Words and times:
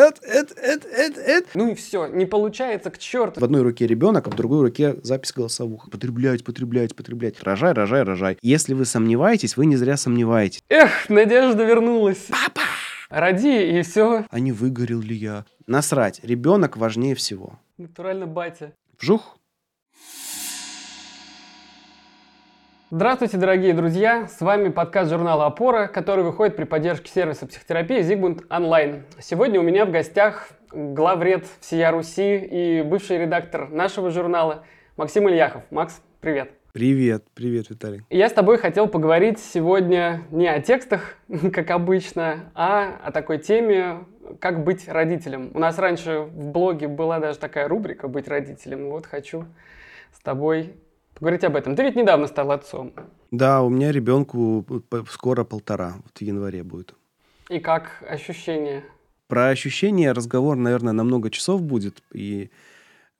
Это, 0.00 0.26
это, 0.26 0.54
это, 0.60 0.88
это, 0.88 1.20
это. 1.20 1.48
Ну 1.54 1.70
и 1.70 1.74
все, 1.74 2.06
не 2.06 2.26
получается 2.26 2.90
к 2.90 2.98
черту. 2.98 3.40
В 3.40 3.44
одной 3.44 3.62
руке 3.62 3.86
ребенок, 3.86 4.26
а 4.26 4.30
в 4.30 4.34
другой 4.34 4.62
руке 4.62 4.96
запись 5.02 5.32
голосовуха. 5.32 5.90
Потреблять, 5.90 6.42
потреблять, 6.44 6.96
потреблять. 6.96 7.42
Рожай, 7.42 7.72
рожай, 7.72 8.02
рожай. 8.02 8.38
Если 8.40 8.74
вы 8.74 8.84
сомневаетесь, 8.84 9.56
вы 9.56 9.66
не 9.66 9.76
зря 9.76 9.96
сомневаетесь. 9.96 10.62
Эх, 10.68 11.08
Надежда 11.08 11.64
вернулась. 11.64 12.28
Папа! 12.30 12.62
Роди, 13.10 13.78
и 13.78 13.82
все. 13.82 14.24
А 14.30 14.40
не 14.40 14.52
выгорел 14.52 15.00
ли 15.00 15.16
я? 15.16 15.44
Насрать, 15.66 16.20
ребенок 16.22 16.76
важнее 16.76 17.14
всего. 17.14 17.58
Натурально 17.76 18.26
батя. 18.26 18.72
Вжух. 19.00 19.36
Здравствуйте, 22.92 23.36
дорогие 23.36 23.72
друзья! 23.72 24.26
С 24.26 24.40
вами 24.40 24.68
подкаст 24.68 25.10
журнала 25.10 25.46
«Опора», 25.46 25.86
который 25.86 26.24
выходит 26.24 26.56
при 26.56 26.64
поддержке 26.64 27.08
сервиса 27.08 27.46
психотерапии 27.46 28.02
«Зигмунд 28.02 28.42
Онлайн». 28.50 29.04
Сегодня 29.20 29.60
у 29.60 29.62
меня 29.62 29.86
в 29.86 29.92
гостях 29.92 30.48
главред 30.72 31.46
всея 31.60 31.92
Руси 31.92 32.36
и 32.38 32.82
бывший 32.82 33.18
редактор 33.18 33.68
нашего 33.68 34.10
журнала 34.10 34.64
Максим 34.96 35.28
Ильяхов. 35.28 35.62
Макс, 35.70 36.02
привет! 36.20 36.50
Привет, 36.72 37.24
привет, 37.32 37.70
Виталий. 37.70 38.02
Я 38.10 38.28
с 38.28 38.32
тобой 38.32 38.58
хотел 38.58 38.88
поговорить 38.88 39.38
сегодня 39.38 40.22
не 40.32 40.48
о 40.48 40.60
текстах, 40.60 41.14
как 41.52 41.70
обычно, 41.70 42.50
а 42.56 42.98
о 43.04 43.12
такой 43.12 43.38
теме, 43.38 44.04
как 44.40 44.64
быть 44.64 44.88
родителем. 44.88 45.52
У 45.54 45.60
нас 45.60 45.78
раньше 45.78 46.22
в 46.22 46.46
блоге 46.48 46.88
была 46.88 47.20
даже 47.20 47.38
такая 47.38 47.68
рубрика 47.68 48.08
«Быть 48.08 48.26
родителем». 48.26 48.90
Вот 48.90 49.06
хочу 49.06 49.44
с 50.12 50.18
тобой 50.18 50.74
поговорить 51.14 51.44
об 51.44 51.56
этом. 51.56 51.76
Ты 51.76 51.82
ведь 51.82 51.96
недавно 51.96 52.26
стал 52.26 52.50
отцом. 52.50 52.92
Да, 53.30 53.62
у 53.62 53.68
меня 53.68 53.92
ребенку 53.92 54.64
скоро 55.08 55.44
полтора, 55.44 55.94
вот 56.02 56.18
в 56.18 56.20
январе 56.22 56.62
будет. 56.62 56.94
И 57.48 57.58
как 57.58 58.02
ощущения? 58.08 58.84
Про 59.28 59.48
ощущения 59.48 60.12
разговор, 60.12 60.56
наверное, 60.56 60.92
на 60.92 61.04
много 61.04 61.30
часов 61.30 61.62
будет, 61.62 62.02
и 62.12 62.50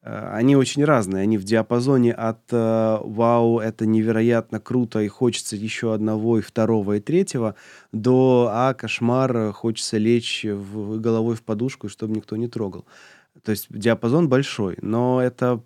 э, 0.03 0.31
они 0.33 0.57
очень 0.57 0.85
разные. 0.85 1.23
Они 1.23 1.39
в 1.39 1.45
диапазоне 1.45 2.13
от 2.13 2.41
э, 2.53 2.99
«Вау, 3.03 3.59
это 3.61 3.87
невероятно 3.87 4.61
круто, 4.61 5.01
и 5.01 5.09
хочется 5.09 5.57
еще 5.57 5.95
одного, 5.95 6.39
и 6.39 6.43
второго, 6.43 6.97
и 6.97 7.01
третьего», 7.01 7.55
до 7.93 8.51
«А, 8.53 8.75
кошмар, 8.75 9.53
хочется 9.53 9.99
лечь 9.99 10.45
в, 10.45 11.01
головой 11.01 11.37
в 11.37 11.43
подушку, 11.43 11.89
чтобы 11.89 12.15
никто 12.15 12.37
не 12.37 12.49
трогал». 12.49 12.87
То 13.45 13.51
есть 13.51 13.67
диапазон 13.71 14.29
большой, 14.29 14.79
но 14.83 15.23
это 15.23 15.63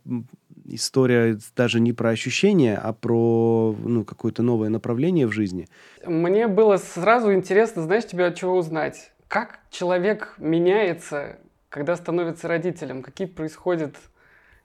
история 0.65 1.39
даже 1.57 1.81
не 1.81 1.93
про 1.93 2.11
ощущения, 2.11 2.77
а 2.77 2.93
про 2.93 3.75
ну, 3.79 4.05
какое-то 4.05 4.43
новое 4.43 4.69
направление 4.69 5.27
в 5.27 5.33
жизни. 5.33 5.69
Мне 6.05 6.49
было 6.49 6.77
сразу 6.77 7.33
интересно, 7.33 7.83
знаешь, 7.83 8.07
тебя 8.07 8.27
от 8.27 8.37
чего 8.37 8.57
узнать. 8.57 9.13
Как 9.29 9.61
человек 9.71 10.35
меняется, 10.39 11.39
когда 11.69 11.97
становится 11.97 12.49
родителем? 12.49 13.03
Какие 13.03 13.27
происходят, 13.27 13.97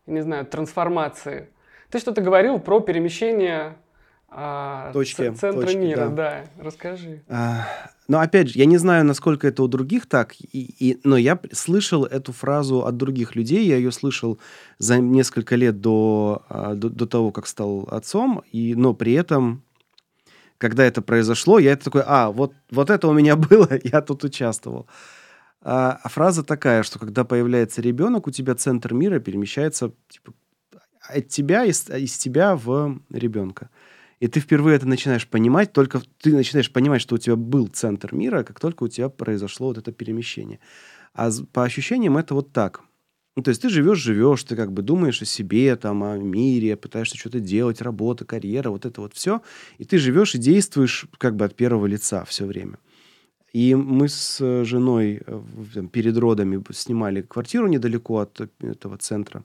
не 0.05 0.21
знаю, 0.21 0.45
трансформации? 0.45 1.49
Ты 1.89 1.99
что-то 1.99 2.21
говорил 2.21 2.59
про 2.59 2.79
перемещение 2.79 3.75
а, 4.31 4.91
точки, 4.93 5.33
центра 5.33 5.61
точки, 5.61 5.77
мира, 5.77 6.09
да. 6.09 6.45
да. 6.57 6.63
Расскажи. 6.63 7.21
А, 7.27 7.67
но 8.07 8.19
опять 8.19 8.49
же, 8.49 8.59
я 8.59 8.65
не 8.65 8.77
знаю, 8.77 9.05
насколько 9.05 9.47
это 9.47 9.63
у 9.63 9.67
других 9.67 10.07
так, 10.07 10.35
и, 10.39 10.75
и, 10.79 10.99
но 11.03 11.17
я 11.17 11.39
слышал 11.51 12.05
эту 12.05 12.31
фразу 12.31 12.85
от 12.85 12.97
других 12.97 13.35
людей, 13.35 13.65
я 13.65 13.77
ее 13.77 13.91
слышал 13.91 14.39
за 14.77 14.99
несколько 14.99 15.55
лет 15.55 15.81
до, 15.81 16.43
а, 16.49 16.75
до, 16.75 16.89
до 16.89 17.05
того, 17.07 17.31
как 17.31 17.47
стал 17.47 17.87
отцом, 17.91 18.43
и, 18.51 18.75
но 18.75 18.93
при 18.93 19.13
этом, 19.13 19.63
когда 20.57 20.83
это 20.85 21.01
произошло, 21.01 21.59
я 21.59 21.75
такой, 21.75 22.03
а, 22.05 22.31
вот, 22.31 22.53
вот 22.71 22.89
это 22.89 23.07
у 23.07 23.13
меня 23.13 23.35
было, 23.35 23.69
я 23.83 24.01
тут 24.01 24.23
участвовал. 24.23 24.87
А, 25.61 25.99
а 26.03 26.09
фраза 26.09 26.43
такая, 26.43 26.83
что 26.83 26.99
когда 26.99 27.23
появляется 27.23 27.81
ребенок, 27.81 28.27
у 28.27 28.31
тебя 28.31 28.55
центр 28.55 28.93
мира 28.93 29.19
перемещается 29.19 29.91
типа, 30.07 30.33
от 31.01 31.27
тебя, 31.27 31.65
из, 31.65 31.89
из 31.89 32.17
тебя 32.17 32.55
в 32.55 32.99
ребенка. 33.09 33.69
И 34.19 34.27
ты 34.27 34.39
впервые 34.41 34.75
это 34.75 34.87
начинаешь 34.87 35.27
понимать, 35.27 35.71
только 35.71 36.01
ты 36.21 36.33
начинаешь 36.33 36.71
понимать, 36.71 37.01
что 37.01 37.15
у 37.15 37.17
тебя 37.17 37.35
был 37.35 37.67
центр 37.67 38.13
мира, 38.13 38.43
как 38.43 38.59
только 38.59 38.83
у 38.83 38.87
тебя 38.87 39.09
произошло 39.09 39.67
вот 39.67 39.77
это 39.77 39.91
перемещение. 39.91 40.59
А 41.13 41.29
по 41.53 41.63
ощущениям 41.63 42.17
это 42.17 42.33
вот 42.33 42.51
так. 42.51 42.81
Ну, 43.35 43.43
то 43.43 43.49
есть 43.49 43.61
ты 43.61 43.69
живешь, 43.69 43.99
живешь, 43.99 44.43
ты 44.43 44.57
как 44.57 44.73
бы 44.73 44.81
думаешь 44.81 45.21
о 45.21 45.25
себе, 45.25 45.75
там, 45.77 46.03
о 46.03 46.17
мире, 46.17 46.75
пытаешься 46.75 47.17
что-то 47.17 47.39
делать, 47.39 47.81
работа, 47.81 48.25
карьера, 48.25 48.69
вот 48.69 48.85
это 48.85 48.99
вот 48.99 49.13
все. 49.13 49.41
И 49.77 49.85
ты 49.85 49.97
живешь 49.97 50.35
и 50.35 50.37
действуешь 50.37 51.05
как 51.17 51.37
бы 51.37 51.45
от 51.45 51.55
первого 51.55 51.85
лица 51.85 52.25
все 52.25 52.45
время. 52.45 52.79
И 53.53 53.75
мы 53.75 54.09
с 54.09 54.63
женой 54.65 55.21
э, 55.25 55.41
там, 55.73 55.87
перед 55.87 56.17
родами 56.17 56.61
снимали 56.71 57.21
квартиру 57.21 57.67
недалеко 57.67 58.19
от 58.19 58.41
этого 58.59 58.97
центра. 58.97 59.43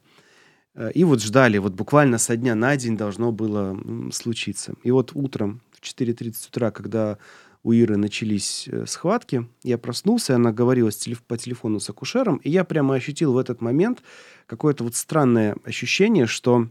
Э, 0.75 0.91
и 0.93 1.05
вот 1.05 1.23
ждали, 1.23 1.59
вот 1.59 1.73
буквально 1.73 2.19
со 2.19 2.37
дня 2.37 2.55
на 2.55 2.77
день 2.77 2.97
должно 2.97 3.33
было 3.33 3.79
случиться. 4.13 4.75
И 4.83 4.91
вот 4.91 5.13
утром 5.15 5.61
в 5.73 5.83
4.30 5.83 6.49
утра, 6.49 6.71
когда 6.71 7.19
у 7.63 7.73
Иры 7.73 7.97
начались 7.97 8.69
э, 8.69 8.85
схватки, 8.87 9.49
я 9.63 9.79
проснулся, 9.79 10.37
она 10.37 10.53
говорила 10.53 10.91
по 11.27 11.39
телефону 11.39 11.81
с 11.81 11.89
акушером, 11.89 12.37
и 12.39 12.51
я 12.51 12.65
прямо 12.65 12.95
ощутил 12.95 13.33
в 13.33 13.39
этот 13.39 13.61
момент 13.61 14.03
какое-то 14.47 14.85
вот 14.85 14.95
странное 14.95 15.57
ощущение, 15.65 16.27
что 16.27 16.69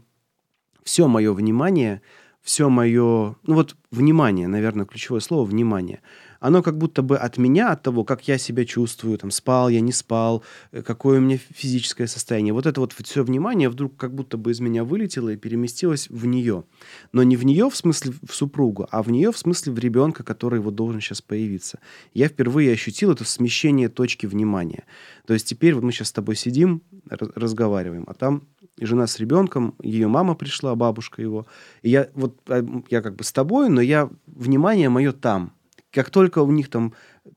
все 0.84 1.08
мое 1.08 1.32
внимание, 1.32 2.02
все 2.42 2.68
мое, 2.68 3.36
ну 3.42 3.54
вот 3.54 3.74
внимание, 3.90 4.46
наверное, 4.46 4.86
ключевое 4.86 5.20
слово 5.20 5.44
внимание– 5.44 6.00
оно 6.44 6.62
как 6.62 6.76
будто 6.76 7.00
бы 7.00 7.16
от 7.16 7.38
меня, 7.38 7.70
от 7.72 7.82
того, 7.82 8.04
как 8.04 8.28
я 8.28 8.36
себя 8.36 8.66
чувствую, 8.66 9.16
там, 9.16 9.30
спал 9.30 9.70
я, 9.70 9.80
не 9.80 9.92
спал, 9.92 10.42
э, 10.72 10.82
какое 10.82 11.16
у 11.16 11.22
меня 11.22 11.38
физическое 11.38 12.06
состояние. 12.06 12.52
Вот 12.52 12.66
это 12.66 12.82
вот 12.82 12.92
все 12.92 13.24
внимание 13.24 13.70
вдруг 13.70 13.96
как 13.96 14.14
будто 14.14 14.36
бы 14.36 14.50
из 14.50 14.60
меня 14.60 14.84
вылетело 14.84 15.30
и 15.30 15.38
переместилось 15.38 16.10
в 16.10 16.26
нее. 16.26 16.64
Но 17.12 17.22
не 17.22 17.36
в 17.36 17.46
нее 17.46 17.70
в 17.70 17.76
смысле 17.76 18.12
в 18.28 18.34
супругу, 18.34 18.86
а 18.90 19.02
в 19.02 19.10
нее 19.10 19.32
в 19.32 19.38
смысле 19.38 19.72
в 19.72 19.78
ребенка, 19.78 20.22
который 20.22 20.60
вот 20.60 20.74
должен 20.74 21.00
сейчас 21.00 21.22
появиться. 21.22 21.78
Я 22.12 22.28
впервые 22.28 22.72
ощутил 22.72 23.12
это 23.12 23.24
смещение 23.24 23.88
точки 23.88 24.26
внимания. 24.26 24.84
То 25.26 25.32
есть 25.32 25.48
теперь 25.48 25.72
вот 25.72 25.82
мы 25.82 25.92
сейчас 25.92 26.08
с 26.08 26.12
тобой 26.12 26.36
сидим, 26.36 26.82
разговариваем, 27.08 28.04
а 28.06 28.12
там 28.12 28.42
жена 28.78 29.06
с 29.06 29.18
ребенком, 29.18 29.76
ее 29.82 30.08
мама 30.08 30.34
пришла, 30.34 30.74
бабушка 30.74 31.22
его. 31.22 31.46
И 31.80 31.88
я 31.88 32.10
вот, 32.12 32.38
а, 32.48 32.62
я 32.90 33.00
как 33.00 33.16
бы 33.16 33.24
с 33.24 33.32
тобой, 33.32 33.70
но 33.70 33.80
я, 33.80 34.10
внимание 34.26 34.90
мое 34.90 35.12
там. 35.12 35.54
Как 35.94 36.10
только 36.10 36.40
у 36.40 36.50
них 36.50 36.68
там, 36.68 36.92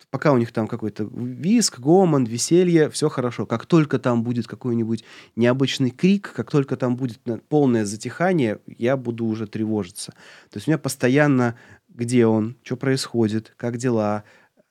пока 0.09 0.33
у 0.33 0.37
них 0.37 0.51
там 0.51 0.67
какой-то 0.67 1.07
виск, 1.13 1.79
гомон, 1.79 2.25
веселье, 2.25 2.89
все 2.89 3.07
хорошо. 3.07 3.45
Как 3.45 3.67
только 3.67 3.99
там 3.99 4.23
будет 4.23 4.47
какой-нибудь 4.47 5.03
необычный 5.35 5.91
крик, 5.91 6.33
как 6.35 6.49
только 6.49 6.75
там 6.75 6.95
будет 6.95 7.19
полное 7.49 7.85
затихание, 7.85 8.59
я 8.65 8.97
буду 8.97 9.25
уже 9.25 9.45
тревожиться. 9.45 10.13
То 10.49 10.57
есть 10.57 10.67
у 10.67 10.71
меня 10.71 10.79
постоянно, 10.79 11.55
где 11.87 12.25
он, 12.25 12.57
что 12.63 12.77
происходит, 12.77 13.53
как 13.57 13.77
дела, 13.77 14.23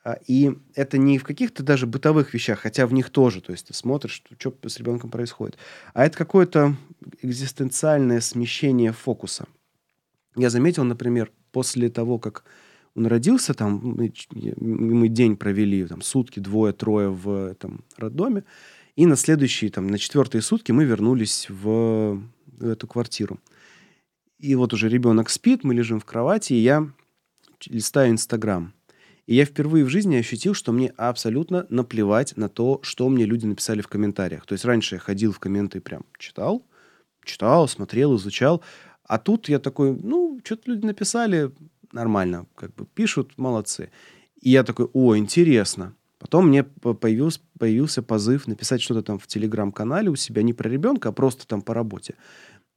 а, 0.03 0.19
и 0.27 0.59
это 0.75 0.99
не 0.99 1.19
в 1.19 1.25
каких-то 1.25 1.63
даже 1.63 1.87
бытовых 1.87 2.35
вещах, 2.35 2.59
хотя 2.59 2.89
в 2.89 2.93
них 2.93 3.11
тоже. 3.11 3.41
То 3.41 3.53
есть 3.53 3.69
ты 3.69 3.75
смотришь, 3.75 4.21
что 4.37 4.53
с 4.67 4.79
ребенком 4.79 5.11
происходит. 5.11 5.59
А 5.95 6.05
это 6.05 6.19
какое-то 6.19 6.75
экзистенциальное 7.23 8.21
смещение 8.21 8.93
фокуса. 8.93 9.47
Я 10.35 10.51
заметил, 10.51 10.83
например, 10.83 11.31
после 11.53 11.89
того, 11.89 12.19
как 12.19 12.45
он 12.97 13.07
родился, 13.07 13.55
там, 13.55 13.81
мы, 13.83 14.13
мы 14.59 15.09
день 15.09 15.37
провели, 15.37 15.87
там, 15.87 16.01
сутки, 16.01 16.41
двое-трое 16.41 17.11
в 17.11 17.51
этом 17.51 17.85
роддоме, 17.97 18.45
и 18.97 19.05
на 19.05 19.17
следующие, 19.17 19.71
там, 19.71 19.87
на 19.87 19.99
четвертые 19.99 20.41
сутки 20.41 20.73
мы 20.73 20.85
вернулись 20.85 21.47
в 21.51 22.23
эту 22.59 22.87
квартиру. 22.87 23.39
И 24.39 24.55
вот 24.55 24.73
уже 24.73 24.89
ребенок 24.89 25.29
спит, 25.29 25.63
мы 25.63 25.75
лежим 25.75 26.01
в 26.01 26.07
кровати, 26.07 26.55
и 26.55 26.61
я 26.61 26.91
листаю 27.67 28.13
Инстаграм. 28.13 28.73
И 29.27 29.35
я 29.35 29.45
впервые 29.45 29.85
в 29.85 29.91
жизни 29.91 30.17
ощутил, 30.17 30.55
что 30.55 30.73
мне 30.73 30.89
абсолютно 30.97 31.67
наплевать 31.69 32.37
на 32.37 32.49
то, 32.49 32.81
что 32.83 33.09
мне 33.09 33.27
люди 33.27 33.45
написали 33.45 33.83
в 33.83 33.89
комментариях. 33.89 34.47
То 34.47 34.53
есть 34.53 34.65
раньше 34.65 34.95
я 34.95 35.01
ходил 35.01 35.33
в 35.33 35.41
комменты 35.41 35.79
и 35.79 35.81
прям 35.81 36.05
читал, 36.19 36.65
читал, 37.25 37.69
смотрел, 37.69 38.17
изучал. 38.17 38.63
А 39.05 39.19
тут 39.19 39.49
я 39.49 39.59
такой, 39.59 39.95
ну, 39.95 40.41
что-то 40.45 40.71
люди 40.71 40.87
написали, 40.87 41.51
нормально, 41.93 42.47
как 42.55 42.75
бы 42.75 42.87
пишут, 42.87 43.33
молодцы. 43.37 43.91
И 44.41 44.51
я 44.51 44.63
такой, 44.63 44.89
о, 44.93 45.17
интересно. 45.17 45.95
Потом 46.19 46.49
мне 46.49 46.65
появился, 46.65 47.41
появился 47.59 48.03
позыв 48.03 48.47
написать 48.47 48.81
что-то 48.81 49.03
там 49.03 49.19
в 49.19 49.27
телеграм-канале 49.27 50.09
у 50.09 50.17
себя, 50.17 50.43
не 50.43 50.53
про 50.53 50.69
ребенка, 50.69 51.11
а 51.11 51.13
просто 51.13 51.47
там 51.47 51.63
по 51.63 51.75
работе. 51.75 52.15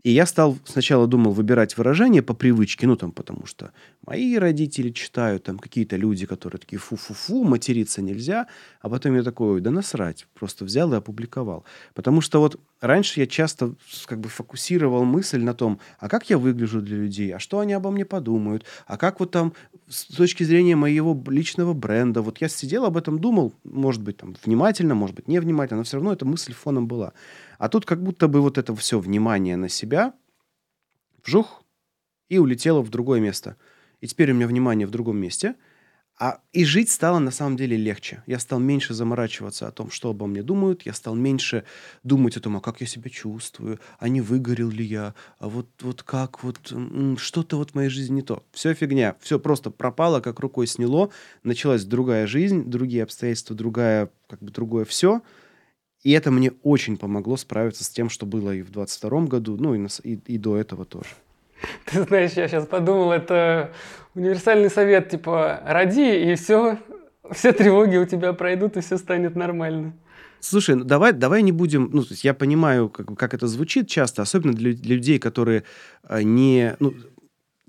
И 0.04 0.12
я 0.12 0.26
стал 0.26 0.58
сначала 0.64 1.08
думал 1.08 1.34
выбирать 1.34 1.78
выражения 1.78 2.22
по 2.22 2.34
привычке, 2.34 2.88
ну 2.88 2.96
там 2.96 3.12
потому 3.12 3.46
что 3.46 3.72
мои 4.06 4.38
родители 4.38 4.92
читают, 4.92 5.44
там 5.44 5.60
какие-то 5.60 5.98
люди, 5.98 6.26
которые 6.26 6.60
такие 6.60 6.80
фу-фу-фу, 6.80 7.44
материться 7.44 8.02
нельзя, 8.02 8.48
а 8.80 8.90
потом 8.90 9.16
я 9.16 9.24
такой, 9.24 9.60
да 9.60 9.72
насрать, 9.72 10.28
просто 10.34 10.64
взял 10.64 10.94
и 10.94 10.98
опубликовал. 10.98 11.66
Потому 11.94 12.22
что 12.22 12.40
вот 12.40 12.60
раньше 12.81 13.20
я 13.20 13.28
часто 13.28 13.76
как 14.06 14.20
бы 14.20 14.30
фокусировал 14.30 15.04
мысль 15.04 15.42
на 15.42 15.54
том, 15.54 15.80
а 16.00 16.10
как 16.10 16.30
я 16.30 16.38
выгляжу 16.38 16.81
для 16.81 16.98
людей, 16.98 17.34
а 17.34 17.40
что 17.40 17.60
они 17.60 17.74
обо 17.74 17.92
мне 17.92 18.06
подумают, 18.06 18.66
а 18.88 18.98
как 18.98 19.20
вот 19.20 19.31
там 19.31 19.54
с 19.88 20.06
точки 20.06 20.44
зрения 20.44 20.76
моего 20.76 21.22
личного 21.28 21.74
бренда, 21.74 22.22
вот 22.22 22.40
я 22.42 22.50
сидел 22.50 22.86
об 22.86 22.98
этом 22.98 23.20
думал, 23.20 23.54
может 23.64 24.02
быть 24.02 24.18
там 24.18 24.36
внимательно, 24.44 24.96
может 24.96 25.16
быть 25.16 25.28
невнимательно, 25.28 25.80
но 25.80 25.84
все 25.84 25.98
равно 25.98 26.14
эта 26.14 26.26
мысль 26.26 26.54
фоном 26.54 26.88
была. 26.88 27.14
А 27.58 27.70
тут 27.70 27.86
как 27.86 28.02
будто 28.02 28.28
бы 28.28 28.42
вот 28.42 28.58
это 28.58 28.76
все 28.76 29.00
внимание 29.00 29.58
на 29.58 29.70
себя 29.70 30.14
вжух 31.25 31.64
и 32.30 32.38
улетело 32.38 32.82
в 32.82 32.90
другое 32.90 33.20
место. 33.20 33.58
И 34.02 34.08
теперь 34.08 34.32
у 34.32 34.36
меня 34.36 34.48
внимание 34.48 34.88
в 34.88 34.92
другом 34.92 35.18
месте. 35.18 35.56
А 36.19 36.42
и 36.51 36.66
жить 36.66 36.92
стало 36.92 37.19
на 37.19 37.31
самом 37.31 37.56
деле 37.56 37.77
легче. 37.77 38.24
Я 38.27 38.39
стал 38.39 38.60
меньше 38.60 38.94
заморачиваться 38.94 39.69
о 39.69 39.71
том, 39.71 39.89
что 39.89 40.10
обо 40.10 40.27
мне 40.27 40.44
думают. 40.44 40.86
Я 40.86 40.92
стал 40.92 41.16
меньше 41.16 41.63
думать 42.04 42.36
о 42.36 42.42
том, 42.42 42.57
а 42.57 42.60
как 42.60 42.81
я 42.81 42.88
себя 42.88 43.10
чувствую, 43.10 43.80
а 44.00 44.10
не 44.10 44.19
выгорел 44.19 44.69
ли 44.69 44.83
я, 44.83 45.13
а 45.39 45.48
вот, 45.48 45.68
вот 45.80 46.04
как, 46.04 46.44
вот 46.44 46.74
что-то 47.18 47.56
вот 47.56 47.71
в 47.71 47.75
моей 47.75 47.89
жизни 47.89 48.16
не 48.16 48.21
то. 48.21 48.44
Все 48.51 48.74
фигня. 48.74 49.16
Все 49.21 49.39
просто 49.39 49.71
пропало, 49.71 50.19
как 50.19 50.42
рукой 50.42 50.68
сняло. 50.68 51.10
Началась 51.44 51.86
другая 51.86 52.27
жизнь, 52.27 52.65
другие 52.65 53.04
обстоятельства, 53.04 53.56
другая, 53.56 54.12
как 54.27 54.44
бы 54.44 54.51
другое 54.51 54.83
все. 54.83 55.22
И 56.04 56.12
это 56.12 56.31
мне 56.31 56.51
очень 56.63 56.98
помогло 56.98 57.38
справиться 57.38 57.86
с 57.86 57.89
тем, 57.89 58.10
что 58.10 58.25
было 58.25 58.54
и 58.54 58.62
в 58.62 58.72
22 58.72 59.22
году, 59.22 59.56
ну 59.57 59.74
и, 59.74 59.77
на, 59.77 59.88
и, 60.04 60.15
и 60.15 60.38
до 60.38 60.57
этого 60.57 60.83
тоже. 60.83 61.12
Ты 61.86 62.04
знаешь, 62.04 62.32
я 62.34 62.48
сейчас 62.48 62.66
подумал, 62.66 63.12
это 63.12 63.72
универсальный 64.16 64.70
совет, 64.70 65.10
типа, 65.10 65.62
роди, 65.66 66.32
и 66.32 66.36
все, 66.36 66.78
все 67.32 67.52
тревоги 67.52 67.98
у 67.98 68.06
тебя 68.06 68.34
пройдут, 68.34 68.78
и 68.78 68.82
все 68.82 68.98
станет 68.98 69.36
нормально. 69.36 69.94
Слушай, 70.42 70.76
ну 70.76 70.86
давай, 70.86 71.12
давай 71.12 71.42
не 71.42 71.52
будем, 71.52 71.90
ну, 71.92 72.02
то 72.02 72.12
есть 72.12 72.24
я 72.24 72.34
понимаю, 72.34 72.90
как, 72.90 73.14
как 73.18 73.34
это 73.34 73.48
звучит 73.48 73.90
часто, 73.90 74.22
особенно 74.22 74.54
для, 74.54 74.74
для 74.74 74.96
людей, 74.96 75.20
которые 75.20 75.64
а, 76.04 76.24
не, 76.24 76.78
ну, 76.80 76.94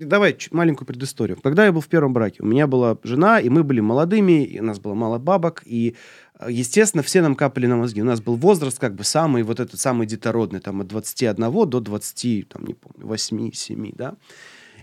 Давай 0.01 0.35
маленькую 0.49 0.87
предысторию. 0.87 1.37
Когда 1.41 1.65
я 1.65 1.71
был 1.71 1.81
в 1.81 1.87
первом 1.87 2.13
браке, 2.13 2.41
у 2.41 2.45
меня 2.45 2.65
была 2.65 2.97
жена, 3.03 3.39
и 3.39 3.49
мы 3.49 3.63
были 3.63 3.81
молодыми, 3.81 4.43
и 4.43 4.59
у 4.59 4.63
нас 4.63 4.79
было 4.79 4.95
мало 4.95 5.19
бабок, 5.19 5.61
и, 5.63 5.95
э, 6.30 6.30
естественно, 6.49 7.03
все 7.03 7.21
нам 7.21 7.35
капали 7.35 7.67
на 7.67 7.77
мозги. 7.77 8.01
У 8.01 8.05
нас 8.05 8.21
был 8.21 8.35
возраст 8.35 8.79
как 8.79 8.95
бы 8.95 9.03
самый, 9.03 9.43
вот 9.43 9.59
этот 9.59 9.79
самый 9.79 10.07
детородный, 10.07 10.59
там, 10.59 10.81
от 10.81 10.87
21 10.87 11.69
до 11.69 11.79
20, 11.79 12.49
там, 12.49 12.65
не 12.65 12.73
помню, 12.73 13.07
8-7, 13.07 13.93
да. 13.95 14.15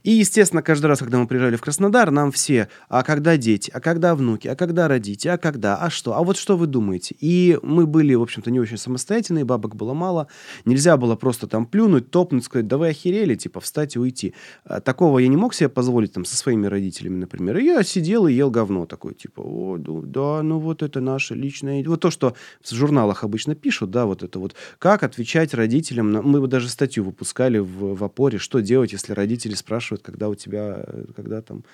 И, 0.03 0.11
естественно, 0.11 0.62
каждый 0.62 0.87
раз, 0.87 0.99
когда 0.99 1.19
мы 1.19 1.27
приезжали 1.27 1.56
в 1.56 1.61
Краснодар, 1.61 2.11
нам 2.11 2.33
все, 2.33 2.69
а 2.89 3.03
когда 3.03 3.37
дети, 3.37 3.71
а 3.75 3.81
когда 3.81 4.15
внуки, 4.15 4.49
а 4.49 4.56
когда 4.56 4.89
родите, 4.89 5.31
а 5.31 5.39
когда, 5.39 5.77
а 5.77 5.91
что, 5.91 6.17
а 6.17 6.23
вот 6.23 6.37
что 6.37 6.56
вы 6.56 6.67
думаете? 6.67 7.17
И 7.21 7.59
мы 7.62 7.87
были, 7.87 8.15
в 8.15 8.23
общем-то, 8.23 8.50
не 8.50 8.61
очень 8.61 8.77
самостоятельные, 8.77 9.45
бабок 9.45 9.77
было 9.77 9.95
мало, 9.95 10.29
нельзя 10.65 10.97
было 10.97 11.17
просто 11.17 11.47
там 11.47 11.67
плюнуть, 11.67 12.11
топнуть, 12.11 12.45
сказать, 12.45 12.67
да 12.67 12.79
вы 12.79 12.89
охерели, 12.89 13.35
типа, 13.35 13.61
встать 13.61 13.97
и 13.97 13.99
уйти. 13.99 14.35
А, 14.65 14.81
такого 14.81 15.19
я 15.19 15.29
не 15.29 15.37
мог 15.37 15.55
себе 15.55 15.69
позволить 15.69 16.12
там 16.12 16.25
со 16.25 16.37
своими 16.37 16.67
родителями, 16.67 17.17
например. 17.17 17.59
И 17.59 17.65
я 17.65 17.83
сидел 17.83 18.27
и 18.27 18.33
ел 18.33 18.50
говно 18.50 18.87
такой, 18.87 19.15
типа, 19.15 19.41
о, 19.41 19.79
да, 19.79 20.43
ну 20.43 20.59
вот 20.59 20.83
это 20.83 21.00
наше 21.00 21.35
личное... 21.35 21.85
Вот 21.85 22.00
то, 22.00 22.11
что 22.11 22.35
в 22.62 22.73
журналах 22.73 23.25
обычно 23.25 23.55
пишут, 23.55 23.91
да, 23.91 24.06
вот 24.06 24.23
это 24.23 24.39
вот, 24.39 24.55
как 24.79 25.03
отвечать 25.03 25.55
родителям, 25.55 26.12
на... 26.12 26.23
мы 26.23 26.47
даже 26.47 26.69
статью 26.69 27.05
выпускали 27.05 27.59
в, 27.59 27.95
в 27.95 28.05
опоре, 28.05 28.39
что 28.39 28.61
делать, 28.61 28.93
если 28.93 29.12
родители 29.12 29.55
спрашивают, 29.55 29.88
спрашивают, 29.88 30.02
когда 30.02 30.29
у 30.29 30.35
тебя, 30.35 30.85
когда 31.17 31.43
там 31.43 31.64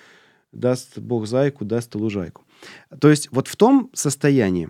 даст 0.51 0.97
Бог 0.99 1.27
зайку, 1.27 1.65
даст 1.65 1.95
лужайку. 1.95 2.43
То 2.99 3.09
есть 3.09 3.29
вот 3.31 3.47
в 3.47 3.55
том 3.55 3.89
состоянии 3.93 4.69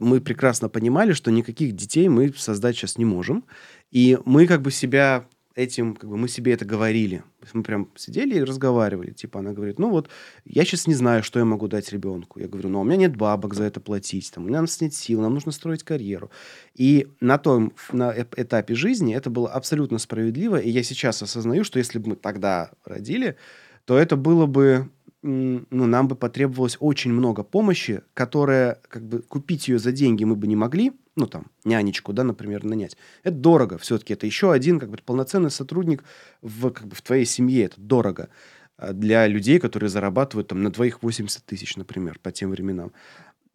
мы 0.00 0.20
прекрасно 0.20 0.70
понимали, 0.70 1.12
что 1.12 1.30
никаких 1.30 1.72
детей 1.72 2.08
мы 2.08 2.32
создать 2.32 2.76
сейчас 2.76 2.98
не 2.98 3.04
можем. 3.04 3.44
И 3.92 4.18
мы 4.24 4.46
как 4.46 4.62
бы 4.62 4.70
себя 4.70 5.26
этим, 5.54 5.94
как 5.94 6.10
бы 6.10 6.16
мы 6.16 6.28
себе 6.28 6.52
это 6.52 6.64
говорили. 6.64 7.22
Мы 7.52 7.62
прям 7.62 7.90
сидели 7.94 8.36
и 8.36 8.42
разговаривали. 8.42 9.12
Типа 9.12 9.40
она 9.40 9.52
говорит, 9.52 9.78
ну 9.78 9.90
вот, 9.90 10.08
я 10.44 10.64
сейчас 10.64 10.86
не 10.86 10.94
знаю, 10.94 11.22
что 11.22 11.38
я 11.38 11.44
могу 11.44 11.68
дать 11.68 11.92
ребенку. 11.92 12.40
Я 12.40 12.48
говорю, 12.48 12.68
ну 12.68 12.80
у 12.80 12.84
меня 12.84 12.96
нет 12.96 13.16
бабок 13.16 13.54
за 13.54 13.64
это 13.64 13.80
платить, 13.80 14.32
там, 14.32 14.46
у 14.46 14.48
нас 14.48 14.80
нет 14.80 14.94
сил, 14.94 15.20
нам 15.20 15.34
нужно 15.34 15.52
строить 15.52 15.82
карьеру. 15.82 16.30
И 16.74 17.08
на 17.20 17.38
том 17.38 17.72
на 17.92 18.14
этапе 18.36 18.74
жизни 18.74 19.14
это 19.14 19.30
было 19.30 19.50
абсолютно 19.50 19.98
справедливо. 19.98 20.56
И 20.56 20.70
я 20.70 20.82
сейчас 20.82 21.22
осознаю, 21.22 21.64
что 21.64 21.78
если 21.78 21.98
бы 21.98 22.10
мы 22.10 22.16
тогда 22.16 22.70
родили, 22.84 23.36
то 23.84 23.98
это 23.98 24.16
было 24.16 24.46
бы 24.46 24.90
ну, 25.22 25.64
нам 25.70 26.06
бы 26.06 26.16
потребовалось 26.16 26.76
очень 26.80 27.10
много 27.10 27.44
помощи, 27.44 28.02
которая, 28.12 28.78
как 28.88 29.06
бы, 29.08 29.20
купить 29.20 29.68
ее 29.68 29.78
за 29.78 29.90
деньги 29.90 30.24
мы 30.24 30.36
бы 30.36 30.46
не 30.46 30.54
могли, 30.54 30.92
ну, 31.16 31.26
там, 31.26 31.46
нянечку, 31.64 32.12
да, 32.12 32.24
например, 32.24 32.64
нанять. 32.64 32.96
Это 33.22 33.36
дорого 33.36 33.78
все-таки, 33.78 34.14
это 34.14 34.26
еще 34.26 34.52
один, 34.52 34.80
как 34.80 34.90
бы, 34.90 34.98
полноценный 35.04 35.50
сотрудник 35.50 36.04
в, 36.42 36.70
как 36.70 36.86
бы, 36.86 36.96
в 36.96 37.02
твоей 37.02 37.24
семье, 37.24 37.64
это 37.64 37.80
дорого 37.80 38.28
а, 38.76 38.92
для 38.92 39.26
людей, 39.26 39.58
которые 39.60 39.90
зарабатывают 39.90 40.48
там 40.48 40.62
на 40.62 40.70
двоих 40.70 41.02
80 41.02 41.44
тысяч, 41.44 41.76
например, 41.76 42.18
по 42.22 42.32
тем 42.32 42.50
временам. 42.50 42.92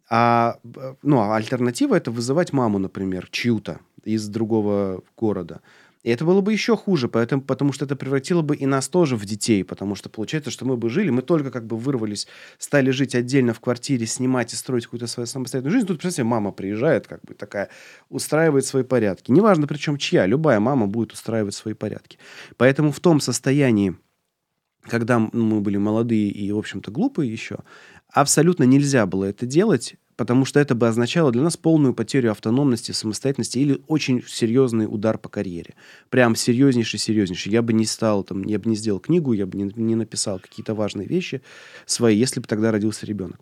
А, 0.10 0.60
ну, 1.04 1.20
а 1.20 1.36
альтернатива 1.36 1.96
это 1.96 2.12
вызывать 2.12 2.54
маму, 2.54 2.80
например, 2.80 3.28
чью-то 3.30 3.80
из 4.04 4.28
другого 4.28 5.04
города. 5.18 5.62
И 6.01 6.10
это 6.10 6.24
было 6.24 6.40
бы 6.40 6.54
еще 6.54 6.78
хуже, 6.78 7.10
поэтому, 7.10 7.42
потому 7.42 7.74
что 7.74 7.84
это 7.84 7.96
превратило 7.98 8.42
бы 8.42 8.56
и 8.56 8.66
нас 8.66 8.88
тоже 8.88 9.18
в 9.18 9.25
детей, 9.25 9.66
потому 9.66 9.96
что 9.96 10.10
получается, 10.10 10.50
что 10.50 10.66
мы 10.66 10.78
бы 10.78 10.90
жили, 10.90 11.10
мы 11.10 11.22
только 11.22 11.51
как 11.51 11.66
бы 11.68 11.75
вырвались, 11.75 12.25
стали 12.57 12.92
жить 12.92 13.16
отдельно 13.16 13.54
в 13.54 13.60
квартире, 13.60 14.06
снимать 14.06 14.54
и 14.54 14.56
строить 14.56 14.86
какую-то 14.86 15.07
свою 15.07 15.28
самостоятельную 15.28 15.74
жизнь. 15.74 15.88
Тут, 15.88 16.00
представьте, 16.00 16.24
мама 16.24 16.51
приезжает, 16.51 17.07
как 17.07 17.22
бы 17.24 17.34
такая, 17.34 17.69
устраивает 18.07 18.66
свои 18.66 18.84
порядки. 18.84 19.31
Неважно, 19.31 19.68
причем 19.68 19.98
чья, 19.98 20.25
любая 20.25 20.62
мама 20.62 20.88
будет 20.88 21.12
устраивать 21.12 21.54
свои 21.54 21.74
порядки. 21.74 22.18
Поэтому 22.56 22.94
в 22.94 23.00
том 23.02 23.19
состоянии, 23.19 23.98
когда 24.84 25.19
мы 25.19 25.60
были 25.60 25.75
молодые 25.75 26.30
и, 26.30 26.50
в 26.54 26.57
общем-то, 26.57 26.92
глупые 26.92 27.30
еще, 27.30 27.57
абсолютно 28.07 28.63
нельзя 28.63 29.06
было 29.06 29.25
это 29.25 29.45
делать, 29.45 29.95
потому 30.19 30.44
что 30.44 30.60
это 30.60 30.75
бы 30.75 30.86
означало 30.86 31.31
для 31.31 31.42
нас 31.42 31.56
полную 31.56 31.94
потерю 31.94 32.31
автономности, 32.31 32.92
самостоятельности 32.92 33.57
или 33.57 33.81
очень 33.88 34.21
серьезный 34.27 34.86
удар 34.86 35.18
по 35.18 35.30
карьере. 35.30 35.75
Прям 36.10 36.36
серьезнейший, 36.36 37.00
серьезнейший. 37.00 37.54
Я 37.54 37.62
бы 37.62 37.71
не 37.71 37.86
стал, 37.86 38.25
там, 38.25 38.44
я 38.44 38.60
бы 38.60 38.69
не 38.69 38.75
сделал 38.75 39.00
книгу, 39.00 39.31
я 39.31 39.45
бы 39.45 39.57
не, 39.57 39.71
не 39.77 39.95
написал 39.95 40.39
какие-то 40.39 40.75
важные 40.75 41.07
вещи 41.07 41.42
свои, 41.86 42.18
если 42.18 42.42
бы 42.42 42.48
тогда 42.48 42.69
родился 42.69 43.06
ребенок. 43.06 43.39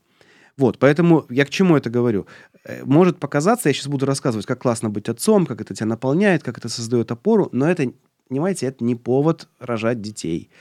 Вот, 0.55 0.77
поэтому 0.77 1.25
я 1.29 1.45
к 1.45 1.49
чему 1.49 1.75
это 1.75 1.89
говорю? 1.89 2.27
Э, 2.63 2.85
может 2.85 3.17
показаться, 3.17 3.69
я 3.69 3.73
сейчас 3.73 3.87
буду 3.87 4.05
рассказывать, 4.05 4.45
как 4.45 4.61
классно 4.61 4.91
быть 4.91 5.09
отцом, 5.09 5.47
как 5.47 5.61
это 5.61 5.73
тебя 5.73 5.87
наполняет, 5.87 6.43
как 6.43 6.59
это 6.59 6.69
создает 6.69 7.11
опору, 7.11 7.49
но 7.53 7.67
это, 7.67 7.91
понимаете, 8.29 8.67
это 8.67 8.83
не 8.83 8.93
повод 8.93 9.49
рожать 9.57 9.99
детей. 9.99 10.51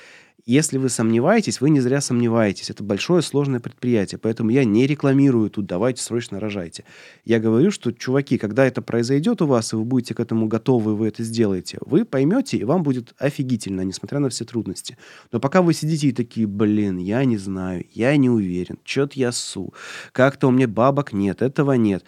Если 0.49 0.79
вы 0.79 0.91
сомневаетесь, 0.91 1.61
вы 1.61 1.71
не 1.71 1.81
зря 1.81 2.01
сомневаетесь. 2.01 2.71
Это 2.71 2.85
большое 2.85 3.21
сложное 3.21 3.59
предприятие, 3.59 4.21
поэтому 4.21 4.51
я 4.51 4.65
не 4.65 4.87
рекламирую 4.87 5.51
тут 5.51 5.67
«давайте 5.67 6.01
срочно 6.01 6.39
рожайте». 6.39 6.85
Я 7.25 7.41
говорю, 7.41 7.73
что, 7.73 7.91
чуваки, 7.91 8.39
когда 8.39 8.65
это 8.65 8.81
произойдет 8.81 9.43
у 9.43 9.49
вас, 9.49 9.73
и 9.73 9.77
вы 9.77 9.85
будете 9.85 10.15
к 10.15 10.21
этому 10.21 10.47
готовы, 10.47 10.95
вы 10.95 11.09
это 11.09 11.25
сделаете, 11.25 11.79
вы 11.85 12.05
поймете, 12.05 12.59
и 12.59 12.65
вам 12.65 12.85
будет 12.85 13.13
офигительно, 13.19 13.81
несмотря 13.81 14.21
на 14.21 14.29
все 14.29 14.45
трудности. 14.45 14.97
Но 15.33 15.41
пока 15.41 15.63
вы 15.63 15.75
сидите 15.75 16.09
и 16.09 16.13
такие, 16.13 16.47
блин, 16.47 16.99
я 16.99 17.25
не 17.25 17.39
знаю, 17.39 17.85
я 17.91 18.17
не 18.17 18.31
уверен, 18.31 18.79
что-то 18.85 19.19
я 19.19 19.33
су, 19.33 19.75
как-то 20.13 20.47
у 20.47 20.53
меня 20.53 20.69
бабок 20.69 21.13
нет, 21.13 21.43
этого 21.43 21.73
нет, 21.73 22.05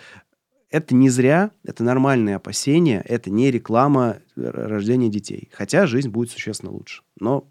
это 0.70 0.94
не 0.94 1.10
зря, 1.10 1.50
это 1.64 1.82
нормальные 1.82 2.36
опасения, 2.36 3.02
это 3.04 3.30
не 3.30 3.50
реклама 3.50 4.18
рождения 4.36 5.08
детей. 5.08 5.48
Хотя 5.52 5.86
жизнь 5.88 6.10
будет 6.10 6.30
существенно 6.30 6.70
лучше. 6.70 7.02
Но 7.18 7.48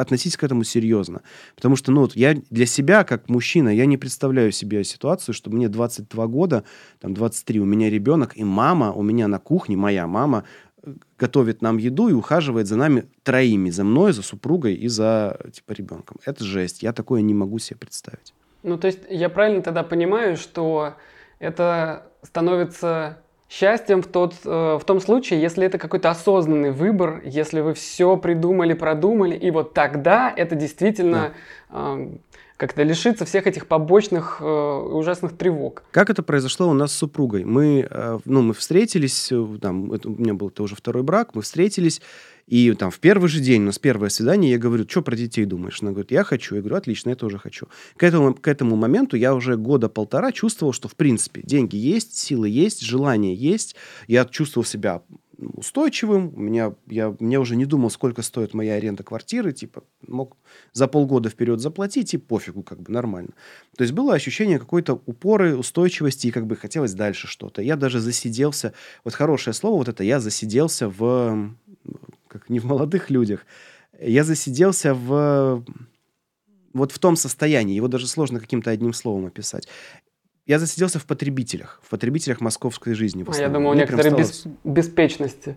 относитесь 0.00 0.36
к 0.36 0.44
этому 0.44 0.64
серьезно. 0.64 1.22
Потому 1.54 1.76
что, 1.76 1.92
ну, 1.92 2.02
вот 2.02 2.16
я 2.16 2.34
для 2.50 2.66
себя, 2.66 3.04
как 3.04 3.28
мужчина, 3.28 3.68
я 3.68 3.86
не 3.86 3.96
представляю 3.96 4.52
себе 4.52 4.84
ситуацию, 4.84 5.34
что 5.34 5.50
мне 5.50 5.68
22 5.68 6.26
года, 6.26 6.64
там, 7.00 7.14
23, 7.14 7.60
у 7.60 7.64
меня 7.64 7.90
ребенок, 7.90 8.36
и 8.36 8.44
мама 8.44 8.92
у 8.92 9.02
меня 9.02 9.28
на 9.28 9.38
кухне, 9.38 9.76
моя 9.76 10.06
мама, 10.06 10.44
э, 10.82 10.92
готовит 11.18 11.62
нам 11.62 11.78
еду 11.78 12.08
и 12.08 12.12
ухаживает 12.12 12.66
за 12.66 12.76
нами 12.76 13.04
троими, 13.22 13.70
за 13.70 13.84
мной, 13.84 14.12
за 14.12 14.22
супругой 14.22 14.74
и 14.74 14.88
за, 14.88 15.38
типа, 15.52 15.72
ребенком. 15.72 16.16
Это 16.24 16.44
жесть. 16.44 16.82
Я 16.82 16.92
такое 16.92 17.22
не 17.22 17.34
могу 17.34 17.58
себе 17.58 17.78
представить. 17.78 18.34
Ну, 18.62 18.76
то 18.76 18.88
есть 18.88 19.00
я 19.08 19.28
правильно 19.28 19.62
тогда 19.62 19.82
понимаю, 19.82 20.36
что 20.36 20.94
это 21.38 22.06
становится 22.22 23.18
счастьем 23.50 24.00
в, 24.00 24.06
тот, 24.06 24.34
э, 24.44 24.78
в 24.80 24.84
том 24.84 25.00
случае, 25.00 25.42
если 25.42 25.66
это 25.66 25.76
какой-то 25.76 26.08
осознанный 26.08 26.70
выбор, 26.70 27.20
если 27.24 27.60
вы 27.60 27.74
все 27.74 28.16
придумали, 28.16 28.74
продумали, 28.74 29.34
и 29.36 29.50
вот 29.50 29.74
тогда 29.74 30.32
это 30.34 30.54
действительно 30.54 31.32
да. 31.68 32.08
Как-то 32.60 32.82
лишиться 32.82 33.24
всех 33.24 33.46
этих 33.46 33.66
побочных 33.66 34.36
э, 34.38 34.44
ужасных 34.44 35.34
тревог. 35.34 35.82
Как 35.92 36.10
это 36.10 36.22
произошло 36.22 36.68
у 36.68 36.74
нас 36.74 36.92
с 36.92 36.96
супругой? 36.96 37.44
Мы, 37.44 37.88
э, 37.90 38.18
ну, 38.26 38.42
мы 38.42 38.52
встретились, 38.52 39.32
э, 39.32 39.58
там, 39.62 39.90
это, 39.94 40.10
у 40.10 40.16
меня 40.16 40.34
был 40.34 40.50
тоже 40.50 40.76
второй 40.76 41.02
брак, 41.02 41.34
мы 41.34 41.40
встретились, 41.40 42.02
и 42.46 42.70
там 42.74 42.90
в 42.90 42.98
первый 42.98 43.30
же 43.30 43.40
день, 43.40 43.62
у 43.62 43.66
нас 43.66 43.78
первое 43.78 44.10
свидание, 44.10 44.50
я 44.50 44.58
говорю, 44.58 44.84
что 44.86 45.00
про 45.00 45.16
детей 45.16 45.46
думаешь? 45.46 45.78
Она 45.80 45.92
говорит, 45.92 46.10
я 46.10 46.22
хочу. 46.22 46.56
Я 46.56 46.60
говорю, 46.60 46.76
отлично, 46.76 47.10
я 47.10 47.16
тоже 47.16 47.38
хочу. 47.38 47.68
К 47.96 48.02
этому, 48.02 48.34
к 48.34 48.46
этому 48.46 48.76
моменту 48.76 49.16
я 49.16 49.34
уже 49.34 49.56
года 49.56 49.88
полтора 49.88 50.30
чувствовал, 50.30 50.74
что, 50.74 50.86
в 50.86 50.96
принципе, 50.96 51.40
деньги 51.42 51.76
есть, 51.76 52.18
силы 52.18 52.50
есть, 52.50 52.82
желание 52.82 53.34
есть. 53.34 53.74
Я 54.06 54.26
чувствовал 54.26 54.66
себя 54.66 55.00
устойчивым. 55.40 56.32
У 56.34 56.40
меня, 56.40 56.74
я, 56.86 57.14
мне 57.18 57.38
уже 57.38 57.56
не 57.56 57.66
думал, 57.66 57.90
сколько 57.90 58.22
стоит 58.22 58.54
моя 58.54 58.74
аренда 58.74 59.02
квартиры. 59.02 59.52
Типа, 59.52 59.84
мог 60.06 60.36
за 60.72 60.86
полгода 60.86 61.28
вперед 61.28 61.60
заплатить, 61.60 62.14
и 62.14 62.18
пофигу, 62.18 62.62
как 62.62 62.80
бы 62.80 62.92
нормально. 62.92 63.30
То 63.76 63.82
есть 63.82 63.94
было 63.94 64.14
ощущение 64.14 64.58
какой-то 64.58 65.00
упоры, 65.06 65.56
устойчивости, 65.56 66.28
и 66.28 66.30
как 66.30 66.46
бы 66.46 66.56
хотелось 66.56 66.94
дальше 66.94 67.26
что-то. 67.26 67.62
Я 67.62 67.76
даже 67.76 68.00
засиделся, 68.00 68.74
вот 69.04 69.14
хорошее 69.14 69.54
слово 69.54 69.78
вот 69.78 69.88
это, 69.88 70.04
я 70.04 70.20
засиделся 70.20 70.88
в, 70.88 71.54
как 72.28 72.48
не 72.50 72.60
в 72.60 72.64
молодых 72.64 73.10
людях, 73.10 73.46
я 73.98 74.24
засиделся 74.24 74.94
в 74.94 75.64
вот 76.72 76.92
в 76.92 76.98
том 76.98 77.16
состоянии, 77.16 77.74
его 77.74 77.88
даже 77.88 78.06
сложно 78.06 78.40
каким-то 78.40 78.70
одним 78.70 78.92
словом 78.92 79.26
описать. 79.26 79.68
Я 80.50 80.58
засиделся 80.58 80.98
в 80.98 81.06
потребителях, 81.06 81.80
в 81.80 81.90
потребителях 81.90 82.40
московской 82.40 82.94
жизни. 82.94 83.24
А 83.24 83.40
я 83.40 83.48
думаю, 83.48 83.76
некоторые 83.76 84.10
стало... 84.10 84.18
бес... 84.18 84.46
беспечности. 84.64 85.56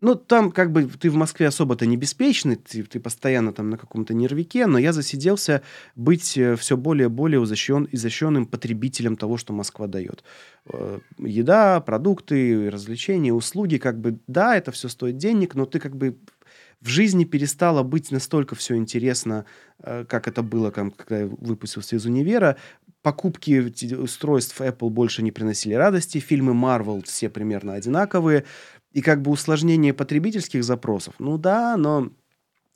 Ну, 0.00 0.16
там 0.16 0.50
как 0.50 0.72
бы 0.72 0.88
ты 1.00 1.08
в 1.08 1.14
Москве 1.14 1.46
особо-то 1.46 1.86
не 1.86 1.96
беспечный, 1.96 2.56
ты, 2.56 2.82
ты 2.82 2.98
постоянно 2.98 3.52
там 3.52 3.70
на 3.70 3.78
каком-то 3.78 4.12
нервике, 4.12 4.66
но 4.66 4.78
я 4.78 4.92
засиделся 4.92 5.62
быть 5.94 6.36
э, 6.36 6.56
все 6.56 6.76
более 6.76 7.06
и 7.06 7.10
более 7.10 7.44
изощрен, 7.44 7.88
изощренным 7.92 8.46
потребителем 8.46 9.16
того, 9.16 9.36
что 9.36 9.52
Москва 9.52 9.86
дает. 9.86 10.24
Э, 10.66 10.98
еда, 11.18 11.80
продукты, 11.80 12.70
развлечения, 12.70 13.32
услуги, 13.32 13.76
как 13.76 14.00
бы, 14.00 14.18
да, 14.26 14.56
это 14.56 14.72
все 14.72 14.88
стоит 14.88 15.16
денег, 15.16 15.54
но 15.54 15.64
ты 15.64 15.78
как 15.78 15.94
бы 15.94 16.16
в 16.82 16.88
жизни 16.88 17.24
перестало 17.24 17.84
быть 17.84 18.10
настолько 18.10 18.56
все 18.56 18.74
интересно, 18.74 19.44
э, 19.78 20.04
как 20.08 20.26
это 20.26 20.42
было, 20.42 20.72
когда 20.72 21.20
я 21.20 21.26
выпустился 21.26 21.94
из 21.94 22.04
универа 22.04 22.56
покупки 23.02 23.94
устройств 23.94 24.60
Apple 24.60 24.90
больше 24.90 25.22
не 25.22 25.32
приносили 25.32 25.74
радости, 25.74 26.18
фильмы 26.18 26.52
Marvel 26.52 27.04
все 27.04 27.28
примерно 27.28 27.74
одинаковые, 27.74 28.44
и 28.92 29.02
как 29.02 29.22
бы 29.22 29.30
усложнение 29.30 29.92
потребительских 29.92 30.64
запросов, 30.64 31.14
ну 31.18 31.38
да, 31.38 31.76
но 31.76 32.10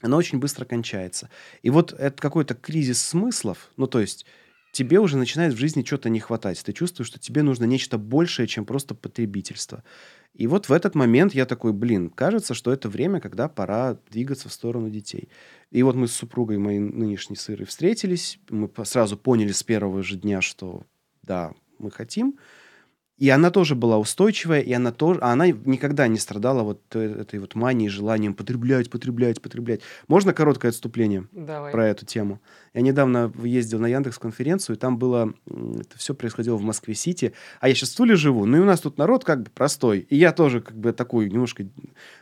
оно 0.02 0.16
очень 0.16 0.38
быстро 0.38 0.64
кончается. 0.64 1.30
И 1.62 1.71
вот 1.71 1.92
это 1.92 2.21
какой-то 2.21 2.54
кризис 2.54 3.04
смыслов, 3.04 3.71
ну 3.76 3.87
то 3.87 4.00
есть 4.00 4.26
тебе 4.73 5.00
уже 5.00 5.16
начинает 5.16 5.54
в 5.54 5.59
жизни 5.59 5.83
что-то 5.83 6.11
не 6.11 6.21
хватать. 6.21 6.62
Ты 6.62 6.73
чувствуешь, 6.75 7.09
что 7.09 7.18
тебе 7.18 7.42
нужно 7.42 7.64
нечто 7.64 7.97
большее, 7.97 8.47
чем 8.47 8.66
просто 8.66 8.95
потребительство. 8.95 9.83
И 10.37 10.47
вот 10.47 10.69
в 10.69 10.73
этот 10.73 10.95
момент 10.95 11.35
я 11.35 11.47
такой, 11.47 11.73
блин, 11.73 12.11
кажется, 12.11 12.52
что 12.52 12.71
это 12.71 12.90
время, 12.90 13.21
когда 13.21 13.49
пора 13.49 13.99
двигаться 14.11 14.50
в 14.50 14.52
сторону 14.52 14.90
детей. 14.90 15.31
И 15.71 15.83
вот 15.83 15.97
мы 15.97 16.09
с 16.09 16.12
супругой 16.12 16.59
моей 16.59 16.78
нынешней 16.78 17.37
сырой 17.37 17.64
встретились, 17.64 18.38
мы 18.50 18.71
сразу 18.85 19.16
поняли 19.16 19.52
с 19.52 19.62
первого 19.62 20.02
же 20.02 20.16
дня, 20.16 20.43
что 20.43 20.83
да, 21.23 21.55
мы 21.78 21.90
хотим. 21.90 22.38
И 23.18 23.30
она 23.30 23.50
тоже 23.50 23.75
была 23.75 23.99
устойчивая, 23.99 24.61
и 24.61 24.73
она 24.73 24.92
тоже, 24.92 25.20
а 25.23 25.32
она 25.32 25.49
никогда 25.49 26.06
не 26.06 26.18
страдала 26.18 26.62
вот 26.62 26.82
э, 26.94 27.23
этой 27.23 27.38
вот 27.38 27.54
манией, 27.54 27.88
желанием 27.88 28.35
потреблять, 28.35 28.90
потреблять, 28.90 29.40
потреблять. 29.40 29.80
Можно 30.06 30.35
короткое 30.35 30.68
отступление 30.68 31.26
Давай. 31.32 31.73
про 31.73 31.88
эту 31.88 32.04
тему? 32.04 32.42
Я 32.75 32.82
недавно 32.82 33.32
ездил 33.42 33.78
на 33.78 33.87
Яндекс 33.87 34.18
конференцию, 34.18 34.76
и 34.76 34.78
там 34.78 34.99
было, 34.99 35.32
это 35.46 35.96
все 35.96 36.14
происходило 36.14 36.56
в 36.56 36.62
Москве-Сити, 36.62 37.32
а 37.61 37.68
я 37.68 37.75
сейчас 37.75 37.92
в 37.92 37.96
Туле 37.96 38.16
живу, 38.16 38.44
ну 38.44 38.58
и 38.58 38.61
у 38.61 38.66
нас 38.66 38.80
тут 38.80 38.99
народ 38.99 39.25
как 39.25 39.44
бы 39.44 39.50
простой, 39.50 40.00
и 40.00 40.16
я 40.16 40.32
тоже 40.32 40.61
как 40.61 40.76
бы 40.76 40.92
такой 40.92 41.30
немножко 41.30 41.66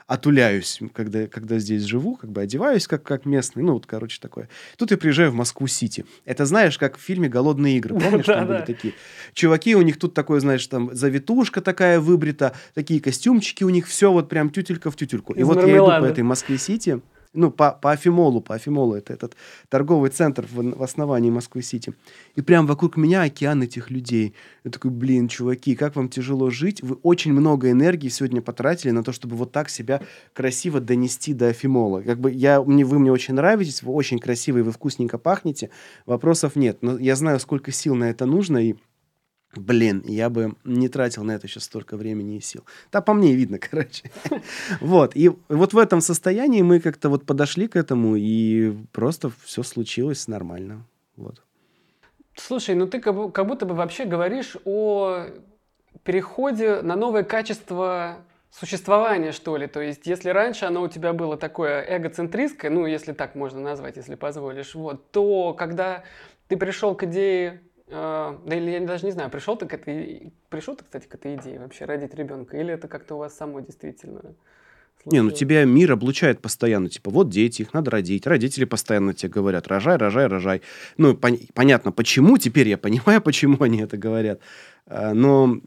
отуляюсь, 0.07 0.81
когда, 0.93 1.27
когда 1.27 1.59
здесь 1.59 1.83
живу, 1.83 2.15
как 2.15 2.31
бы 2.31 2.41
одеваюсь 2.41 2.87
как, 2.87 3.03
как 3.03 3.25
местный, 3.25 3.65
ну 3.65 3.73
вот, 3.73 3.87
короче, 3.87 4.21
такое. 4.21 4.49
Тут 4.77 4.93
я 4.93 4.97
приезжаю 4.97 5.33
в 5.33 5.35
Москву-Сити. 5.35 6.05
Это 6.25 6.47
знаешь, 6.47 6.79
как 6.79 6.99
в 6.99 7.01
фильме 7.01 7.29
«Голодные 7.29 7.79
игры», 7.79 7.99
помнишь, 7.99 8.27
там 8.27 8.47
были 8.47 8.63
такие? 8.65 8.95
Чуваки, 9.33 9.75
у 9.75 9.83
них 9.83 9.99
тут 9.99 10.15
такое, 10.15 10.39
знаешь, 10.39 10.65
там 10.67 10.84
завитушка 10.93 11.61
такая 11.61 12.01
выбрита, 12.01 12.55
такие 12.75 13.01
костюмчики 13.01 13.65
у 13.65 13.71
них, 13.71 13.87
все 13.87 14.13
вот 14.13 14.29
прям 14.29 14.51
тютелька 14.51 14.91
в 14.91 14.97
тютельку. 14.97 15.33
И 15.35 15.43
вот 15.43 15.65
я 15.65 15.77
иду 15.77 15.87
по 15.87 16.05
этой 16.05 16.23
Москве-Сити, 16.23 17.01
ну, 17.35 17.51
по, 17.51 17.73
по 17.73 17.91
Афимолу, 17.91 18.41
по 18.41 18.55
Афимолу, 18.55 18.95
это 18.95 19.13
этот 19.13 19.37
торговый 19.69 20.11
центр 20.11 20.47
в, 20.51 20.79
в 20.79 20.83
основании 20.83 21.31
Москвы-Сити. 21.31 21.93
И 22.37 22.43
прям 22.43 22.67
вокруг 22.67 22.97
меня 22.97 23.23
океан 23.23 23.63
этих 23.63 23.91
людей. 23.91 24.35
Я 24.63 24.71
такой, 24.71 24.93
блин, 24.93 25.29
чуваки, 25.29 25.75
как 25.75 25.97
вам 25.97 26.09
тяжело 26.09 26.51
жить? 26.51 26.81
Вы 26.83 26.95
очень 27.03 27.33
много 27.33 27.71
энергии 27.71 28.09
сегодня 28.09 28.41
потратили 28.41 28.93
на 28.93 29.03
то, 29.03 29.13
чтобы 29.13 29.37
вот 29.37 29.53
так 29.53 29.69
себя 29.69 30.01
красиво 30.33 30.81
донести 30.81 31.35
до 31.35 31.49
Афимола. 31.49 32.03
Как 32.03 32.21
бы 32.21 32.31
я, 32.31 32.63
мне, 32.63 32.85
вы 32.85 33.01
мне 33.01 33.11
очень 33.11 33.35
нравитесь, 33.35 33.83
вы 33.83 33.93
очень 33.93 34.21
красивые, 34.21 34.63
вы 34.63 34.71
вкусненько 34.71 35.19
пахнете, 35.19 35.71
вопросов 36.07 36.55
нет. 36.55 36.79
Но 36.83 36.99
я 36.99 37.17
знаю, 37.17 37.41
сколько 37.41 37.73
сил 37.73 37.97
на 37.97 38.11
это 38.11 38.27
нужно, 38.27 38.59
и 38.59 38.77
Блин, 39.57 40.03
я 40.07 40.31
бы 40.31 40.55
не 40.65 40.89
тратил 40.89 41.25
на 41.25 41.33
это 41.33 41.49
сейчас 41.49 41.65
столько 41.65 41.97
времени 41.97 42.37
и 42.37 42.41
сил. 42.41 42.65
Да, 42.93 43.01
по 43.01 43.15
мне 43.15 43.35
видно, 43.35 43.59
короче. 43.71 44.11
Вот. 44.81 45.17
И 45.17 45.31
вот 45.49 45.73
в 45.73 45.79
этом 45.79 46.01
состоянии 46.01 46.63
мы 46.63 46.81
как-то 46.81 47.09
вот 47.09 47.25
подошли 47.25 47.69
к 47.69 47.77
этому, 47.77 48.17
и 48.17 48.75
просто 48.93 49.31
все 49.45 49.63
случилось 49.63 50.29
нормально. 50.29 50.87
Вот. 51.17 51.43
Слушай, 52.37 52.75
ну 52.75 52.87
ты 52.87 53.01
как 53.01 53.47
будто 53.47 53.65
бы 53.67 53.75
вообще 53.75 54.05
говоришь 54.05 54.57
о 54.65 55.27
переходе 56.03 56.83
на 56.83 56.97
новое 56.97 57.23
качество 57.23 58.17
существования, 58.51 59.33
что 59.33 59.57
ли. 59.57 59.67
То 59.67 59.81
есть, 59.81 60.07
если 60.07 60.31
раньше 60.31 60.65
оно 60.67 60.83
у 60.83 60.89
тебя 60.89 61.13
было 61.13 61.37
такое 61.37 61.85
эгоцентристское, 61.97 62.71
ну, 62.71 62.87
если 62.87 63.13
так 63.13 63.35
можно 63.35 63.61
назвать, 63.61 63.97
если 63.97 64.15
позволишь, 64.15 64.75
вот, 64.75 65.11
то 65.11 65.55
когда 65.55 66.05
ты 66.49 66.57
пришел 66.57 66.95
к 66.95 67.05
идее 67.05 67.63
да 67.95 68.57
или 68.57 68.71
я 68.71 68.81
даже 68.81 69.07
не 69.07 69.13
знаю, 69.13 69.31
пришел 69.31 69.57
ты 69.57 69.67
к 69.67 69.75
этой, 69.75 70.33
пришел 70.49 70.75
ты, 70.75 70.85
кстати, 70.85 71.07
к 71.07 71.15
этой 71.15 71.37
идее 71.37 71.61
вообще 71.61 71.85
родить 71.85 72.15
ребенка, 72.15 72.57
или 72.57 72.75
это 72.75 72.89
как-то 72.89 73.15
у 73.15 73.19
вас 73.19 73.37
само 73.37 73.61
действительно? 73.61 74.35
Не, 75.07 75.21
ну 75.21 75.31
тебя 75.31 75.65
мир 75.65 75.93
облучает 75.93 76.41
постоянно, 76.41 76.89
типа 76.89 77.11
вот 77.11 77.29
дети, 77.29 77.63
их 77.63 77.75
надо 77.75 77.91
родить, 77.91 78.27
родители 78.27 78.65
постоянно 78.65 79.13
тебе 79.13 79.31
говорят, 79.31 79.69
рожай, 79.69 79.97
рожай, 79.97 80.27
рожай. 80.27 80.63
Ну 80.97 81.13
пон- 81.13 81.47
понятно, 81.53 81.93
почему, 81.93 82.39
теперь 82.39 82.69
я 82.69 82.79
понимаю, 82.79 83.21
почему 83.23 83.63
они 83.63 83.83
это 83.83 83.97
говорят, 83.97 84.41
а, 84.87 85.13
но 85.13 85.61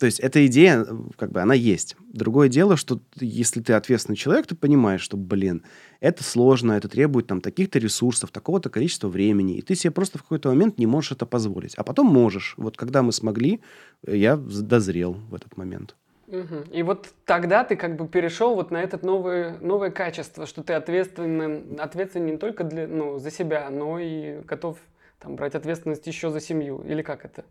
то 0.00 0.06
есть 0.06 0.18
эта 0.18 0.46
идея, 0.46 0.86
как 1.18 1.30
бы, 1.30 1.42
она 1.42 1.52
есть. 1.52 1.94
Другое 2.00 2.48
дело, 2.48 2.78
что 2.78 3.00
если 3.16 3.60
ты 3.60 3.74
ответственный 3.74 4.16
человек, 4.16 4.46
ты 4.46 4.54
понимаешь, 4.54 5.02
что, 5.02 5.18
блин, 5.18 5.62
это 6.00 6.24
сложно, 6.24 6.72
это 6.72 6.88
требует 6.88 7.26
там 7.26 7.42
таких-то 7.42 7.78
ресурсов, 7.78 8.30
такого-то 8.30 8.70
количества 8.70 9.08
времени, 9.08 9.58
и 9.58 9.60
ты 9.60 9.74
себе 9.74 9.90
просто 9.90 10.16
в 10.16 10.22
какой-то 10.22 10.48
момент 10.48 10.78
не 10.78 10.86
можешь 10.86 11.12
это 11.12 11.26
позволить. 11.26 11.74
А 11.74 11.84
потом 11.84 12.06
можешь. 12.06 12.54
Вот 12.56 12.78
когда 12.78 13.02
мы 13.02 13.12
смогли, 13.12 13.60
я 14.06 14.36
дозрел 14.36 15.18
в 15.28 15.34
этот 15.34 15.58
момент. 15.58 15.94
Угу. 16.28 16.72
И 16.72 16.82
вот 16.82 17.08
тогда 17.26 17.62
ты 17.64 17.76
как 17.76 17.96
бы 17.96 18.08
перешел 18.08 18.54
вот 18.54 18.70
на 18.70 18.82
это 18.82 19.04
новое, 19.04 19.58
новое 19.60 19.90
качество, 19.90 20.46
что 20.46 20.62
ты 20.62 20.72
ответственен, 20.72 21.78
ответственен 21.78 22.24
не 22.24 22.36
только 22.38 22.64
для, 22.64 22.88
ну, 22.88 23.18
за 23.18 23.30
себя, 23.30 23.68
но 23.68 23.98
и 23.98 24.40
готов 24.46 24.78
там, 25.18 25.36
брать 25.36 25.54
ответственность 25.54 26.06
еще 26.06 26.30
за 26.30 26.40
семью. 26.40 26.82
Или 26.88 27.02
как 27.02 27.26
это? 27.26 27.44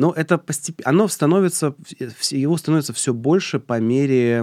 Но 0.00 0.14
это 0.14 0.38
постепенно, 0.38 0.88
оно 0.88 1.08
становится, 1.08 1.74
его 2.30 2.56
становится 2.56 2.94
все 2.94 3.12
больше 3.12 3.60
по 3.60 3.78
мере 3.80 4.42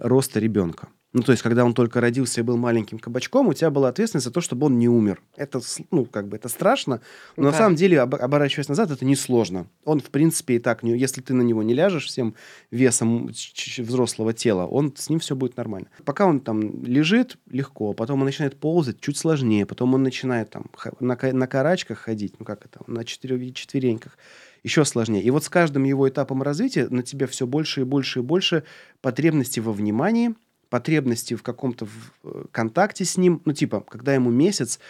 роста 0.00 0.40
ребенка. 0.40 0.88
Ну, 1.12 1.22
то 1.22 1.32
есть, 1.32 1.42
когда 1.42 1.64
он 1.64 1.72
только 1.72 2.00
родился 2.00 2.40
и 2.40 2.44
был 2.44 2.56
маленьким 2.56 2.98
кабачком, 2.98 3.48
у 3.48 3.54
тебя 3.54 3.70
была 3.70 3.88
ответственность 3.88 4.26
за 4.26 4.32
то, 4.32 4.40
чтобы 4.40 4.66
он 4.66 4.78
не 4.78 4.88
умер. 4.88 5.22
Это, 5.36 5.60
ну, 5.90 6.04
как 6.04 6.28
бы, 6.28 6.36
это 6.36 6.48
страшно, 6.48 7.00
но 7.36 7.44
да. 7.44 7.50
на 7.52 7.56
самом 7.56 7.76
деле, 7.76 8.00
об, 8.00 8.16
оборачиваясь 8.16 8.68
назад, 8.68 8.90
это 8.90 9.04
несложно. 9.04 9.66
Он, 9.84 10.00
в 10.00 10.10
принципе, 10.10 10.56
и 10.56 10.58
так, 10.58 10.82
не, 10.82 10.98
если 10.98 11.22
ты 11.22 11.32
на 11.32 11.42
него 11.42 11.62
не 11.62 11.74
ляжешь 11.74 12.06
всем 12.06 12.34
весом 12.70 13.30
взрослого 13.78 14.34
тела, 14.34 14.66
он, 14.66 14.94
с 14.96 15.08
ним 15.08 15.20
все 15.20 15.36
будет 15.36 15.56
нормально. 15.56 15.88
Пока 16.04 16.26
он 16.26 16.40
там 16.40 16.84
лежит, 16.84 17.38
легко, 17.50 17.94
потом 17.94 18.20
он 18.20 18.26
начинает 18.26 18.58
ползать, 18.58 19.00
чуть 19.00 19.16
сложнее, 19.16 19.64
потом 19.64 19.94
он 19.94 20.02
начинает 20.02 20.50
там 20.50 20.66
на, 21.00 21.16
на 21.16 21.46
карачках 21.46 21.98
ходить, 21.98 22.34
ну, 22.38 22.44
как 22.44 22.66
это, 22.66 22.80
на 22.86 23.04
четыре, 23.04 23.52
четвереньках 23.52 24.18
еще 24.64 24.84
сложнее. 24.84 25.22
И 25.22 25.30
вот 25.30 25.44
с 25.44 25.48
каждым 25.48 25.84
его 25.84 26.08
этапом 26.08 26.42
развития 26.42 26.88
на 26.90 27.02
тебя 27.02 27.26
все 27.26 27.46
больше 27.46 27.82
и 27.82 27.84
больше 27.84 28.18
и 28.18 28.22
больше 28.22 28.64
потребности 29.00 29.60
во 29.60 29.72
внимании– 29.72 30.34
потребности 30.68 31.34
в 31.34 31.42
каком-то 31.42 31.86
э, 32.24 32.44
контакте 32.50 33.04
с 33.04 33.16
ним, 33.16 33.42
ну, 33.44 33.52
типа, 33.52 33.80
когда 33.80 34.14
ему 34.14 34.30
месяц, 34.30 34.80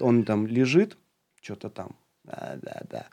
он 0.00 0.24
там 0.24 0.46
лежит, 0.46 0.96
что-то 1.40 1.70
там, 1.70 1.96
да-да-да, 2.24 3.08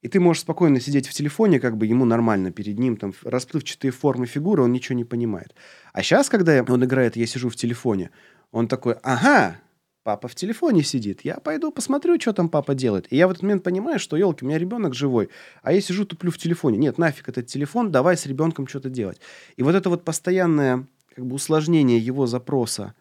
и 0.00 0.08
ты 0.08 0.20
можешь 0.20 0.42
спокойно 0.42 0.80
сидеть 0.80 1.08
в 1.08 1.12
телефоне, 1.12 1.58
как 1.58 1.76
бы 1.76 1.86
ему 1.86 2.04
нормально 2.04 2.52
перед 2.52 2.78
ним, 2.78 2.96
там, 2.96 3.12
расплывчатые 3.22 3.90
формы 3.90 4.26
фигуры, 4.26 4.62
он 4.62 4.72
ничего 4.72 4.96
не 4.96 5.04
понимает. 5.04 5.54
А 5.92 6.02
сейчас, 6.02 6.28
когда 6.28 6.64
он 6.68 6.84
играет, 6.84 7.16
я 7.16 7.26
сижу 7.26 7.48
в 7.48 7.56
телефоне, 7.56 8.10
он 8.52 8.68
такой, 8.68 8.94
ага, 9.02 9.60
папа 10.04 10.28
в 10.28 10.34
телефоне 10.34 10.84
сидит. 10.84 11.22
Я 11.24 11.34
пойду 11.34 11.72
посмотрю, 11.72 12.18
что 12.20 12.32
там 12.32 12.48
папа 12.48 12.74
делает. 12.74 13.12
И 13.12 13.16
я 13.16 13.26
в 13.26 13.32
этот 13.32 13.42
момент 13.42 13.64
понимаю, 13.64 13.98
что, 13.98 14.16
елки, 14.16 14.44
у 14.44 14.48
меня 14.48 14.58
ребенок 14.58 14.94
живой, 14.94 15.30
а 15.62 15.72
я 15.72 15.80
сижу 15.80 16.06
туплю 16.06 16.30
в 16.30 16.38
телефоне. 16.38 16.78
Нет, 16.78 16.96
нафиг 16.96 17.28
этот 17.28 17.46
телефон, 17.46 17.90
давай 17.90 18.16
с 18.16 18.24
ребенком 18.24 18.68
что-то 18.68 18.90
делать. 18.90 19.20
И 19.56 19.62
вот 19.62 19.74
это 19.74 19.90
вот 19.90 20.04
постоянное 20.04 20.86
как 21.14 21.26
бы 21.26 21.34
усложнение 21.34 21.98
его 21.98 22.26
запроса 22.26 22.94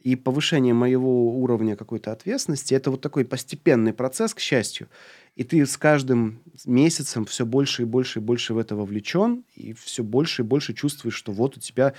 и 0.00 0.14
повышение 0.14 0.72
моего 0.72 1.36
уровня 1.36 1.74
какой-то 1.74 2.12
ответственности, 2.12 2.74
это 2.74 2.90
вот 2.90 3.00
такой 3.00 3.24
постепенный 3.24 3.92
процесс, 3.92 4.34
к 4.34 4.40
счастью. 4.40 4.88
И 5.34 5.42
ты 5.42 5.66
с 5.66 5.76
каждым 5.76 6.40
месяцем 6.64 7.24
все 7.24 7.44
больше 7.44 7.82
и 7.82 7.84
больше 7.84 8.20
и 8.20 8.22
больше 8.22 8.54
в 8.54 8.58
это 8.58 8.76
вовлечен, 8.76 9.44
и 9.54 9.72
все 9.72 10.04
больше 10.04 10.42
и 10.42 10.44
больше 10.44 10.74
чувствуешь, 10.74 11.16
что 11.16 11.32
вот 11.32 11.56
у 11.56 11.60
тебя 11.60 11.92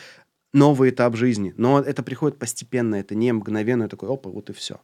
новый 0.53 0.89
этап 0.91 1.15
жизни. 1.15 1.53
Но 1.57 1.79
это 1.79 2.01
приходит 2.01 2.39
постепенно, 2.39 2.95
это 2.95 3.13
не 3.13 3.31
мгновенно, 3.31 3.89
такой, 3.89 4.09
опа, 4.09 4.29
вот 4.29 4.49
и 4.49 4.53
все. 4.53 4.79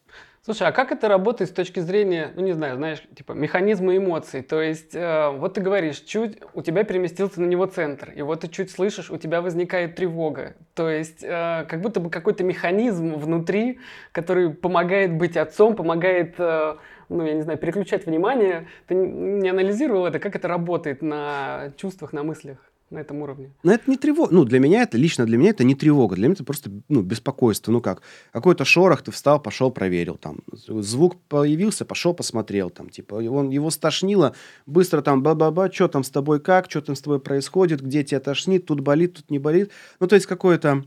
Слушай, 0.46 0.68
а 0.68 0.72
как 0.74 0.92
это 0.92 1.08
работает 1.08 1.52
с 1.52 1.54
точки 1.54 1.80
зрения, 1.80 2.34
ну 2.36 2.42
не 2.42 2.52
знаю, 2.52 2.76
знаешь, 2.76 3.02
типа 3.16 3.32
механизма 3.32 3.96
эмоций? 3.96 4.42
То 4.42 4.62
есть, 4.62 4.94
э, 4.94 5.30
вот 5.30 5.54
ты 5.54 5.62
говоришь, 5.62 6.02
чуть 6.02 6.38
у 6.54 6.62
тебя 6.62 6.84
переместился 6.84 7.40
на 7.40 7.46
него 7.46 7.66
центр, 7.66 8.12
и 8.12 8.22
вот 8.24 8.42
ты 8.42 8.50
чуть 8.50 8.70
слышишь, 8.70 9.10
у 9.10 9.16
тебя 9.16 9.42
возникает 9.42 9.96
тревога. 9.96 10.56
То 10.74 10.90
есть, 10.90 11.24
э, 11.24 11.66
как 11.70 11.80
будто 11.80 12.02
бы 12.02 12.10
какой-то 12.10 12.44
механизм 12.44 13.14
внутри, 13.16 13.80
который 14.12 14.50
помогает 14.50 15.14
быть 15.14 15.38
отцом, 15.38 15.78
помогает, 15.78 16.36
э, 16.38 16.76
ну 17.08 17.26
я 17.26 17.36
не 17.36 17.42
знаю, 17.42 17.58
переключать 17.58 18.06
внимание. 18.06 18.68
Ты 18.88 18.96
не 18.96 19.48
анализировал 19.48 20.08
это, 20.08 20.20
как 20.20 20.36
это 20.36 20.50
работает 20.50 21.02
на 21.02 21.72
чувствах, 21.78 22.12
на 22.12 22.24
мыслях? 22.24 22.58
На 22.94 23.00
этом 23.00 23.22
уровне. 23.22 23.52
Но 23.64 23.74
это 23.74 23.90
не 23.90 23.98
тревога. 23.98 24.34
Ну, 24.34 24.46
для 24.46 24.60
меня 24.60 24.84
это, 24.84 24.98
лично 24.98 25.26
для 25.26 25.38
меня 25.38 25.50
это 25.50 25.64
не 25.64 25.76
тревога. 25.76 26.16
Для 26.16 26.28
меня 26.28 26.34
это 26.34 26.44
просто, 26.44 26.72
ну, 26.90 27.02
беспокойство. 27.02 27.72
Ну, 27.72 27.82
как, 27.82 28.02
какой-то 28.32 28.66
шорох, 28.66 29.02
ты 29.02 29.12
встал, 29.12 29.42
пошел, 29.42 29.72
проверил. 29.72 30.16
Там, 30.16 30.40
звук 30.52 31.20
появился, 31.28 31.86
пошел, 31.86 32.14
посмотрел. 32.14 32.70
Там, 32.70 32.90
типа, 32.90 33.16
он, 33.16 33.50
его 33.50 33.70
стошнило, 33.70 34.36
быстро 34.66 35.02
там, 35.02 35.24
ба-ба-ба, 35.24 35.72
что 35.72 35.88
там 35.88 36.04
с 36.04 36.10
тобой 36.10 36.40
как, 36.40 36.70
что 36.70 36.82
там 36.82 36.96
с 36.96 37.02
тобой 37.02 37.20
происходит, 37.20 37.82
где 37.82 38.04
тебя 38.04 38.20
тошнит, 38.20 38.66
тут 38.66 38.80
болит, 38.80 39.16
тут 39.16 39.32
не 39.32 39.40
болит. 39.40 39.72
Ну, 40.00 40.08
то 40.08 40.16
есть, 40.16 40.28
какое-то 40.28 40.84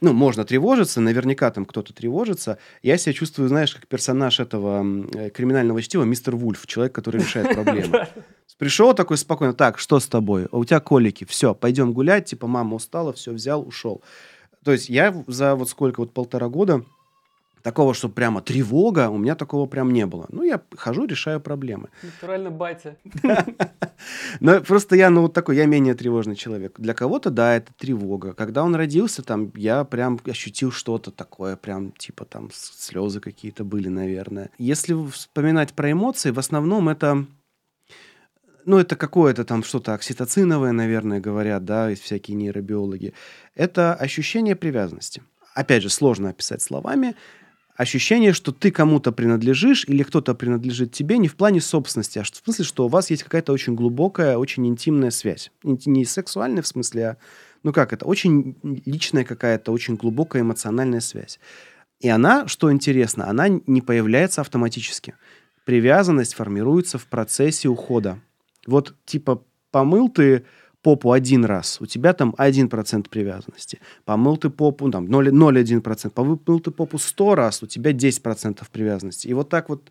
ну, 0.00 0.12
можно 0.12 0.44
тревожиться, 0.44 1.00
наверняка 1.00 1.50
там 1.50 1.64
кто-то 1.64 1.92
тревожится. 1.92 2.58
Я 2.82 2.98
себя 2.98 3.12
чувствую, 3.12 3.48
знаешь, 3.48 3.74
как 3.74 3.86
персонаж 3.86 4.40
этого 4.40 4.84
э, 5.14 5.30
криминального 5.30 5.80
чтива, 5.80 6.02
мистер 6.02 6.34
Вульф, 6.34 6.66
человек, 6.66 6.94
который 6.94 7.20
решает 7.20 7.54
проблемы. 7.54 8.08
Пришел 8.58 8.94
такой 8.94 9.16
спокойно, 9.16 9.54
так, 9.54 9.78
что 9.78 10.00
с 10.00 10.08
тобой? 10.08 10.48
У 10.50 10.64
тебя 10.64 10.80
колики, 10.80 11.24
все, 11.24 11.54
пойдем 11.54 11.92
гулять, 11.92 12.24
типа, 12.24 12.46
мама 12.46 12.74
устала, 12.74 13.12
все, 13.12 13.32
взял, 13.32 13.66
ушел. 13.66 14.02
То 14.64 14.72
есть 14.72 14.88
я 14.88 15.14
за 15.28 15.54
вот 15.54 15.68
сколько, 15.68 16.00
вот 16.00 16.12
полтора 16.12 16.48
года 16.48 16.84
такого, 17.66 17.94
что 17.94 18.08
прямо 18.08 18.40
тревога, 18.40 19.08
у 19.08 19.18
меня 19.18 19.34
такого 19.34 19.66
прям 19.66 19.92
не 19.92 20.06
было. 20.06 20.26
Ну, 20.28 20.44
я 20.44 20.60
хожу, 20.76 21.04
решаю 21.04 21.40
проблемы. 21.40 21.88
Натурально 22.02 22.50
батя. 22.50 22.96
Но 24.40 24.60
просто 24.60 24.94
я, 24.94 25.10
ну, 25.10 25.22
вот 25.22 25.32
такой, 25.32 25.56
я 25.56 25.66
менее 25.66 25.94
тревожный 25.94 26.36
человек. 26.36 26.78
Для 26.78 26.94
кого-то, 26.94 27.30
да, 27.30 27.56
это 27.56 27.72
тревога. 27.76 28.34
Когда 28.34 28.62
он 28.62 28.76
родился, 28.76 29.24
там, 29.24 29.50
я 29.56 29.82
прям 29.82 30.20
ощутил 30.30 30.70
что-то 30.70 31.10
такое, 31.10 31.56
прям, 31.56 31.90
типа, 31.90 32.24
там, 32.24 32.50
слезы 32.52 33.18
какие-то 33.18 33.64
были, 33.64 33.88
наверное. 33.88 34.50
Если 34.58 34.94
вспоминать 35.10 35.72
про 35.72 35.90
эмоции, 35.90 36.30
в 36.30 36.38
основном 36.38 36.88
это 36.88 37.26
ну, 38.64 38.78
это 38.78 38.94
какое-то 38.94 39.44
там 39.44 39.64
что-то 39.64 39.94
окситоциновое, 39.94 40.70
наверное, 40.70 41.18
говорят, 41.18 41.64
да, 41.64 41.92
всякие 41.96 42.36
нейробиологи. 42.36 43.12
Это 43.56 43.92
ощущение 43.94 44.54
привязанности. 44.54 45.22
Опять 45.54 45.82
же, 45.82 45.90
сложно 45.90 46.28
описать 46.28 46.62
словами 46.62 47.16
ощущение, 47.76 48.32
что 48.32 48.52
ты 48.52 48.70
кому-то 48.70 49.12
принадлежишь 49.12 49.84
или 49.86 50.02
кто-то 50.02 50.34
принадлежит 50.34 50.92
тебе 50.92 51.18
не 51.18 51.28
в 51.28 51.36
плане 51.36 51.60
собственности, 51.60 52.18
а 52.18 52.22
в 52.22 52.28
смысле, 52.28 52.64
что 52.64 52.86
у 52.86 52.88
вас 52.88 53.10
есть 53.10 53.22
какая-то 53.22 53.52
очень 53.52 53.74
глубокая, 53.74 54.38
очень 54.38 54.66
интимная 54.66 55.10
связь. 55.10 55.52
Не 55.62 56.04
сексуальная 56.04 56.62
в 56.62 56.66
смысле, 56.66 57.04
а, 57.04 57.16
ну 57.62 57.72
как 57.72 57.92
это, 57.92 58.06
очень 58.06 58.56
личная 58.62 59.24
какая-то, 59.24 59.72
очень 59.72 59.96
глубокая 59.96 60.42
эмоциональная 60.42 61.00
связь. 61.00 61.38
И 62.00 62.08
она, 62.08 62.46
что 62.48 62.72
интересно, 62.72 63.28
она 63.28 63.48
не 63.48 63.80
появляется 63.80 64.40
автоматически. 64.40 65.14
Привязанность 65.64 66.34
формируется 66.34 66.98
в 66.98 67.06
процессе 67.06 67.68
ухода. 67.68 68.20
Вот 68.66 68.94
типа 69.04 69.42
помыл 69.70 70.08
ты 70.08 70.44
попу 70.86 71.10
один 71.10 71.44
раз, 71.44 71.80
у 71.80 71.86
тебя 71.86 72.12
там 72.12 72.32
1% 72.38 73.08
привязанности. 73.08 73.80
Помыл 74.04 74.36
ты 74.36 74.50
попу, 74.50 74.88
там 74.88 75.06
0,1%. 75.06 76.10
Помыл 76.10 76.60
ты 76.60 76.70
попу 76.70 76.98
100 76.98 77.34
раз, 77.34 77.62
у 77.62 77.66
тебя 77.66 77.90
10% 77.90 78.62
привязанности. 78.70 79.26
И 79.26 79.34
вот 79.34 79.48
так 79.48 79.68
вот 79.68 79.90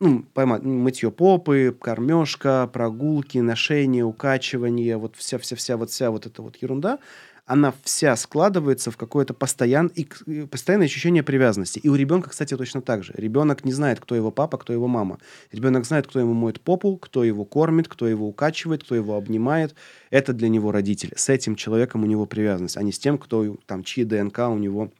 ну, 0.00 0.24
поймать, 0.32 0.62
мытье 0.62 1.10
попы, 1.10 1.76
кормежка, 1.78 2.66
прогулки, 2.72 3.42
ношение, 3.42 4.04
укачивание, 4.04 4.96
вот 4.96 5.16
вся-вся-вся 5.16 5.76
вот 5.76 5.90
вся 5.90 6.10
вот 6.10 6.24
эта 6.24 6.40
вот 6.40 6.56
ерунда– 6.62 6.98
она 7.44 7.74
вся 7.82 8.14
складывается 8.16 8.90
в 8.90 8.96
какое-то 8.96 9.34
постоян... 9.34 9.88
и, 9.88 10.04
постоянное 10.46 10.86
ощущение 10.86 11.22
привязанности. 11.22 11.80
И 11.80 11.88
у 11.88 11.94
ребенка, 11.94 12.30
кстати, 12.30 12.56
точно 12.56 12.82
так 12.82 13.02
же. 13.02 13.12
Ребенок 13.16 13.64
не 13.64 13.72
знает, 13.72 14.00
кто 14.00 14.14
его 14.14 14.30
папа, 14.30 14.58
кто 14.58 14.72
его 14.72 14.86
мама. 14.86 15.18
Ребенок 15.50 15.84
знает, 15.84 16.06
кто 16.06 16.20
ему 16.20 16.34
моет 16.34 16.60
попу, 16.60 16.96
кто 16.96 17.24
его 17.24 17.44
кормит, 17.44 17.88
кто 17.88 18.06
его 18.06 18.28
укачивает, 18.28 18.84
кто 18.84 18.94
его 18.94 19.16
обнимает. 19.16 19.74
Это 20.10 20.32
для 20.32 20.48
него 20.48 20.70
родители. 20.70 21.14
С 21.16 21.28
этим 21.28 21.56
человеком 21.56 22.04
у 22.04 22.06
него 22.06 22.26
привязанность, 22.26 22.76
а 22.76 22.82
не 22.82 22.92
с 22.92 22.98
тем, 22.98 23.18
кто 23.18 23.56
там, 23.66 23.82
чьи 23.82 24.04
ДНК 24.04 24.38
у 24.48 24.58
него 24.58 24.92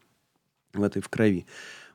в 0.75 0.83
этой 0.83 1.01
в 1.01 1.09
крови. 1.09 1.47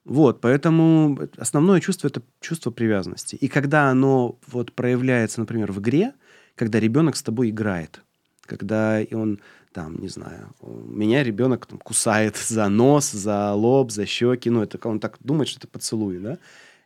Вот, 0.06 0.39
поэтому 0.39 1.19
основное 1.36 1.82
чувство 1.82 2.08
это 2.08 2.21
чувство 2.39 2.71
привязанности. 2.71 3.36
И 3.36 3.50
когда 3.50 3.89
оно 3.89 4.39
вот 4.48 4.71
проявляется, 4.71 5.41
например, 5.41 5.74
в 5.74 5.82
игре, 5.82 6.13
когда 6.56 6.80
ребенок 6.80 7.17
с 7.17 7.24
тобой 7.24 7.50
играет, 7.50 8.02
когда 8.45 9.02
он 9.12 9.41
там, 9.78 10.00
не 10.00 10.08
знаю, 10.08 10.56
меня 10.63 11.24
ребенок 11.24 11.68
там, 11.68 11.78
кусает 11.78 12.36
за 12.50 12.68
нос, 12.68 13.12
за 13.12 13.54
лоб, 13.54 13.92
за 13.92 14.08
щеки, 14.08 14.50
ну, 14.50 14.63
это 14.63 14.80
он 14.88 15.00
так 15.00 15.18
думает, 15.20 15.50
что 15.50 15.60
это 15.60 15.68
поцелуй, 15.68 16.18
да, 16.18 16.40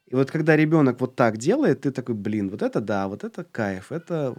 и 0.08 0.16
вот 0.16 0.30
когда 0.30 0.58
ребенок 0.58 1.00
вот 1.00 1.16
так 1.16 1.38
делает, 1.38 1.82
ты 1.82 1.92
такой, 1.92 2.16
блин, 2.16 2.50
вот 2.50 2.62
это 2.62 2.82
да, 2.82 3.08
вот 3.08 3.24
это 3.24 3.46
кайф, 3.46 3.94
это, 3.94 4.36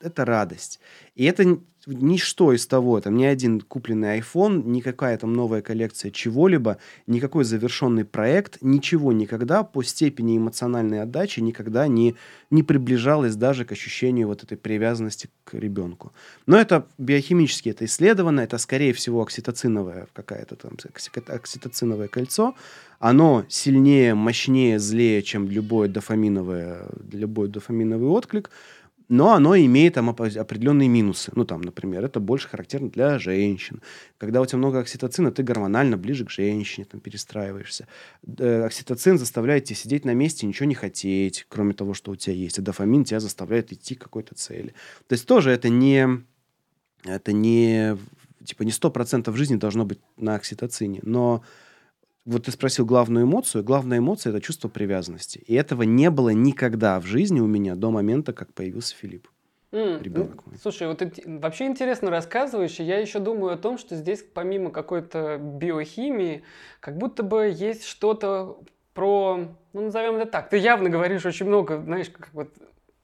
это 0.00 0.24
радость. 0.24 0.78
И 1.16 1.24
это 1.24 1.58
ничто 1.86 2.52
из 2.52 2.66
того, 2.66 3.00
там 3.00 3.16
ни 3.16 3.24
один 3.24 3.60
купленный 3.60 4.18
iPhone, 4.18 4.64
никакая 4.66 5.16
там 5.16 5.32
новая 5.32 5.62
коллекция 5.62 6.10
чего-либо, 6.10 6.78
никакой 7.06 7.44
завершенный 7.44 8.04
проект, 8.04 8.58
ничего 8.60 9.12
никогда 9.12 9.62
по 9.62 9.82
степени 9.82 10.36
эмоциональной 10.36 11.02
отдачи 11.02 11.40
никогда 11.40 11.86
не, 11.86 12.16
не 12.50 12.62
приближалось 12.62 13.36
даже 13.36 13.64
к 13.64 13.72
ощущению 13.72 14.28
вот 14.28 14.42
этой 14.42 14.56
привязанности 14.56 15.30
к 15.44 15.54
ребенку. 15.54 16.12
Но 16.46 16.58
это 16.58 16.86
биохимически 16.98 17.68
это 17.68 17.84
исследовано, 17.84 18.40
это 18.40 18.58
скорее 18.58 18.92
всего 18.92 19.22
окситоциновое 19.22 20.08
какая-то 20.12 20.56
там 20.56 20.72
окситоциновое 21.28 22.08
кольцо, 22.08 22.54
оно 22.98 23.44
сильнее, 23.48 24.14
мощнее, 24.14 24.78
злее, 24.78 25.22
чем 25.22 25.48
любой 25.48 25.88
дофаминовый, 25.88 26.78
любой 27.12 27.48
дофаминовый 27.48 28.08
отклик, 28.08 28.50
но 29.08 29.32
оно 29.32 29.56
имеет 29.56 29.94
там 29.94 30.10
определенные 30.10 30.88
минусы. 30.88 31.30
Ну, 31.34 31.44
там, 31.44 31.60
например, 31.60 32.04
это 32.04 32.20
больше 32.20 32.48
характерно 32.48 32.90
для 32.90 33.18
женщин. 33.18 33.80
Когда 34.18 34.40
у 34.40 34.46
тебя 34.46 34.58
много 34.58 34.80
окситоцина, 34.80 35.30
ты 35.30 35.42
гормонально 35.42 35.96
ближе 35.96 36.24
к 36.24 36.30
женщине, 36.30 36.86
там, 36.90 37.00
перестраиваешься. 37.00 37.86
Э, 38.38 38.64
окситоцин 38.64 39.18
заставляет 39.18 39.64
тебя 39.64 39.76
сидеть 39.76 40.04
на 40.04 40.14
месте, 40.14 40.46
ничего 40.46 40.66
не 40.66 40.74
хотеть, 40.74 41.46
кроме 41.48 41.74
того, 41.74 41.94
что 41.94 42.10
у 42.10 42.16
тебя 42.16 42.34
есть. 42.34 42.58
А 42.58 42.62
дофамин 42.62 43.04
тебя 43.04 43.20
заставляет 43.20 43.72
идти 43.72 43.94
к 43.94 44.02
какой-то 44.02 44.34
цели. 44.34 44.74
То 45.06 45.12
есть 45.12 45.26
тоже 45.26 45.50
это 45.50 45.68
не... 45.68 46.24
Это 47.04 47.32
не... 47.32 47.96
Типа 48.44 48.62
не 48.62 48.72
сто 48.72 48.90
процентов 48.90 49.36
жизни 49.36 49.56
должно 49.56 49.84
быть 49.84 50.00
на 50.16 50.34
окситоцине, 50.34 51.00
но 51.02 51.42
вот 52.26 52.44
ты 52.44 52.50
спросил 52.50 52.84
главную 52.84 53.24
эмоцию. 53.24 53.62
Главная 53.64 53.98
эмоция– 53.98 54.30
это 54.32 54.40
чувство 54.40 54.68
привязанности. 54.68 55.38
И 55.38 55.54
этого 55.54 55.82
не 55.82 56.10
было 56.10 56.30
никогда 56.30 57.00
в 57.00 57.06
жизни 57.06 57.40
у 57.40 57.46
меня 57.46 57.76
до 57.76 57.90
момента, 57.90 58.32
как 58.32 58.52
появился 58.52 58.96
Филипп. 58.96 59.28
Mm. 59.70 60.02
Ребенок 60.02 60.46
мой. 60.46 60.56
Слушай, 60.60 60.88
вот 60.88 60.98
ты 60.98 61.12
вообще 61.24 61.66
интересно 61.66 62.10
рассказываешь, 62.10 62.78
и 62.80 62.84
я 62.84 62.98
еще 62.98 63.20
думаю 63.20 63.54
о 63.54 63.56
том, 63.56 63.78
что 63.78 63.94
здесь 63.94 64.24
помимо 64.34 64.70
какой-то 64.70 65.38
биохимии, 65.38 66.42
как 66.80 66.98
будто 66.98 67.22
бы 67.22 67.52
есть 67.54 67.84
что-то 67.84 68.58
про, 68.94 69.48
ну 69.72 69.80
назовем 69.80 70.16
это 70.16 70.30
так, 70.30 70.48
ты 70.48 70.56
явно 70.56 70.88
говоришь 70.88 71.26
очень 71.26 71.46
много, 71.46 71.80
знаешь, 71.82 72.08
как 72.10 72.32
вот 72.32 72.54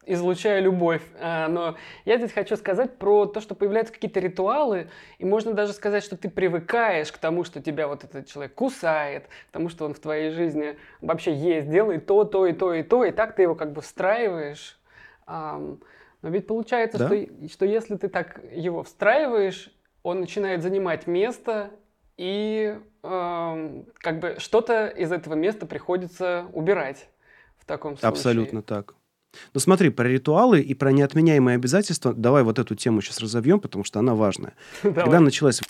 излучая 0.05 0.61
любовь. 0.61 1.03
А, 1.21 1.49
но 1.49 1.77
я 2.05 2.19
здесь 2.19 2.33
хочу 2.33 2.57
сказать 2.57 2.99
про 2.99 3.27
то, 3.27 3.41
что 3.41 3.55
появляются 3.55 3.93
какие-то 3.93 4.21
ритуалы, 4.21 4.89
и 5.19 5.25
можно 5.25 5.53
даже 5.53 5.73
сказать, 5.73 6.03
что 6.03 6.17
ты 6.17 6.29
привыкаешь 6.29 7.13
к 7.13 7.19
тому, 7.19 7.45
что 7.45 7.63
тебя 7.63 7.89
вот 7.89 8.05
этот 8.05 8.27
человек 8.27 8.55
кусает, 8.55 9.27
к 9.49 9.53
тому, 9.53 9.69
что 9.69 9.85
он 9.85 9.95
в 9.95 10.01
твоей 10.01 10.31
жизни 10.31 10.77
вообще 11.01 11.35
есть, 11.35 11.71
делает 11.71 12.07
то, 12.07 12.25
то 12.25 12.47
и 12.47 12.53
то 12.53 12.75
и 12.75 12.83
то, 12.83 13.05
и 13.05 13.11
так 13.11 13.35
ты 13.37 13.43
его 13.43 13.55
как 13.55 13.73
бы 13.73 13.81
встраиваешь. 13.81 14.79
Но 15.27 15.79
ведь 16.23 16.47
получается, 16.47 16.99
да? 16.99 17.07
что, 17.07 17.49
что 17.49 17.65
если 17.65 17.97
ты 17.97 18.09
так 18.09 18.41
его 18.53 18.83
встраиваешь, 18.85 19.73
он 20.03 20.21
начинает 20.21 20.63
занимать 20.63 21.07
место, 21.07 21.71
и 22.17 22.77
э, 23.03 23.83
как 23.95 24.21
бы 24.21 24.37
что-то 24.39 24.87
из 24.87 25.11
этого 25.11 25.35
места 25.35 25.67
приходится 25.67 26.47
убирать 26.53 27.09
в 27.59 27.65
таком 27.65 27.93
случае. 27.93 28.09
Абсолютно 28.09 28.63
так. 28.63 28.95
Ну 29.55 29.61
смотри, 29.61 29.91
про 29.91 30.09
ритуалы 30.09 30.61
и 30.61 30.75
про 30.75 30.93
неотменяемые 30.93 31.57
обязательства, 31.57 32.13
давай 32.13 32.43
вот 32.43 32.59
эту 32.59 32.75
тему 32.75 33.01
сейчас 33.01 33.21
разовьем, 33.21 33.61
потому 33.61 33.85
что 33.85 33.99
она 33.99 34.15
важная. 34.15 34.55
Когда 34.83 35.21
началась 35.21 35.61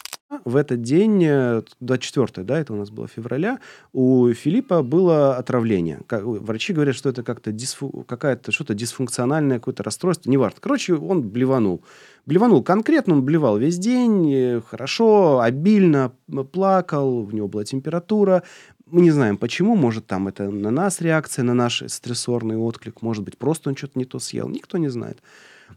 в 0.44 0.56
этот 0.56 0.82
день, 0.82 1.62
24 1.80 2.28
э, 2.36 2.44
да, 2.44 2.58
это 2.58 2.72
у 2.72 2.76
нас 2.76 2.90
было 2.90 3.06
февраля, 3.06 3.58
у 3.92 4.32
Филиппа 4.32 4.82
было 4.82 5.36
отравление. 5.36 6.00
Врачи 6.08 6.72
говорят, 6.72 6.96
что 6.96 7.10
это 7.10 7.22
как-то 7.22 7.52
дисфу... 7.52 8.04
какая-то 8.08 8.52
что-то 8.52 8.74
дисфункциональное 8.74 9.58
какое-то 9.58 9.82
расстройство, 9.82 10.30
неважно. 10.30 10.58
Короче, 10.60 10.94
он 10.94 11.22
блеванул. 11.22 11.82
Блеванул 12.24 12.62
конкретно, 12.62 13.14
он 13.14 13.24
блевал 13.24 13.58
весь 13.58 13.78
день, 13.78 14.32
э, 14.32 14.60
хорошо, 14.66 15.40
обильно, 15.40 16.12
плакал, 16.52 17.18
у 17.18 17.30
него 17.30 17.48
была 17.48 17.64
температура. 17.64 18.42
Мы 18.92 19.00
не 19.00 19.10
знаем, 19.10 19.38
почему. 19.38 19.74
Может, 19.74 20.06
там 20.06 20.28
это 20.28 20.50
на 20.50 20.70
нас 20.70 21.00
реакция, 21.00 21.44
на 21.44 21.54
наш 21.54 21.82
стрессорный 21.86 22.58
отклик. 22.58 23.00
Может 23.00 23.24
быть, 23.24 23.38
просто 23.38 23.70
он 23.70 23.76
что-то 23.76 23.98
не 23.98 24.04
то 24.04 24.18
съел. 24.18 24.50
Никто 24.50 24.76
не 24.76 24.88
знает. 24.88 25.22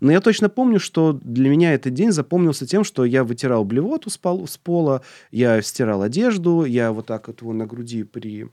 Но 0.02 0.12
я 0.12 0.20
точно 0.20 0.50
помню, 0.50 0.82
что 0.82 1.14
для 1.14 1.50
меня 1.50 1.74
этот 1.74 1.94
день 1.94 2.12
запомнился 2.12 2.68
тем, 2.68 2.84
что 2.84 3.06
я 3.06 3.24
вытирал 3.24 3.64
блевоту 3.64 4.10
с, 4.10 4.18
пол, 4.18 4.46
с 4.46 4.58
пола, 4.58 5.02
я 5.32 5.62
стирал 5.62 6.02
одежду, 6.02 6.66
я 6.66 6.92
вот 6.92 7.06
так 7.06 7.30
вот 7.30 7.40
его 7.40 7.54
на 7.54 7.66
груди 7.66 8.04
при 8.04 8.50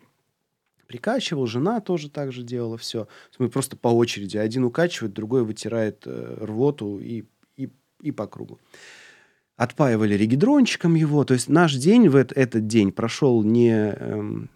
прикачивал, 0.87 1.46
жена 1.46 1.81
тоже 1.81 2.09
так 2.09 2.31
же 2.31 2.44
делала 2.44 2.79
все. 2.79 3.09
Мы 3.40 3.48
просто 3.48 3.77
по 3.77 3.88
очереди. 3.88 4.37
Один 4.37 4.62
укачивает, 4.62 5.12
другой 5.12 5.42
вытирает 5.42 6.03
э, 6.07 6.37
рвоту 6.40 7.01
и, 7.01 7.25
и, 7.57 7.68
и 8.01 8.12
по 8.12 8.29
кругу. 8.29 8.61
Отпаивали 9.57 10.15
регидрончиком 10.15 10.95
его. 10.95 11.25
То 11.25 11.35
есть 11.35 11.49
наш 11.49 11.75
день 11.75 12.09
в 12.09 12.17
этот, 12.17 12.67
день 12.67 12.93
прошел 12.93 13.43
не... 13.43 13.73
Эм, 13.73 14.51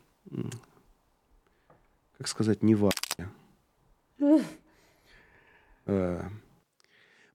как 2.19 2.29
сказать, 2.29 2.63
не 2.63 2.75
в... 2.75 2.91
Э, 5.87 6.23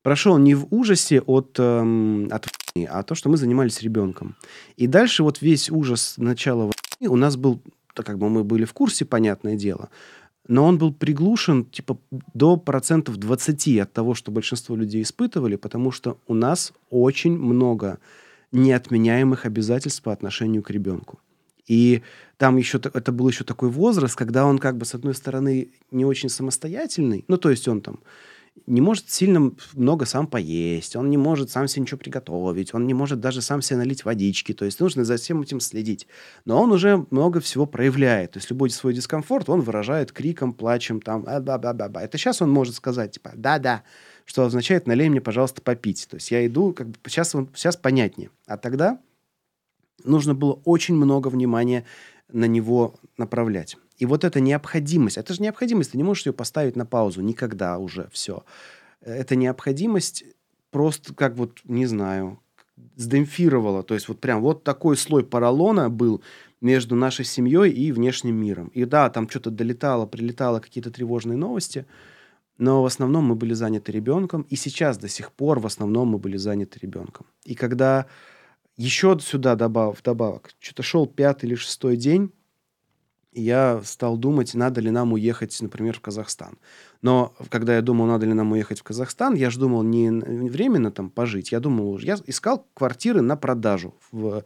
прошел 0.02 0.38
не 0.38 0.56
в 0.56 0.68
ужасе 0.72 1.22
от, 1.22 1.56
эм, 1.60 2.28
от 2.32 2.48
а 2.90 3.04
то, 3.04 3.16
что 3.16 3.30
мы 3.30 3.38
занимались 3.38 3.82
ребенком. 3.82 4.36
И 4.78 4.88
дальше 4.88 5.24
вот 5.24 5.42
весь 5.42 5.70
ужас 5.70 6.16
начала 6.18 6.62
войны 6.62 7.12
у 7.14 7.16
нас 7.16 7.36
был, 7.36 7.62
так 7.94 8.06
как 8.06 8.18
бы 8.18 8.30
мы 8.30 8.44
были 8.44 8.66
в 8.66 8.74
курсе, 8.74 9.06
понятное 9.06 9.56
дело, 9.56 9.90
но 10.52 10.66
он 10.66 10.78
был 10.78 10.94
приглушен 10.94 11.64
типа 11.64 11.98
до 12.34 12.58
процентов 12.58 13.16
20 13.16 13.80
от 13.80 13.94
того, 13.94 14.16
что 14.16 14.32
большинство 14.32 14.76
людей 14.76 15.02
испытывали, 15.02 15.56
потому 15.56 15.92
что 15.92 16.18
у 16.28 16.34
нас 16.34 16.74
очень 16.90 17.38
много 17.38 18.00
неотменяемых 18.52 19.46
обязательств 19.46 20.04
по 20.04 20.12
отношению 20.12 20.62
к 20.62 20.70
ребенку. 20.70 21.20
И 21.68 22.02
там 22.38 22.58
еще 22.58 22.82
это 22.84 23.14
был 23.14 23.30
еще 23.30 23.46
такой 23.46 23.70
возраст, 23.70 24.14
когда 24.18 24.46
он 24.46 24.58
как 24.60 24.76
бы 24.76 24.84
с 24.84 24.94
одной 24.94 25.16
стороны 25.16 25.70
не 25.90 26.04
очень 26.04 26.28
самостоятельный, 26.28 27.24
ну 27.30 27.38
то 27.38 27.50
есть 27.50 27.70
он 27.70 27.80
там 27.80 28.00
не 28.68 28.82
может 28.82 29.10
сильно 29.10 29.52
много 29.74 30.06
сам 30.06 30.28
поесть, 30.28 30.96
он 30.96 31.10
не 31.10 31.18
может 31.18 31.50
сам 31.50 31.68
себе 31.68 31.84
ничего 31.84 31.98
приготовить, 31.98 32.74
он 32.74 32.86
не 32.86 32.94
может 32.94 33.20
даже 33.20 33.42
сам 33.42 33.62
себе 33.62 33.78
налить 33.78 34.06
водички, 34.06 34.54
то 34.54 34.66
есть 34.66 34.80
нужно 34.80 35.04
за 35.04 35.18
всем 35.18 35.42
этим 35.42 35.60
следить. 35.60 36.08
Но 36.46 36.62
он 36.62 36.72
уже 36.72 37.06
много 37.12 37.40
всего 37.40 37.66
проявляет, 37.66 38.32
то 38.32 38.38
есть 38.38 38.50
любой 38.50 38.70
свой 38.70 38.94
дискомфорт 38.94 39.50
он 39.50 39.62
выражает 39.62 40.12
криком, 40.12 40.54
плачем, 40.54 41.02
там, 41.02 41.24
а 41.28 41.40
ба 41.40 41.58
ба 41.58 41.74
ба 41.74 41.90
ба 41.90 42.02
Это 42.02 42.18
сейчас 42.18 42.42
он 42.42 42.52
может 42.52 42.76
сказать, 42.76 43.14
типа, 43.14 43.32
да-да, 43.36 43.84
что 44.26 44.46
означает, 44.46 44.88
налей 44.88 45.10
мне, 45.10 45.22
пожалуйста, 45.22 45.62
попить. 45.62 46.08
То 46.10 46.16
есть 46.16 46.32
я 46.32 46.46
иду, 46.46 46.74
как 46.74 46.88
бы, 46.88 46.96
сейчас, 47.08 47.34
он, 47.36 47.50
сейчас 47.56 47.76
понятнее. 47.76 48.30
А 48.48 48.58
тогда 48.58 49.00
нужно 50.04 50.36
было 50.36 50.62
очень 50.66 50.96
много 50.96 51.28
внимания 51.28 51.86
на 52.32 52.46
него 52.46 52.96
направлять. 53.18 53.78
И 54.02 54.06
вот 54.08 54.24
эта 54.24 54.40
необходимость, 54.40 55.18
это 55.18 55.36
же 55.36 55.44
необходимость, 55.44 55.92
ты 55.92 55.98
не 55.98 56.04
можешь 56.04 56.26
ее 56.26 56.34
поставить 56.34 56.76
на 56.76 56.88
паузу 56.88 57.22
никогда 57.22 57.78
уже, 57.78 58.10
все. 58.12 58.44
Эта 59.02 59.36
необходимость 59.36 60.24
просто 60.72 61.14
как 61.14 61.36
вот, 61.36 61.60
не 61.66 61.86
знаю, 61.86 62.40
сдемпфировала. 62.96 63.84
То 63.84 63.94
есть 63.94 64.08
вот 64.08 64.20
прям 64.20 64.42
вот 64.42 64.64
такой 64.64 64.98
слой 64.98 65.24
поролона 65.24 65.92
был 65.92 66.24
между 66.62 66.96
нашей 66.96 67.26
семьей 67.26 67.70
и 67.70 67.92
внешним 67.92 68.38
миром. 68.38 68.70
И 68.70 68.86
да, 68.86 69.08
там 69.12 69.30
что-то 69.30 69.52
долетало, 69.52 70.08
прилетало, 70.08 70.60
какие-то 70.60 70.90
тревожные 70.90 71.38
новости, 71.38 71.86
но 72.58 72.82
в 72.82 72.88
основном 72.88 73.26
мы 73.26 73.36
были 73.36 73.54
заняты 73.54 73.92
ребенком, 73.92 74.48
и 74.50 74.56
сейчас 74.56 74.98
до 74.98 75.10
сих 75.10 75.32
пор 75.32 75.60
в 75.60 75.68
основном 75.68 76.08
мы 76.08 76.18
были 76.18 76.38
заняты 76.38 76.80
ребенком. 76.82 77.28
И 77.46 77.54
когда 77.54 78.08
еще 78.78 79.16
сюда 79.22 79.56
добав, 79.56 80.00
вдобавок, 80.00 80.50
что-то 80.60 80.82
шел 80.82 81.06
пятый 81.06 81.46
или 81.46 81.54
шестой 81.54 81.98
день, 81.98 82.32
я 83.34 83.82
стал 83.84 84.18
думать, 84.18 84.54
надо 84.54 84.82
ли 84.82 84.92
нам 84.92 85.14
уехать, 85.14 85.58
например, 85.62 85.98
в 85.98 86.02
Казахстан. 86.02 86.58
Но 87.02 87.34
когда 87.50 87.76
я 87.76 87.82
думал, 87.82 88.06
надо 88.06 88.26
ли 88.26 88.34
нам 88.34 88.52
уехать 88.52 88.80
в 88.80 88.84
Казахстан, 88.84 89.36
я 89.36 89.50
же 89.50 89.60
думал 89.60 89.84
не 89.84 90.10
временно 90.50 90.92
там 90.92 91.10
пожить, 91.10 91.52
я 91.52 91.60
думал, 91.60 91.98
я 92.00 92.18
искал 92.26 92.68
квартиры 92.74 93.22
на 93.22 93.38
продажу 93.38 93.96
в, 94.12 94.44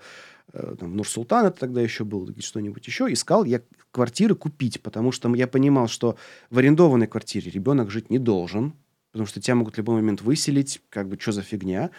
э, 0.53 0.75
там, 0.79 0.95
Нур-Султан, 0.95 1.47
это 1.47 1.59
тогда 1.59 1.81
еще 1.81 2.05
был, 2.05 2.29
что-нибудь 2.39 2.85
еще, 2.85 3.11
искал 3.11 3.43
я 3.43 3.61
квартиры 3.91 4.35
купить, 4.35 4.81
потому 4.81 5.11
что 5.11 5.33
я 5.35 5.47
понимал, 5.47 5.87
что 5.87 6.17
в 6.49 6.57
арендованной 6.57 7.07
квартире 7.07 7.49
ребенок 7.51 7.89
жить 7.89 8.09
не 8.09 8.19
должен, 8.19 8.73
потому 9.11 9.27
что 9.27 9.41
тебя 9.41 9.55
могут 9.55 9.75
в 9.75 9.77
любой 9.77 9.95
момент 9.95 10.21
выселить, 10.21 10.81
как 10.89 11.07
бы, 11.07 11.17
что 11.19 11.31
за 11.31 11.41
фигня. 11.41 11.89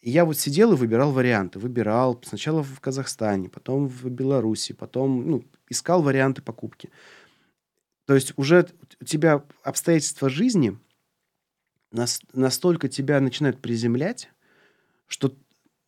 И 0.00 0.10
я 0.10 0.24
вот 0.24 0.38
сидел 0.38 0.72
и 0.72 0.76
выбирал 0.76 1.12
варианты. 1.12 1.58
Выбирал 1.58 2.20
сначала 2.24 2.62
в 2.62 2.80
Казахстане, 2.80 3.48
потом 3.48 3.88
в 3.88 4.08
Беларуси, 4.10 4.72
потом 4.72 5.28
ну, 5.28 5.44
искал 5.72 6.02
варианты 6.02 6.42
покупки. 6.42 6.90
То 8.06 8.14
есть 8.14 8.32
уже 8.36 8.68
у 9.00 9.04
тебя 9.04 9.44
обстоятельства 9.62 10.28
жизни 10.28 10.78
нас, 11.90 12.20
настолько 12.32 12.88
тебя 12.88 13.20
начинают 13.20 13.60
приземлять, 13.60 14.30
что... 15.06 15.34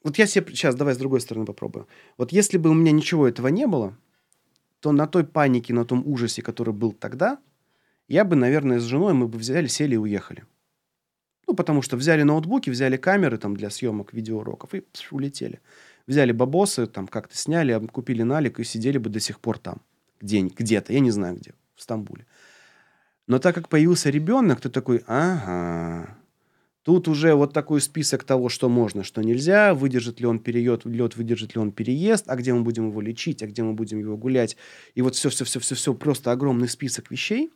Вот 0.03 0.19
я 0.19 0.27
себе... 0.27 0.47
Сейчас, 0.49 0.75
давай 0.75 0.95
с 0.95 0.99
другой 0.99 1.21
стороны 1.21 1.47
попробую. 1.47 1.89
Вот 2.19 2.33
если 2.33 2.59
бы 2.59 2.71
у 2.71 2.75
меня 2.75 2.93
ничего 2.93 3.27
этого 3.27 3.49
не 3.49 3.67
было, 3.67 3.97
то 4.81 4.93
на 4.93 5.07
той 5.07 5.25
панике, 5.25 5.73
на 5.73 5.85
том 5.85 6.07
ужасе, 6.07 6.43
который 6.43 6.75
был 6.75 6.93
тогда, 6.93 7.39
я 8.07 8.25
бы, 8.25 8.37
наверное, 8.37 8.81
с 8.81 8.83
женой 8.83 9.15
мы 9.15 9.29
бы 9.29 9.39
взяли, 9.39 9.67
сели 9.67 9.95
и 9.95 9.99
уехали. 9.99 10.45
Ну, 11.47 11.55
потому 11.55 11.83
что 11.83 11.97
взяли 11.97 12.23
ноутбуки, 12.23 12.71
взяли 12.71 12.97
камеры 12.97 13.39
там 13.39 13.57
для 13.57 13.71
съемок 13.71 14.13
видеоуроков 14.13 14.75
и 14.75 14.81
пш, 14.81 15.13
улетели. 15.13 15.61
Взяли 16.07 16.33
бабосы, 16.33 16.87
там 16.87 17.07
как-то 17.07 17.37
сняли, 17.37 17.79
купили 17.87 18.23
налик 18.23 18.61
и 18.61 18.65
сидели 18.65 18.99
бы 18.99 19.11
до 19.11 19.21
сих 19.21 19.41
пор 19.41 19.59
там. 19.59 19.81
Где, 20.21 20.41
где-то, 20.41 20.93
я 20.93 21.01
не 21.01 21.11
знаю 21.11 21.37
где, 21.37 21.55
в 21.75 21.83
Стамбуле. 21.83 22.27
Но 23.27 23.39
так 23.39 23.55
как 23.55 23.69
появился 23.69 24.11
ребенок, 24.11 24.61
ты 24.61 24.69
такой, 24.69 25.03
ага, 25.07 26.19
Тут 26.83 27.09
уже 27.09 27.35
вот 27.35 27.55
такой 27.55 27.81
список 27.81 28.25
того, 28.25 28.51
что 28.51 28.69
можно, 28.69 29.05
что 29.05 29.23
нельзя, 29.23 29.73
выдержит 29.73 30.21
ли 30.21 30.27
он 30.27 30.39
перелет, 30.39 30.85
лед, 30.85 31.17
выдержит 31.17 31.55
ли 31.55 31.61
он 31.61 31.73
переезд, 31.73 32.27
а 32.29 32.37
где 32.37 32.53
мы 32.53 32.61
будем 32.61 32.91
его 32.91 33.01
лечить, 33.01 33.43
а 33.43 33.47
где 33.47 33.63
мы 33.63 33.73
будем 33.73 34.01
его 34.01 34.19
гулять. 34.19 34.59
И 34.95 35.01
вот 35.01 35.15
все-все-все-все-все, 35.15 35.95
просто 35.95 36.31
огромный 36.31 36.69
список 36.69 37.11
вещей. 37.11 37.51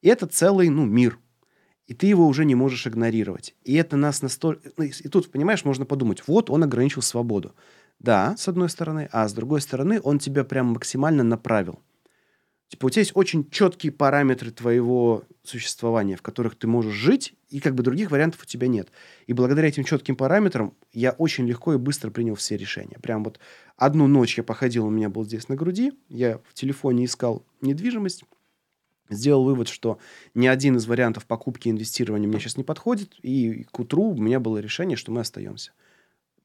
И 0.00 0.06
это 0.06 0.28
целый, 0.28 0.68
ну, 0.68 0.84
мир 0.86 1.18
и 1.88 1.94
ты 1.94 2.06
его 2.06 2.26
уже 2.26 2.44
не 2.44 2.54
можешь 2.54 2.86
игнорировать. 2.86 3.54
И 3.64 3.74
это 3.74 3.96
нас 3.96 4.20
настолько... 4.20 4.70
Ну, 4.76 4.84
и 4.84 5.08
тут, 5.08 5.32
понимаешь, 5.32 5.64
можно 5.64 5.86
подумать, 5.86 6.22
вот 6.26 6.50
он 6.50 6.62
ограничил 6.62 7.00
свободу. 7.00 7.54
Да, 7.98 8.36
с 8.36 8.48
одной 8.48 8.68
стороны, 8.68 9.08
а 9.12 9.26
с 9.26 9.32
другой 9.32 9.60
стороны, 9.60 10.00
он 10.02 10.18
тебя 10.18 10.44
прям 10.44 10.66
максимально 10.68 11.24
направил. 11.24 11.80
Типа 12.68 12.86
у 12.86 12.90
тебя 12.90 13.00
есть 13.00 13.16
очень 13.16 13.48
четкие 13.50 13.92
параметры 13.92 14.50
твоего 14.50 15.24
существования, 15.42 16.16
в 16.16 16.22
которых 16.22 16.54
ты 16.54 16.66
можешь 16.66 16.94
жить, 16.94 17.34
и 17.48 17.60
как 17.60 17.74
бы 17.74 17.82
других 17.82 18.10
вариантов 18.10 18.42
у 18.42 18.46
тебя 18.46 18.68
нет. 18.68 18.90
И 19.26 19.32
благодаря 19.32 19.68
этим 19.68 19.84
четким 19.84 20.16
параметрам 20.16 20.74
я 20.92 21.12
очень 21.12 21.46
легко 21.46 21.72
и 21.72 21.78
быстро 21.78 22.10
принял 22.10 22.34
все 22.34 22.58
решения. 22.58 22.98
Прям 23.02 23.24
вот 23.24 23.40
одну 23.76 24.06
ночь 24.06 24.36
я 24.36 24.44
походил, 24.44 24.86
у 24.86 24.90
меня 24.90 25.08
был 25.08 25.24
здесь 25.24 25.48
на 25.48 25.56
груди, 25.56 25.94
я 26.10 26.40
в 26.44 26.52
телефоне 26.52 27.06
искал 27.06 27.42
недвижимость, 27.62 28.24
сделал 29.08 29.44
вывод, 29.44 29.68
что 29.68 29.98
ни 30.34 30.46
один 30.46 30.76
из 30.76 30.86
вариантов 30.86 31.24
покупки 31.24 31.68
и 31.68 31.70
инвестирования 31.70 32.28
мне 32.28 32.38
сейчас 32.38 32.58
не 32.58 32.64
подходит, 32.64 33.14
и 33.22 33.64
к 33.64 33.80
утру 33.80 34.10
у 34.10 34.20
меня 34.20 34.40
было 34.40 34.58
решение, 34.58 34.98
что 34.98 35.10
мы 35.10 35.22
остаемся. 35.22 35.72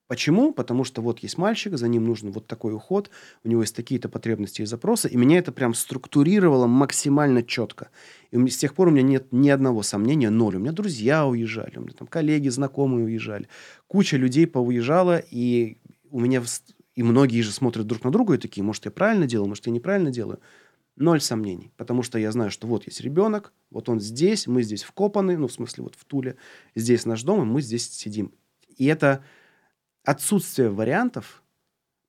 Почему? 0.08 0.52
Потому 0.52 0.84
что 0.84 1.02
вот 1.02 1.20
есть 1.20 1.38
мальчик, 1.38 1.78
за 1.78 1.88
ним 1.88 2.04
нужен 2.04 2.32
вот 2.32 2.46
такой 2.46 2.74
уход, 2.74 3.10
у 3.44 3.48
него 3.48 3.62
есть 3.62 3.76
такие-то 3.76 4.10
потребности 4.10 4.62
и 4.62 4.66
запросы, 4.66 5.08
и 5.08 5.16
меня 5.16 5.38
это 5.38 5.52
прям 5.52 5.74
структурировало 5.74 6.68
максимально 6.68 7.42
четко. 7.42 7.90
И 8.32 8.48
с 8.48 8.58
тех 8.58 8.76
пор 8.76 8.90
у 8.90 8.92
меня 8.92 9.04
нет 9.04 9.28
ни 9.32 9.50
одного 9.50 9.82
сомнения, 9.82 10.30
ноль. 10.30 10.58
У 10.58 10.60
меня 10.60 10.74
друзья 10.74 11.26
уезжали, 11.26 11.78
у 11.78 11.82
меня 11.82 11.94
там 11.94 12.08
коллеги, 12.08 12.50
знакомые 12.50 13.06
уезжали. 13.06 13.48
Куча 13.88 14.18
людей 14.18 14.46
поуезжала, 14.46 15.18
и 15.18 15.78
у 16.10 16.20
меня... 16.20 16.44
И 16.96 17.02
многие 17.02 17.42
же 17.42 17.52
смотрят 17.52 17.88
друг 17.88 18.04
на 18.04 18.12
друга 18.12 18.36
и 18.36 18.38
такие, 18.38 18.64
может, 18.64 18.86
я 18.86 18.92
правильно 18.92 19.26
делаю, 19.26 19.48
может, 19.48 19.66
я 19.66 19.72
неправильно 19.72 20.12
делаю. 20.12 20.40
Ноль 20.96 21.22
сомнений, 21.22 21.72
потому 21.76 22.04
что 22.04 22.20
я 22.20 22.32
знаю, 22.32 22.52
что 22.52 22.68
вот 22.68 22.86
есть 22.86 23.02
ребенок, 23.02 23.52
вот 23.72 23.90
он 23.90 24.00
здесь, 24.00 24.46
мы 24.46 24.62
здесь 24.62 24.84
вкопаны, 24.84 25.38
ну, 25.38 25.48
в 25.48 25.52
смысле, 25.52 25.86
вот 25.86 25.96
в 25.96 26.06
Туле, 26.06 26.36
здесь 26.76 27.08
наш 27.08 27.24
дом, 27.24 27.42
и 27.42 27.46
мы 27.46 27.62
здесь 27.64 27.90
сидим. 27.90 28.32
И 28.78 28.86
это 28.86 29.24
отсутствие 30.04 30.70
вариантов 30.70 31.44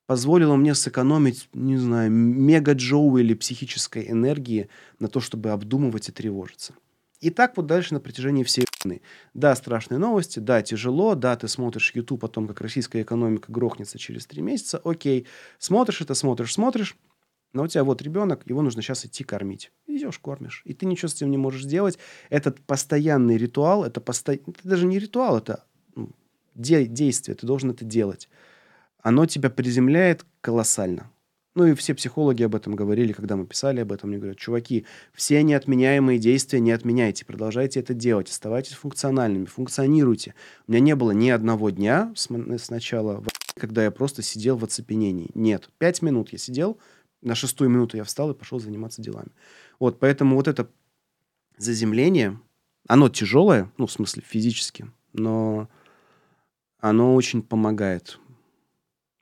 позволило 0.07 0.57
мне 0.57 0.75
сэкономить, 0.75 1.49
не 1.53 1.77
знаю, 1.77 2.11
мегаджоу 2.11 3.17
или 3.17 3.35
психической 3.35 4.11
энергии 4.11 4.69
на 4.99 5.09
то, 5.09 5.21
чтобы 5.21 5.51
обдумывать 5.51 6.09
и 6.09 6.13
тревожиться. 6.13 6.75
И 7.21 7.31
так 7.31 7.57
вот 7.57 7.67
дальше 7.67 7.95
на 7.95 8.01
протяжении 8.01 8.45
всей 8.45 8.67
войны. 8.85 9.01
Да, 9.33 9.55
страшные 9.57 9.99
новости, 9.99 10.41
да, 10.41 10.61
тяжело, 10.63 11.15
да, 11.15 11.37
ты 11.37 11.49
смотришь 11.49 11.93
YouTube 11.95 12.25
о 12.25 12.29
том, 12.29 12.47
как 12.47 12.61
российская 12.61 13.03
экономика 13.03 13.51
грохнется 13.51 13.99
через 13.99 14.27
три 14.27 14.43
месяца, 14.43 14.81
окей, 14.85 15.27
смотришь 15.59 16.03
это, 16.03 16.15
смотришь, 16.15 16.53
смотришь, 16.53 16.97
но 17.55 17.63
у 17.63 17.67
тебя 17.69 17.85
вот 17.85 18.03
ребенок, 18.03 18.43
его 18.47 18.61
нужно 18.61 18.83
сейчас 18.83 19.07
идти 19.07 19.25
кормить. 19.25 19.71
Идешь, 19.87 20.19
кормишь. 20.19 20.63
И 20.65 20.75
ты 20.75 20.87
ничего 20.87 21.09
с 21.09 21.15
этим 21.15 21.31
не 21.31 21.39
можешь 21.39 21.63
сделать. 21.63 21.99
Этот 22.29 22.61
постоянный 22.61 23.39
ритуал, 23.39 23.85
это, 23.85 24.01
посто... 24.01 24.33
это 24.33 24.61
даже 24.65 24.87
не 24.87 24.99
ритуал, 24.99 25.39
это 25.39 25.65
де... 26.55 26.87
действие, 26.87 27.35
ты 27.35 27.47
должен 27.47 27.71
это 27.71 27.85
делать. 27.85 28.29
Оно 29.03 29.27
тебя 29.27 29.51
приземляет 29.51 30.25
колоссально. 30.41 31.11
Ну 31.55 31.67
и 31.67 31.75
все 31.75 31.95
психологи 31.95 32.43
об 32.43 32.57
этом 32.57 32.75
говорили, 32.75 33.13
когда 33.13 33.37
мы 33.37 33.47
писали 33.47 33.81
об 33.81 33.93
этом. 33.93 34.11
Мне 34.11 34.19
говорят, 34.19 34.39
чуваки, 34.39 34.87
все 35.13 35.43
неотменяемые 35.43 36.19
действия 36.19 36.59
не 36.59 36.73
отменяйте, 36.73 37.25
продолжайте 37.25 37.79
это 37.79 37.95
делать, 37.95 38.29
оставайтесь 38.29 38.73
функциональными, 38.73 39.45
функционируйте. 39.45 40.35
У 40.67 40.73
меня 40.73 40.81
не 40.81 40.97
было 40.97 41.13
ни 41.13 41.31
одного 41.31 41.71
дня 41.71 42.13
с, 42.17 42.29
с 42.29 42.71
начала, 42.71 43.23
когда 43.57 43.85
я 43.85 43.93
просто 43.93 44.23
сидел 44.23 44.57
в 44.57 44.65
оцепенении. 44.65 45.31
Нет, 45.35 45.71
пять 45.79 46.03
минут 46.03 46.33
я 46.33 46.39
сидел, 46.39 46.79
на 47.23 47.37
шестую 47.37 47.71
минуту 47.71 47.97
я 47.97 48.05
встал 48.05 48.33
и 48.33 48.35
пошел 48.35 48.59
заниматься 48.59 49.01
делами. 49.01 49.31
Вот, 49.79 50.01
поэтому 50.01 50.35
вот 50.35 50.49
это 50.49 50.69
заземление, 51.57 52.41
оно 52.89 53.09
тяжелое, 53.09 53.71
ну, 53.77 53.87
в 53.87 53.93
смысле 53.93 54.25
физически, 54.27 54.91
но 55.13 55.69
оно 56.85 57.15
очень 57.15 57.43
помогает, 57.43 58.19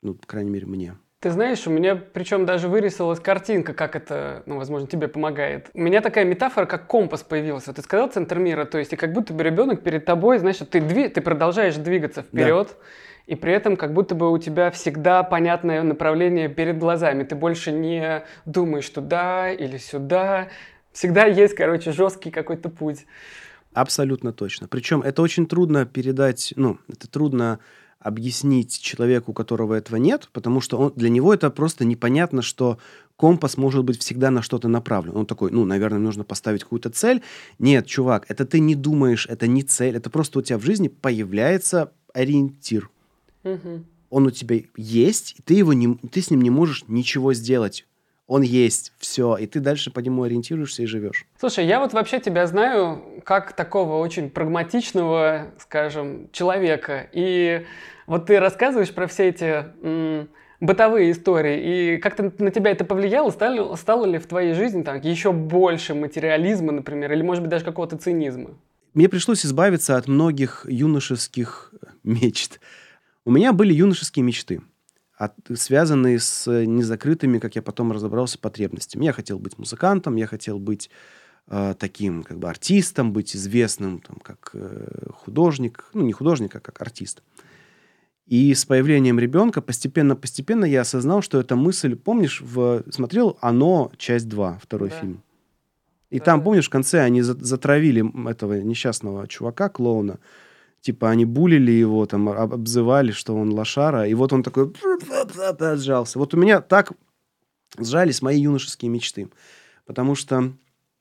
ну, 0.01 0.15
по 0.15 0.27
крайней 0.27 0.51
мере, 0.51 0.65
мне. 0.65 0.95
Ты 1.21 1.31
знаешь, 1.31 1.65
у 1.65 1.71
меня 1.71 1.95
причем 1.95 2.45
даже 2.45 2.67
вырисовалась 2.67 3.21
картинка, 3.21 3.73
как 3.73 3.95
это, 3.95 4.43
ну, 4.45 4.57
возможно, 4.57 4.85
тебе 4.85 5.07
помогает. 5.07 5.69
У 5.73 5.79
меня 5.79 6.01
такая 6.01 6.25
метафора, 6.25 6.65
как 6.65 6.87
компас 6.87 7.23
появилась. 7.23 7.65
Вот 7.65 7.77
ты 7.77 7.81
сказал 7.81 8.09
центр 8.09 8.37
мира, 8.37 8.65
то 8.65 8.77
есть 8.77 8.91
и 8.91 8.97
как 8.97 9.13
будто 9.13 9.33
бы 9.33 9.41
ребенок 9.43 9.81
перед 9.81 10.03
тобой, 10.03 10.39
значит, 10.39 10.71
ты, 10.71 10.79
дви- 10.79 11.07
ты 11.07 11.21
продолжаешь 11.21 11.75
двигаться 11.75 12.23
вперед, 12.23 12.67
да 12.67 12.85
и 13.27 13.35
при 13.35 13.53
этом 13.53 13.77
как 13.77 13.93
будто 13.93 14.13
бы 14.13 14.29
у 14.29 14.37
тебя 14.37 14.69
всегда 14.69 15.23
понятное 15.23 15.81
направление 15.83 16.49
перед 16.49 16.77
глазами. 16.77 17.23
Ты 17.23 17.35
больше 17.35 17.71
не 17.71 18.25
думаешь 18.43 18.89
туда 18.89 19.49
или 19.49 19.77
сюда. 19.77 20.49
Всегда 20.91 21.23
есть, 21.23 21.55
короче, 21.55 21.93
жесткий 21.93 22.29
какой-то 22.29 22.67
путь. 22.67 23.05
Абсолютно 23.73 24.33
точно. 24.33 24.67
Причем 24.67 25.01
это 25.01 25.21
очень 25.21 25.45
трудно 25.45 25.85
передать, 25.85 26.53
ну, 26.55 26.77
это 26.87 27.07
трудно 27.07 27.59
объяснить 27.99 28.79
человеку, 28.79 29.31
у 29.31 29.33
которого 29.33 29.73
этого 29.73 29.95
нет, 29.95 30.29
потому 30.33 30.59
что 30.59 30.77
он, 30.77 30.93
для 30.95 31.09
него 31.09 31.33
это 31.33 31.49
просто 31.49 31.85
непонятно, 31.85 32.41
что 32.41 32.77
компас 33.15 33.55
может 33.57 33.85
быть 33.85 33.99
всегда 33.99 34.29
на 34.29 34.41
что-то 34.41 34.67
направлен. 34.67 35.15
Он 35.15 35.25
такой, 35.25 35.51
ну, 35.51 35.63
наверное, 35.63 35.99
нужно 35.99 36.25
поставить 36.25 36.63
какую-то 36.63 36.89
цель. 36.89 37.21
Нет, 37.59 37.87
чувак, 37.87 38.25
это 38.27 38.45
ты 38.45 38.59
не 38.59 38.75
думаешь, 38.75 39.25
это 39.27 39.47
не 39.47 39.63
цель, 39.63 39.95
это 39.95 40.09
просто 40.09 40.39
у 40.39 40.41
тебя 40.41 40.57
в 40.57 40.65
жизни 40.65 40.89
появляется 40.89 41.93
ориентир. 42.13 42.89
Угу. 43.43 43.85
Он 44.09 44.27
у 44.27 44.31
тебя 44.31 44.61
есть, 44.75 45.35
и 45.39 45.41
ты, 45.41 45.53
его 45.53 45.73
не, 45.73 45.95
ты 45.95 46.21
с 46.21 46.29
ним 46.29 46.41
не 46.41 46.49
можешь 46.49 46.83
ничего 46.87 47.33
сделать. 47.33 47.87
Он 48.33 48.41
есть, 48.41 48.93
все, 48.97 49.37
и 49.37 49.45
ты 49.45 49.59
дальше 49.59 49.91
по 49.91 49.99
нему 49.99 50.23
ориентируешься 50.23 50.81
и 50.81 50.87
живешь. 50.87 51.27
Слушай, 51.39 51.67
я 51.67 51.79
вот 51.79 51.93
вообще 51.93 52.19
тебя 52.19 52.47
знаю 52.47 53.21
как 53.23 53.53
такого 53.53 53.99
очень 53.99 54.31
прагматичного, 54.31 55.51
скажем, 55.59 56.29
человека. 56.31 57.07
И 57.11 57.63
вот 58.07 58.25
ты 58.25 58.39
рассказываешь 58.39 58.91
про 58.91 59.05
все 59.05 59.29
эти 59.29 59.65
м- 59.83 60.29
бытовые 60.59 61.11
истории, 61.11 61.93
и 61.93 61.97
как-то 61.97 62.33
на 62.39 62.49
тебя 62.49 62.71
это 62.71 62.85
повлияло? 62.85 63.29
Стало, 63.29 63.75
стало 63.75 64.05
ли 64.05 64.17
в 64.17 64.25
твоей 64.25 64.55
жизни 64.55 64.81
там 64.81 64.99
еще 64.99 65.31
больше 65.31 65.93
материализма, 65.93 66.71
например, 66.71 67.11
или, 67.13 67.21
может 67.21 67.43
быть, 67.43 67.51
даже 67.51 67.63
какого-то 67.63 67.97
цинизма? 67.97 68.57
Мне 68.95 69.09
пришлось 69.09 69.45
избавиться 69.45 69.95
от 69.95 70.07
многих 70.07 70.65
юношеских 70.67 71.71
мечт. 72.03 72.59
У 73.25 73.31
меня 73.31 73.53
были 73.53 73.75
юношеские 73.75 74.25
мечты, 74.25 74.61
от, 75.25 75.35
связанные 75.55 76.19
с 76.19 76.49
незакрытыми, 76.49 77.39
как 77.39 77.55
я 77.55 77.61
потом 77.61 77.91
разобрался, 77.91 78.39
потребностями. 78.39 79.05
Я 79.05 79.13
хотел 79.13 79.39
быть 79.39 79.57
музыкантом, 79.57 80.15
я 80.15 80.27
хотел 80.27 80.59
быть 80.59 80.89
э, 81.47 81.75
таким 81.77 82.23
как 82.23 82.39
бы 82.39 82.49
артистом, 82.49 83.13
быть 83.13 83.35
известным 83.35 83.99
там, 83.99 84.17
как 84.17 84.51
э, 84.53 85.07
художник, 85.11 85.85
ну 85.93 86.03
не 86.03 86.13
художник, 86.13 86.55
а 86.55 86.59
как 86.59 86.81
артист. 86.81 87.21
И 88.25 88.53
с 88.53 88.65
появлением 88.65 89.19
ребенка 89.19 89.61
постепенно-постепенно 89.61 90.65
я 90.65 90.81
осознал, 90.81 91.21
что 91.21 91.39
эта 91.39 91.55
мысль, 91.55 91.95
помнишь, 91.95 92.41
в, 92.41 92.83
смотрел 92.89 93.37
«Оно», 93.41 93.91
часть 93.97 94.29
2, 94.29 94.59
второй 94.61 94.89
да. 94.89 94.95
фильм. 94.95 95.23
И 96.09 96.19
да. 96.19 96.25
там, 96.25 96.43
помнишь, 96.43 96.67
в 96.67 96.69
конце 96.69 97.01
они 97.01 97.21
затравили 97.21 98.29
этого 98.29 98.61
несчастного 98.61 99.27
чувака, 99.27 99.67
клоуна, 99.67 100.19
типа 100.83 101.09
они 101.09 101.23
булили 101.23 101.71
его, 101.71 102.05
там, 102.05 102.27
обзывали, 102.27 103.11
что 103.11 103.35
он 103.35 103.53
лошара, 103.53 104.05
и 104.05 104.13
вот 104.13 104.33
он 104.33 104.43
такой 104.43 104.73
сжался. 105.77 106.19
Вот 106.19 106.33
у 106.33 106.37
меня 106.37 106.59
так 106.59 106.91
сжались 107.79 108.21
мои 108.21 108.41
юношеские 108.41 108.91
мечты, 108.91 109.29
потому 109.85 110.15
что, 110.15 110.51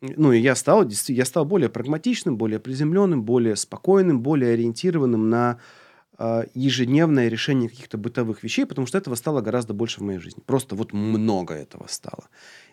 ну, 0.01 0.31
я 0.31 0.55
стал, 0.55 0.89
я 1.09 1.25
стал 1.25 1.45
более 1.45 1.69
прагматичным, 1.69 2.39
более 2.39 2.61
приземленным, 2.61 3.25
более 3.25 3.57
спокойным, 3.57 4.23
более 4.23 4.55
ориентированным 4.55 5.29
на 5.29 5.59
э, 6.23 6.45
ежедневное 6.55 7.29
решение 7.29 7.69
каких-то 7.69 7.99
бытовых 7.99 8.45
вещей, 8.45 8.65
потому 8.65 8.87
что 8.87 8.97
этого 8.97 9.17
стало 9.17 9.41
гораздо 9.41 9.75
больше 9.75 10.01
в 10.01 10.05
моей 10.05 10.21
жизни. 10.21 10.43
Просто 10.47 10.77
вот 10.77 10.93
много 10.93 11.55
этого 11.55 11.87
стало. 11.89 12.29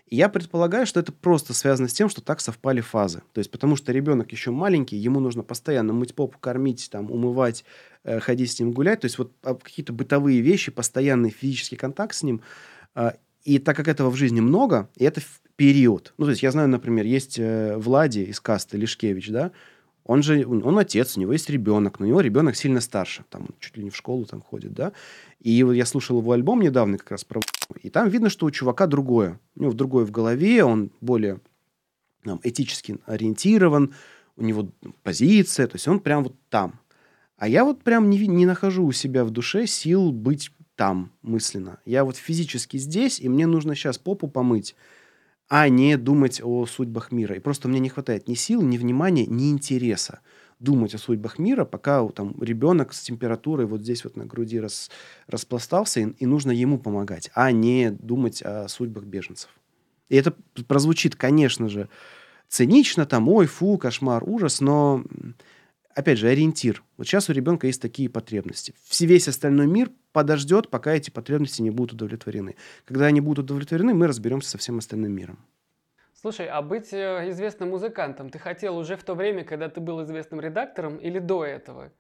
И 0.08 0.16
я 0.16 0.30
предполагаю, 0.30 0.86
что 0.86 1.00
это 1.00 1.12
просто 1.12 1.54
связано 1.54 1.88
с 1.88 1.94
тем, 1.94 2.10
что 2.10 2.22
так 2.22 2.42
совпали 2.42 2.82
фазы. 2.82 3.22
То 3.34 3.40
есть 3.40 3.50
потому 3.50 3.76
что 3.76 3.92
ребенок 3.92 4.32
еще 4.32 4.52
маленький, 4.52 4.98
ему 4.98 5.20
нужно 5.20 5.44
постоянно 5.44 5.94
мыть 5.94 6.14
попу, 6.14 6.38
кормить, 6.38 6.90
там, 6.92 7.12
умывать, 7.12 7.66
э, 8.04 8.20
ходить 8.20 8.52
с 8.52 8.60
ним 8.60 8.72
гулять. 8.72 9.02
То 9.02 9.06
есть 9.06 9.18
вот 9.18 9.32
а, 9.44 9.56
какие-то 9.56 9.94
бытовые 9.94 10.42
вещи, 10.42 10.72
постоянный 10.72 11.32
физический 11.32 11.76
контакт 11.76 12.16
с 12.16 12.24
ним. 12.24 12.42
Э, 12.96 13.14
и 13.44 13.58
так 13.58 13.76
как 13.76 13.88
этого 13.88 14.12
в 14.12 14.16
жизни 14.16 14.42
много, 14.42 14.90
и 14.96 15.06
это 15.06 15.22
период. 15.56 16.14
Ну, 16.18 16.26
то 16.26 16.32
есть 16.32 16.44
я 16.44 16.52
знаю, 16.52 16.70
например, 16.70 17.06
есть 17.06 17.40
э, 17.40 17.78
Влади 17.78 18.20
из 18.20 18.40
касты 18.40 18.78
Лишкевич, 18.78 19.30
да, 19.30 19.52
он 20.10 20.24
же, 20.24 20.44
он 20.44 20.80
отец, 20.80 21.18
у 21.18 21.20
него 21.20 21.34
есть 21.34 21.52
ребенок, 21.52 22.00
но 22.00 22.06
у 22.08 22.10
него 22.10 22.20
ребенок 22.22 22.56
сильно 22.56 22.82
старше, 22.82 23.26
там, 23.30 23.50
чуть 23.60 23.78
ли 23.78 23.84
не 23.84 23.92
в 23.92 23.96
школу 23.96 24.26
там 24.26 24.42
ходит, 24.42 24.74
да. 24.74 24.92
И 25.40 25.62
вот 25.62 25.74
я 25.74 25.86
слушал 25.86 26.18
его 26.18 26.32
альбом 26.32 26.62
недавно 26.62 26.98
как 26.98 27.12
раз 27.12 27.24
про... 27.24 27.42
И 27.84 27.92
там 27.92 28.10
видно, 28.10 28.32
что 28.32 28.48
у 28.48 28.52
чувака 28.52 28.88
другое. 28.88 29.40
У 29.56 29.62
него 29.62 29.74
другое 29.74 30.08
в 30.08 30.12
голове, 30.12 30.64
он 30.64 30.90
более 31.00 31.42
там, 32.24 32.40
этически 32.42 32.98
ориентирован, 33.06 33.94
у 34.36 34.42
него 34.42 34.72
позиция, 35.04 35.68
то 35.68 35.76
есть 35.76 35.88
он 35.88 36.00
прям 36.00 36.24
вот 36.24 36.34
там. 36.50 36.80
А 37.38 37.48
я 37.48 37.64
вот 37.64 37.84
прям 37.84 38.10
не, 38.10 38.26
не 38.26 38.48
нахожу 38.48 38.88
у 38.88 38.92
себя 38.92 39.24
в 39.24 39.30
душе 39.30 39.68
сил 39.68 40.12
быть 40.12 40.50
там 40.76 41.12
мысленно. 41.22 41.82
Я 41.86 42.04
вот 42.04 42.18
физически 42.18 42.78
здесь, 42.78 43.20
и 43.20 43.30
мне 43.30 43.46
нужно 43.46 43.76
сейчас 43.76 44.00
попу 44.00 44.28
помыть 44.28 44.76
а 45.50 45.68
не 45.68 45.98
думать 45.98 46.42
о 46.44 46.66
судьбах 46.66 47.12
мира. 47.12 47.36
И 47.36 47.40
просто 47.40 47.68
мне 47.68 47.80
не 47.80 47.90
хватает 47.90 48.28
ни 48.28 48.36
сил, 48.36 48.62
ни 48.62 48.78
внимания, 48.78 49.26
ни 49.26 49.50
интереса 49.50 50.20
думать 50.60 50.94
о 50.94 50.98
судьбах 50.98 51.40
мира, 51.40 51.66
пока 51.66 52.06
там 52.10 52.36
ребенок 52.42 52.94
с 52.94 53.02
температурой 53.02 53.66
вот 53.66 53.82
здесь 53.82 54.04
вот 54.04 54.18
на 54.18 54.26
груди 54.26 54.60
рас, 54.60 54.92
распластался, 55.28 56.02
и, 56.02 56.10
и 56.20 56.26
нужно 56.26 56.52
ему 56.52 56.78
помогать, 56.78 57.32
а 57.34 57.52
не 57.52 57.92
думать 57.92 58.42
о 58.42 58.68
судьбах 58.68 59.06
беженцев. 59.06 59.50
И 60.10 60.18
это 60.18 60.36
прозвучит, 60.68 61.16
конечно 61.16 61.70
же, 61.70 61.88
цинично, 62.50 63.06
там, 63.06 63.30
ой, 63.30 63.46
фу, 63.46 63.78
кошмар, 63.78 64.24
ужас, 64.26 64.60
но 64.60 65.04
опять 66.00 66.18
же, 66.18 66.30
ориентир. 66.30 66.84
Вот 66.98 67.08
сейчас 67.08 67.30
у 67.30 67.34
ребенка 67.34 67.68
есть 67.68 67.82
такие 67.82 68.10
потребности. 68.10 68.74
Весь 69.00 69.28
остальной 69.28 69.68
мир 69.68 69.92
подождет, 70.14 70.70
пока 70.70 70.94
эти 70.94 71.10
потребности 71.10 71.62
не 71.62 71.72
будут 71.72 71.94
удовлетворены. 71.94 72.56
Когда 72.86 73.06
они 73.06 73.22
будут 73.22 73.46
удовлетворены, 73.46 73.94
мы 73.94 74.08
разберемся 74.08 74.50
со 74.50 74.58
всем 74.58 74.78
остальным 74.78 75.12
миром. 75.12 75.38
Слушай, 76.14 76.48
а 76.48 76.62
быть 76.62 76.92
э, 76.92 77.30
известным 77.30 77.70
музыкантом 77.70 78.30
ты 78.30 78.40
хотел 78.40 78.78
уже 78.78 78.96
в 78.96 79.04
то 79.04 79.14
время, 79.14 79.44
когда 79.44 79.70
ты 79.70 79.80
был 79.80 80.04
известным 80.04 80.42
редактором, 80.42 80.98
или 80.98 81.20
до 81.20 81.46
этого? 81.46 81.92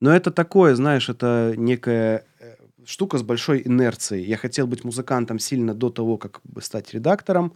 Но 0.00 0.14
это 0.14 0.30
такое, 0.30 0.74
знаешь, 0.74 1.08
это 1.08 1.54
некая 1.56 2.26
э, 2.40 2.56
штука 2.86 3.18
с 3.18 3.22
большой 3.22 3.62
инерцией. 3.64 4.24
Я 4.24 4.36
хотел 4.36 4.66
быть 4.66 4.84
музыкантом 4.84 5.38
сильно 5.38 5.74
до 5.74 5.90
того, 5.90 6.16
как 6.18 6.40
стать 6.60 6.92
редактором. 6.94 7.54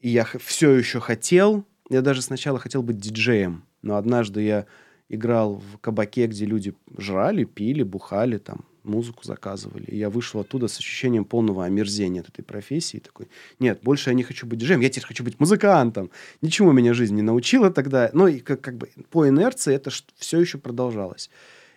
И 0.00 0.08
я 0.08 0.24
все 0.24 0.72
еще 0.72 1.00
хотел. 1.00 1.64
Я 1.88 2.02
даже 2.02 2.22
сначала 2.22 2.58
хотел 2.58 2.82
быть 2.82 2.98
диджеем. 2.98 3.64
Но 3.86 3.96
однажды 3.96 4.42
я 4.42 4.66
играл 5.08 5.62
в 5.72 5.78
кабаке, 5.78 6.26
где 6.26 6.44
люди 6.44 6.74
жрали, 6.98 7.44
пили, 7.44 7.84
бухали, 7.84 8.38
там, 8.38 8.64
музыку 8.82 9.24
заказывали. 9.24 9.84
И 9.86 9.96
я 9.96 10.10
вышел 10.10 10.40
оттуда 10.40 10.68
с 10.68 10.78
ощущением 10.78 11.24
полного 11.24 11.64
омерзения 11.64 12.20
от 12.20 12.28
этой 12.28 12.42
профессии. 12.42 12.98
Такой, 12.98 13.28
нет, 13.60 13.80
больше 13.82 14.10
я 14.10 14.14
не 14.14 14.24
хочу 14.24 14.46
быть 14.46 14.58
диджеем, 14.58 14.80
я 14.80 14.88
теперь 14.88 15.06
хочу 15.06 15.24
быть 15.24 15.38
музыкантом. 15.38 16.10
Ничему 16.42 16.72
меня 16.72 16.94
жизнь 16.94 17.14
не 17.14 17.22
научила 17.22 17.70
тогда. 17.70 18.10
Но 18.12 18.28
и 18.28 18.40
как, 18.40 18.60
как 18.60 18.76
бы 18.76 18.88
по 19.10 19.28
инерции 19.28 19.74
это 19.74 19.90
все 20.16 20.40
еще 20.40 20.58
продолжалось. 20.58 21.30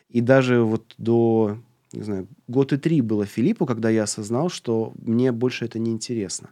И 0.10 0.22
даже 0.22 0.62
вот 0.62 0.96
до 0.98 1.60
не 1.92 2.04
знаю, 2.04 2.28
год 2.48 2.74
и 2.74 2.78
три 2.78 3.02
было 3.02 3.26
Филиппу, 3.26 3.66
когда 3.66 3.90
я 3.90 4.04
осознал, 4.04 4.50
что 4.50 4.94
мне 5.02 5.32
больше 5.32 5.66
это 5.66 5.80
не 5.80 5.92
интересно. 5.92 6.50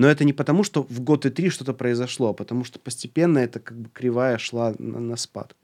Но 0.00 0.08
это 0.08 0.24
не 0.24 0.32
потому, 0.32 0.64
что 0.64 0.82
в 0.88 1.00
год 1.00 1.26
и 1.26 1.30
три 1.30 1.50
что-то 1.50 1.74
произошло, 1.74 2.30
а 2.30 2.32
потому 2.32 2.64
что 2.64 2.78
постепенно 2.78 3.36
это 3.36 3.60
как 3.60 3.76
бы 3.76 3.90
кривая 3.90 4.38
шла 4.38 4.74
на, 4.78 4.98
на 4.98 5.16
спад. 5.16 5.54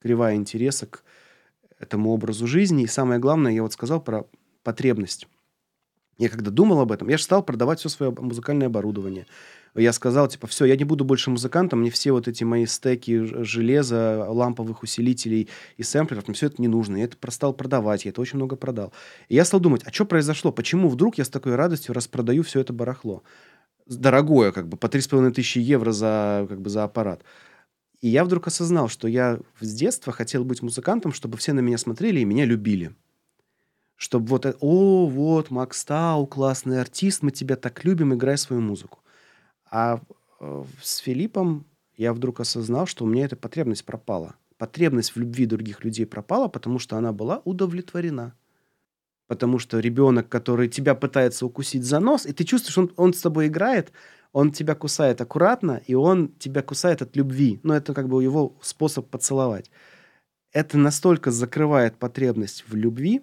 Кривая 0.00 0.36
интереса 0.36 0.86
к 0.86 1.02
этому 1.78 2.10
образу 2.12 2.46
жизни. 2.46 2.84
И 2.84 2.86
самое 2.86 3.20
главное, 3.20 3.52
я 3.52 3.60
вот 3.60 3.74
сказал 3.74 4.00
про 4.00 4.24
потребность. 4.62 5.28
Я 6.16 6.30
когда 6.30 6.50
думал 6.50 6.80
об 6.80 6.92
этом, 6.92 7.10
я 7.10 7.18
же 7.18 7.24
стал 7.24 7.42
продавать 7.42 7.80
все 7.80 7.90
свое 7.90 8.10
музыкальное 8.10 8.68
оборудование. 8.68 9.26
Я 9.74 9.92
сказал, 9.92 10.28
типа, 10.28 10.46
все, 10.46 10.64
я 10.64 10.76
не 10.76 10.84
буду 10.84 11.04
больше 11.04 11.30
музыкантом, 11.30 11.80
мне 11.80 11.90
все 11.90 12.12
вот 12.12 12.26
эти 12.26 12.42
мои 12.42 12.64
стеки 12.64 13.42
железа, 13.42 14.24
ламповых 14.30 14.82
усилителей 14.82 15.50
и 15.76 15.82
сэмплеров, 15.82 16.26
мне 16.26 16.34
все 16.34 16.46
это 16.46 16.62
не 16.62 16.68
нужно. 16.68 16.96
Я 16.96 17.04
это 17.04 17.30
стал 17.30 17.52
продавать, 17.52 18.06
я 18.06 18.12
это 18.12 18.20
очень 18.22 18.36
много 18.36 18.56
продал. 18.56 18.94
И 19.28 19.34
я 19.34 19.44
стал 19.44 19.60
думать, 19.60 19.82
а 19.84 19.92
что 19.92 20.06
произошло? 20.06 20.52
Почему 20.52 20.88
вдруг 20.88 21.18
я 21.18 21.24
с 21.24 21.28
такой 21.28 21.54
радостью 21.56 21.92
распродаю 21.92 22.44
все 22.44 22.60
это 22.60 22.72
барахло? 22.72 23.22
Дорогое, 23.86 24.52
как 24.52 24.68
бы, 24.68 24.76
по 24.76 24.86
3,5 24.86 25.32
тысячи 25.32 25.58
евро 25.58 25.92
за, 25.92 26.46
как 26.48 26.60
бы, 26.60 26.70
за 26.70 26.84
аппарат. 26.84 27.22
И 28.00 28.08
я 28.08 28.24
вдруг 28.24 28.46
осознал, 28.46 28.88
что 28.88 29.08
я 29.08 29.38
с 29.60 29.74
детства 29.74 30.12
хотел 30.12 30.44
быть 30.44 30.62
музыкантом, 30.62 31.12
чтобы 31.12 31.36
все 31.38 31.52
на 31.52 31.60
меня 31.60 31.78
смотрели 31.78 32.20
и 32.20 32.24
меня 32.24 32.44
любили 32.44 32.94
чтобы 33.96 34.26
вот, 34.26 34.44
это, 34.44 34.58
о, 34.60 35.06
вот, 35.06 35.50
Макс 35.50 35.84
Тау, 35.84 36.26
классный 36.26 36.80
артист, 36.80 37.22
мы 37.22 37.30
тебя 37.30 37.56
так 37.56 37.84
любим, 37.84 38.14
играй 38.14 38.36
свою 38.36 38.60
музыку. 38.60 38.98
А 39.70 40.00
э, 40.40 40.64
с 40.82 40.98
Филиппом 40.98 41.64
я 41.96 42.12
вдруг 42.12 42.40
осознал, 42.40 42.86
что 42.86 43.04
у 43.04 43.08
меня 43.08 43.24
эта 43.24 43.36
потребность 43.36 43.84
пропала. 43.84 44.34
Потребность 44.58 45.14
в 45.14 45.16
любви 45.16 45.46
других 45.46 45.84
людей 45.84 46.06
пропала, 46.06 46.48
потому 46.48 46.78
что 46.78 46.96
она 46.96 47.12
была 47.12 47.40
удовлетворена. 47.44 48.34
Потому 49.34 49.58
что 49.58 49.80
ребенок, 49.80 50.28
который 50.28 50.68
тебя 50.68 50.94
пытается 50.94 51.44
укусить 51.44 51.82
за 51.82 51.98
нос, 51.98 52.24
и 52.24 52.32
ты 52.32 52.44
чувствуешь, 52.44 52.78
он, 52.78 52.92
он 52.96 53.12
с 53.12 53.20
тобой 53.20 53.48
играет, 53.48 53.90
он 54.30 54.52
тебя 54.52 54.76
кусает 54.76 55.20
аккуратно, 55.20 55.82
и 55.88 55.94
он 55.94 56.28
тебя 56.38 56.62
кусает 56.62 57.02
от 57.02 57.16
любви. 57.16 57.58
Ну, 57.64 57.74
это 57.74 57.94
как 57.94 58.08
бы 58.08 58.22
его 58.22 58.56
способ 58.62 59.08
поцеловать. 59.08 59.72
Это 60.52 60.78
настолько 60.78 61.32
закрывает 61.32 61.96
потребность 61.96 62.64
в 62.68 62.76
любви, 62.76 63.22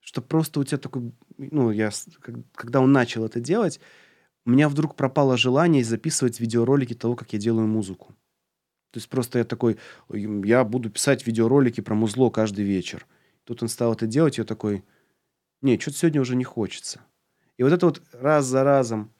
что 0.00 0.20
просто 0.20 0.58
у 0.58 0.64
тебя 0.64 0.78
такой, 0.78 1.12
ну, 1.38 1.70
я, 1.70 1.90
когда 2.56 2.80
он 2.80 2.90
начал 2.90 3.24
это 3.24 3.38
делать, 3.38 3.78
у 4.44 4.50
меня 4.50 4.68
вдруг 4.68 4.96
пропало 4.96 5.36
желание 5.36 5.84
записывать 5.84 6.40
видеоролики 6.40 6.94
того, 6.94 7.14
как 7.14 7.32
я 7.34 7.38
делаю 7.38 7.68
музыку. 7.68 8.16
То 8.90 8.98
есть 8.98 9.08
просто 9.08 9.38
я 9.38 9.44
такой, 9.44 9.78
я 10.10 10.64
буду 10.64 10.90
писать 10.90 11.24
видеоролики 11.24 11.82
про 11.82 11.94
музло 11.94 12.30
каждый 12.30 12.64
вечер. 12.64 13.06
Тут 13.44 13.62
он 13.62 13.68
стал 13.68 13.92
это 13.92 14.06
делать, 14.06 14.38
я 14.38 14.44
такой, 14.44 14.82
не, 15.64 15.78
что-то 15.78 15.98
сегодня 15.98 16.20
уже 16.20 16.36
не 16.36 16.44
хочется. 16.44 17.00
И 17.56 17.62
вот 17.62 17.72
это 17.72 17.86
вот 17.86 18.02
раз 18.12 18.46
за 18.46 18.64
разом, 18.64 19.12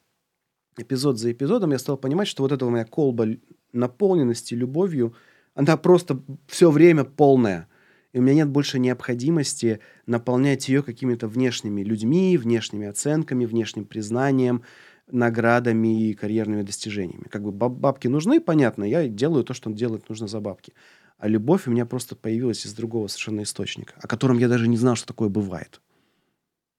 эпизод 0.77 1.19
за 1.19 1.31
эпизодом, 1.31 1.71
я 1.71 1.79
стал 1.79 1.97
понимать, 1.97 2.27
что 2.27 2.43
вот 2.43 2.51
эта 2.51 2.65
моя 2.65 2.85
колба 2.85 3.27
наполненности 3.73 4.53
любовью, 4.53 5.15
она 5.53 5.77
просто 5.77 6.21
все 6.47 6.71
время 6.71 7.03
полная 7.03 7.67
и 8.15 8.17
у 8.17 8.21
меня 8.21 8.35
нет 8.35 8.47
больше 8.47 8.79
необходимости 8.79 9.81
наполнять 10.05 10.69
ее 10.69 10.83
какими-то 10.83 11.27
внешними 11.27 11.81
людьми, 11.83 12.37
внешними 12.37 12.87
оценками, 12.87 13.43
внешним 13.43 13.83
признанием, 13.83 14.63
наградами 15.11 16.07
и 16.09 16.13
карьерными 16.13 16.61
достижениями. 16.61 17.25
Как 17.29 17.43
бы 17.43 17.51
бабки 17.51 18.07
нужны, 18.07 18.39
понятно, 18.39 18.85
я 18.85 19.09
делаю 19.09 19.43
то, 19.43 19.53
что 19.53 19.69
делать 19.69 20.07
нужно 20.07 20.29
за 20.29 20.39
бабки. 20.39 20.71
А 21.17 21.27
любовь 21.27 21.67
у 21.67 21.71
меня 21.71 21.85
просто 21.85 22.15
появилась 22.15 22.65
из 22.65 22.73
другого 22.73 23.07
совершенно 23.07 23.43
источника, 23.43 23.95
о 24.01 24.07
котором 24.07 24.37
я 24.37 24.47
даже 24.47 24.69
не 24.69 24.77
знал, 24.77 24.95
что 24.95 25.07
такое 25.07 25.27
бывает. 25.27 25.81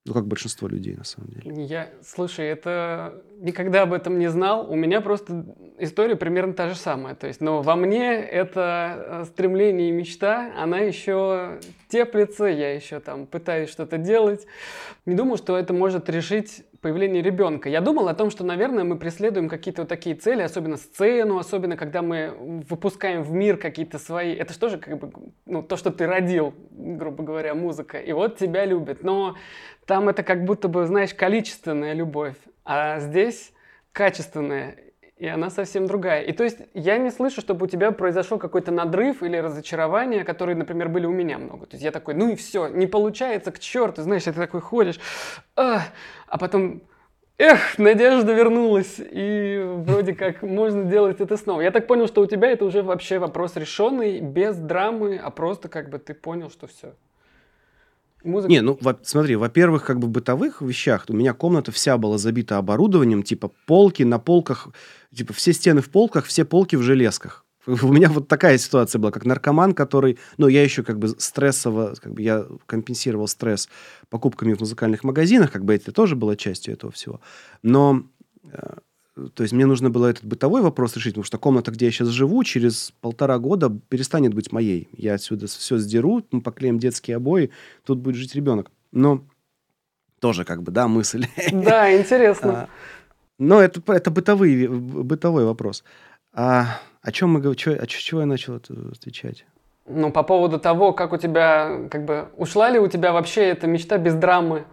Ну, 0.07 0.13
как 0.13 0.25
большинство 0.25 0.69
людей, 0.69 0.95
на 0.95 1.03
самом 1.03 1.29
деле. 1.31 1.65
Я, 1.65 1.89
слушай, 2.01 2.45
это 2.45 3.21
никогда 3.39 3.81
об 3.81 3.91
этом 3.91 4.17
не 4.17 4.29
знал. 4.29 4.71
У 4.71 4.75
меня 4.75 5.01
просто 5.01 5.45
история 5.77 6.15
примерно 6.15 6.53
та 6.53 6.69
же 6.69 6.75
самая. 6.75 7.13
То 7.13 7.27
есть, 7.27 7.41
но 7.41 7.61
во 7.61 7.75
мне 7.75 8.15
это 8.15 9.05
э, 9.05 9.25
стремление 9.25 9.89
и 9.89 9.91
мечта, 9.91 10.53
она 10.57 10.79
еще 10.79 11.59
теплится, 11.89 12.45
я 12.45 12.73
еще 12.73 13.01
там 13.01 13.25
пытаюсь 13.27 13.69
что-то 13.69 13.97
делать. 13.97 14.47
Не 15.05 15.15
думаю, 15.15 15.37
что 15.37 15.57
это 15.57 15.73
может 15.73 16.09
решить 16.09 16.63
появление 16.87 17.21
ребенка. 17.21 17.67
Я 17.67 17.81
думал 17.81 18.07
о 18.07 18.13
том, 18.13 18.29
что, 18.29 18.45
наверное, 18.45 18.85
мы 18.85 18.97
преследуем 18.97 19.49
какие-то 19.49 19.81
вот 19.81 19.89
такие 19.89 20.15
цели, 20.15 20.41
особенно 20.41 20.77
сцену, 20.77 21.37
особенно 21.37 21.75
когда 21.75 22.01
мы 22.01 22.33
выпускаем 22.69 23.23
в 23.23 23.31
мир 23.33 23.57
какие-то 23.57 23.99
свои... 23.99 24.33
Это 24.33 24.69
же 24.69 24.77
как 24.77 24.97
бы 24.97 25.11
ну, 25.45 25.61
то, 25.61 25.75
что 25.75 25.91
ты 25.91 26.07
родил, 26.07 26.53
грубо 26.71 27.25
говоря, 27.25 27.55
музыка, 27.55 27.97
и 27.97 28.13
вот 28.13 28.37
тебя 28.37 28.63
любят. 28.63 29.03
Но 29.03 29.35
там 29.85 30.07
это 30.07 30.23
как 30.23 30.45
будто 30.45 30.69
бы, 30.69 30.85
знаешь, 30.85 31.13
количественная 31.13 31.91
любовь, 31.91 32.37
а 32.63 33.01
здесь 33.01 33.51
качественная, 33.91 34.77
и 35.17 35.27
она 35.27 35.49
совсем 35.49 35.87
другая. 35.87 36.21
И 36.21 36.31
то 36.31 36.43
есть 36.43 36.59
я 36.73 36.97
не 36.97 37.09
слышу, 37.09 37.41
чтобы 37.41 37.65
у 37.65 37.69
тебя 37.69 37.91
произошел 37.91 38.37
какой-то 38.37 38.71
надрыв 38.71 39.23
или 39.23 39.37
разочарование, 39.37 40.23
которые, 40.23 40.55
например, 40.55 40.89
были 40.89 41.05
у 41.05 41.11
меня 41.11 41.37
много. 41.37 41.65
То 41.65 41.75
есть 41.75 41.83
я 41.83 41.91
такой, 41.91 42.13
ну 42.13 42.29
и 42.29 42.35
все, 42.35 42.67
не 42.67 42.87
получается, 42.87 43.51
к 43.51 43.59
черту, 43.59 44.03
знаешь, 44.03 44.23
ты 44.23 44.33
такой 44.33 44.61
ходишь, 44.61 44.99
а, 45.55 45.81
а 46.27 46.37
потом 46.37 46.81
Эх, 47.39 47.77
надежда 47.77 48.33
вернулась, 48.33 48.95
и 48.97 49.63
вроде 49.63 50.15
как 50.15 50.41
можно 50.41 50.85
делать 50.85 51.21
это 51.21 51.37
снова. 51.37 51.61
Я 51.61 51.69
так 51.69 51.85
понял, 51.85 52.07
что 52.07 52.21
у 52.21 52.25
тебя 52.25 52.49
это 52.49 52.65
уже 52.65 52.81
вообще 52.81 53.19
вопрос 53.19 53.55
решенный, 53.55 54.21
без 54.21 54.57
драмы, 54.57 55.21
а 55.23 55.29
просто 55.29 55.69
как 55.69 55.91
бы 55.91 55.99
ты 55.99 56.15
понял, 56.15 56.49
что 56.49 56.65
все. 56.65 56.95
Музыка... 58.27 58.51
Не, 58.51 58.61
ну, 58.61 58.77
во- 58.81 58.99
смотри, 59.03 59.35
во-первых, 59.35 59.85
как 59.85 59.99
бы 59.99 60.07
в 60.07 60.11
бытовых 60.11 60.61
вещах 60.61 61.05
у 61.07 61.13
меня 61.13 61.33
комната 61.33 61.71
вся 61.71 61.97
была 61.97 62.17
забита 62.17 62.57
оборудованием, 62.57 63.23
типа 63.23 63.51
полки 63.65 64.03
на 64.03 64.19
полках, 64.19 64.67
типа 65.15 65.33
все 65.33 65.53
стены 65.53 65.81
в 65.81 65.89
полках, 65.89 66.25
все 66.25 66.45
полки 66.45 66.75
в 66.75 66.81
железках. 66.81 67.45
У 67.67 67.91
меня 67.91 68.09
вот 68.09 68.27
такая 68.27 68.57
ситуация 68.57 68.99
была, 68.99 69.11
как 69.11 69.25
наркоман, 69.25 69.73
который... 69.73 70.17
Ну, 70.37 70.47
я 70.47 70.63
еще 70.63 70.83
как 70.83 70.99
бы 70.99 71.09
стрессово... 71.09 71.95
Как 72.01 72.13
бы 72.13 72.21
я 72.21 72.45
компенсировал 72.65 73.27
стресс 73.27 73.67
покупками 74.09 74.53
в 74.53 74.59
музыкальных 74.59 75.03
магазинах, 75.03 75.51
как 75.51 75.65
бы 75.65 75.75
это 75.75 75.91
тоже 75.91 76.15
было 76.15 76.37
частью 76.37 76.73
этого 76.73 76.91
всего. 76.93 77.19
Но 77.63 78.03
то 79.33 79.43
есть 79.43 79.53
мне 79.53 79.65
нужно 79.65 79.89
было 79.89 80.07
этот 80.07 80.25
бытовой 80.25 80.61
вопрос 80.61 80.95
решить, 80.95 81.13
потому 81.13 81.23
что 81.23 81.37
комната, 81.37 81.71
где 81.71 81.85
я 81.85 81.91
сейчас 81.91 82.09
живу, 82.09 82.43
через 82.43 82.93
полтора 83.01 83.39
года 83.39 83.71
перестанет 83.89 84.33
быть 84.33 84.51
моей. 84.51 84.87
Я 84.91 85.15
отсюда 85.15 85.47
все 85.47 85.77
сдеру, 85.77 86.23
мы 86.31 86.41
поклеим 86.41 86.79
детские 86.79 87.17
обои, 87.17 87.51
тут 87.85 87.99
будет 87.99 88.15
жить 88.15 88.35
ребенок. 88.35 88.71
Но 88.91 89.23
тоже 90.19 90.45
как 90.45 90.63
бы, 90.63 90.71
да, 90.71 90.87
мысль. 90.87 91.25
Да, 91.51 91.95
интересно. 91.99 92.51
А, 92.51 92.69
но 93.39 93.61
это, 93.61 93.81
это 93.91 94.11
бытовый, 94.11 94.67
бытовой 94.67 95.45
вопрос. 95.45 95.83
А 96.33 96.79
о 97.01 97.11
чем 97.11 97.31
мы 97.31 97.39
говорим? 97.39 97.79
О 97.79 97.87
чего 97.87 98.21
я 98.21 98.25
начал 98.25 98.55
отвечать? 98.55 99.45
Ну, 99.87 100.11
по 100.11 100.23
поводу 100.23 100.59
того, 100.59 100.91
как 100.91 101.13
у 101.13 101.17
тебя, 101.17 101.87
как 101.89 102.05
бы, 102.05 102.27
ушла 102.35 102.69
ли 102.69 102.77
у 102.77 102.87
тебя 102.87 103.13
вообще 103.13 103.43
эта 103.45 103.67
мечта 103.67 103.97
без 103.97 104.15
драмы? 104.15 104.65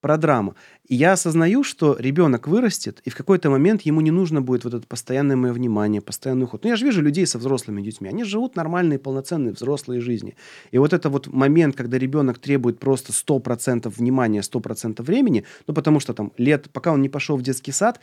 Про 0.00 0.16
драму. 0.16 0.54
И 0.86 0.94
я 0.94 1.12
осознаю, 1.12 1.64
что 1.64 1.96
ребенок 1.98 2.48
вырастет, 2.48 3.00
и 3.04 3.10
в 3.10 3.16
какой-то 3.16 3.50
момент 3.50 3.82
ему 3.82 4.00
не 4.00 4.10
нужно 4.10 4.40
будет 4.40 4.64
вот 4.64 4.74
это 4.74 4.86
постоянное 4.86 5.36
мое 5.36 5.52
внимание, 5.52 6.00
постоянный 6.00 6.44
уход. 6.44 6.64
Ну, 6.64 6.70
я 6.70 6.76
же 6.76 6.84
вижу 6.84 7.02
людей 7.02 7.26
со 7.26 7.38
взрослыми 7.38 7.82
детьми. 7.82 8.08
Они 8.08 8.24
живут 8.24 8.56
нормальные, 8.56 8.98
полноценные 8.98 9.52
взрослые 9.52 10.00
жизни. 10.00 10.36
И 10.70 10.78
вот 10.78 10.92
это 10.92 11.10
вот 11.10 11.26
момент, 11.26 11.76
когда 11.76 11.98
ребенок 11.98 12.38
требует 12.38 12.78
просто 12.78 13.12
100% 13.12 13.88
внимания, 13.88 14.40
100% 14.40 15.02
времени, 15.02 15.44
ну, 15.66 15.74
потому 15.74 16.00
что 16.00 16.14
там 16.14 16.32
лет, 16.38 16.70
пока 16.72 16.92
он 16.92 17.02
не 17.02 17.08
пошел 17.08 17.36
в 17.36 17.42
детский 17.42 17.72
сад, 17.72 18.00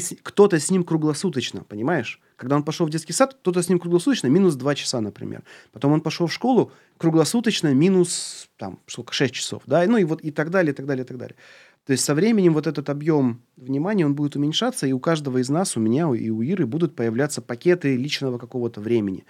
ты, 0.00 0.16
кто-то 0.22 0.58
с 0.58 0.70
ним 0.70 0.84
круглосуточно, 0.84 1.64
понимаешь? 1.64 2.20
Когда 2.36 2.56
он 2.56 2.62
пошел 2.62 2.86
в 2.86 2.90
детский 2.90 3.12
сад, 3.12 3.34
кто-то 3.34 3.62
с 3.62 3.68
ним 3.68 3.78
круглосуточно, 3.78 4.28
минус 4.28 4.54
2 4.54 4.74
часа, 4.74 5.00
например. 5.00 5.42
Потом 5.72 5.92
он 5.92 6.00
пошел 6.00 6.26
в 6.26 6.32
школу, 6.32 6.72
круглосуточно, 6.98 7.74
минус 7.74 8.48
там, 8.56 8.78
сколько, 8.86 9.12
6 9.12 9.34
часов, 9.34 9.62
да, 9.66 9.84
ну 9.86 9.98
и 9.98 10.04
вот 10.04 10.22
и 10.22 10.30
так 10.30 10.50
далее, 10.50 10.72
и 10.72 10.74
так 10.74 10.86
далее, 10.86 11.04
и 11.04 11.06
так 11.06 11.18
далее. 11.18 11.36
То 11.84 11.92
есть 11.92 12.04
со 12.04 12.14
временем 12.14 12.54
вот 12.54 12.66
этот 12.66 12.88
объем 12.90 13.42
внимания, 13.56 14.06
он 14.06 14.14
будет 14.14 14.36
уменьшаться, 14.36 14.86
и 14.86 14.92
у 14.92 15.00
каждого 15.00 15.38
из 15.38 15.50
нас, 15.50 15.76
у 15.76 15.80
меня 15.80 16.02
и 16.14 16.30
у 16.30 16.40
Иры 16.40 16.64
будут 16.64 16.94
появляться 16.94 17.42
пакеты 17.42 17.96
личного 17.96 18.38
какого-то 18.38 18.80
времени. 18.80 19.24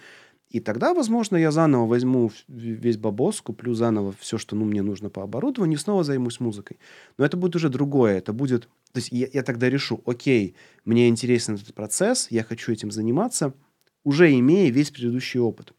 И 0.53 0.59
тогда, 0.59 0.93
возможно, 0.93 1.35
я 1.35 1.49
заново 1.51 1.87
возьму 1.87 2.31
весь 2.47 2.97
бабос, 2.97 3.41
куплю 3.41 3.73
заново 3.73 4.13
все, 4.19 4.37
что 4.37 4.55
ну, 4.55 4.65
мне 4.65 4.83
нужно 4.83 5.09
по 5.09 5.23
оборудованию, 5.23 5.79
и 5.79 5.81
снова 5.81 6.03
займусь 6.03 6.39
музыкой. 6.39 6.77
Но 7.17 7.25
это 7.25 7.37
будет 7.37 7.55
уже 7.55 7.69
другое. 7.69 8.19
Это 8.19 8.33
будет... 8.33 8.69
То 8.91 8.99
есть 8.99 9.11
я, 9.11 9.27
я 9.33 9.41
тогда 9.41 9.67
решу, 9.67 10.03
окей, 10.05 10.55
мне 10.85 11.09
интересен 11.09 11.55
этот 11.55 11.73
процесс, 11.73 12.27
я 12.29 12.43
хочу 12.43 12.71
этим 12.71 12.91
заниматься, 12.91 13.55
уже 14.03 14.31
имея 14.31 14.71
весь 14.71 14.91
предыдущий 14.91 15.39
опыт. 15.39 15.73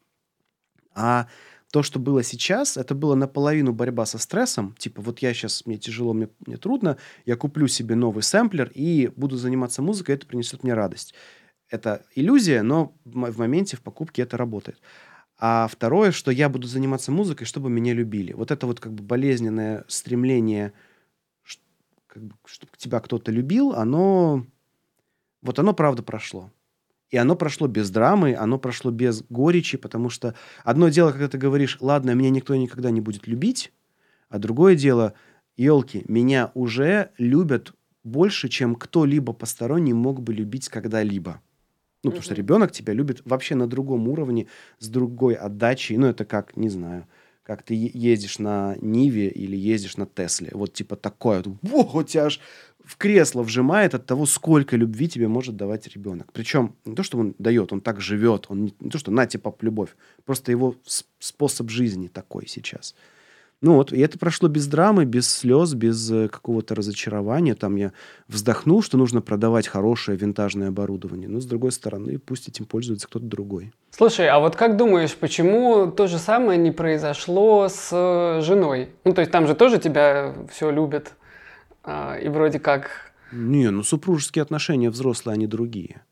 А 0.92 1.28
то, 1.70 1.84
что 1.84 2.00
было 2.00 2.24
сейчас, 2.24 2.76
это 2.76 2.96
было 2.96 3.14
наполовину 3.14 3.72
борьба 3.72 4.06
со 4.06 4.18
стрессом. 4.18 4.74
Типа, 4.76 5.02
вот 5.02 5.20
я 5.20 5.32
сейчас, 5.34 5.66
мне 5.66 5.78
тяжело, 5.78 6.14
мне, 6.14 6.30
мне 6.46 6.56
трудно, 6.56 6.96
я 7.26 7.36
куплю 7.36 7.68
себе 7.68 7.94
новый 7.94 8.24
сэмплер 8.24 8.72
и 8.74 9.12
буду 9.14 9.36
заниматься 9.36 9.82
музыкой, 9.82 10.16
это 10.16 10.26
принесет 10.26 10.64
мне 10.64 10.74
радость 10.74 11.14
это 11.74 12.04
иллюзия, 12.14 12.62
но 12.62 12.94
в 13.04 13.38
моменте, 13.38 13.76
в 13.76 13.82
покупке 13.82 14.22
это 14.22 14.36
работает. 14.36 14.80
А 15.38 15.66
второе, 15.66 16.12
что 16.12 16.30
я 16.30 16.48
буду 16.48 16.68
заниматься 16.68 17.10
музыкой, 17.10 17.46
чтобы 17.46 17.68
меня 17.68 17.92
любили. 17.92 18.32
Вот 18.32 18.50
это 18.50 18.66
вот 18.66 18.78
как 18.78 18.92
бы 18.92 19.02
болезненное 19.02 19.84
стремление, 19.88 20.72
как 22.06 22.22
бы, 22.22 22.34
чтобы 22.44 22.72
тебя 22.76 23.00
кто-то 23.00 23.32
любил, 23.32 23.72
оно... 23.72 24.46
Вот 25.42 25.58
оно, 25.58 25.74
правда, 25.74 26.02
прошло. 26.02 26.52
И 27.10 27.16
оно 27.16 27.34
прошло 27.36 27.66
без 27.66 27.90
драмы, 27.90 28.34
оно 28.34 28.58
прошло 28.58 28.90
без 28.90 29.22
горечи, 29.28 29.76
потому 29.76 30.08
что 30.10 30.34
одно 30.62 30.88
дело, 30.88 31.10
когда 31.10 31.28
ты 31.28 31.38
говоришь, 31.38 31.78
ладно, 31.80 32.12
меня 32.12 32.30
никто 32.30 32.54
никогда 32.54 32.90
не 32.90 33.00
будет 33.00 33.26
любить, 33.26 33.72
а 34.28 34.38
другое 34.38 34.76
дело, 34.76 35.14
елки, 35.56 36.04
меня 36.08 36.50
уже 36.54 37.10
любят 37.18 37.74
больше, 38.04 38.48
чем 38.48 38.74
кто-либо 38.76 39.32
посторонний 39.32 39.92
мог 39.92 40.22
бы 40.22 40.32
любить 40.32 40.68
когда-либо. 40.68 41.40
Ну, 42.04 42.10
потому 42.10 42.22
что 42.22 42.34
ребенок 42.34 42.72
тебя 42.72 42.92
любит 42.92 43.22
вообще 43.24 43.54
на 43.54 43.66
другом 43.66 44.08
уровне, 44.08 44.46
с 44.78 44.88
другой 44.88 45.34
отдачей. 45.34 45.96
Ну, 45.96 46.06
это 46.06 46.24
как, 46.24 46.56
не 46.56 46.68
знаю, 46.68 47.06
как 47.42 47.62
ты 47.62 47.74
ездишь 47.74 48.38
на 48.38 48.76
Ниве 48.80 49.28
или 49.28 49.56
ездишь 49.56 49.96
на 49.96 50.06
Тесле. 50.06 50.50
Вот 50.52 50.72
типа 50.72 50.96
такое. 50.96 51.42
Вот, 51.62 51.94
у 51.94 52.02
тебя 52.02 52.24
аж 52.24 52.40
в 52.84 52.96
кресло 52.96 53.42
вжимает 53.42 53.94
от 53.94 54.06
того, 54.06 54.26
сколько 54.26 54.76
любви 54.76 55.08
тебе 55.08 55.28
может 55.28 55.56
давать 55.56 55.88
ребенок. 55.88 56.32
Причем 56.32 56.76
не 56.84 56.94
то, 56.94 57.02
что 57.02 57.18
он 57.18 57.34
дает, 57.38 57.72
он 57.72 57.80
так 57.80 58.00
живет. 58.00 58.46
Он 58.48 58.64
не, 58.64 58.74
не 58.80 58.90
то, 58.90 58.98
что 58.98 59.10
на 59.10 59.26
тебе 59.26 59.42
пап, 59.42 59.62
любовь. 59.62 59.96
Просто 60.24 60.52
его 60.52 60.76
способ 61.18 61.70
жизни 61.70 62.08
такой 62.08 62.46
сейчас. 62.46 62.94
Ну 63.64 63.76
вот, 63.76 63.94
и 63.94 64.00
это 64.00 64.18
прошло 64.18 64.50
без 64.50 64.66
драмы, 64.66 65.06
без 65.06 65.26
слез, 65.26 65.72
без 65.72 66.10
э, 66.10 66.28
какого-то 66.28 66.74
разочарования. 66.74 67.54
Там 67.54 67.76
я 67.76 67.92
вздохнул, 68.28 68.82
что 68.82 68.98
нужно 68.98 69.22
продавать 69.22 69.68
хорошее 69.68 70.18
винтажное 70.18 70.68
оборудование. 70.68 71.30
Но, 71.30 71.40
с 71.40 71.46
другой 71.46 71.72
стороны, 71.72 72.18
пусть 72.18 72.46
этим 72.46 72.66
пользуется 72.66 73.06
кто-то 73.06 73.24
другой. 73.24 73.72
Слушай, 73.90 74.28
а 74.28 74.38
вот 74.38 74.54
как 74.54 74.76
думаешь, 74.76 75.14
почему 75.14 75.90
то 75.90 76.08
же 76.08 76.18
самое 76.18 76.58
не 76.58 76.72
произошло 76.72 77.66
с 77.70 77.88
э, 77.90 78.42
женой? 78.42 78.90
Ну, 79.04 79.14
то 79.14 79.22
есть 79.22 79.32
там 79.32 79.46
же 79.46 79.54
тоже 79.54 79.78
тебя 79.78 80.34
все 80.52 80.70
любят, 80.70 81.14
а, 81.82 82.18
и 82.18 82.28
вроде 82.28 82.58
как... 82.58 83.14
Не, 83.32 83.70
ну 83.70 83.82
супружеские 83.82 84.42
отношения 84.42 84.90
взрослые, 84.90 85.36
они 85.36 85.46
другие. 85.46 86.02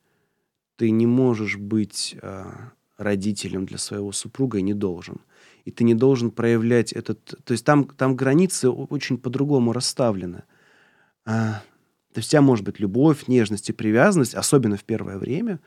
Ты 0.79 0.91
не 0.91 1.07
можешь 1.07 1.59
быть 1.59 2.17
э, 2.23 2.45
родителем 2.97 3.67
для 3.67 3.77
своего 3.77 4.11
супруга 4.11 4.57
и 4.57 4.63
не 4.63 4.73
должен 4.73 5.19
и 5.65 5.71
ты 5.71 5.85
не 5.85 5.95
должен 5.95 6.31
проявлять 6.31 6.93
этот... 6.93 7.25
То 7.45 7.53
есть 7.53 7.65
там, 7.65 7.85
там 7.85 8.17
границы 8.17 8.71
очень 8.71 9.19
по-другому 9.19 9.73
расставлены. 9.73 10.45
А, 11.25 11.63
то 12.13 12.19
есть 12.19 12.29
у 12.29 12.33
тебя 12.33 12.43
может 12.43 12.65
быть 12.65 12.81
любовь, 12.81 13.29
нежность 13.29 13.71
и 13.71 13.73
привязанность, 13.73 14.35
особенно 14.35 14.77
в 14.77 14.85
первое 14.85 15.19
время. 15.19 15.61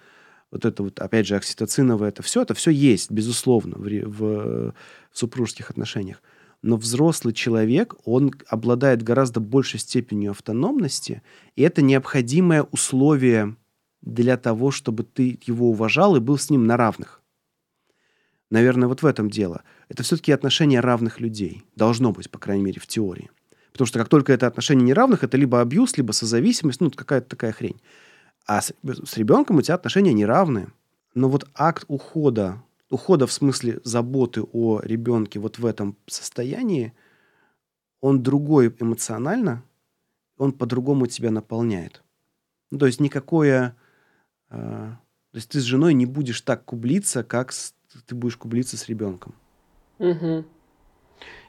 Вот 0.52 0.66
это 0.66 0.84
вот, 0.84 1.00
опять 1.00 1.28
же, 1.28 1.36
окситоциновое, 1.36 2.10
это 2.10 2.22
все, 2.24 2.42
это 2.42 2.54
все 2.54 2.72
есть, 2.72 3.12
безусловно, 3.12 3.78
в, 3.78 3.88
в, 3.88 4.20
в 4.20 4.74
супружеских 5.12 5.70
отношениях. 5.70 6.22
Но 6.62 6.78
взрослый 6.78 7.34
человек, 7.34 7.96
он 8.06 8.32
обладает 8.48 9.04
гораздо 9.04 9.40
большей 9.40 9.80
степенью 9.80 10.32
автономности, 10.32 11.22
и 11.56 11.62
это 11.62 11.82
необходимое 11.82 12.64
условие 12.64 13.56
для 14.02 14.38
того, 14.38 14.72
чтобы 14.72 15.04
ты 15.04 15.40
его 15.46 15.70
уважал 15.70 16.16
и 16.16 16.20
был 16.20 16.38
с 16.38 16.50
ним 16.50 16.66
на 16.66 16.78
равных. 16.78 17.22
Наверное, 18.52 18.88
вот 18.88 19.02
в 19.02 19.06
этом 19.06 19.30
дело. 19.30 19.64
Это 19.90 20.04
все-таки 20.04 20.32
отношения 20.32 20.80
равных 20.80 21.20
людей. 21.20 21.64
Должно 21.76 22.12
быть, 22.12 22.30
по 22.30 22.38
крайней 22.38 22.64
мере, 22.64 22.80
в 22.80 22.88
теории. 22.88 23.32
Потому 23.72 23.88
что 23.88 24.00
как 24.00 24.08
только 24.08 24.32
это 24.32 24.48
отношения 24.48 24.84
неравных, 24.84 25.24
это 25.24 25.36
либо 25.36 25.60
абьюз, 25.60 25.98
либо 25.98 26.12
созависимость, 26.12 26.80
ну, 26.80 26.92
какая-то 26.92 27.28
такая 27.28 27.52
хрень. 27.52 27.82
А 28.46 28.62
с, 28.62 28.74
с 28.84 29.18
ребенком 29.18 29.58
у 29.58 29.62
тебя 29.62 29.76
отношения 29.76 30.14
неравные. 30.14 30.70
Но 31.14 31.30
вот 31.30 31.48
акт 31.56 31.86
ухода, 31.88 32.62
ухода 32.90 33.26
в 33.26 33.34
смысле 33.34 33.80
заботы 33.84 34.44
о 34.44 34.80
ребенке 34.82 35.40
вот 35.40 35.58
в 35.58 35.66
этом 35.66 35.98
состоянии, 36.08 36.94
он 38.00 38.22
другой 38.22 38.74
эмоционально, 38.80 39.64
он 40.38 40.52
по-другому 40.52 41.08
тебя 41.08 41.32
наполняет. 41.32 42.04
Ну, 42.72 42.78
то 42.78 42.86
есть 42.86 43.00
никакое... 43.00 43.76
Э, 44.50 44.94
то 45.32 45.38
есть 45.38 45.50
ты 45.50 45.60
с 45.60 45.64
женой 45.64 45.94
не 45.94 46.06
будешь 46.06 46.42
так 46.42 46.64
кублиться, 46.64 47.24
как 47.24 47.52
с 47.52 47.74
ты 48.06 48.16
будешь 48.16 48.38
кублиться 48.38 48.78
с 48.78 48.88
ребенком. 48.88 49.34
Угу. 50.00 50.46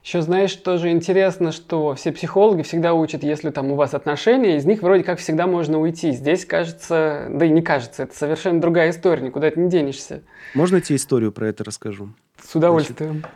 Еще 0.02 0.22
знаешь, 0.22 0.54
тоже 0.54 0.92
интересно, 0.92 1.50
что 1.50 1.96
все 1.96 2.12
психологи 2.12 2.62
всегда 2.62 2.94
учат, 2.94 3.24
если 3.24 3.50
там 3.50 3.72
у 3.72 3.74
вас 3.74 3.92
отношения, 3.92 4.56
из 4.56 4.64
них 4.64 4.80
вроде 4.82 5.02
как 5.02 5.18
всегда 5.18 5.48
можно 5.48 5.80
уйти. 5.80 6.12
Здесь 6.12 6.44
кажется, 6.44 7.26
да 7.28 7.44
и 7.44 7.50
не 7.50 7.60
кажется, 7.60 8.04
это 8.04 8.16
совершенно 8.16 8.60
другая 8.60 8.90
история, 8.90 9.22
никуда 9.22 9.50
ты 9.50 9.58
не 9.58 9.68
денешься. 9.68 10.22
Можно 10.54 10.80
тебе 10.80 10.94
историю 10.94 11.32
про 11.32 11.48
это 11.48 11.64
расскажу? 11.64 12.10
С 12.40 12.54
удовольствием. 12.54 13.24
Значит, 13.24 13.30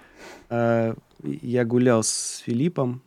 э, 0.50 0.94
я 1.42 1.64
гулял 1.64 2.04
с 2.04 2.40
Филиппом, 2.46 3.02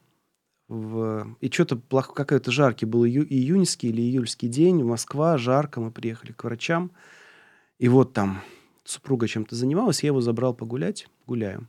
в... 0.67 1.37
и 1.39 1.49
что-то 1.49 1.77
плохо, 1.77 2.13
какой-то 2.13 2.51
жаркий 2.51 2.85
был 2.85 3.05
ию... 3.05 3.25
июньский 3.25 3.89
или 3.89 4.01
июльский 4.01 4.49
день, 4.49 4.83
Москва, 4.83 5.37
жарко, 5.37 5.79
мы 5.79 5.91
приехали 5.91 6.33
к 6.33 6.43
врачам, 6.43 6.91
и 7.79 7.87
вот 7.87 8.11
там 8.11 8.41
супруга 8.83 9.27
чем-то 9.27 9.55
занималась, 9.55 10.03
я 10.03 10.07
его 10.07 10.21
забрал 10.21 10.53
погулять, 10.53 11.07
гуляю. 11.27 11.67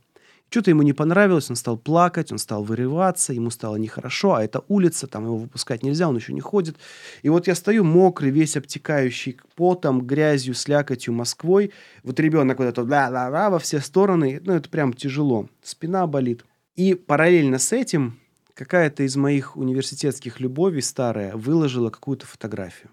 Что-то 0.49 0.69
ему 0.69 0.83
не 0.83 0.93
понравилось, 0.93 1.49
он 1.49 1.55
стал 1.55 1.77
плакать, 1.77 2.31
он 2.31 2.37
стал 2.37 2.63
вырываться, 2.63 3.33
ему 3.33 3.49
стало 3.49 3.75
нехорошо, 3.77 4.35
а 4.35 4.43
это 4.43 4.63
улица, 4.67 5.07
там 5.07 5.25
его 5.25 5.37
выпускать 5.37 5.83
нельзя, 5.83 6.07
он 6.07 6.15
еще 6.15 6.33
не 6.33 6.39
ходит. 6.39 6.77
И 7.23 7.29
вот 7.29 7.47
я 7.47 7.55
стою 7.55 7.83
мокрый, 7.83 8.31
весь 8.31 8.55
обтекающий 8.55 9.37
потом, 9.55 10.05
грязью, 10.05 10.53
слякотью, 10.53 11.13
Москвой. 11.13 11.71
Вот 12.03 12.19
ребенок 12.19 12.59
вот 12.59 12.65
это 12.65 12.83
ла-ла-ла 12.83 13.49
во 13.49 13.59
все 13.59 13.79
стороны, 13.81 14.39
ну 14.45 14.53
это 14.53 14.69
прям 14.69 14.93
тяжело, 14.93 15.49
спина 15.61 16.07
болит. 16.07 16.45
И 16.75 16.93
параллельно 16.93 17.57
с 17.57 17.73
этим 17.73 18.19
какая-то 18.53 19.03
из 19.03 19.15
моих 19.17 19.57
университетских 19.57 20.39
любовей 20.39 20.81
старая 20.81 21.35
выложила 21.35 21.89
какую-то 21.89 22.25
фотографию. 22.25 22.91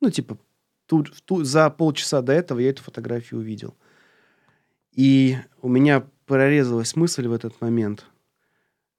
Ну, 0.00 0.10
типа, 0.10 0.38
тут, 0.86 1.22
тут, 1.24 1.46
за 1.46 1.70
полчаса 1.70 2.22
до 2.22 2.32
этого 2.32 2.58
я 2.60 2.70
эту 2.70 2.82
фотографию 2.82 3.40
увидел. 3.40 3.74
И 4.92 5.36
у 5.60 5.68
меня 5.68 6.06
прорезалась 6.26 6.96
мысль 6.96 7.26
в 7.26 7.32
этот 7.32 7.60
момент, 7.60 8.06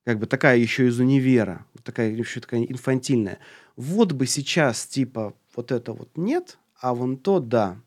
как 0.03 0.19
бы 0.19 0.27
такая 0.27 0.57
еще 0.57 0.87
из 0.87 0.99
универа, 0.99 1.65
такая 1.83 2.11
еще 2.11 2.39
такая 2.39 2.63
инфантильная. 2.63 3.39
Вот 3.75 4.11
бы 4.11 4.27
сейчас 4.27 4.85
типа 4.85 5.33
вот 5.55 5.71
это 5.71 5.93
вот 5.93 6.09
нет, 6.15 6.57
а 6.79 6.93
вон 6.93 7.17
то 7.17 7.39
да. 7.39 7.77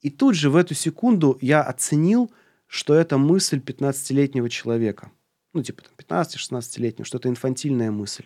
И 0.00 0.10
тут 0.10 0.34
же 0.34 0.50
в 0.50 0.56
эту 0.56 0.74
секунду 0.74 1.38
я 1.40 1.62
оценил, 1.62 2.30
что 2.66 2.94
это 2.94 3.18
мысль 3.18 3.58
15-летнего 3.58 4.48
человека. 4.48 5.10
Ну, 5.52 5.62
типа 5.62 5.82
15-16-летнего, 5.98 7.04
что 7.04 7.18
это 7.18 7.28
инфантильная 7.28 7.90
мысль. 7.90 8.24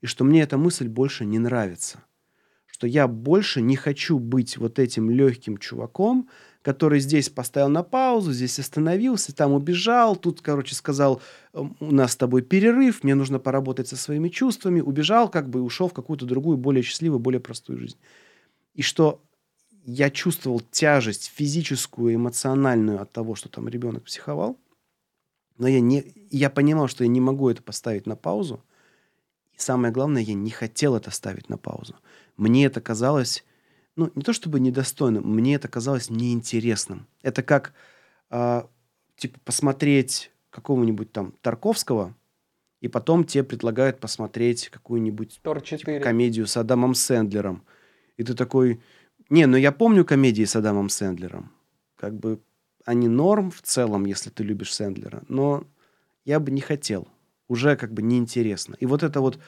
И 0.00 0.06
что 0.06 0.24
мне 0.24 0.42
эта 0.42 0.58
мысль 0.58 0.88
больше 0.88 1.24
не 1.24 1.38
нравится 1.38 2.04
что 2.68 2.86
я 2.86 3.08
больше 3.08 3.60
не 3.60 3.76
хочу 3.76 4.18
быть 4.18 4.56
вот 4.56 4.78
этим 4.78 5.10
легким 5.10 5.56
чуваком, 5.56 6.28
который 6.62 7.00
здесь 7.00 7.28
поставил 7.28 7.68
на 7.68 7.82
паузу, 7.82 8.32
здесь 8.32 8.58
остановился, 8.58 9.34
там 9.34 9.52
убежал, 9.52 10.16
тут, 10.16 10.42
короче, 10.42 10.74
сказал, 10.74 11.22
«Эм, 11.54 11.76
у 11.80 11.92
нас 11.92 12.12
с 12.12 12.16
тобой 12.16 12.42
перерыв, 12.42 13.02
мне 13.02 13.14
нужно 13.14 13.38
поработать 13.38 13.88
со 13.88 13.96
своими 13.96 14.28
чувствами, 14.28 14.80
убежал, 14.80 15.30
как 15.30 15.48
бы 15.48 15.62
ушел 15.62 15.88
в 15.88 15.94
какую-то 15.94 16.26
другую, 16.26 16.58
более 16.58 16.82
счастливую, 16.82 17.20
более 17.20 17.40
простую 17.40 17.78
жизнь. 17.78 17.96
И 18.74 18.82
что 18.82 19.22
я 19.84 20.10
чувствовал 20.10 20.60
тяжесть 20.60 21.32
физическую, 21.34 22.14
эмоциональную 22.14 23.00
от 23.00 23.10
того, 23.12 23.34
что 23.34 23.48
там 23.48 23.66
ребенок 23.68 24.04
психовал, 24.04 24.58
но 25.56 25.66
я, 25.66 25.80
не, 25.80 26.12
я 26.30 26.50
понимал, 26.50 26.88
что 26.88 27.04
я 27.04 27.08
не 27.08 27.20
могу 27.20 27.48
это 27.48 27.62
поставить 27.62 28.06
на 28.06 28.14
паузу, 28.14 28.62
и 29.54 29.58
самое 29.58 29.92
главное, 29.92 30.22
я 30.22 30.34
не 30.34 30.50
хотел 30.50 30.94
это 30.94 31.10
ставить 31.10 31.48
на 31.48 31.56
паузу. 31.56 31.96
Мне 32.38 32.64
это 32.64 32.80
казалось, 32.80 33.44
ну, 33.96 34.10
не 34.14 34.22
то 34.22 34.32
чтобы 34.32 34.60
недостойным, 34.60 35.24
мне 35.24 35.56
это 35.56 35.68
казалось 35.68 36.08
неинтересным. 36.08 37.06
Это 37.22 37.42
как, 37.42 37.74
э, 38.30 38.62
типа, 39.16 39.38
посмотреть 39.44 40.30
какого-нибудь 40.48 41.12
там 41.12 41.32
Тарковского, 41.42 42.16
и 42.80 42.88
потом 42.88 43.24
тебе 43.24 43.44
предлагают 43.44 44.00
посмотреть 44.00 44.70
какую-нибудь 44.70 45.40
типа, 45.42 46.00
комедию 46.00 46.46
с 46.46 46.56
Адамом 46.56 46.94
Сэндлером. 46.94 47.64
И 48.16 48.22
ты 48.22 48.34
такой, 48.34 48.80
не, 49.28 49.46
ну 49.46 49.56
я 49.56 49.72
помню 49.72 50.04
комедии 50.04 50.44
с 50.44 50.56
Адамом 50.56 50.88
Сэндлером. 50.88 51.52
Как 51.96 52.14
бы 52.14 52.40
они 52.84 53.08
норм 53.08 53.50
в 53.50 53.60
целом, 53.62 54.06
если 54.06 54.30
ты 54.30 54.44
любишь 54.44 54.72
Сэндлера, 54.72 55.22
но 55.28 55.64
я 56.24 56.40
бы 56.40 56.50
не 56.50 56.60
хотел 56.60 57.08
уже 57.48 57.76
как 57.76 57.92
бы 57.92 58.02
неинтересно. 58.02 58.76
И 58.78 58.86
вот 58.86 59.02
это 59.02 59.20
вот, 59.20 59.38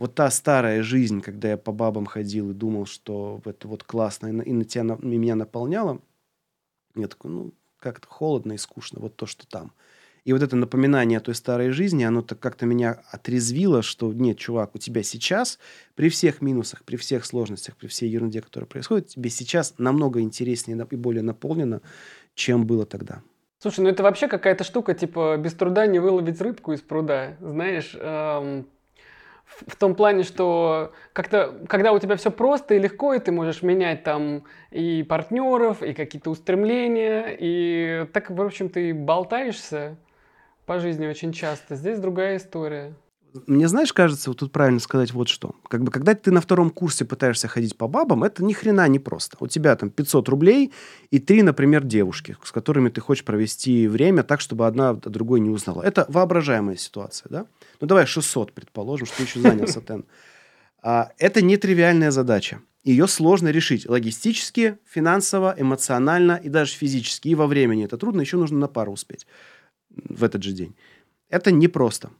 вот 0.00 0.14
та 0.14 0.30
старая 0.30 0.82
жизнь, 0.82 1.20
когда 1.20 1.50
я 1.50 1.58
по 1.58 1.72
бабам 1.72 2.06
ходил 2.06 2.50
и 2.50 2.54
думал, 2.54 2.86
что 2.86 3.42
это 3.44 3.68
вот 3.68 3.84
классно, 3.84 4.28
и 4.28 4.32
на, 4.32 4.40
и 4.40 4.52
на 4.52 4.64
тебя, 4.64 4.82
на, 4.82 4.94
меня 4.94 5.34
наполняло, 5.34 6.00
я 6.96 7.06
такой, 7.06 7.30
ну, 7.30 7.52
как-то 7.78 8.08
холодно 8.08 8.54
и 8.54 8.56
скучно, 8.56 8.98
вот 8.98 9.16
то, 9.16 9.26
что 9.26 9.46
там. 9.46 9.72
И 10.24 10.32
вот 10.32 10.42
это 10.42 10.56
напоминание 10.56 11.18
о 11.18 11.20
той 11.20 11.34
старой 11.34 11.70
жизни, 11.70 12.02
оно 12.02 12.22
так 12.22 12.40
как-то 12.40 12.64
меня 12.64 13.02
отрезвило, 13.10 13.82
что 13.82 14.10
нет, 14.10 14.38
чувак, 14.38 14.74
у 14.74 14.78
тебя 14.78 15.02
сейчас, 15.02 15.58
при 15.96 16.08
всех 16.08 16.40
минусах, 16.40 16.82
при 16.84 16.96
всех 16.96 17.26
сложностях, 17.26 17.76
при 17.76 17.86
всей 17.86 18.08
ерунде, 18.08 18.40
которая 18.40 18.66
происходит, 18.66 19.08
тебе 19.08 19.28
сейчас 19.28 19.74
намного 19.76 20.22
интереснее 20.22 20.86
и 20.90 20.96
более 20.96 21.22
наполнено, 21.22 21.82
чем 22.34 22.66
было 22.66 22.86
тогда. 22.86 23.20
Слушай, 23.58 23.80
ну 23.80 23.90
это 23.90 24.02
вообще 24.02 24.28
какая-то 24.28 24.64
штука, 24.64 24.94
типа, 24.94 25.36
без 25.36 25.52
труда 25.52 25.86
не 25.86 25.98
выловить 25.98 26.40
рыбку 26.40 26.72
из 26.72 26.80
пруда. 26.80 27.36
Знаешь, 27.40 27.94
эм, 27.94 28.66
в 29.66 29.76
том 29.76 29.94
плане, 29.94 30.22
что 30.22 30.92
как-то, 31.12 31.54
когда 31.68 31.92
у 31.92 31.98
тебя 31.98 32.16
все 32.16 32.30
просто 32.30 32.74
и 32.74 32.78
легко, 32.78 33.14
и 33.14 33.18
ты 33.18 33.32
можешь 33.32 33.62
менять 33.62 34.04
там 34.04 34.44
и 34.70 35.02
партнеров, 35.02 35.82
и 35.82 35.92
какие-то 35.92 36.30
устремления, 36.30 37.36
и 37.38 38.06
так, 38.12 38.30
в 38.30 38.40
общем, 38.40 38.68
ты 38.68 38.94
болтаешься 38.94 39.96
по 40.66 40.78
жизни 40.78 41.06
очень 41.06 41.32
часто. 41.32 41.74
Здесь 41.74 41.98
другая 41.98 42.36
история. 42.36 42.94
Мне, 43.46 43.68
знаешь, 43.68 43.92
кажется, 43.92 44.30
вот 44.30 44.38
тут 44.38 44.52
правильно 44.52 44.80
сказать 44.80 45.12
вот 45.12 45.28
что. 45.28 45.54
Как 45.68 45.82
бы, 45.82 45.90
когда 45.90 46.14
ты 46.14 46.30
на 46.30 46.40
втором 46.40 46.70
курсе 46.70 47.04
пытаешься 47.04 47.48
ходить 47.48 47.76
по 47.76 47.86
бабам, 47.86 48.24
это 48.24 48.44
ни 48.44 48.52
хрена 48.52 48.88
не 48.88 48.98
просто. 48.98 49.36
У 49.40 49.46
тебя 49.46 49.76
там 49.76 49.90
500 49.90 50.28
рублей 50.28 50.72
и 51.10 51.18
три, 51.18 51.42
например, 51.42 51.84
девушки, 51.84 52.36
с 52.42 52.50
которыми 52.50 52.88
ты 52.88 53.00
хочешь 53.00 53.24
провести 53.24 53.86
время 53.86 54.22
так, 54.22 54.40
чтобы 54.40 54.66
одна 54.66 54.94
другой 54.94 55.40
не 55.40 55.50
узнала. 55.50 55.82
Это 55.82 56.06
воображаемая 56.08 56.76
ситуация, 56.76 57.28
да? 57.30 57.46
Ну, 57.80 57.86
давай 57.86 58.06
600, 58.06 58.52
предположим, 58.52 59.06
что 59.06 59.22
еще 59.22 59.40
занялся 59.40 59.80
тен. 59.86 60.04
А, 60.82 61.10
это 61.18 61.42
нетривиальная 61.42 62.10
задача. 62.10 62.60
Ее 62.82 63.06
сложно 63.06 63.48
решить 63.48 63.88
логистически, 63.88 64.78
финансово, 64.88 65.54
эмоционально 65.56 66.40
и 66.42 66.48
даже 66.48 66.72
физически. 66.72 67.28
И 67.28 67.34
во 67.34 67.46
времени 67.46 67.84
это 67.84 67.98
трудно, 67.98 68.22
еще 68.22 68.38
нужно 68.38 68.58
на 68.58 68.68
пару 68.68 68.92
успеть 68.92 69.26
в 69.90 70.24
этот 70.24 70.42
же 70.42 70.52
день. 70.52 70.74
Это 71.28 71.52
непросто. 71.52 72.10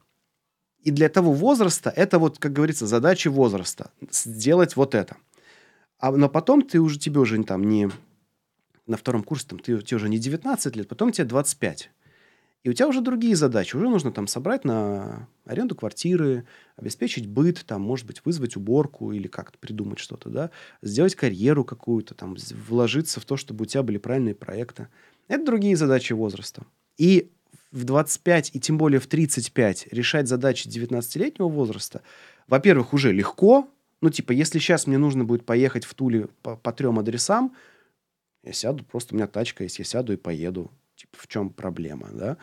И 0.83 0.91
для 0.91 1.09
того 1.09 1.33
возраста, 1.33 1.93
это 1.95 2.19
вот, 2.19 2.39
как 2.39 2.53
говорится, 2.53 2.87
задача 2.87 3.31
возраста. 3.31 3.91
Сделать 4.11 4.77
вот 4.77 4.95
это. 4.95 5.17
А, 5.99 6.11
но 6.13 6.29
потом 6.29 6.63
ты 6.63 6.81
уже, 6.81 6.99
тебе 6.99 7.21
уже 7.21 7.43
там 7.45 7.65
не 7.65 7.91
на 8.87 8.97
втором 8.97 9.23
курсе, 9.23 9.47
там, 9.47 9.59
ты, 9.59 9.79
тебе 9.83 9.97
уже 9.97 10.09
не 10.09 10.19
19 10.19 10.77
лет, 10.77 10.89
потом 10.89 11.13
тебе 11.13 11.27
25. 11.27 11.91
И 12.63 12.69
у 12.69 12.73
тебя 12.73 12.89
уже 12.89 13.01
другие 13.01 13.37
задачи. 13.37 13.75
Уже 13.75 13.89
нужно 13.89 14.13
там 14.13 14.27
собрать 14.27 14.65
на 14.65 15.29
аренду 15.47 15.75
квартиры, 15.75 16.45
обеспечить 16.77 17.27
быт, 17.27 17.65
там, 17.67 17.81
может 17.81 18.07
быть, 18.07 18.23
вызвать 18.25 18.57
уборку 18.57 19.13
или 19.13 19.29
как-то 19.29 19.59
придумать 19.59 19.99
что-то, 19.99 20.29
да, 20.29 20.51
сделать 20.83 21.15
карьеру 21.15 21.65
какую-то, 21.65 22.15
там, 22.15 22.37
вложиться 22.69 23.21
в 23.21 23.25
то, 23.25 23.37
чтобы 23.37 23.63
у 23.63 23.67
тебя 23.67 23.83
были 23.83 23.97
правильные 23.97 24.35
проекты. 24.35 24.89
Это 25.29 25.45
другие 25.45 25.77
задачи 25.77 26.13
возраста. 26.13 26.65
И 26.99 27.31
в 27.73 27.85
25 27.85 28.51
и 28.55 28.61
тем 28.61 28.79
более 28.79 29.01
в 29.01 29.07
35 29.07 29.89
решать 29.93 30.29
задачи 30.29 30.69
19-летнего 30.69 31.49
возраста, 31.49 32.03
во-первых, 32.47 32.93
уже 32.93 33.13
легко. 33.13 33.69
Ну, 34.01 34.11
типа, 34.11 34.33
если 34.33 34.59
сейчас 34.59 34.87
мне 34.87 34.99
нужно 34.99 35.25
будет 35.25 35.45
поехать 35.45 35.85
в 35.85 35.95
Туле 35.95 36.29
по, 36.43 36.57
по 36.57 36.73
трем 36.73 36.99
адресам, 36.99 37.55
я 38.43 38.53
сяду, 38.53 38.85
просто 38.85 39.15
у 39.15 39.17
меня 39.17 39.27
тачка 39.27 39.65
есть, 39.65 39.79
я 39.79 39.85
сяду 39.85 40.13
и 40.13 40.17
поеду. 40.17 40.71
Типа, 40.97 41.17
в 41.19 41.29
чем 41.29 41.51
проблема, 41.51 42.09
да? 42.13 42.39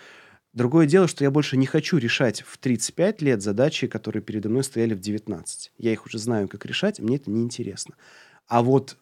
Другое 0.53 0.87
дело, 0.87 1.07
что 1.07 1.23
я 1.23 1.29
больше 1.29 1.57
не 1.57 1.65
хочу 1.65 1.97
решать 1.97 2.41
в 2.41 2.57
35 2.57 3.21
лет 3.21 3.41
задачи, 3.41 3.87
которые 3.87 4.23
передо 4.23 4.49
мной 4.49 4.63
стояли 4.63 4.93
в 4.93 4.99
19. 4.99 5.73
Я 5.77 5.91
их 5.91 6.05
уже 6.05 6.19
знаю, 6.19 6.47
как 6.47 6.65
решать, 6.65 6.99
мне 6.99 7.17
это 7.17 7.29
неинтересно. 7.29 7.95
А 8.47 8.63
вот 8.63 8.97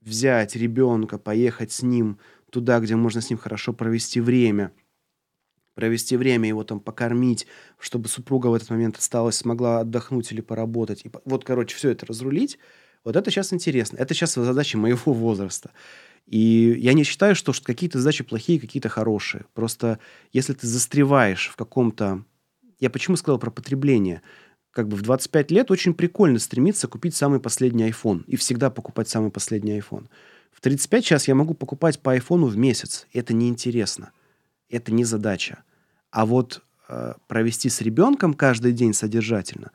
взять 0.00 0.54
ребенка, 0.54 1.18
поехать 1.18 1.72
с 1.72 1.82
ним 1.82 2.18
туда, 2.50 2.80
где 2.80 2.96
можно 2.96 3.20
с 3.20 3.30
ним 3.30 3.38
хорошо 3.38 3.72
провести 3.72 4.20
время– 4.20 4.72
провести 5.74 6.16
время, 6.16 6.48
его 6.48 6.64
там 6.64 6.80
покормить, 6.80 7.46
чтобы 7.78 8.08
супруга 8.08 8.48
в 8.48 8.54
этот 8.54 8.70
момент 8.70 8.98
осталась, 8.98 9.36
смогла 9.36 9.80
отдохнуть 9.80 10.30
или 10.32 10.40
поработать. 10.40 11.04
И 11.04 11.10
вот, 11.24 11.44
короче, 11.44 11.76
все 11.76 11.90
это 11.90 12.06
разрулить. 12.06 12.58
Вот 13.04 13.16
это 13.16 13.30
сейчас 13.30 13.52
интересно. 13.52 13.96
Это 13.96 14.14
сейчас 14.14 14.34
задача 14.34 14.78
моего 14.78 15.12
возраста. 15.12 15.70
И 16.26 16.76
я 16.78 16.92
не 16.92 17.04
считаю, 17.04 17.34
что 17.34 17.52
какие-то 17.62 17.98
задачи 17.98 18.22
плохие, 18.22 18.60
какие-то 18.60 18.88
хорошие. 18.88 19.46
Просто 19.54 19.98
если 20.32 20.52
ты 20.52 20.66
застреваешь 20.66 21.48
в 21.48 21.56
каком-то... 21.56 22.24
Я 22.78 22.90
почему 22.90 23.16
сказал 23.16 23.38
про 23.38 23.50
потребление? 23.50 24.22
Как 24.70 24.88
бы 24.88 24.96
в 24.96 25.02
25 25.02 25.50
лет 25.50 25.70
очень 25.70 25.94
прикольно 25.94 26.38
стремиться 26.38 26.88
купить 26.88 27.14
самый 27.14 27.40
последний 27.40 27.88
iPhone. 27.88 28.24
И 28.26 28.36
всегда 28.36 28.70
покупать 28.70 29.08
самый 29.08 29.30
последний 29.30 29.78
iPhone. 29.78 30.06
В 30.52 30.60
35 30.60 31.04
сейчас 31.04 31.28
я 31.28 31.34
могу 31.34 31.54
покупать 31.54 31.98
по 31.98 32.16
iPhone 32.16 32.44
в 32.44 32.56
месяц. 32.56 33.06
Это 33.12 33.34
неинтересно 33.34 34.12
это 34.72 34.92
не 34.92 35.04
задача. 35.04 35.62
А 36.10 36.26
вот 36.26 36.62
э, 36.88 37.14
провести 37.28 37.68
с 37.68 37.80
ребенком 37.80 38.34
каждый 38.34 38.72
день 38.72 38.94
содержательно, 38.94 39.70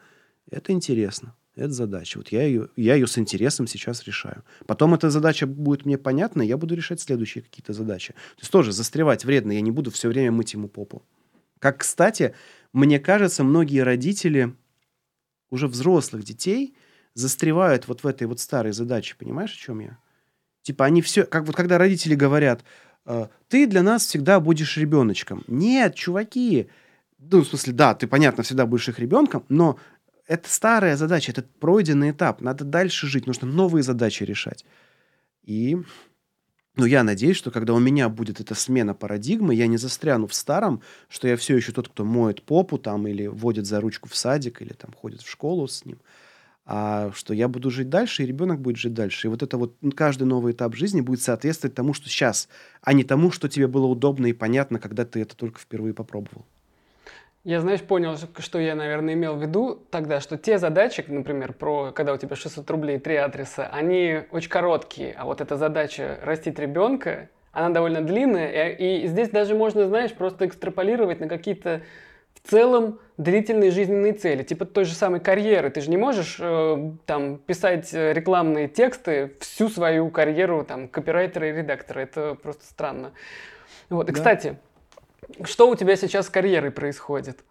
это 0.49 0.71
интересно. 0.71 1.35
Это 1.55 1.71
задача. 1.71 2.19
Вот 2.19 2.29
я 2.29 2.43
ее, 2.43 2.69
я 2.75 2.93
ее 2.93 3.07
с 3.07 3.17
интересом 3.17 3.65
сейчас 3.65 4.03
решаю. 4.03 4.43
Потом 4.67 4.93
эта 4.93 5.09
задача 5.09 5.47
будет 5.47 5.85
мне 5.85 5.97
понятна, 5.97 6.43
я 6.43 6.55
буду 6.55 6.75
решать 6.75 7.01
следующие 7.01 7.43
какие-то 7.43 7.73
задачи. 7.73 8.13
То 8.13 8.41
есть 8.41 8.51
тоже 8.51 8.71
застревать 8.71 9.25
вредно, 9.25 9.53
я 9.53 9.61
не 9.61 9.71
буду 9.71 9.89
все 9.89 10.07
время 10.07 10.31
мыть 10.31 10.53
ему 10.53 10.67
попу. 10.67 11.03
Как, 11.57 11.79
кстати, 11.79 12.35
мне 12.73 12.99
кажется, 12.99 13.43
многие 13.43 13.79
родители 13.79 14.53
уже 15.49 15.67
взрослых 15.67 16.23
детей 16.23 16.75
застревают 17.15 17.87
вот 17.87 18.03
в 18.03 18.07
этой 18.07 18.27
вот 18.27 18.39
старой 18.39 18.73
задаче. 18.73 19.15
Понимаешь, 19.17 19.53
о 19.53 19.57
чем 19.57 19.79
я? 19.79 19.97
Типа 20.61 20.85
они 20.85 21.01
все... 21.01 21.23
Как 21.23 21.45
вот 21.45 21.55
когда 21.55 21.79
родители 21.79 22.13
говорят, 22.13 22.63
ты 23.47 23.67
для 23.67 23.83
нас 23.83 24.05
всегда 24.05 24.39
будешь 24.39 24.77
ребеночком. 24.77 25.43
Нет, 25.47 25.95
чуваки, 25.95 26.69
ну, 27.19 27.41
в 27.41 27.47
смысле, 27.47 27.73
да, 27.73 27.95
ты, 27.95 28.07
понятно, 28.07 28.43
всегда 28.43 28.65
будешь 28.65 28.89
их 28.89 28.99
ребенком, 28.99 29.45
но 29.49 29.79
это 30.27 30.49
старая 30.49 30.97
задача, 30.97 31.31
это 31.31 31.43
пройденный 31.59 32.11
этап. 32.11 32.41
Надо 32.41 32.65
дальше 32.65 33.07
жить, 33.07 33.27
нужно 33.27 33.47
новые 33.47 33.83
задачи 33.83 34.23
решать. 34.23 34.65
И 35.43 35.77
ну, 36.75 36.85
я 36.85 37.03
надеюсь, 37.03 37.37
что 37.37 37.49
когда 37.49 37.73
у 37.73 37.79
меня 37.79 38.09
будет 38.09 38.39
эта 38.39 38.53
смена 38.53 38.93
парадигмы, 38.93 39.55
я 39.55 39.67
не 39.67 39.77
застряну 39.77 40.27
в 40.27 40.33
старом, 40.33 40.81
что 41.09 41.27
я 41.27 41.35
все 41.37 41.55
еще 41.55 41.71
тот, 41.71 41.87
кто 41.87 42.05
моет 42.05 42.43
попу 42.43 42.77
там 42.77 43.07
или 43.07 43.25
водит 43.25 43.65
за 43.65 43.81
ручку 43.81 44.09
в 44.09 44.15
садик 44.15 44.61
или 44.61 44.73
там 44.73 44.91
ходит 44.93 45.21
в 45.21 45.29
школу 45.29 45.67
с 45.67 45.85
ним 45.85 45.97
а 46.69 47.11
что 47.13 47.33
я 47.33 47.47
буду 47.47 47.71
жить 47.71 47.89
дальше, 47.89 48.23
и 48.23 48.25
ребенок 48.25 48.59
будет 48.59 48.75
жить 48.75 48.93
дальше. 48.93 49.27
И 49.27 49.29
вот 49.29 49.41
это 49.41 49.57
вот 49.57 49.75
каждый 49.95 50.25
новый 50.25 50.51
этап 50.51 50.75
жизни 50.75 50.99
будет 50.99 51.21
соответствовать 51.21 51.73
тому, 51.73 51.93
что 51.93 52.09
сейчас, 52.09 52.49
а 52.81 52.91
не 52.91 53.05
тому, 53.05 53.31
что 53.31 53.47
тебе 53.47 53.67
было 53.67 53.85
удобно 53.85 54.25
и 54.25 54.33
понятно, 54.33 54.77
когда 54.77 55.05
ты 55.05 55.21
это 55.21 55.35
только 55.37 55.59
впервые 55.59 55.93
попробовал. 55.93 56.45
Я, 57.45 57.61
знаешь, 57.61 57.79
понял, 57.79 58.17
что 58.39 58.59
я, 58.59 58.75
наверное, 58.75 59.13
имел 59.13 59.37
в 59.37 59.41
виду 59.41 59.81
тогда, 59.89 60.19
что 60.19 60.37
те 60.37 60.57
задачи, 60.57 61.05
например, 61.07 61.53
про 61.53 61.93
когда 61.93 62.13
у 62.13 62.17
тебя 62.17 62.35
600 62.35 62.69
рублей, 62.69 62.99
три 62.99 63.15
адреса, 63.15 63.69
они 63.71 64.23
очень 64.31 64.49
короткие, 64.49 65.13
а 65.13 65.23
вот 65.23 65.39
эта 65.39 65.55
задача 65.55 66.19
растить 66.21 66.59
ребенка, 66.59 67.29
она 67.53 67.69
довольно 67.69 68.01
длинная, 68.01 68.71
и, 68.71 69.05
и 69.05 69.07
здесь 69.07 69.29
даже 69.29 69.55
можно, 69.55 69.87
знаешь, 69.87 70.11
просто 70.11 70.45
экстраполировать 70.45 71.21
на 71.21 71.29
какие-то 71.29 71.83
целом 72.47 72.99
длительные 73.17 73.71
жизненные 73.71 74.13
цели, 74.13 74.43
типа 74.43 74.65
той 74.65 74.85
же 74.85 74.93
самой 74.93 75.19
карьеры. 75.19 75.69
Ты 75.69 75.81
же 75.81 75.89
не 75.89 75.97
можешь 75.97 76.37
э, 76.39 76.91
там 77.05 77.37
писать 77.37 77.93
э, 77.93 78.13
рекламные 78.13 78.67
тексты 78.67 79.33
всю 79.39 79.69
свою 79.69 80.09
карьеру 80.09 80.63
там 80.63 80.87
копирайтера 80.87 81.49
и 81.49 81.53
редактора. 81.53 82.01
Это 82.01 82.35
просто 82.41 82.65
странно. 82.65 83.11
Вот. 83.89 84.09
И, 84.09 84.11
да. 84.11 84.13
кстати, 84.13 84.57
что 85.43 85.69
у 85.69 85.75
тебя 85.75 85.95
сейчас 85.95 86.27
с 86.27 86.29
карьерой 86.29 86.71
происходит? 86.71 87.43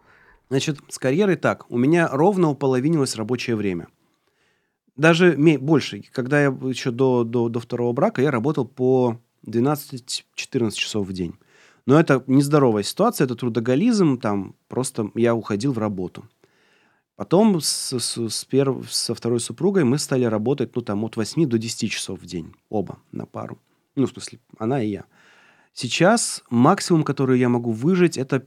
Значит, 0.49 0.79
с 0.89 0.99
карьерой 0.99 1.37
так. 1.37 1.71
У 1.71 1.77
меня 1.77 2.09
ровно 2.11 2.51
уполовинилось 2.51 3.17
рабочее 3.17 3.57
время. 3.57 3.89
Даже 4.97 5.37
больше. 5.59 6.05
Когда 6.13 6.41
я 6.41 6.47
еще 6.47 6.91
до, 6.91 7.25
до, 7.25 7.49
до 7.49 7.61
второго 7.61 7.93
брака, 7.93 8.23
я 8.23 8.31
работал 8.31 8.67
по 8.67 9.21
12-14 9.47 10.71
часов 10.73 11.07
в 11.07 11.13
день. 11.13 11.35
Но 11.87 11.99
это 11.99 12.23
нездоровая 12.27 12.83
ситуация, 12.83 13.25
это 13.25 13.37
трудоголизм, 13.37 14.19
там 14.19 14.57
просто 14.69 15.11
я 15.15 15.35
уходил 15.35 15.73
в 15.73 15.79
работу. 15.79 16.29
Потом 17.15 17.61
с, 17.61 17.99
с, 17.99 18.29
с 18.29 18.45
перв, 18.45 18.93
со 18.93 19.15
второй 19.15 19.41
супругой 19.41 19.85
мы 19.85 19.99
стали 19.99 20.25
работать, 20.25 20.77
ну, 20.77 20.83
там, 20.83 21.03
от 21.05 21.17
8 21.17 21.49
до 21.49 21.59
10 21.59 21.91
часов 21.91 22.21
в 22.21 22.27
день. 22.27 22.55
Оба 22.69 22.99
на 23.11 23.25
пару. 23.25 23.59
Ну, 23.95 24.07
в 24.07 24.11
смысле, 24.11 24.41
она 24.59 24.83
и 24.83 24.89
я. 24.89 25.05
Сейчас 25.73 26.43
максимум, 26.51 27.05
который 27.05 27.39
я 27.39 27.49
могу 27.49 27.71
выжить, 27.73 28.19
это 28.19 28.47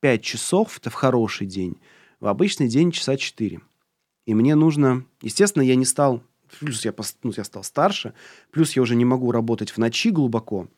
5 0.00 0.22
часов. 0.22 0.78
Это 0.78 0.90
в 0.90 0.94
хороший 0.94 1.46
день. 1.46 1.80
В 2.20 2.28
обычный 2.28 2.68
день 2.68 2.92
часа 2.92 3.16
4. 3.16 3.60
И 4.26 4.34
мне 4.34 4.54
нужно... 4.54 5.04
Естественно, 5.20 5.62
я 5.62 5.74
не 5.74 5.84
стал... 5.84 6.22
Плюс 6.60 6.84
я, 6.84 6.94
ну, 7.24 7.32
я 7.36 7.42
стал 7.42 7.64
старше. 7.64 8.14
Плюс 8.52 8.76
я 8.76 8.82
уже 8.82 8.94
не 8.94 9.04
могу 9.04 9.32
работать 9.32 9.70
в 9.70 9.78
ночи 9.78 10.10
глубоко. 10.10 10.68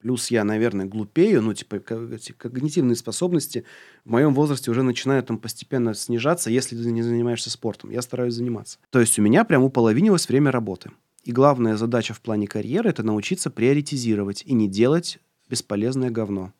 Плюс 0.00 0.30
я, 0.30 0.44
наверное, 0.44 0.86
глупею, 0.86 1.42
ну, 1.42 1.54
типа, 1.54 1.76
эти 2.12 2.30
когнитивные 2.32 2.94
способности 2.94 3.64
в 4.04 4.10
моем 4.10 4.32
возрасте 4.32 4.70
уже 4.70 4.82
начинают 4.82 5.26
там 5.26 5.38
постепенно 5.38 5.92
снижаться, 5.92 6.50
если 6.50 6.80
ты 6.80 6.90
не 6.92 7.02
занимаешься 7.02 7.50
спортом. 7.50 7.90
Я 7.90 8.00
стараюсь 8.00 8.34
заниматься. 8.34 8.78
То 8.90 9.00
есть 9.00 9.18
у 9.18 9.22
меня 9.22 9.44
прям 9.44 9.64
уполовинилось 9.64 10.28
время 10.28 10.52
работы. 10.52 10.92
И 11.24 11.32
главная 11.32 11.76
задача 11.76 12.14
в 12.14 12.20
плане 12.20 12.46
карьеры– 12.46 12.90
это 12.90 13.02
научиться 13.02 13.50
приоритизировать 13.50 14.42
и 14.46 14.54
не 14.54 14.68
делать 14.68 15.18
бесполезное 15.50 16.10
говно. 16.10 16.52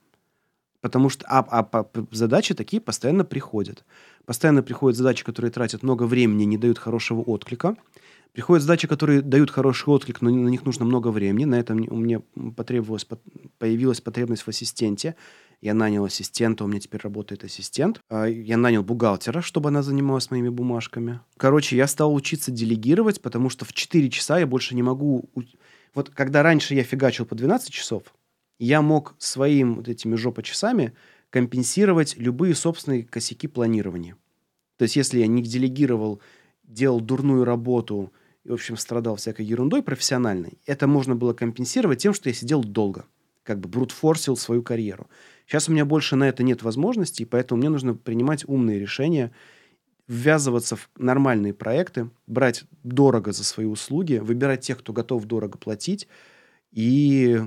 Потому 0.81 1.09
что 1.09 1.25
а, 1.29 1.41
а, 1.41 1.69
а, 1.73 1.87
задачи 2.11 2.55
такие 2.55 2.81
постоянно 2.81 3.25
приходят. 3.25 3.85
Постоянно 4.27 4.63
приходят 4.63 4.97
задачи, 4.97 5.25
которые 5.25 5.51
тратят 5.51 5.83
много 5.83 6.05
времени, 6.05 6.45
не 6.45 6.59
дают 6.59 6.79
хорошего 6.79 7.21
отклика. 7.21 7.77
Приходят 8.33 8.63
задачи, 8.63 8.87
которые 8.87 9.21
дают 9.21 9.51
хороший 9.51 9.89
отклик, 9.89 10.21
но 10.21 10.31
на 10.31 10.49
них 10.49 10.65
нужно 10.65 10.85
много 10.85 11.09
времени. 11.09 11.45
На 11.45 11.57
этом 11.57 11.85
у 11.91 11.97
меня 11.97 12.21
потребовалась, 12.57 13.07
появилась 13.59 14.01
потребность 14.01 14.43
в 14.43 14.49
ассистенте. 14.49 15.17
Я 15.61 15.75
нанял 15.75 16.05
ассистента, 16.05 16.65
у 16.65 16.69
меня 16.69 16.79
теперь 16.79 17.01
работает 17.01 17.43
ассистент. 17.43 18.01
А, 18.09 18.27
я 18.27 18.57
нанял 18.57 18.85
бухгалтера, 18.85 19.41
чтобы 19.41 19.71
она 19.71 19.83
занималась 19.83 20.31
моими 20.31 20.51
бумажками. 20.51 21.21
Короче, 21.37 21.77
я 21.77 21.89
стал 21.89 22.15
учиться 22.15 22.53
делегировать, 22.53 23.21
потому 23.21 23.51
что 23.51 23.65
в 23.65 23.73
4 23.73 24.09
часа 24.11 24.39
я 24.39 24.47
больше 24.47 24.77
не 24.77 24.83
могу... 24.85 25.29
Вот 25.95 26.11
когда 26.11 26.45
раньше 26.45 26.75
я 26.75 26.85
фигачил 26.85 27.27
по 27.27 27.35
12 27.35 27.71
часов, 27.71 28.05
я 28.61 28.83
мог 28.83 29.17
своим 29.19 29.77
вот 29.77 29.89
этими 29.89 30.15
жопочасами 30.15 30.93
компенсировать 31.31 32.17
любые 32.17 32.55
собственные 32.55 33.05
косяки 33.05 33.49
планирования. 33.49 34.17
То 34.77 34.85
есть, 34.85 34.95
если 34.95 35.19
я 35.19 35.27
не 35.27 35.43
делегировал, 35.43 36.21
делал 36.69 37.01
дурную 37.01 37.45
работу 37.45 38.13
и, 38.45 38.51
в 38.51 38.55
общем, 38.55 38.77
страдал 38.77 39.17
всякой 39.17 39.47
ерундой 39.47 39.83
профессиональной, 39.83 40.59
это 40.67 40.87
можно 40.87 41.17
было 41.17 41.33
компенсировать 41.33 42.01
тем, 42.01 42.15
что 42.15 42.29
я 42.29 42.35
сидел 42.35 42.63
долго, 42.63 43.05
как 43.43 43.59
бы 43.59 43.69
брутфорсил 43.69 44.37
свою 44.37 44.63
карьеру. 44.63 45.09
Сейчас 45.47 45.69
у 45.69 45.73
меня 45.73 45.85
больше 45.85 46.15
на 46.15 46.29
это 46.29 46.43
нет 46.43 46.63
возможности, 46.63 47.25
поэтому 47.25 47.59
мне 47.59 47.71
нужно 47.71 47.95
принимать 47.95 48.45
умные 48.47 48.79
решения, 48.79 49.33
ввязываться 50.07 50.77
в 50.77 50.89
нормальные 50.97 51.53
проекты, 51.53 52.11
брать 52.27 52.65
дорого 52.83 53.33
за 53.33 53.45
свои 53.45 53.67
услуги, 53.67 54.17
выбирать 54.17 54.61
тех, 54.61 54.79
кто 54.79 54.93
готов 54.93 55.25
дорого 55.25 55.59
платить, 55.59 56.09
и 56.71 57.41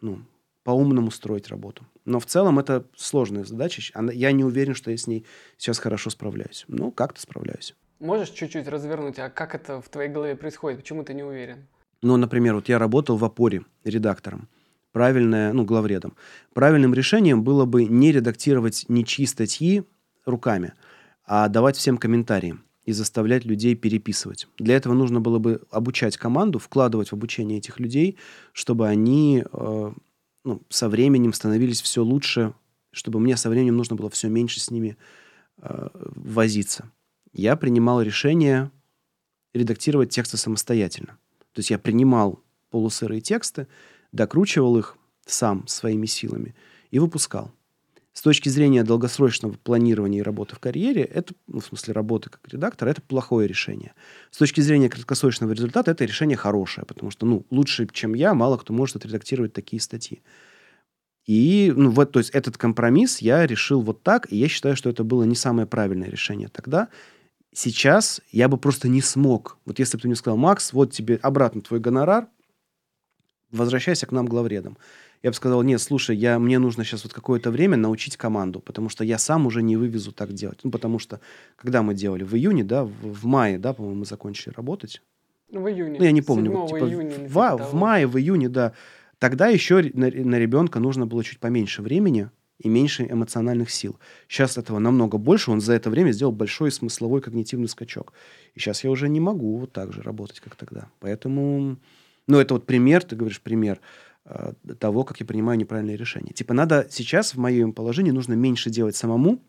ну, 0.00 0.20
по-умному 0.62 1.10
строить 1.10 1.48
работу. 1.48 1.84
Но 2.04 2.20
в 2.20 2.26
целом 2.26 2.58
это 2.60 2.86
сложная 2.96 3.44
задача. 3.44 3.92
Я 4.12 4.32
не 4.32 4.44
уверен, 4.44 4.74
что 4.74 4.92
я 4.92 4.96
с 4.96 5.08
ней 5.08 5.24
сейчас 5.56 5.78
хорошо 5.78 6.10
справляюсь. 6.10 6.64
Ну, 6.68 6.92
как-то 6.92 7.20
справляюсь. 7.20 7.74
Можешь 7.98 8.30
чуть-чуть 8.30 8.68
развернуть, 8.68 9.18
а 9.18 9.30
как 9.30 9.54
это 9.54 9.80
в 9.80 9.88
твоей 9.88 10.10
голове 10.10 10.36
происходит? 10.36 10.80
Почему 10.80 11.02
ты 11.02 11.14
не 11.14 11.22
уверен? 11.22 11.66
Ну, 12.02 12.16
например, 12.16 12.54
вот 12.54 12.68
я 12.68 12.78
работал 12.78 13.16
в 13.16 13.24
опоре 13.24 13.62
редактором. 13.84 14.48
Правильное, 14.92 15.52
ну, 15.52 15.64
главредом. 15.64 16.14
Правильным 16.52 16.94
решением 16.94 17.42
было 17.42 17.64
бы 17.64 17.84
не 17.84 18.12
редактировать 18.12 18.84
ничьи 18.88 19.26
статьи 19.26 19.84
руками, 20.24 20.74
а 21.24 21.48
давать 21.48 21.76
всем 21.76 21.98
комментарии 21.98 22.58
и 22.84 22.92
заставлять 22.92 23.44
людей 23.44 23.74
переписывать. 23.74 24.46
Для 24.58 24.76
этого 24.76 24.94
нужно 24.94 25.20
было 25.20 25.38
бы 25.38 25.62
обучать 25.70 26.16
команду, 26.16 26.58
вкладывать 26.58 27.08
в 27.08 27.12
обучение 27.14 27.58
этих 27.58 27.80
людей, 27.80 28.16
чтобы 28.52 28.86
они 28.86 29.44
э, 29.52 29.92
ну, 30.44 30.62
со 30.68 30.88
временем 30.88 31.32
становились 31.32 31.82
все 31.82 32.02
лучше, 32.02 32.54
чтобы 32.92 33.20
мне 33.20 33.36
со 33.36 33.50
временем 33.50 33.76
нужно 33.76 33.96
было 33.96 34.08
все 34.08 34.28
меньше 34.28 34.60
с 34.60 34.70
ними 34.70 34.96
э, 35.58 35.88
возиться. 35.92 36.90
Я 37.38 37.54
принимал 37.56 38.00
решение 38.00 38.70
редактировать 39.52 40.08
тексты 40.08 40.38
самостоятельно. 40.38 41.18
То 41.52 41.58
есть 41.58 41.68
я 41.68 41.78
принимал 41.78 42.42
полусырые 42.70 43.20
тексты, 43.20 43.68
докручивал 44.10 44.78
их 44.78 44.96
сам 45.26 45.66
своими 45.68 46.06
силами 46.06 46.54
и 46.90 46.98
выпускал. 46.98 47.52
С 48.14 48.22
точки 48.22 48.48
зрения 48.48 48.84
долгосрочного 48.84 49.52
планирования 49.52 50.20
и 50.20 50.22
работы 50.22 50.56
в 50.56 50.60
карьере, 50.60 51.02
это, 51.02 51.34
ну, 51.46 51.60
в 51.60 51.66
смысле 51.66 51.92
работы 51.92 52.30
как 52.30 52.40
редактор, 52.50 52.88
это 52.88 53.02
плохое 53.02 53.46
решение. 53.46 53.92
С 54.30 54.38
точки 54.38 54.62
зрения 54.62 54.88
краткосрочного 54.88 55.52
результата, 55.52 55.90
это 55.90 56.06
решение 56.06 56.38
хорошее, 56.38 56.86
потому 56.86 57.10
что, 57.10 57.26
ну, 57.26 57.44
лучше, 57.50 57.86
чем 57.92 58.14
я, 58.14 58.32
мало 58.32 58.56
кто 58.56 58.72
может 58.72 58.96
отредактировать 58.96 59.52
такие 59.52 59.82
статьи. 59.82 60.22
И, 61.26 61.70
ну, 61.76 61.90
вот, 61.90 62.12
то 62.12 62.20
есть 62.20 62.30
этот 62.30 62.56
компромисс 62.56 63.18
я 63.18 63.46
решил 63.46 63.82
вот 63.82 64.02
так, 64.02 64.32
и 64.32 64.36
я 64.36 64.48
считаю, 64.48 64.76
что 64.76 64.88
это 64.88 65.04
было 65.04 65.24
не 65.24 65.34
самое 65.34 65.66
правильное 65.66 66.08
решение 66.08 66.48
тогда. 66.48 66.88
Сейчас 67.56 68.20
я 68.32 68.48
бы 68.48 68.58
просто 68.58 68.86
не 68.88 69.00
смог. 69.00 69.58
Вот 69.64 69.78
если 69.78 69.96
бы 69.96 70.02
ты 70.02 70.08
мне 70.08 70.16
сказал, 70.16 70.36
Макс, 70.36 70.72
вот 70.72 70.92
тебе 70.92 71.16
обратно 71.22 71.62
твой 71.62 71.80
гонорар, 71.80 72.28
возвращайся 73.50 74.06
к 74.06 74.12
нам 74.12 74.26
главредом 74.26 74.76
я 75.22 75.30
бы 75.30 75.34
сказал, 75.34 75.62
нет, 75.62 75.80
слушай, 75.80 76.16
я, 76.16 76.38
мне 76.38 76.58
нужно 76.58 76.84
сейчас 76.84 77.04
вот 77.04 77.12
какое-то 77.12 77.50
время 77.50 77.76
научить 77.76 78.16
команду, 78.16 78.60
потому 78.60 78.88
что 78.88 79.02
я 79.02 79.18
сам 79.18 79.46
уже 79.46 79.62
не 79.62 79.76
вывезу 79.76 80.12
так 80.12 80.32
делать. 80.32 80.60
Ну, 80.62 80.70
потому 80.70 80.98
что, 80.98 81.20
когда 81.56 81.82
мы 81.82 81.94
делали? 81.94 82.22
В 82.22 82.34
июне, 82.34 82.64
да, 82.64 82.84
в, 82.84 82.90
в 82.90 83.24
мае, 83.24 83.58
да, 83.58 83.72
по-моему, 83.72 84.00
мы 84.00 84.04
закончили 84.04 84.52
работать. 84.54 85.02
Ну, 85.50 85.62
в 85.62 85.68
июне. 85.68 85.98
Ну, 85.98 86.04
я 86.04 86.12
не 86.12 86.22
помню. 86.22 86.52
Вот, 86.52 86.68
типа, 86.68 86.84
июня, 86.84 87.28
в, 87.28 87.56
в 87.58 87.74
мае, 87.74 88.06
в 88.06 88.16
июне, 88.16 88.48
да. 88.48 88.72
Тогда 89.18 89.48
еще 89.48 89.90
на, 89.94 90.10
на 90.10 90.38
ребенка 90.38 90.78
нужно 90.78 91.06
было 91.06 91.24
чуть 91.24 91.40
поменьше 91.40 91.82
времени 91.82 92.30
и 92.58 92.68
меньше 92.68 93.06
эмоциональных 93.08 93.70
сил. 93.70 93.98
Сейчас 94.28 94.58
этого 94.58 94.78
намного 94.78 95.18
больше. 95.18 95.50
Он 95.50 95.60
за 95.60 95.74
это 95.74 95.90
время 95.90 96.12
сделал 96.12 96.32
большой 96.32 96.70
смысловой 96.70 97.20
когнитивный 97.20 97.68
скачок. 97.68 98.12
И 98.54 98.60
сейчас 98.60 98.84
я 98.84 98.90
уже 98.90 99.08
не 99.08 99.20
могу 99.20 99.58
вот 99.58 99.72
так 99.72 99.92
же 99.92 100.02
работать, 100.02 100.40
как 100.40 100.56
тогда. 100.56 100.88
Поэтому, 101.00 101.76
ну, 102.26 102.38
это 102.38 102.54
вот 102.54 102.66
пример, 102.66 103.02
ты 103.04 103.16
говоришь, 103.16 103.40
пример. 103.40 103.80
Э, 104.28 104.54
того, 104.80 105.04
как 105.04 105.20
я 105.20 105.26
принимаю 105.26 105.56
неправильные 105.56 105.96
решения. 105.96 106.32
Типа, 106.32 106.52
надо 106.52 106.88
сейчас 106.90 107.34
в 107.34 107.38
моем 107.38 107.72
положении 107.72 108.10
нужно 108.10 108.32
меньше 108.34 108.70
делать 108.70 108.96
самому. 108.96 109.40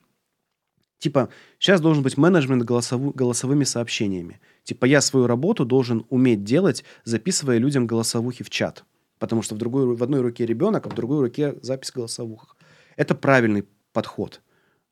Типа, 1.00 1.30
сейчас 1.58 1.82
должен 1.82 2.04
быть 2.04 2.16
менеджмент 2.18 2.64
голосову, 2.64 3.12
голосовыми 3.12 3.64
сообщениями. 3.64 4.40
Типа, 4.64 4.86
я 4.86 5.02
свою 5.02 5.26
работу 5.26 5.66
должен 5.66 6.06
уметь 6.10 6.44
делать, 6.44 6.84
записывая 7.06 7.58
людям 7.58 7.88
голосовухи 7.88 8.44
в 8.44 8.52
чат. 8.52 8.84
Потому 9.18 9.42
что 9.42 9.56
в, 9.56 9.58
другой, 9.58 9.96
в 9.96 10.04
одной 10.04 10.22
руке 10.22 10.46
ребенок, 10.46 10.86
а 10.86 10.90
в 10.90 10.94
другой 10.94 11.22
руке 11.22 11.56
запись 11.64 11.92
голосовухах. 11.92 12.57
Это 12.98 13.16
правильный 13.16 13.66
подход. 13.94 14.42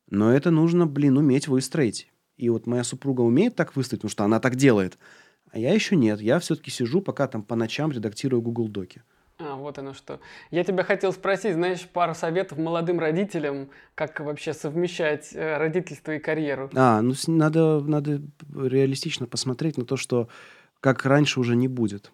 Но 0.08 0.32
это 0.32 0.50
нужно, 0.50 0.86
блин, 0.86 1.18
уметь 1.18 1.48
выстроить. 1.48 2.10
И 2.38 2.48
вот 2.48 2.66
моя 2.66 2.84
супруга 2.84 3.20
умеет 3.20 3.56
так 3.56 3.76
выстроить, 3.76 4.00
потому 4.00 4.10
что 4.10 4.24
она 4.24 4.40
так 4.40 4.56
делает. 4.56 4.96
А 5.50 5.58
я 5.58 5.74
еще 5.74 5.96
нет. 5.96 6.20
Я 6.20 6.38
все-таки 6.38 6.70
сижу, 6.70 7.02
пока 7.02 7.26
там 7.26 7.42
по 7.42 7.56
ночам 7.56 7.90
редактирую 7.90 8.40
Google 8.40 8.68
Доки. 8.68 9.02
А, 9.38 9.56
вот 9.56 9.78
оно 9.78 9.92
что. 9.92 10.20
Я 10.50 10.64
тебя 10.64 10.82
хотел 10.82 11.12
спросить, 11.12 11.54
знаешь, 11.54 11.86
пару 11.86 12.14
советов 12.14 12.56
молодым 12.56 12.98
родителям, 12.98 13.68
как 13.94 14.20
вообще 14.20 14.54
совмещать 14.54 15.30
э, 15.34 15.58
родительство 15.58 16.12
и 16.12 16.18
карьеру. 16.18 16.70
А, 16.74 17.02
ну 17.02 17.12
надо, 17.26 17.80
надо 17.80 18.22
реалистично 18.54 19.26
посмотреть 19.26 19.76
на 19.76 19.84
то, 19.84 19.96
что 19.96 20.28
как 20.80 21.04
раньше 21.04 21.40
уже 21.40 21.54
не 21.54 21.68
будет. 21.68 22.12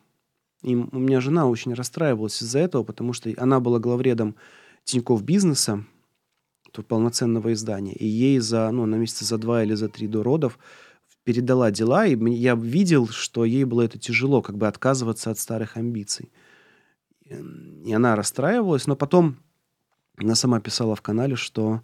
И 0.62 0.74
у 0.74 0.98
меня 0.98 1.20
жена 1.20 1.46
очень 1.46 1.74
расстраивалась 1.74 2.42
из-за 2.42 2.60
этого, 2.60 2.82
потому 2.82 3.12
что 3.12 3.30
она 3.36 3.60
была 3.60 3.78
главредом 3.78 4.36
Тинькофф 4.84 5.22
бизнеса, 5.22 5.84
то 6.72 6.82
полноценного 6.82 7.52
издания, 7.52 7.92
и 7.92 8.06
ей 8.06 8.38
за, 8.38 8.70
ну, 8.70 8.86
на 8.86 8.96
месяца 8.96 9.24
за 9.24 9.38
два 9.38 9.62
или 9.62 9.74
за 9.74 9.88
три 9.88 10.08
до 10.08 10.22
родов 10.22 10.58
передала 11.24 11.70
дела, 11.70 12.06
и 12.06 12.16
я 12.34 12.54
видел, 12.54 13.08
что 13.08 13.44
ей 13.44 13.64
было 13.64 13.82
это 13.82 13.98
тяжело, 13.98 14.42
как 14.42 14.56
бы 14.56 14.66
отказываться 14.66 15.30
от 15.30 15.38
старых 15.38 15.76
амбиций. 15.76 16.32
И 17.24 17.92
она 17.92 18.16
расстраивалась, 18.16 18.86
но 18.86 18.96
потом 18.96 19.36
она 20.16 20.34
сама 20.34 20.60
писала 20.60 20.96
в 20.96 21.02
канале, 21.02 21.36
что 21.36 21.82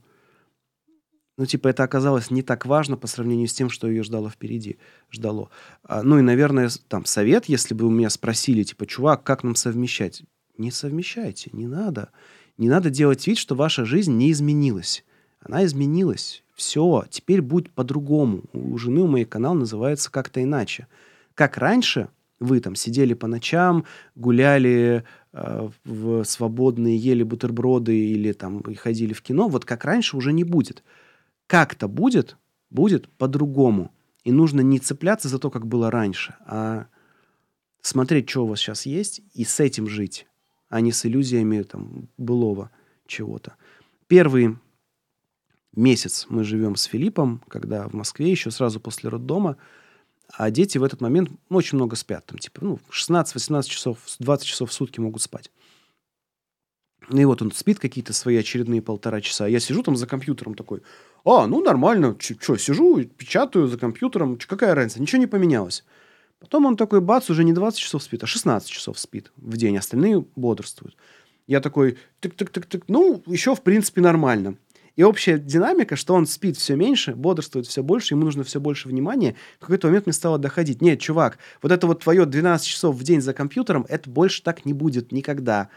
ну, 1.39 1.47
типа, 1.47 1.69
это 1.69 1.85
оказалось 1.85 2.33
не 2.33 2.43
так 2.43 2.67
важно 2.67 2.97
по 2.97 3.07
сравнению 3.07 3.47
с 3.47 3.53
тем, 3.53 3.71
что 3.71 3.87
ее 3.87 4.03
ждало 4.03 4.29
впереди. 4.29 4.77
Ждало. 5.09 5.51
А, 5.85 6.03
ну, 6.03 6.19
и, 6.19 6.23
наверное, 6.23 6.69
там, 6.89 7.05
совет, 7.05 7.45
если 7.45 7.75
бы 7.75 7.87
у 7.87 7.91
меня 7.91 8.11
спросили, 8.11 8.65
типа, 8.65 8.87
чувак, 8.87 9.23
как 9.23 9.45
нам 9.45 9.55
совмещать? 9.55 10.25
Не 10.57 10.73
совмещайте, 10.73 11.51
не 11.53 11.69
надо. 11.69 12.11
Не 12.59 12.69
надо 12.69 12.91
делать 12.91 13.27
вид, 13.27 13.39
что 13.39 13.55
ваша 13.55 13.85
жизнь 13.85 14.13
не 14.13 14.31
изменилась. 14.31 15.05
Она 15.41 15.65
изменилась. 15.65 16.43
Все, 16.55 17.05
теперь 17.09 17.41
будет 17.41 17.71
по-другому. 17.71 18.43
У 18.53 18.77
жены 18.77 19.01
у 19.03 19.07
моей 19.07 19.25
канал 19.25 19.55
называется 19.55 20.11
как-то 20.11 20.43
иначе. 20.43 20.87
Как 21.35 21.57
раньше 21.57 22.09
вы 22.41 22.61
там 22.61 22.75
сидели 22.75 23.15
по 23.15 23.27
ночам, 23.27 23.85
гуляли 24.15 25.05
Э, 25.41 25.69
в 25.85 26.25
свободные, 26.25 26.97
ели 26.97 27.23
бутерброды 27.23 27.97
или 27.97 28.33
там 28.33 28.63
ходили 28.77 29.13
в 29.13 29.23
кино, 29.23 29.49
вот 29.49 29.65
как 29.65 29.85
раньше 29.85 30.17
уже 30.17 30.33
не 30.33 30.43
будет. 30.43 30.83
Как-то 31.47 31.87
будет, 31.87 32.37
будет 32.71 33.09
по-другому. 33.09 33.93
И 34.25 34.33
нужно 34.33 34.63
не 34.63 34.79
цепляться 34.79 35.29
за 35.29 35.39
то, 35.39 35.51
как 35.51 35.67
было 35.67 35.91
раньше, 35.91 36.35
а 36.47 36.87
смотреть, 37.83 38.29
что 38.29 38.45
у 38.45 38.47
вас 38.47 38.59
сейчас 38.59 38.85
есть, 38.85 39.23
и 39.33 39.45
с 39.45 39.61
этим 39.61 39.87
жить, 39.87 40.27
а 40.69 40.81
не 40.81 40.93
с 40.93 41.05
иллюзиями 41.07 41.63
там 41.63 42.09
былого 42.17 42.71
чего-то. 43.07 43.57
Первый 44.07 44.57
месяц 45.75 46.27
мы 46.29 46.45
живем 46.45 46.77
с 46.77 46.85
Филиппом, 46.85 47.43
когда 47.49 47.89
в 47.89 47.95
Москве, 47.95 48.31
еще 48.31 48.51
сразу 48.51 48.81
после 48.81 49.09
роддома, 49.09 49.57
а 50.33 50.51
дети 50.51 50.77
в 50.79 50.85
этот 50.85 51.01
момент 51.01 51.31
ну, 51.49 51.57
очень 51.57 51.77
много 51.77 51.97
спят. 51.97 52.27
Там, 52.27 52.39
типа, 52.39 52.61
ну, 52.63 52.79
16-18 52.91 53.63
часов, 53.65 53.99
20 54.19 54.47
часов 54.47 54.71
в 54.71 54.73
сутки 54.73 55.01
могут 55.01 55.23
спать. 55.23 55.51
Ну 57.11 57.21
и 57.21 57.25
вот 57.25 57.41
он 57.41 57.53
спит 57.53 57.79
какие-то 57.79 58.13
свои 58.13 58.37
очередные 58.37 58.83
полтора 58.83 59.21
часа. 59.21 59.47
Я 59.47 59.61
сижу 59.61 59.83
там 59.83 59.97
за 59.97 60.07
компьютером 60.07 60.55
такой, 60.55 60.83
а, 61.25 61.47
ну 61.47 61.63
нормально, 61.63 62.17
что, 62.19 62.57
сижу, 62.59 63.03
печатаю 63.05 63.67
за 63.67 63.79
компьютером, 63.79 64.37
чё, 64.37 64.47
какая 64.49 64.75
разница, 64.75 65.01
ничего 65.01 65.21
не 65.21 65.27
поменялось. 65.27 65.85
Потом 66.41 66.67
он 66.67 66.77
такой, 66.77 67.01
бац, 67.01 67.31
уже 67.31 67.45
не 67.45 67.53
20 67.53 67.79
часов 67.79 68.03
спит, 68.03 68.23
а 68.23 68.27
16 68.27 68.69
часов 68.69 68.99
спит 68.99 69.33
в 69.37 69.57
день, 69.57 69.77
остальные 69.77 70.25
бодрствуют. 70.37 70.97
Я 71.47 71.61
такой, 71.61 71.99
тык-тык-тык-тык, 72.21 72.85
ну, 72.89 73.23
еще 73.27 73.55
в 73.55 73.63
принципе 73.63 74.01
нормально. 74.01 74.57
И 74.99 75.03
общая 75.05 75.39
динамика, 75.39 75.95
что 75.95 76.15
он 76.15 76.27
спит 76.27 76.57
все 76.57 76.75
меньше, 76.75 77.15
бодрствует 77.15 77.67
все 77.67 77.85
больше, 77.85 78.15
ему 78.15 78.25
нужно 78.25 78.43
все 78.43 78.61
больше 78.61 78.89
внимания. 78.89 79.37
В 79.59 79.61
какой-то 79.61 79.87
момент 79.87 80.07
мне 80.07 80.13
стало 80.13 80.39
доходить. 80.39 80.83
Нет, 80.83 81.01
чувак, 81.01 81.39
вот 81.63 81.71
это 81.71 81.87
вот 81.87 82.03
твое 82.03 82.27
12 82.27 82.67
часов 82.67 82.97
в 82.97 83.03
день 83.05 83.21
за 83.21 83.33
компьютером, 83.33 83.87
это 83.89 84.11
больше 84.11 84.43
так 84.43 84.65
не 84.65 84.73
будет 84.73 85.13
никогда. 85.13 85.69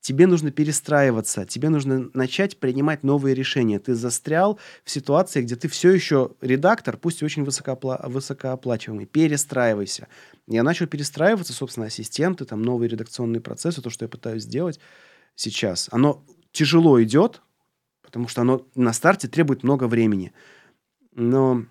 Тебе 0.00 0.26
нужно 0.26 0.50
перестраиваться, 0.50 1.44
тебе 1.44 1.68
нужно 1.68 2.10
начать 2.14 2.58
принимать 2.58 3.02
новые 3.02 3.34
решения. 3.34 3.78
Ты 3.78 3.94
застрял 3.94 4.58
в 4.82 4.90
ситуации, 4.90 5.42
где 5.42 5.56
ты 5.56 5.68
все 5.68 5.90
еще 5.90 6.30
редактор, 6.40 6.96
пусть 6.96 7.20
и 7.20 7.24
очень 7.24 7.44
высокоопла- 7.44 8.08
высокооплачиваемый. 8.08 9.04
Перестраивайся. 9.04 10.08
Я 10.46 10.62
начал 10.62 10.86
перестраиваться, 10.86 11.52
собственно, 11.52 11.86
ассистенты, 11.86 12.46
там 12.46 12.62
новые 12.62 12.88
редакционные 12.88 13.42
процессы, 13.42 13.82
то, 13.82 13.90
что 13.90 14.06
я 14.06 14.08
пытаюсь 14.08 14.44
сделать 14.44 14.80
сейчас. 15.34 15.88
Оно 15.92 16.24
тяжело 16.50 17.02
идет, 17.02 17.42
потому 18.02 18.26
что 18.26 18.40
оно 18.40 18.66
на 18.74 18.94
старте 18.94 19.28
требует 19.28 19.62
много 19.64 19.86
времени. 19.86 20.32
Но 21.14 21.66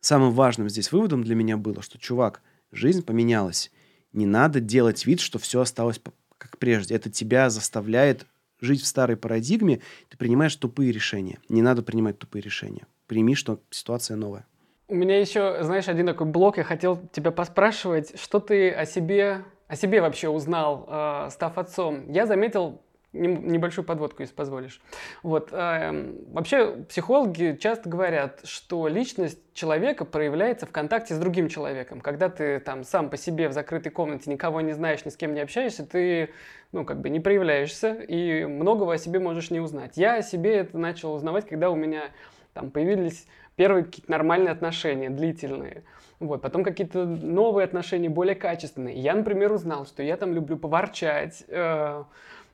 самым 0.00 0.32
важным 0.32 0.70
здесь 0.70 0.90
выводом 0.90 1.22
для 1.22 1.34
меня 1.34 1.58
было, 1.58 1.82
что, 1.82 1.98
чувак, 1.98 2.40
жизнь 2.72 3.02
поменялась. 3.02 3.70
Не 4.12 4.24
надо 4.24 4.60
делать 4.60 5.04
вид, 5.04 5.20
что 5.20 5.38
все 5.38 5.60
осталось 5.60 6.00
как 6.38 6.58
прежде. 6.58 6.94
Это 6.94 7.10
тебя 7.10 7.50
заставляет 7.50 8.26
жить 8.60 8.82
в 8.82 8.86
старой 8.86 9.16
парадигме. 9.16 9.80
Ты 10.08 10.16
принимаешь 10.16 10.56
тупые 10.56 10.92
решения. 10.92 11.38
Не 11.48 11.62
надо 11.62 11.82
принимать 11.82 12.18
тупые 12.18 12.42
решения. 12.42 12.86
Прими, 13.06 13.34
что 13.34 13.60
ситуация 13.70 14.16
новая. 14.16 14.46
У 14.88 14.94
меня 14.94 15.18
еще, 15.20 15.58
знаешь, 15.62 15.88
один 15.88 16.06
такой 16.06 16.26
блок. 16.26 16.58
Я 16.58 16.64
хотел 16.64 16.96
тебя 17.12 17.30
поспрашивать, 17.32 18.18
что 18.20 18.38
ты 18.38 18.70
о 18.70 18.86
себе, 18.86 19.44
о 19.66 19.76
себе 19.76 20.00
вообще 20.00 20.28
узнал, 20.28 20.86
э, 20.88 21.28
став 21.30 21.58
отцом. 21.58 22.10
Я 22.10 22.26
заметил 22.26 22.80
небольшую 23.16 23.84
подводку, 23.84 24.22
если 24.22 24.34
позволишь. 24.34 24.80
Вот. 25.22 25.48
Э, 25.52 26.14
вообще 26.32 26.84
психологи 26.88 27.58
часто 27.60 27.88
говорят, 27.88 28.40
что 28.44 28.88
личность 28.88 29.38
человека 29.54 30.04
проявляется 30.04 30.66
в 30.66 30.70
контакте 30.70 31.14
с 31.14 31.18
другим 31.18 31.48
человеком. 31.48 32.00
Когда 32.00 32.28
ты 32.28 32.60
там 32.60 32.84
сам 32.84 33.10
по 33.10 33.16
себе 33.16 33.48
в 33.48 33.52
закрытой 33.52 33.90
комнате 33.90 34.30
никого 34.30 34.60
не 34.60 34.72
знаешь, 34.72 35.04
ни 35.04 35.10
с 35.10 35.16
кем 35.16 35.34
не 35.34 35.40
общаешься, 35.40 35.84
ты 35.86 36.30
ну, 36.72 36.84
как 36.84 37.00
бы 37.00 37.08
не 37.08 37.20
проявляешься 37.20 37.94
и 37.94 38.44
многого 38.44 38.94
о 38.94 38.98
себе 38.98 39.18
можешь 39.18 39.50
не 39.50 39.60
узнать. 39.60 39.96
Я 39.96 40.16
о 40.16 40.22
себе 40.22 40.56
это 40.56 40.78
начал 40.78 41.14
узнавать, 41.14 41.48
когда 41.48 41.70
у 41.70 41.76
меня 41.76 42.10
там 42.52 42.70
появились 42.70 43.26
первые 43.56 43.84
какие-то 43.84 44.10
нормальные 44.10 44.52
отношения, 44.52 45.10
длительные. 45.10 45.82
Вот, 46.18 46.40
потом 46.40 46.64
какие-то 46.64 47.04
новые 47.04 47.64
отношения, 47.64 48.08
более 48.08 48.34
качественные. 48.34 48.96
Я, 48.96 49.14
например, 49.14 49.52
узнал, 49.52 49.86
что 49.86 50.02
я 50.02 50.16
там 50.16 50.32
люблю 50.32 50.56
поворчать, 50.56 51.44
э, 51.48 52.04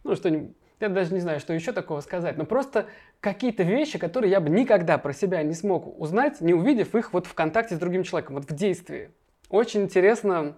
ну, 0.05 0.17
что-нибудь, 0.17 0.57
я 0.81 0.89
даже 0.89 1.15
не 1.15 1.21
знаю, 1.21 1.41
что 1.41 1.53
еще 1.53 1.73
такого 1.73 2.01
сказать, 2.01 2.37
но 2.37 2.45
просто 2.45 2.87
какие-то 3.21 3.63
вещи, 3.63 3.99
которые 3.99 4.31
я 4.31 4.41
бы 4.41 4.51
никогда 4.51 4.99
про 4.99 5.13
себя 5.13 5.43
не 5.43 5.55
смог 5.55 5.99
узнать, 6.01 6.41
не 6.41 6.55
увидев 6.55 6.95
их 6.95 7.13
вот 7.13 7.27
в 7.27 7.35
контакте 7.35 7.77
с 7.77 7.79
другим 7.79 8.03
человеком, 8.03 8.37
вот 8.37 8.51
в 8.51 8.55
действии. 8.55 9.11
Очень 9.49 9.83
интересно, 9.83 10.57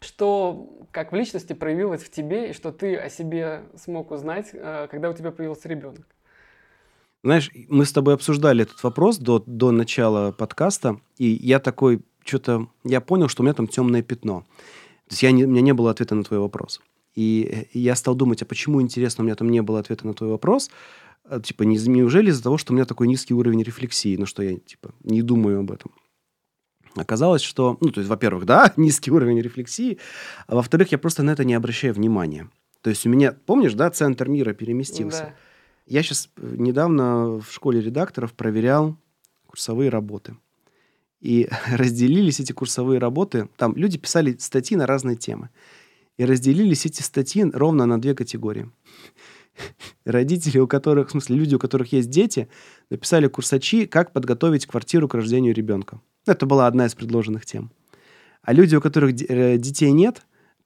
что 0.00 0.86
как 0.92 1.12
в 1.12 1.14
личности 1.14 1.52
проявилось 1.52 2.02
в 2.02 2.10
тебе, 2.10 2.50
и 2.50 2.52
что 2.52 2.72
ты 2.72 2.96
о 2.96 3.10
себе 3.10 3.64
смог 3.76 4.10
узнать, 4.10 4.50
э, 4.52 4.88
когда 4.90 5.10
у 5.10 5.12
тебя 5.12 5.30
появился 5.30 5.68
ребенок. 5.68 6.06
Знаешь, 7.22 7.50
мы 7.68 7.84
с 7.84 7.92
тобой 7.92 8.14
обсуждали 8.14 8.62
этот 8.62 8.82
вопрос 8.82 9.18
до, 9.18 9.42
до 9.44 9.72
начала 9.72 10.32
подкаста, 10.32 11.00
и 11.18 11.26
я 11.26 11.58
такой, 11.58 12.02
что-то, 12.24 12.68
я 12.84 13.00
понял, 13.00 13.28
что 13.28 13.42
у 13.42 13.44
меня 13.44 13.52
там 13.52 13.66
темное 13.66 14.02
пятно. 14.02 14.42
То 15.06 15.12
есть 15.12 15.22
я 15.22 15.32
не, 15.32 15.44
у 15.44 15.48
меня 15.48 15.60
не 15.60 15.72
было 15.72 15.90
ответа 15.90 16.14
на 16.14 16.24
твой 16.24 16.38
вопрос. 16.38 16.80
И 17.16 17.68
я 17.72 17.96
стал 17.96 18.14
думать, 18.14 18.42
а 18.42 18.46
почему, 18.46 18.80
интересно, 18.80 19.22
у 19.22 19.24
меня 19.24 19.34
там 19.34 19.48
не 19.48 19.62
было 19.62 19.80
ответа 19.80 20.06
на 20.06 20.14
твой 20.14 20.30
вопрос? 20.30 20.70
А, 21.24 21.40
типа, 21.40 21.62
не, 21.62 21.76
неужели 21.88 22.30
из-за 22.30 22.42
того, 22.42 22.58
что 22.58 22.72
у 22.72 22.76
меня 22.76 22.84
такой 22.84 23.08
низкий 23.08 23.34
уровень 23.34 23.62
рефлексии, 23.62 24.16
ну, 24.16 24.26
что 24.26 24.42
я, 24.42 24.58
типа, 24.58 24.94
не 25.02 25.22
думаю 25.22 25.60
об 25.60 25.72
этом? 25.72 25.92
Оказалось, 26.94 27.42
что, 27.42 27.78
ну, 27.80 27.90
то 27.90 28.00
есть, 28.00 28.08
во-первых, 28.08 28.44
да, 28.44 28.72
низкий 28.76 29.10
уровень 29.10 29.40
рефлексии, 29.40 29.98
а 30.46 30.56
во-вторых, 30.56 30.92
я 30.92 30.98
просто 30.98 31.22
на 31.22 31.30
это 31.30 31.44
не 31.44 31.54
обращаю 31.54 31.94
внимания. 31.94 32.50
То 32.82 32.90
есть 32.90 33.06
у 33.06 33.08
меня, 33.08 33.32
помнишь, 33.32 33.74
да, 33.74 33.90
центр 33.90 34.28
мира 34.28 34.52
переместился? 34.52 35.22
Да. 35.22 35.34
Я 35.86 36.02
сейчас 36.02 36.30
недавно 36.36 37.40
в 37.40 37.46
школе 37.50 37.80
редакторов 37.80 38.34
проверял 38.34 38.96
курсовые 39.46 39.88
работы. 39.88 40.36
И 41.20 41.48
разделились 41.70 42.40
эти 42.40 42.52
курсовые 42.52 42.98
работы. 42.98 43.48
Там 43.56 43.74
люди 43.74 43.98
писали 43.98 44.36
статьи 44.38 44.76
на 44.76 44.86
разные 44.86 45.16
темы. 45.16 45.48
И 46.18 46.24
разделились 46.24 46.86
эти 46.86 47.02
статьи 47.02 47.44
ровно 47.44 47.86
на 47.86 48.00
две 48.00 48.14
категории. 48.14 48.70
Родители, 50.04 50.58
у 50.58 50.66
которых, 50.66 51.08
в 51.08 51.10
смысле, 51.12 51.36
люди, 51.36 51.54
у 51.54 51.58
которых 51.58 51.92
есть 51.92 52.10
дети, 52.10 52.48
написали 52.90 53.26
курсачи, 53.26 53.86
как 53.86 54.12
подготовить 54.12 54.66
квартиру 54.66 55.08
к 55.08 55.14
рождению 55.14 55.54
ребенка. 55.54 56.00
Это 56.26 56.46
была 56.46 56.66
одна 56.66 56.86
из 56.86 56.94
предложенных 56.94 57.46
тем. 57.46 57.70
А 58.42 58.52
люди, 58.52 58.76
у 58.76 58.80
которых 58.80 59.20
э, 59.28 59.58
детей 59.58 59.92
нет, 59.92 60.22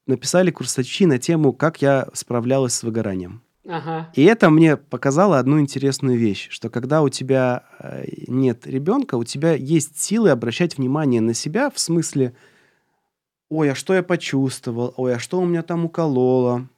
написали 0.06 0.50
курсачи 0.50 1.06
на 1.06 1.18
тему, 1.18 1.52
как 1.52 1.82
я 1.82 2.08
справлялась 2.12 2.74
с 2.74 2.82
выгоранием. 2.82 3.42
Ага. 3.66 4.10
И 4.14 4.24
это 4.24 4.50
мне 4.50 4.76
показало 4.76 5.38
одну 5.38 5.60
интересную 5.60 6.18
вещь, 6.18 6.48
что 6.50 6.70
когда 6.70 7.02
у 7.02 7.08
тебя 7.08 7.64
э, 7.78 8.04
нет 8.26 8.66
ребенка, 8.66 9.16
у 9.16 9.24
тебя 9.24 9.54
есть 9.54 10.00
силы 10.00 10.30
обращать 10.30 10.78
внимание 10.78 11.20
на 11.20 11.34
себя 11.34 11.70
в 11.70 11.78
смысле 11.78 12.34
ой, 13.50 13.72
а 13.72 13.74
что 13.74 13.92
я 13.92 14.02
почувствовал, 14.02 14.94
ой, 14.96 15.14
а 15.14 15.18
что 15.18 15.40
у 15.40 15.44
меня 15.44 15.62
там 15.62 15.84
укололо, 15.84 16.68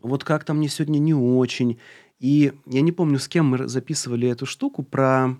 вот 0.00 0.24
как-то 0.24 0.54
мне 0.54 0.68
сегодня 0.68 0.98
не 0.98 1.12
очень. 1.12 1.78
И 2.20 2.52
я 2.66 2.80
не 2.80 2.92
помню, 2.92 3.18
с 3.18 3.28
кем 3.28 3.46
мы 3.46 3.68
записывали 3.68 4.28
эту 4.28 4.46
штуку 4.46 4.82
про, 4.82 5.36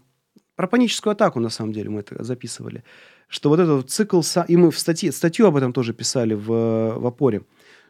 про 0.57 0.67
паническую 0.67 1.13
атаку, 1.13 1.41
на 1.41 1.49
самом 1.49 1.73
деле, 1.73 1.91
мы 1.91 2.01
это 2.01 2.23
записывали. 2.23 2.85
Что 3.29 3.49
вот 3.49 3.61
этот 3.61 3.91
цикл, 3.91 4.21
и 4.49 4.57
мы 4.57 4.71
в 4.71 4.79
статье, 4.79 5.13
статью 5.13 5.47
об 5.47 5.57
этом 5.57 5.73
тоже 5.73 5.93
писали 5.93 6.35
в, 6.35 6.99
в 6.99 7.07
опоре, 7.07 7.43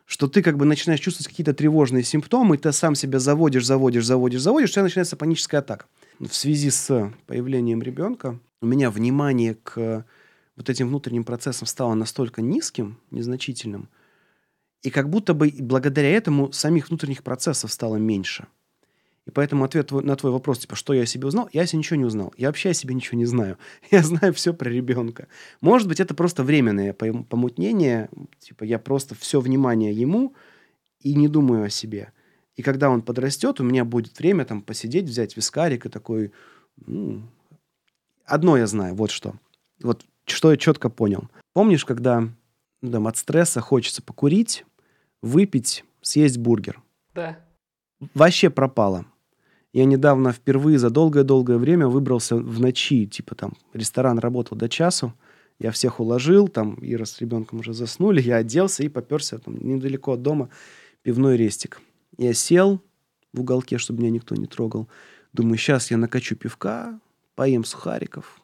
что 0.04 0.26
ты 0.26 0.42
как 0.42 0.56
бы 0.56 0.64
начинаешь 0.64 1.00
чувствовать 1.00 1.28
какие-то 1.28 1.54
тревожные 1.54 2.02
симптомы, 2.02 2.58
ты 2.58 2.72
сам 2.72 2.94
себя 2.94 3.18
заводишь, 3.18 3.66
заводишь, 3.66 4.06
заводишь, 4.06 4.42
заводишь, 4.42 4.70
у 4.70 4.72
тебя 4.72 4.82
начинается 4.82 5.16
паническая 5.16 5.60
атака. 5.60 5.86
В 6.18 6.34
связи 6.34 6.70
с 6.70 7.12
появлением 7.26 7.82
ребенка 7.82 8.38
у 8.60 8.66
меня 8.66 8.90
внимание 8.90 9.54
к 9.54 10.04
вот 10.58 10.68
этим 10.68 10.88
внутренним 10.88 11.24
процессом 11.24 11.66
стало 11.66 11.94
настолько 11.94 12.42
низким, 12.42 13.00
незначительным, 13.10 13.88
и 14.82 14.90
как 14.90 15.08
будто 15.08 15.32
бы 15.32 15.54
благодаря 15.58 16.10
этому 16.10 16.52
самих 16.52 16.88
внутренних 16.88 17.22
процессов 17.22 17.72
стало 17.72 17.96
меньше. 17.96 18.46
И 19.26 19.30
поэтому 19.30 19.64
ответ 19.64 19.90
на 19.92 20.16
твой 20.16 20.32
вопрос, 20.32 20.60
типа, 20.60 20.74
что 20.74 20.94
я 20.94 21.02
о 21.02 21.06
себе 21.06 21.26
узнал, 21.26 21.50
я 21.52 21.62
о 21.62 21.66
себе 21.66 21.78
ничего 21.78 21.96
не 21.96 22.06
узнал. 22.06 22.32
Я 22.38 22.48
вообще 22.48 22.70
о 22.70 22.74
себе 22.74 22.94
ничего 22.94 23.18
не 23.18 23.26
знаю. 23.26 23.58
Я 23.90 24.02
знаю 24.02 24.32
все 24.32 24.54
про 24.54 24.70
ребенка. 24.70 25.28
Может 25.60 25.86
быть, 25.86 26.00
это 26.00 26.14
просто 26.14 26.42
временное 26.42 26.94
помутнение. 26.94 28.08
Типа, 28.38 28.64
я 28.64 28.78
просто 28.78 29.14
все 29.14 29.40
внимание 29.40 29.92
ему 29.92 30.34
и 31.00 31.14
не 31.14 31.28
думаю 31.28 31.64
о 31.64 31.70
себе. 31.70 32.12
И 32.56 32.62
когда 32.62 32.88
он 32.88 33.02
подрастет, 33.02 33.60
у 33.60 33.64
меня 33.64 33.84
будет 33.84 34.18
время 34.18 34.46
там 34.46 34.62
посидеть, 34.62 35.04
взять 35.04 35.36
вискарик 35.36 35.84
и 35.84 35.90
такой... 35.90 36.32
Ну, 36.86 37.22
одно 38.24 38.56
я 38.56 38.66
знаю, 38.66 38.94
вот 38.94 39.10
что. 39.10 39.34
Вот 39.82 40.06
что 40.30 40.50
я 40.50 40.56
четко 40.56 40.88
понял. 40.88 41.28
Помнишь, 41.54 41.84
когда 41.84 42.28
ну, 42.80 42.92
там, 42.92 43.06
от 43.06 43.16
стресса 43.16 43.60
хочется 43.60 44.02
покурить, 44.02 44.64
выпить, 45.22 45.84
съесть 46.00 46.38
бургер? 46.38 46.80
Да. 47.14 47.38
Вообще 48.14 48.50
пропало. 48.50 49.06
Я 49.72 49.84
недавно 49.84 50.32
впервые 50.32 50.78
за 50.78 50.90
долгое-долгое 50.90 51.58
время 51.58 51.88
выбрался 51.88 52.36
в 52.36 52.60
ночи. 52.60 53.06
Типа 53.06 53.34
там 53.34 53.54
ресторан 53.74 54.18
работал 54.18 54.56
до 54.56 54.68
часу. 54.68 55.12
Я 55.58 55.72
всех 55.72 55.98
уложил, 56.00 56.48
там 56.48 56.78
Ира 56.80 57.04
с 57.04 57.20
ребенком 57.20 57.60
уже 57.60 57.74
заснули. 57.74 58.22
Я 58.22 58.36
оделся 58.36 58.84
и 58.84 58.88
поперся 58.88 59.38
там 59.38 59.56
недалеко 59.58 60.12
от 60.12 60.22
дома 60.22 60.48
пивной 61.02 61.36
рестик. 61.36 61.80
Я 62.16 62.32
сел 62.32 62.80
в 63.32 63.40
уголке, 63.40 63.78
чтобы 63.78 64.00
меня 64.00 64.10
никто 64.10 64.34
не 64.36 64.46
трогал. 64.46 64.88
Думаю, 65.32 65.58
сейчас 65.58 65.90
я 65.90 65.96
накачу 65.96 66.36
пивка, 66.36 66.98
поем 67.34 67.64
сухариков, 67.64 68.40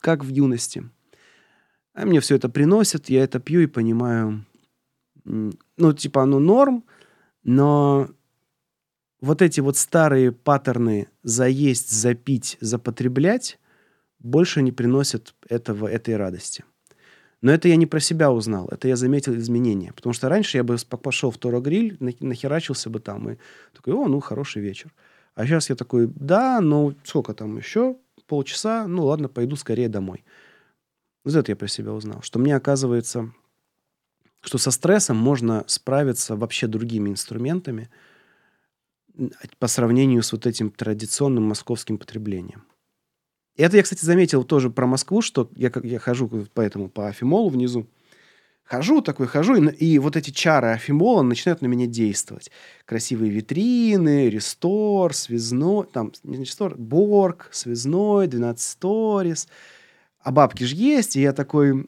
как 0.00 0.24
в 0.24 0.28
юности. 0.28 0.88
А 1.94 2.04
мне 2.04 2.20
все 2.20 2.36
это 2.36 2.48
приносят, 2.48 3.08
я 3.10 3.24
это 3.24 3.40
пью 3.40 3.60
и 3.60 3.66
понимаю, 3.66 4.44
ну, 5.24 5.92
типа, 5.92 6.22
оно 6.22 6.38
норм, 6.38 6.84
но 7.42 8.08
вот 9.20 9.42
эти 9.42 9.60
вот 9.60 9.76
старые 9.76 10.32
паттерны 10.32 11.08
заесть, 11.22 11.90
запить, 11.90 12.56
запотреблять 12.60 13.58
больше 14.18 14.62
не 14.62 14.72
приносят 14.72 15.34
этого, 15.48 15.86
этой 15.86 16.16
радости. 16.16 16.64
Но 17.42 17.52
это 17.52 17.68
я 17.68 17.76
не 17.76 17.86
про 17.86 18.00
себя 18.00 18.30
узнал, 18.30 18.68
это 18.68 18.86
я 18.86 18.96
заметил 18.96 19.34
изменения. 19.36 19.92
Потому 19.94 20.12
что 20.12 20.28
раньше 20.28 20.58
я 20.58 20.64
бы 20.64 20.76
пошел 20.76 21.30
в 21.30 21.38
Торо 21.38 21.60
Гриль, 21.60 21.96
нахерачился 21.98 22.90
бы 22.90 23.00
там 23.00 23.30
и 23.30 23.36
такой, 23.74 23.94
о, 23.94 24.08
ну, 24.08 24.20
хороший 24.20 24.60
вечер. 24.60 24.92
А 25.34 25.46
сейчас 25.46 25.70
я 25.70 25.76
такой, 25.76 26.06
да, 26.06 26.60
ну, 26.60 26.94
сколько 27.02 27.32
там 27.32 27.56
еще? 27.56 27.96
Полчаса, 28.26 28.86
ну, 28.86 29.06
ладно, 29.06 29.28
пойду 29.28 29.56
скорее 29.56 29.88
домой. 29.88 30.22
Вот 31.24 31.34
это 31.34 31.52
я 31.52 31.56
про 31.56 31.68
себя 31.68 31.92
узнал, 31.92 32.22
что 32.22 32.38
мне 32.38 32.56
оказывается, 32.56 33.32
что 34.40 34.58
со 34.58 34.70
стрессом 34.70 35.16
можно 35.16 35.64
справиться 35.66 36.36
вообще 36.36 36.66
другими 36.66 37.10
инструментами, 37.10 37.90
по 39.58 39.66
сравнению 39.66 40.22
с 40.22 40.32
вот 40.32 40.46
этим 40.46 40.70
традиционным 40.70 41.44
московским 41.44 41.98
потреблением. 41.98 42.64
И 43.56 43.62
это 43.62 43.76
я, 43.76 43.82
кстати, 43.82 44.04
заметил 44.04 44.44
тоже 44.44 44.70
про 44.70 44.86
Москву, 44.86 45.20
что 45.20 45.50
я, 45.56 45.70
я 45.82 45.98
хожу 45.98 46.30
поэтому 46.54 46.88
по 46.88 47.08
Афимолу 47.08 47.50
внизу, 47.50 47.86
хожу 48.62 49.02
такой, 49.02 49.26
хожу, 49.26 49.56
и, 49.56 49.68
и 49.72 49.98
вот 49.98 50.16
эти 50.16 50.30
чары 50.30 50.68
Афимола 50.68 51.22
начинают 51.22 51.60
на 51.60 51.66
меня 51.66 51.86
действовать. 51.86 52.50
Красивые 52.86 53.30
витрины, 53.30 54.30
рестор, 54.30 55.12
связной, 55.12 55.86
там, 55.92 56.12
не 56.22 56.38
рестор, 56.38 56.76
Борг, 56.76 57.48
связной, 57.50 58.28
12 58.28 58.64
сторис. 58.64 59.48
А 60.22 60.32
бабки 60.32 60.64
же 60.64 60.74
есть, 60.74 61.16
и 61.16 61.20
я 61.20 61.32
такой, 61.32 61.86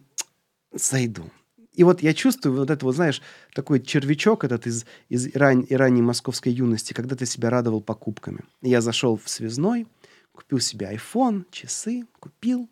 зайду. 0.72 1.30
И 1.74 1.84
вот 1.84 2.02
я 2.02 2.12
чувствую 2.12 2.56
вот 2.56 2.70
это 2.70 2.84
вот, 2.84 2.94
знаешь, 2.94 3.22
такой 3.54 3.80
червячок 3.80 4.44
этот 4.44 4.66
из, 4.66 4.84
из 5.08 5.34
ран, 5.34 5.66
ранней 5.70 6.02
московской 6.02 6.52
юности, 6.52 6.92
когда 6.92 7.16
ты 7.16 7.24
себя 7.24 7.48
радовал 7.50 7.80
покупками. 7.80 8.40
Я 8.60 8.80
зашел 8.80 9.16
в 9.16 9.28
связной, 9.28 9.86
купил 10.32 10.60
себе 10.60 10.92
iPhone, 10.94 11.44
часы, 11.50 12.04
купил, 12.20 12.68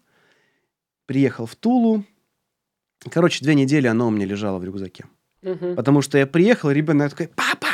приехал 1.07 1.47
в 1.47 1.57
Тулу. 1.57 2.05
Короче, 3.11 3.43
две 3.43 3.55
недели 3.55 3.87
оно 3.87 4.09
у 4.09 4.11
меня 4.11 4.27
лежало 4.27 4.59
в 4.59 4.65
рюкзаке. 4.65 5.07
Угу. 5.43 5.77
Потому 5.77 6.03
что 6.03 6.19
я 6.19 6.27
приехал, 6.27 6.71
ребенок 6.71 7.11
такой, 7.11 7.29
папа, 7.29 7.69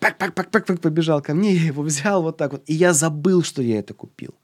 пак, 0.00 0.16
пак, 0.16 0.34
пак, 0.34 0.50
пак, 0.50 0.64
пак, 0.66 0.80
побежал 0.80 1.20
ко 1.20 1.34
мне, 1.34 1.52
я 1.52 1.66
его 1.66 1.82
взял 1.82 2.22
вот 2.22 2.38
так 2.38 2.52
вот. 2.52 2.62
И 2.66 2.72
я 2.72 2.94
забыл, 2.94 3.42
что 3.42 3.60
я 3.60 3.78
это 3.78 3.92
купил. 3.92 4.34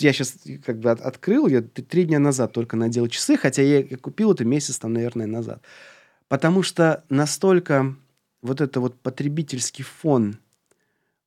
Я 0.00 0.12
сейчас 0.12 0.38
как 0.64 0.78
бы 0.78 0.90
от, 0.90 1.00
открыл, 1.00 1.46
я 1.46 1.60
три 1.60 2.04
дня 2.04 2.18
назад 2.18 2.52
только 2.52 2.76
надел 2.76 3.06
часы, 3.08 3.36
хотя 3.36 3.62
я, 3.62 3.80
я 3.80 3.96
купил 3.96 4.32
это 4.32 4.44
месяц 4.44 4.78
там, 4.78 4.94
наверное, 4.94 5.26
назад. 5.26 5.62
Потому 6.28 6.62
что 6.62 7.04
настолько 7.10 7.94
вот 8.40 8.60
это 8.60 8.80
вот 8.80 8.98
потребительский 9.00 9.82
фон, 9.82 10.38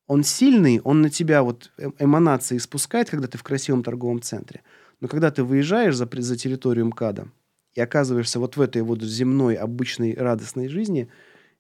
он 0.08 0.24
сильный, 0.24 0.80
он 0.84 1.02
на 1.02 1.10
тебя 1.10 1.44
вот 1.44 1.72
э, 1.78 1.90
эманации 2.00 2.58
спускает, 2.58 3.10
когда 3.10 3.28
ты 3.28 3.38
в 3.38 3.44
красивом 3.44 3.84
торговом 3.84 4.22
центре. 4.22 4.64
Но 5.02 5.08
когда 5.08 5.32
ты 5.32 5.44
выезжаешь 5.44 5.96
за, 5.96 6.10
за 6.12 6.38
территорию 6.38 6.86
МКАДа 6.86 7.28
и 7.76 7.82
оказываешься 7.82 8.40
вот 8.40 8.58
в 8.58 8.62
этой 8.62 8.82
вот 8.82 9.02
земной, 9.02 9.56
обычной, 9.56 10.14
радостной 10.14 10.70
жизни, 10.70 11.10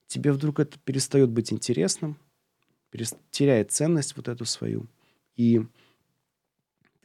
тебе 0.07 0.31
вдруг 0.31 0.59
это 0.59 0.79
перестает 0.79 1.29
быть 1.29 1.51
интересным, 1.51 2.17
перест... 2.89 3.17
теряет 3.29 3.71
ценность 3.71 4.15
вот 4.15 4.27
эту 4.29 4.45
свою. 4.45 4.87
И 5.35 5.65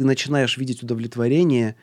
ты 0.02 0.06
начинаешь 0.06 0.56
видеть 0.56 0.82
удовлетворение 0.82 1.76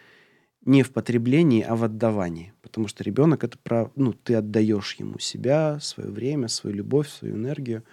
не 0.66 0.84
в 0.84 0.92
потреблении, 0.92 1.64
а 1.64 1.78
в 1.78 1.86
отдавании. 1.86 2.52
Потому 2.62 2.90
что 2.90 3.02
ребенок 3.02 3.46
это 3.46 3.58
про... 3.58 3.94
Ну, 3.96 4.12
ты 4.12 4.36
отдаешь 4.36 4.96
ему 4.96 5.20
себя, 5.20 5.80
свое 5.80 6.12
время, 6.12 6.50
свою 6.50 6.76
любовь, 6.76 7.08
свою 7.08 7.36
энергию. 7.36 7.86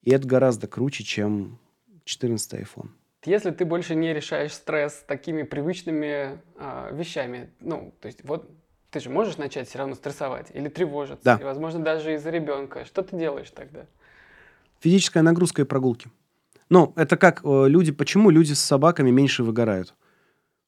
И 0.00 0.12
это 0.12 0.26
гораздо 0.26 0.66
круче, 0.66 1.04
чем 1.04 1.58
14 2.04 2.54
iPhone. 2.54 2.88
Если 3.26 3.50
ты 3.50 3.66
больше 3.66 3.94
не 3.94 4.14
решаешь 4.14 4.54
стресс 4.54 5.04
такими 5.06 5.42
привычными 5.42 6.40
э, 6.56 6.96
вещами, 6.96 7.50
ну, 7.60 7.92
то 8.00 8.06
есть 8.06 8.24
вот 8.24 8.50
ты 8.90 9.00
же 9.00 9.10
можешь 9.10 9.36
начать 9.36 9.68
все 9.68 9.76
равно 9.76 9.94
стрессовать 9.94 10.46
или 10.54 10.70
тревожиться, 10.70 11.22
да. 11.22 11.36
и, 11.38 11.44
возможно, 11.44 11.80
даже 11.80 12.14
из-за 12.14 12.30
ребенка. 12.30 12.86
Что 12.86 13.02
ты 13.02 13.14
делаешь 13.14 13.50
тогда? 13.50 13.84
Физическая 14.78 15.22
нагрузка 15.22 15.60
и 15.60 15.64
прогулки. 15.66 16.08
Ну, 16.70 16.92
это 16.96 17.16
как 17.16 17.40
э, 17.44 17.66
люди, 17.68 17.90
почему 17.90 18.30
люди 18.30 18.52
с 18.52 18.60
собаками 18.60 19.10
меньше 19.10 19.42
выгорают? 19.42 19.94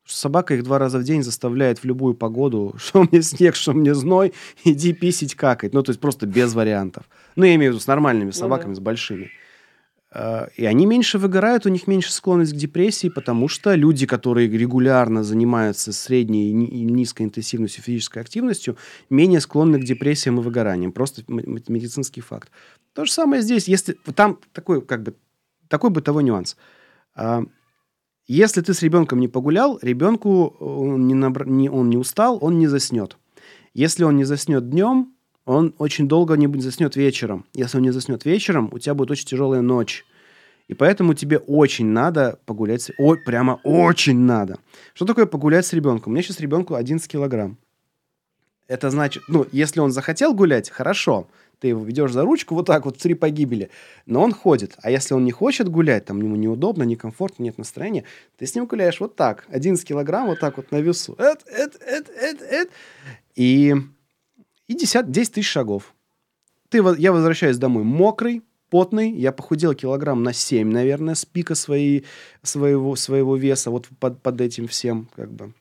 Собака 0.04 0.54
их 0.54 0.64
два 0.64 0.80
раза 0.80 0.98
в 0.98 1.04
день 1.04 1.22
заставляет 1.22 1.78
в 1.78 1.84
любую 1.84 2.14
погоду, 2.14 2.74
что 2.78 3.04
мне 3.04 3.22
снег, 3.22 3.54
что 3.54 3.72
мне 3.72 3.94
зной, 3.94 4.34
иди 4.64 4.92
писить, 4.92 5.36
какать. 5.36 5.72
Ну, 5.72 5.82
то 5.82 5.90
есть 5.90 6.00
просто 6.00 6.26
без 6.26 6.54
вариантов. 6.54 7.04
Ну, 7.36 7.44
я 7.44 7.54
имею 7.54 7.72
в 7.72 7.74
виду 7.74 7.82
с 7.82 7.86
нормальными 7.86 8.32
собаками, 8.32 8.70
ну, 8.70 8.74
да. 8.74 8.80
с 8.80 8.80
большими. 8.80 9.30
Э, 10.12 10.48
и 10.56 10.64
они 10.64 10.86
меньше 10.86 11.18
выгорают, 11.18 11.66
у 11.66 11.68
них 11.68 11.86
меньше 11.86 12.12
склонность 12.12 12.52
к 12.52 12.56
депрессии, 12.56 13.08
потому 13.08 13.46
что 13.46 13.74
люди, 13.74 14.04
которые 14.04 14.48
регулярно 14.48 15.22
занимаются 15.22 15.92
средней 15.92 16.50
и 16.50 16.82
низкой 16.82 17.22
интенсивностью 17.22 17.84
физической 17.84 18.18
активностью, 18.18 18.76
менее 19.08 19.40
склонны 19.40 19.80
к 19.80 19.84
депрессиям 19.84 20.40
и 20.40 20.42
выгораниям. 20.42 20.90
Просто 20.90 21.22
медицинский 21.28 22.22
факт. 22.22 22.50
То 22.92 23.04
же 23.04 23.12
самое 23.12 23.40
здесь. 23.40 23.68
Если 23.68 23.92
там 24.14 24.38
такой 24.52 24.82
как 24.82 25.04
бы 25.04 25.14
такой 25.72 25.88
бытовой 25.88 26.22
нюанс. 26.22 26.56
А, 27.14 27.44
если 28.26 28.60
ты 28.60 28.74
с 28.74 28.82
ребенком 28.82 29.20
не 29.20 29.28
погулял, 29.28 29.78
ребенку 29.80 30.54
э, 30.60 30.64
он 30.64 31.06
не, 31.06 31.14
набр... 31.14 31.46
не, 31.46 31.70
он 31.70 31.88
не 31.88 31.96
устал, 31.96 32.38
он 32.42 32.58
не 32.58 32.66
заснет. 32.66 33.16
Если 33.72 34.04
он 34.04 34.16
не 34.16 34.24
заснет 34.24 34.68
днем, 34.68 35.14
он 35.46 35.74
очень 35.78 36.08
долго 36.08 36.34
не 36.34 36.60
заснет 36.60 36.94
вечером. 36.94 37.46
Если 37.54 37.78
он 37.78 37.84
не 37.84 37.90
заснет 37.90 38.26
вечером, 38.26 38.68
у 38.70 38.78
тебя 38.78 38.94
будет 38.94 39.12
очень 39.12 39.26
тяжелая 39.26 39.62
ночь. 39.62 40.04
И 40.68 40.74
поэтому 40.74 41.14
тебе 41.14 41.38
очень 41.38 41.86
надо 41.86 42.38
погулять. 42.44 42.82
С... 42.82 42.92
Ой, 42.98 43.16
прямо 43.16 43.58
очень 43.64 44.18
надо. 44.18 44.58
Что 44.92 45.06
такое 45.06 45.24
погулять 45.24 45.64
с 45.64 45.72
ребенком? 45.72 46.12
У 46.12 46.14
меня 46.14 46.22
сейчас 46.22 46.40
ребенку 46.40 46.74
11 46.74 47.10
килограмм. 47.10 47.56
Это 48.68 48.90
значит, 48.90 49.22
ну, 49.26 49.46
если 49.52 49.80
он 49.80 49.90
захотел 49.90 50.34
гулять, 50.34 50.68
хорошо 50.68 51.28
ты 51.62 51.68
его 51.68 51.84
ведешь 51.84 52.10
за 52.10 52.24
ручку 52.24 52.56
вот 52.56 52.66
так 52.66 52.84
вот 52.84 52.98
три 52.98 53.14
погибели, 53.14 53.70
но 54.04 54.20
он 54.20 54.32
ходит. 54.32 54.74
А 54.82 54.90
если 54.90 55.14
он 55.14 55.24
не 55.24 55.30
хочет 55.30 55.68
гулять, 55.68 56.04
там 56.06 56.20
ему 56.20 56.34
неудобно, 56.34 56.82
некомфортно, 56.82 57.44
нет 57.44 57.56
настроения, 57.56 58.02
ты 58.36 58.46
с 58.46 58.54
ним 58.56 58.66
гуляешь 58.66 58.98
вот 58.98 59.14
так, 59.14 59.46
11 59.48 59.86
килограмм 59.86 60.26
вот 60.26 60.40
так 60.40 60.56
вот 60.56 60.72
на 60.72 60.80
весу. 60.80 61.14
Эт, 61.18 61.46
эт, 61.46 61.80
эт, 61.80 62.10
эт, 62.10 62.42
эт. 62.42 62.70
И, 63.36 63.76
и 64.66 64.74
10, 64.74 65.12
10 65.12 65.32
тысяч 65.32 65.46
шагов. 65.46 65.94
Ты, 66.68 66.82
я 66.98 67.12
возвращаюсь 67.12 67.58
домой 67.58 67.84
мокрый, 67.84 68.42
потный, 68.68 69.12
я 69.12 69.30
похудел 69.30 69.72
килограмм 69.74 70.24
на 70.24 70.32
7, 70.32 70.68
наверное, 70.68 71.14
с 71.14 71.24
пика 71.24 71.54
своей, 71.54 72.04
своего, 72.42 72.96
своего 72.96 73.36
веса, 73.36 73.70
вот 73.70 73.86
под, 74.00 74.20
под 74.20 74.40
этим 74.40 74.66
всем, 74.66 75.08
как 75.14 75.30
бы. 75.30 75.52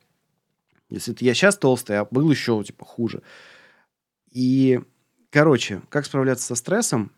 Если 0.90 1.14
я 1.20 1.32
сейчас 1.32 1.56
толстый, 1.56 2.00
а 2.00 2.08
был 2.10 2.28
еще, 2.28 2.60
типа, 2.64 2.84
хуже. 2.84 3.22
И 4.32 4.80
Короче, 5.32 5.80
как 5.88 6.04
справляться 6.04 6.44
со 6.44 6.54
стрессом? 6.54 7.10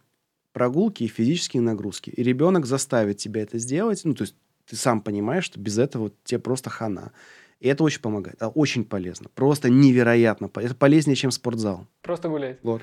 Прогулки 0.52 1.02
и 1.02 1.08
физические 1.08 1.62
нагрузки. 1.62 2.10
И 2.10 2.22
ребенок 2.22 2.64
заставит 2.64 3.16
тебя 3.16 3.42
это 3.42 3.58
сделать. 3.58 4.02
Ну, 4.04 4.14
то 4.14 4.22
есть 4.22 4.36
ты 4.68 4.76
сам 4.76 5.00
понимаешь, 5.00 5.44
что 5.44 5.58
без 5.58 5.78
этого 5.78 6.12
тебе 6.22 6.38
просто 6.38 6.70
хана. 6.70 7.10
И 7.58 7.66
это 7.66 7.82
очень 7.82 8.00
помогает. 8.00 8.40
А 8.40 8.48
очень 8.48 8.84
полезно. 8.84 9.28
Просто 9.34 9.68
невероятно. 9.68 10.48
Это 10.54 10.76
полезнее, 10.76 11.16
чем 11.16 11.32
спортзал. 11.32 11.88
Просто 12.02 12.28
гулять. 12.28 12.58
Вот. 12.62 12.82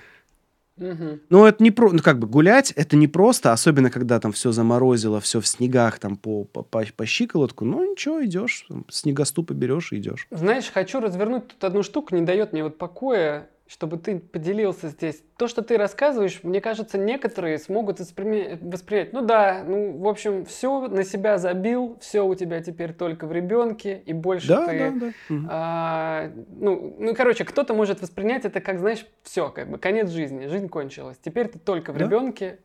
Угу. 0.78 1.20
Ну, 1.30 1.46
это 1.46 1.64
не 1.64 1.72
про... 1.72 1.94
Ну, 1.94 2.00
как 2.00 2.20
бы 2.20 2.28
гулять, 2.28 2.72
это 2.72 2.98
не 2.98 3.08
просто, 3.08 3.54
особенно 3.54 3.90
когда 3.90 4.20
там 4.20 4.34
все 4.34 4.52
заморозило, 4.52 5.22
все 5.22 5.40
в 5.40 5.48
снегах, 5.48 6.00
там 6.00 6.18
по, 6.18 6.44
по, 6.44 6.64
по, 6.64 7.06
щиколотку. 7.06 7.64
Ну, 7.64 7.90
ничего, 7.90 8.26
идешь, 8.26 8.68
снегоступы 8.90 9.54
берешь 9.54 9.94
и 9.94 9.98
идешь. 9.98 10.28
Знаешь, 10.30 10.70
хочу 10.70 11.00
развернуть 11.00 11.48
тут 11.48 11.64
одну 11.64 11.84
штуку, 11.84 12.16
не 12.16 12.22
дает 12.22 12.52
мне 12.52 12.64
вот 12.64 12.78
покоя 12.78 13.48
чтобы 13.72 13.98
ты 13.98 14.20
поделился 14.20 14.90
здесь. 14.90 15.24
То, 15.38 15.48
что 15.48 15.62
ты 15.62 15.78
рассказываешь, 15.78 16.42
мне 16.44 16.60
кажется, 16.60 16.98
некоторые 16.98 17.58
смогут 17.58 18.00
воспри... 18.00 18.60
воспринять. 18.60 19.14
Ну 19.14 19.22
да, 19.22 19.64
ну, 19.66 19.98
в 19.98 20.08
общем, 20.10 20.44
все 20.44 20.90
на 20.90 21.06
себя 21.06 21.38
забил, 21.38 21.98
все 22.02 22.26
у 22.26 22.36
тебя 22.36 22.62
теперь 22.62 22.92
только 22.92 23.28
в 23.28 23.32
ребенке, 23.32 24.04
и 24.06 24.12
больше 24.12 24.50
да, 24.50 24.68
ты... 24.68 24.92
Да, 24.92 25.14
да. 25.30 25.48
А, 25.50 26.32
ну, 26.50 26.98
ну, 27.00 27.16
короче, 27.16 27.46
кто-то 27.46 27.74
может 27.74 28.02
воспринять 28.02 28.44
это 28.44 28.60
как, 28.60 28.78
знаешь, 28.78 29.06
все, 29.24 29.50
как 29.50 29.70
бы 29.70 29.78
конец 29.78 30.10
жизни, 30.10 30.48
жизнь 30.48 30.68
кончилась. 30.68 31.18
Теперь 31.24 31.48
ты 31.48 31.58
только 31.58 31.94
в 31.94 31.98
да? 31.98 32.06
ребенке, 32.06 32.60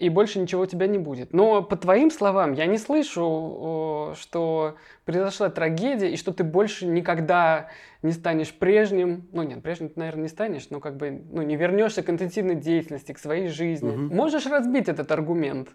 и 0.00 0.08
больше 0.08 0.38
ничего 0.38 0.62
у 0.62 0.66
тебя 0.66 0.86
не 0.86 0.98
будет. 0.98 1.34
Но 1.34 1.62
по 1.62 1.76
твоим 1.76 2.10
словам, 2.10 2.54
я 2.54 2.64
не 2.64 2.78
слышу, 2.78 4.14
что 4.18 4.76
произошла 5.04 5.50
трагедия, 5.50 6.10
и 6.10 6.16
что 6.16 6.32
ты 6.32 6.42
больше 6.42 6.86
никогда 6.86 7.68
не 8.02 8.12
станешь 8.12 8.52
прежним. 8.52 9.28
Ну, 9.32 9.42
нет, 9.42 9.62
прежним 9.62 9.90
ты, 9.90 9.98
наверное, 9.98 10.22
не 10.22 10.28
станешь, 10.28 10.70
но 10.70 10.80
как 10.80 10.96
бы 10.96 11.22
ну, 11.30 11.42
не 11.42 11.54
вернешься 11.54 12.02
к 12.02 12.08
интенсивной 12.08 12.54
деятельности, 12.54 13.12
к 13.12 13.18
своей 13.18 13.48
жизни. 13.48 13.90
Угу. 13.90 14.14
Можешь 14.14 14.46
разбить 14.46 14.88
этот 14.88 15.12
аргумент? 15.12 15.68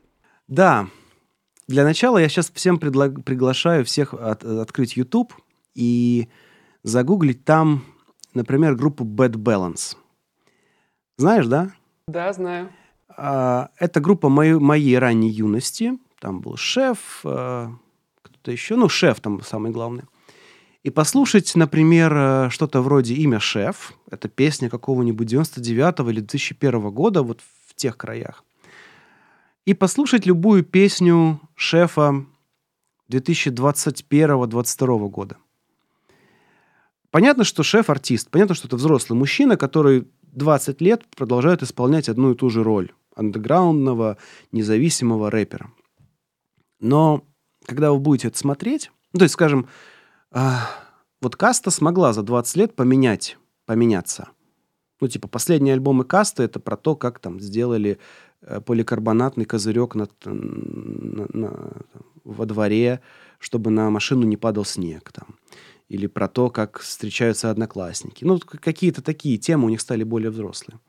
Да. 0.47 0.87
Для 1.67 1.83
начала 1.83 2.17
я 2.17 2.27
сейчас 2.27 2.49
всем 2.49 2.79
предлаг... 2.79 3.23
приглашаю 3.23 3.85
всех 3.85 4.15
от... 4.15 4.43
открыть 4.43 4.97
YouTube 4.97 5.35
и 5.75 6.29
загуглить 6.81 7.45
там, 7.45 7.85
например, 8.33 8.73
группу 8.73 9.05
Bad 9.05 9.33
Balance. 9.33 9.95
Знаешь, 11.17 11.45
да? 11.45 11.69
Да, 12.07 12.33
знаю. 12.33 12.69
А, 13.17 13.69
это 13.77 13.99
группа 13.99 14.29
моей, 14.29 14.53
моей 14.53 14.97
ранней 14.97 15.29
юности. 15.29 15.97
Там 16.19 16.41
был 16.41 16.57
шеф, 16.57 17.21
а, 17.23 17.71
кто-то 18.21 18.51
еще, 18.51 18.75
ну, 18.75 18.89
шеф 18.89 19.19
там 19.19 19.41
самый 19.41 19.71
главный. 19.71 20.03
И 20.83 20.91
послушать, 20.91 21.55
например, 21.55 22.13
э, 22.15 22.49
что-то 22.51 22.81
вроде 22.81 23.15
«Имя 23.15 23.39
шеф». 23.39 23.93
Это 24.11 24.29
песня 24.29 24.69
какого-нибудь 24.69 25.25
99 25.25 26.11
или 26.11 26.19
2001 26.19 26.91
года, 26.91 27.23
вот 27.23 27.41
в 27.67 27.73
тех 27.73 27.97
краях. 27.97 28.43
И 29.65 29.73
послушать 29.73 30.27
любую 30.27 30.63
песню 30.63 31.39
шефа 31.55 32.23
2021-2022 33.09 35.09
года. 35.09 35.37
Понятно, 37.09 37.45
что 37.45 37.63
шеф 37.63 37.89
артист, 37.89 38.29
понятно, 38.29 38.53
что 38.53 38.67
это 38.67 38.75
взрослый 38.75 39.17
мужчина, 39.17 39.57
который 39.57 40.07
20 40.33 40.81
лет 40.81 41.03
продолжает 41.15 41.63
исполнять 41.63 42.09
одну 42.09 42.33
и 42.33 42.35
ту 42.35 42.51
же 42.51 42.61
роль 42.61 42.91
андеграундного, 43.15 44.17
независимого 44.51 45.31
рэпера. 45.31 45.71
Но 46.79 47.25
когда 47.65 47.91
вы 47.91 47.99
будете 47.99 48.27
это 48.27 48.37
смотреть, 48.37 48.91
ну, 49.13 49.19
то 49.19 49.23
есть, 49.23 49.33
скажем, 49.33 49.67
э, 50.31 50.39
вот 51.21 51.35
Каста 51.35 51.71
смогла 51.71 52.13
за 52.13 52.21
20 52.21 52.55
лет 52.57 52.75
поменять, 52.75 53.37
поменяться. 53.65 54.29
Ну, 55.01 55.07
типа, 55.07 55.27
последние 55.27 55.73
альбомы 55.73 56.03
Каста 56.03 56.43
это 56.43 56.59
про 56.59 56.77
то, 56.77 56.95
как 56.95 57.19
там 57.19 57.39
сделали 57.39 57.97
э, 58.41 58.61
поликарбонатный 58.61 59.45
козырек 59.45 59.95
на, 59.95 60.07
на, 60.25 61.27
на, 61.33 61.71
во 62.23 62.45
дворе, 62.45 63.01
чтобы 63.39 63.71
на 63.71 63.89
машину 63.89 64.23
не 64.23 64.37
падал 64.37 64.65
снег 64.65 65.11
там. 65.11 65.35
Или 65.87 66.07
про 66.07 66.27
то, 66.27 66.49
как 66.49 66.79
встречаются 66.79 67.51
одноклассники. 67.51 68.23
Ну, 68.23 68.39
какие-то 68.39 69.01
такие 69.01 69.37
темы 69.37 69.65
у 69.65 69.69
них 69.69 69.81
стали 69.81 70.03
более 70.03 70.31
взрослые. 70.31 70.79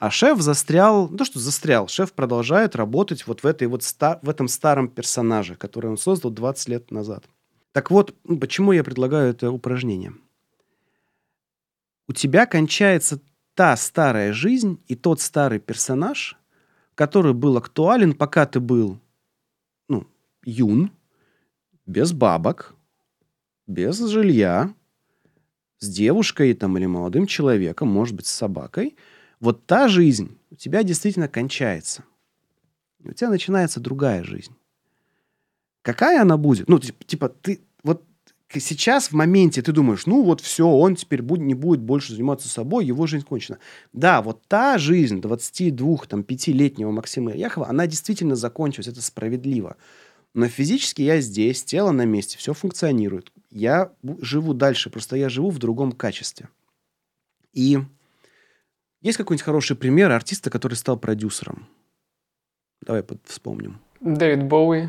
А 0.00 0.10
шеф 0.10 0.40
застрял, 0.40 1.08
ну 1.10 1.26
что 1.26 1.38
застрял, 1.38 1.86
шеф 1.86 2.14
продолжает 2.14 2.74
работать 2.74 3.26
вот 3.26 3.42
в, 3.42 3.46
этой 3.46 3.68
вот 3.68 3.82
ста, 3.82 4.18
в 4.22 4.30
этом 4.30 4.48
старом 4.48 4.88
персонаже, 4.88 5.56
который 5.56 5.90
он 5.90 5.98
создал 5.98 6.30
20 6.30 6.68
лет 6.70 6.90
назад. 6.90 7.26
Так 7.72 7.90
вот, 7.90 8.14
почему 8.40 8.72
я 8.72 8.82
предлагаю 8.82 9.28
это 9.28 9.50
упражнение? 9.50 10.14
У 12.08 12.14
тебя 12.14 12.46
кончается 12.46 13.20
та 13.54 13.76
старая 13.76 14.32
жизнь 14.32 14.82
и 14.88 14.94
тот 14.94 15.20
старый 15.20 15.60
персонаж, 15.60 16.38
который 16.94 17.34
был 17.34 17.58
актуален, 17.58 18.14
пока 18.14 18.46
ты 18.46 18.58
был 18.58 18.98
ну, 19.86 20.06
юн, 20.42 20.92
без 21.84 22.14
бабок, 22.14 22.74
без 23.66 23.98
жилья, 23.98 24.72
с 25.78 25.90
девушкой 25.90 26.54
там, 26.54 26.78
или 26.78 26.86
молодым 26.86 27.26
человеком, 27.26 27.88
может 27.88 28.16
быть, 28.16 28.26
с 28.26 28.30
собакой, 28.30 28.96
вот 29.40 29.66
та 29.66 29.88
жизнь 29.88 30.38
у 30.50 30.54
тебя 30.54 30.82
действительно 30.82 31.28
кончается. 31.28 32.04
у 33.02 33.12
тебя 33.12 33.30
начинается 33.30 33.80
другая 33.80 34.22
жизнь. 34.22 34.54
Какая 35.82 36.20
она 36.20 36.36
будет? 36.36 36.68
Ну, 36.68 36.78
типа, 36.78 37.30
ты 37.30 37.60
вот 37.82 38.04
сейчас 38.52 39.08
в 39.08 39.12
моменте 39.12 39.62
ты 39.62 39.72
думаешь, 39.72 40.06
ну 40.06 40.22
вот 40.22 40.40
все, 40.40 40.68
он 40.68 40.96
теперь 40.96 41.22
будет, 41.22 41.42
не 41.42 41.54
будет 41.54 41.80
больше 41.80 42.12
заниматься 42.12 42.48
собой, 42.48 42.84
его 42.84 43.06
жизнь 43.06 43.24
кончена. 43.24 43.58
Да, 43.92 44.20
вот 44.20 44.42
та 44.48 44.76
жизнь 44.76 45.20
22-5-летнего 45.20 46.90
Максима 46.90 47.32
Яхова, 47.32 47.68
она 47.68 47.86
действительно 47.86 48.34
закончилась, 48.34 48.88
это 48.88 49.00
справедливо. 49.00 49.76
Но 50.34 50.48
физически 50.48 51.02
я 51.02 51.20
здесь, 51.20 51.64
тело 51.64 51.92
на 51.92 52.04
месте, 52.04 52.38
все 52.38 52.52
функционирует. 52.52 53.32
Я 53.50 53.92
живу 54.20 54.54
дальше, 54.54 54.90
просто 54.90 55.16
я 55.16 55.28
живу 55.28 55.50
в 55.50 55.58
другом 55.58 55.92
качестве. 55.92 56.48
И 57.52 57.78
есть 59.02 59.18
какой-нибудь 59.18 59.44
хороший 59.44 59.76
пример 59.76 60.10
артиста, 60.10 60.50
который 60.50 60.74
стал 60.74 60.98
продюсером? 60.98 61.66
Давай 62.86 63.04
вспомним. 63.24 63.78
Дэвид 64.00 64.44
Боуи. 64.44 64.88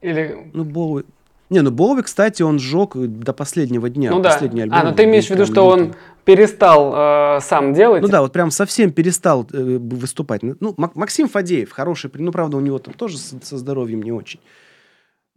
Или... 0.00 0.50
Ну, 0.52 0.64
Боуи... 0.64 1.04
Не, 1.50 1.62
ну 1.62 1.70
Боуи, 1.70 2.02
кстати, 2.02 2.42
он 2.42 2.58
сжег 2.58 2.94
до 2.94 3.32
последнего 3.32 3.88
дня. 3.88 4.10
Ну 4.10 4.20
да. 4.20 4.32
Последний 4.32 4.62
альбом, 4.62 4.78
а, 4.78 4.84
ну 4.84 4.94
ты 4.94 5.04
имеешь 5.04 5.26
в 5.26 5.30
виду, 5.30 5.46
что 5.46 5.66
он 5.66 5.94
перестал 6.24 6.92
э, 6.94 7.40
сам 7.40 7.72
делать? 7.72 8.02
Ну 8.02 8.08
да, 8.08 8.20
вот 8.20 8.32
прям 8.32 8.50
совсем 8.50 8.92
перестал 8.92 9.46
э, 9.52 9.78
выступать. 9.78 10.42
Ну, 10.42 10.74
Максим 10.76 11.26
Фадеев, 11.26 11.72
хороший, 11.72 12.10
ну 12.14 12.32
правда, 12.32 12.58
у 12.58 12.60
него 12.60 12.78
там 12.78 12.92
тоже 12.92 13.16
со, 13.16 13.36
со 13.42 13.56
здоровьем 13.56 14.02
не 14.02 14.12
очень. 14.12 14.40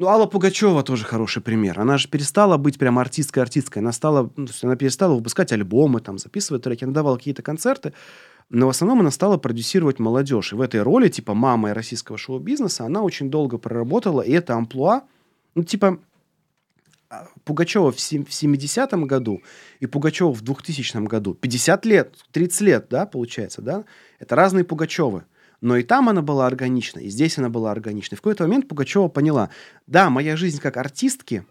Ну, 0.01 0.07
Алла 0.07 0.25
Пугачева 0.25 0.81
тоже 0.81 1.05
хороший 1.05 1.43
пример. 1.43 1.79
Она 1.79 1.99
же 1.99 2.07
перестала 2.07 2.57
быть 2.57 2.79
прям 2.79 2.97
артисткой-артисткой. 2.97 3.83
Она 3.83 3.91
стала, 3.91 4.31
ну, 4.35 4.47
она 4.63 4.75
перестала 4.75 5.13
выпускать 5.13 5.51
альбомы, 5.51 5.99
там, 5.99 6.17
записывать 6.17 6.63
треки. 6.63 6.85
Она 6.85 6.91
давала 6.91 7.17
какие-то 7.17 7.43
концерты. 7.43 7.93
Но 8.49 8.65
в 8.65 8.71
основном 8.71 9.01
она 9.01 9.11
стала 9.11 9.37
продюсировать 9.37 9.99
молодежь. 9.99 10.53
И 10.53 10.55
в 10.55 10.61
этой 10.61 10.81
роли, 10.81 11.07
типа, 11.07 11.35
мамы 11.35 11.75
российского 11.75 12.17
шоу-бизнеса, 12.17 12.83
она 12.83 13.03
очень 13.03 13.29
долго 13.29 13.59
проработала. 13.59 14.21
И 14.21 14.31
это 14.31 14.55
амплуа, 14.55 15.03
ну, 15.53 15.63
типа, 15.63 15.99
а, 17.11 17.27
Пугачева 17.43 17.91
в 17.91 17.97
70-м 17.97 19.05
году 19.05 19.43
и 19.81 19.85
Пугачева 19.85 20.33
в 20.33 20.41
2000 20.41 21.05
году. 21.05 21.35
50 21.35 21.85
лет, 21.85 22.15
30 22.31 22.61
лет, 22.61 22.87
да, 22.89 23.05
получается, 23.05 23.61
да? 23.61 23.85
Это 24.17 24.35
разные 24.35 24.63
Пугачевы. 24.63 25.25
Но 25.61 25.77
и 25.77 25.83
там 25.83 26.09
она 26.09 26.23
была 26.23 26.47
органичной, 26.47 27.05
и 27.05 27.09
здесь 27.09 27.37
она 27.37 27.49
была 27.49 27.71
органичной. 27.71 28.17
В 28.17 28.21
какой-то 28.21 28.43
момент 28.43 28.67
Пугачева 28.67 29.07
поняла, 29.07 29.51
да, 29.85 30.09
моя 30.09 30.35
жизнь 30.35 30.59
как 30.59 30.75
артистки, 30.75 31.45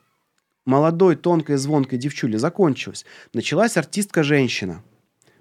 молодой, 0.66 1.14
тонкой, 1.14 1.56
звонкой 1.56 1.98
девчули, 1.98 2.36
закончилась. 2.36 3.06
Началась 3.32 3.76
артистка-женщина. 3.76 4.82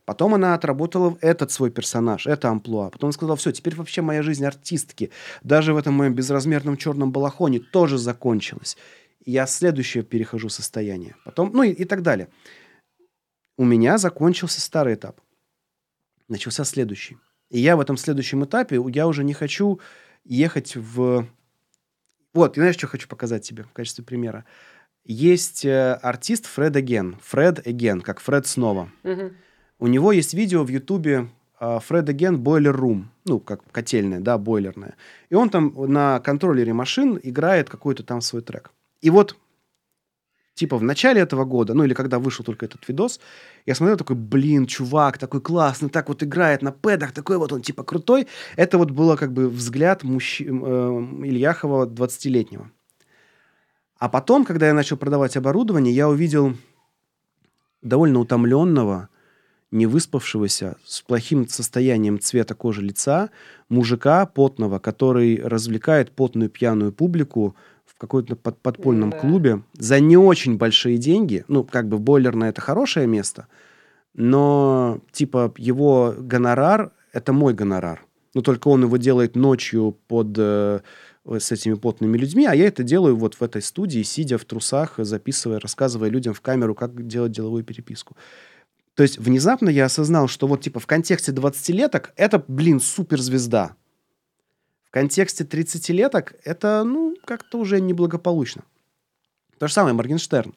Потом 0.05 0.33
она 0.33 0.55
отработала 0.55 1.17
этот 1.21 1.51
свой 1.51 1.71
персонаж, 1.71 2.25
это 2.25 2.49
амплуа. 2.49 2.89
Потом 2.89 3.07
она 3.07 3.11
сказала, 3.13 3.35
все, 3.37 3.51
теперь 3.51 3.75
вообще 3.75 4.01
моя 4.01 4.23
жизнь 4.23 4.45
артистки, 4.45 5.11
даже 5.43 5.73
в 5.73 5.77
этом 5.77 5.93
моем 5.93 6.13
безразмерном 6.13 6.77
черном 6.77 7.11
балахоне 7.11 7.59
тоже 7.59 7.97
закончилась. 7.97 8.77
Я 9.25 9.45
следующее 9.45 10.03
перехожу 10.03 10.49
состояние. 10.49 11.15
Потом, 11.25 11.51
ну 11.53 11.63
и, 11.63 11.71
и 11.71 11.85
так 11.85 12.01
далее. 12.01 12.29
У 13.57 13.65
меня 13.65 13.97
закончился 13.97 14.61
старый 14.61 14.95
этап. 14.95 15.21
Начался 16.27 16.63
следующий. 16.63 17.17
И 17.49 17.59
я 17.59 17.75
в 17.75 17.79
этом 17.79 17.97
следующем 17.97 18.45
этапе, 18.45 18.81
я 18.93 19.07
уже 19.07 19.23
не 19.23 19.33
хочу 19.33 19.79
ехать 20.23 20.75
в... 20.75 21.27
Вот, 22.33 22.57
и 22.57 22.59
знаешь, 22.59 22.75
что 22.75 22.87
хочу 22.87 23.07
показать 23.07 23.43
тебе 23.43 23.63
в 23.63 23.71
качестве 23.71 24.03
примера? 24.03 24.45
Есть 25.03 25.65
э, 25.65 25.93
артист 25.93 26.45
Фред 26.45 26.77
Эген. 26.77 27.17
Фред 27.23 27.65
Эген, 27.65 28.01
как 28.01 28.19
Фред 28.19 28.45
снова. 28.45 28.91
Угу. 29.03 29.31
У 29.79 29.87
него 29.87 30.11
есть 30.11 30.35
видео 30.35 30.63
в 30.63 30.69
Ютубе 30.69 31.29
э, 31.59 31.79
Фред 31.87 32.09
Эген 32.09 32.39
Бойлер 32.39 32.75
Рум. 32.75 33.09
Ну, 33.25 33.39
как 33.39 33.61
котельная, 33.71 34.19
да, 34.19 34.37
бойлерная. 34.37 34.95
И 35.29 35.35
он 35.35 35.49
там 35.49 35.73
на 35.91 36.19
контроллере 36.19 36.73
машин 36.73 37.19
играет 37.21 37.69
какой-то 37.69 38.03
там 38.03 38.21
свой 38.21 38.43
трек. 38.43 38.71
И 39.01 39.09
вот 39.09 39.35
типа 40.59 40.77
в 40.77 40.83
начале 40.83 41.21
этого 41.21 41.45
года, 41.45 41.73
ну 41.73 41.85
или 41.85 41.93
когда 41.93 42.19
вышел 42.19 42.45
только 42.45 42.65
этот 42.65 42.89
видос, 42.89 43.19
я 43.65 43.75
смотрел 43.75 43.97
такой, 43.97 44.15
блин, 44.15 44.65
чувак, 44.65 45.17
такой 45.17 45.41
классный, 45.41 45.89
так 45.89 46.09
вот 46.09 46.21
играет 46.21 46.61
на 46.61 46.71
пэдах, 46.71 47.11
такой 47.13 47.37
вот 47.37 47.53
он 47.53 47.61
типа 47.61 47.83
крутой. 47.83 48.27
Это 48.57 48.77
вот 48.77 48.91
было 48.91 49.15
как 49.15 49.31
бы 49.31 49.47
взгляд 49.49 50.03
мужч... 50.03 50.41
э, 50.41 50.45
Ильяхова 50.45 51.85
20-летнего. 51.85 52.69
А 53.99 54.09
потом, 54.09 54.45
когда 54.45 54.67
я 54.67 54.73
начал 54.73 54.97
продавать 54.97 55.37
оборудование, 55.37 55.93
я 55.93 56.09
увидел 56.09 56.53
довольно 57.81 58.19
утомленного, 58.19 59.07
не 59.71 59.85
выспавшегося, 59.85 60.75
с 60.83 61.01
плохим 61.01 61.47
состоянием 61.47 62.19
цвета 62.19 62.55
кожи 62.55 62.81
лица, 62.81 63.29
мужика 63.69 64.25
потного, 64.25 64.79
который 64.79 65.41
развлекает 65.41 66.11
потную 66.11 66.49
пьяную 66.49 66.91
публику 66.91 67.55
какой-то 67.99 68.35
под, 68.35 68.57
подпольном 68.59 69.11
да. 69.11 69.19
клубе 69.19 69.61
за 69.77 69.99
не 69.99 70.17
очень 70.17 70.57
большие 70.57 70.97
деньги. 70.97 71.43
Ну, 71.47 71.63
как 71.63 71.87
бы 71.87 71.99
бойлерное 71.99 72.49
это 72.49 72.61
хорошее 72.61 73.05
место, 73.05 73.47
но 74.15 74.99
типа 75.11 75.53
его 75.57 76.15
гонорар 76.17 76.91
это 77.13 77.33
мой 77.33 77.53
гонорар. 77.53 78.03
Но 78.33 78.41
только 78.41 78.69
он 78.69 78.83
его 78.83 78.97
делает 78.97 79.35
ночью 79.35 79.97
под 80.07 80.35
э, 80.37 80.79
с 81.25 81.51
этими 81.51 81.73
потными 81.73 82.17
людьми, 82.17 82.45
а 82.45 82.53
я 82.53 82.67
это 82.67 82.83
делаю 82.83 83.15
вот 83.15 83.35
в 83.35 83.41
этой 83.41 83.61
студии, 83.61 84.03
сидя 84.03 84.37
в 84.37 84.45
трусах, 84.45 84.93
записывая, 84.97 85.59
рассказывая 85.59 86.09
людям 86.09 86.33
в 86.33 86.41
камеру, 86.41 86.75
как 86.75 87.05
делать 87.07 87.31
деловую 87.31 87.63
переписку. 87.63 88.15
То 88.95 89.03
есть 89.03 89.17
внезапно 89.17 89.69
я 89.69 89.85
осознал, 89.85 90.27
что 90.27 90.47
вот 90.47 90.61
типа 90.61 90.79
в 90.79 90.87
контексте 90.87 91.31
20-леток 91.31 92.13
это, 92.15 92.43
блин, 92.47 92.79
суперзвезда. 92.79 93.75
В 94.89 94.91
контексте 94.91 95.43
30-леток 95.43 96.33
это, 96.43 96.83
ну, 96.83 97.15
как-то 97.23 97.59
уже 97.59 97.79
неблагополучно. 97.79 98.63
То 99.59 99.67
же 99.67 99.73
самое 99.73 99.93
Моргенштерн. 99.93 100.55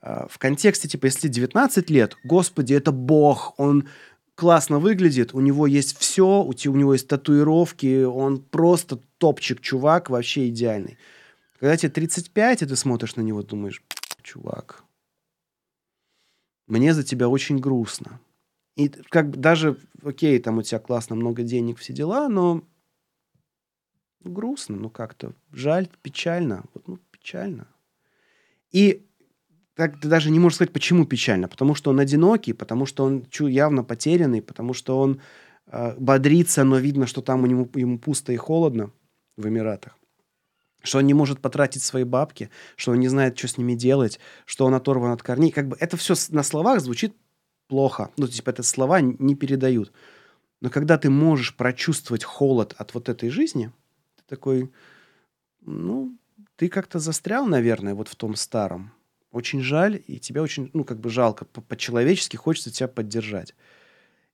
А, 0.00 0.26
в 0.26 0.38
контексте, 0.38 0.88
типа, 0.88 1.06
если 1.06 1.28
19 1.28 1.88
лет, 1.88 2.16
господи, 2.24 2.74
это 2.74 2.90
бог, 2.90 3.54
он 3.56 3.88
классно 4.34 4.80
выглядит, 4.80 5.32
у 5.32 5.38
него 5.38 5.68
есть 5.68 5.96
все, 5.96 6.42
у, 6.42 6.48
у 6.48 6.76
него 6.76 6.92
есть 6.92 7.06
татуировки, 7.06 8.02
он 8.02 8.40
просто 8.40 8.98
топчик, 9.18 9.60
чувак, 9.60 10.10
вообще 10.10 10.48
идеальный. 10.48 10.98
Когда 11.60 11.76
тебе 11.76 11.90
35, 11.90 12.62
и 12.62 12.66
ты 12.66 12.74
смотришь 12.74 13.14
на 13.14 13.20
него, 13.20 13.44
думаешь, 13.44 13.80
чувак, 14.22 14.82
мне 16.66 16.94
за 16.94 17.04
тебя 17.04 17.28
очень 17.28 17.58
грустно. 17.58 18.18
И 18.74 18.88
как 18.88 19.38
даже, 19.38 19.78
окей, 20.02 20.40
там 20.40 20.58
у 20.58 20.62
тебя 20.62 20.80
классно, 20.80 21.14
много 21.14 21.44
денег, 21.44 21.78
все 21.78 21.92
дела, 21.92 22.28
но 22.28 22.64
грустно, 24.24 24.76
ну 24.76 24.90
как-то 24.90 25.32
жаль, 25.52 25.88
печально. 26.02 26.64
Вот, 26.74 26.88
ну, 26.88 26.98
печально. 27.10 27.68
И 28.70 29.06
так 29.74 30.00
ты 30.00 30.08
даже 30.08 30.30
не 30.30 30.40
можешь 30.40 30.56
сказать, 30.56 30.72
почему 30.72 31.06
печально. 31.06 31.48
Потому 31.48 31.74
что 31.74 31.90
он 31.90 32.00
одинокий, 32.00 32.52
потому 32.52 32.84
что 32.84 33.04
он 33.04 33.24
явно 33.38 33.84
потерянный, 33.84 34.42
потому 34.42 34.74
что 34.74 34.98
он 34.98 35.20
э, 35.66 35.94
бодрится, 35.98 36.64
но 36.64 36.78
видно, 36.78 37.06
что 37.06 37.22
там 37.22 37.44
у 37.44 37.46
него, 37.46 37.68
ему 37.74 37.98
пусто 37.98 38.32
и 38.32 38.36
холодно 38.36 38.90
в 39.36 39.46
Эмиратах. 39.46 39.96
Что 40.82 40.98
он 40.98 41.06
не 41.06 41.14
может 41.14 41.40
потратить 41.40 41.82
свои 41.82 42.04
бабки, 42.04 42.50
что 42.76 42.92
он 42.92 43.00
не 43.00 43.08
знает, 43.08 43.38
что 43.38 43.48
с 43.48 43.56
ними 43.56 43.74
делать, 43.74 44.18
что 44.46 44.66
он 44.66 44.74
оторван 44.74 45.12
от 45.12 45.22
корней. 45.22 45.52
Как 45.52 45.68
бы 45.68 45.76
это 45.78 45.96
все 45.96 46.14
на 46.30 46.42
словах 46.42 46.80
звучит 46.80 47.14
плохо. 47.68 48.10
Ну, 48.16 48.26
типа, 48.26 48.50
это 48.50 48.64
слова 48.64 49.00
не 49.00 49.34
передают. 49.36 49.92
Но 50.60 50.70
когда 50.70 50.98
ты 50.98 51.08
можешь 51.08 51.56
прочувствовать 51.56 52.24
холод 52.24 52.74
от 52.78 52.94
вот 52.94 53.08
этой 53.08 53.30
жизни, 53.30 53.70
такой, 54.28 54.70
ну, 55.62 56.16
ты 56.56 56.68
как-то 56.68 56.98
застрял, 56.98 57.46
наверное, 57.46 57.94
вот 57.94 58.08
в 58.08 58.14
том 58.14 58.36
старом. 58.36 58.92
Очень 59.30 59.60
жаль, 59.60 60.02
и 60.06 60.18
тебя 60.18 60.42
очень, 60.42 60.70
ну, 60.72 60.84
как 60.84 61.00
бы 61.00 61.10
жалко. 61.10 61.44
По-человечески 61.44 62.36
хочется 62.36 62.70
тебя 62.70 62.88
поддержать. 62.88 63.54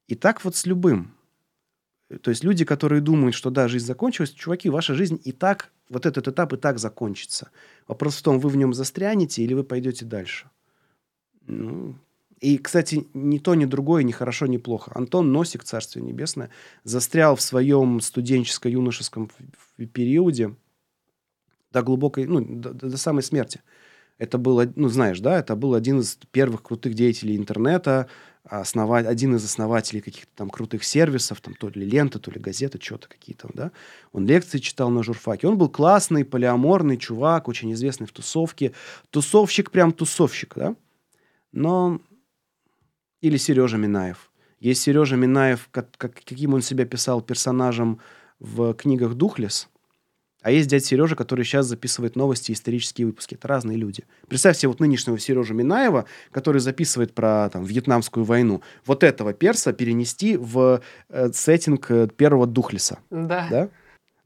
И 0.07 0.15
так 0.15 0.45
вот 0.45 0.57
с 0.57 0.67
любым. 0.67 1.15
То 2.23 2.31
есть 2.31 2.45
люди, 2.45 2.65
которые 2.65 3.01
думают, 3.01 3.35
что 3.35 3.51
да, 3.51 3.67
жизнь 3.67 3.87
закончилась, 3.87 4.31
чуваки, 4.31 4.69
ваша 4.69 4.95
жизнь 4.95 5.21
и 5.25 5.33
так, 5.33 5.73
вот 5.89 6.07
этот 6.07 6.29
этап 6.29 6.53
и 6.53 6.57
так 6.57 6.79
закончится. 6.79 7.51
Вопрос 7.89 8.17
в 8.17 8.23
том, 8.23 8.39
вы 8.39 8.51
в 8.51 8.57
нем 8.57 8.75
застрянете 8.75 9.43
или 9.43 9.55
вы 9.55 9.65
пойдете 9.65 10.05
дальше. 10.05 10.51
Ну, 11.47 11.97
и, 12.45 12.59
кстати, 12.59 13.07
ни 13.15 13.39
то, 13.39 13.55
ни 13.55 13.65
другое, 13.65 14.03
ни 14.03 14.13
хорошо, 14.13 14.47
ни 14.47 14.59
плохо. 14.59 14.93
Антон 14.95 15.33
Носик, 15.33 15.65
Царствие 15.65 16.05
Небесное, 16.05 16.51
застрял 16.85 17.37
в 17.37 17.41
своем 17.41 18.03
студенческо-юношеском 18.03 19.31
периоде 19.95 20.55
до 21.73 21.83
глубокой, 21.83 22.27
ну, 22.27 22.45
до, 22.45 22.75
до 22.75 22.99
самой 22.99 23.23
смерти. 23.23 23.63
Это 24.19 24.37
был, 24.37 24.63
ну, 24.77 24.89
знаешь, 24.91 25.21
да, 25.21 25.39
это 25.39 25.57
был 25.57 25.73
один 25.73 26.01
из 26.01 26.19
первых 26.33 26.63
крутых 26.63 26.93
деятелей 26.93 27.35
интернета, 27.39 28.09
основать, 28.45 29.07
один 29.07 29.35
из 29.37 29.43
основателей 29.43 30.03
каких-то 30.03 30.31
там 30.37 30.51
крутых 30.51 30.85
сервисов, 30.85 31.41
там 31.41 31.55
то 31.55 31.71
ли 31.71 31.87
лента, 31.87 32.19
то 32.19 32.31
ли 32.31 32.39
газета, 32.39 32.79
что-то 32.79 33.09
какие-то, 33.09 33.49
да. 33.55 33.73
Он 34.13 34.27
лекции 34.27 34.59
читал 34.59 34.91
на 34.91 35.03
журфаке. 35.03 35.49
Он 35.49 35.57
был 35.57 35.71
классный, 35.71 36.27
полиаморный 36.27 36.99
чувак, 36.99 37.49
очень 37.49 37.73
известный 37.73 38.07
в 38.07 38.13
тусовке. 38.13 38.73
Тусовщик, 39.09 39.71
прям 39.71 39.93
тусовщик, 39.93 40.53
да. 40.57 40.77
Но 41.51 42.03
или 43.25 43.39
Сережа 43.39 43.79
Минаев. 43.79 44.31
Есть 44.61 44.83
Сережа 44.83 45.17
Минаев, 45.17 45.69
как, 45.71 45.89
как, 45.97 46.15
каким 46.15 46.53
он 46.53 46.61
себя 46.61 46.85
писал 46.85 47.23
персонажем 47.23 47.99
в 48.39 48.75
книгах 48.75 49.15
«Духлес», 49.15 49.69
а 50.43 50.51
есть 50.51 50.69
дядя 50.69 50.85
Сережа, 50.85 51.17
который 51.17 51.43
сейчас 51.43 51.65
записывает 51.65 52.17
новости, 52.17 52.53
исторические 52.53 53.07
выпуски. 53.07 53.35
Это 53.35 53.49
разные 53.49 53.79
люди. 53.79 54.05
Представь 54.29 54.59
себе 54.59 54.69
вот 54.69 54.79
нынешнего 54.79 55.19
Сережу 55.19 55.55
Минаева, 55.55 56.05
который 56.33 56.61
записывает 56.61 57.15
про 57.15 57.49
там, 57.49 57.65
Вьетнамскую 57.65 58.25
войну. 58.25 58.61
Вот 58.85 59.05
этого 59.05 59.33
перса 59.33 59.73
перенести 59.73 60.37
в 60.37 60.83
э, 61.09 61.33
сеттинг 61.33 61.91
э, 61.91 62.09
первого 62.15 62.47
Духлеса. 62.47 62.99
Да. 63.11 63.49
да? 63.51 63.69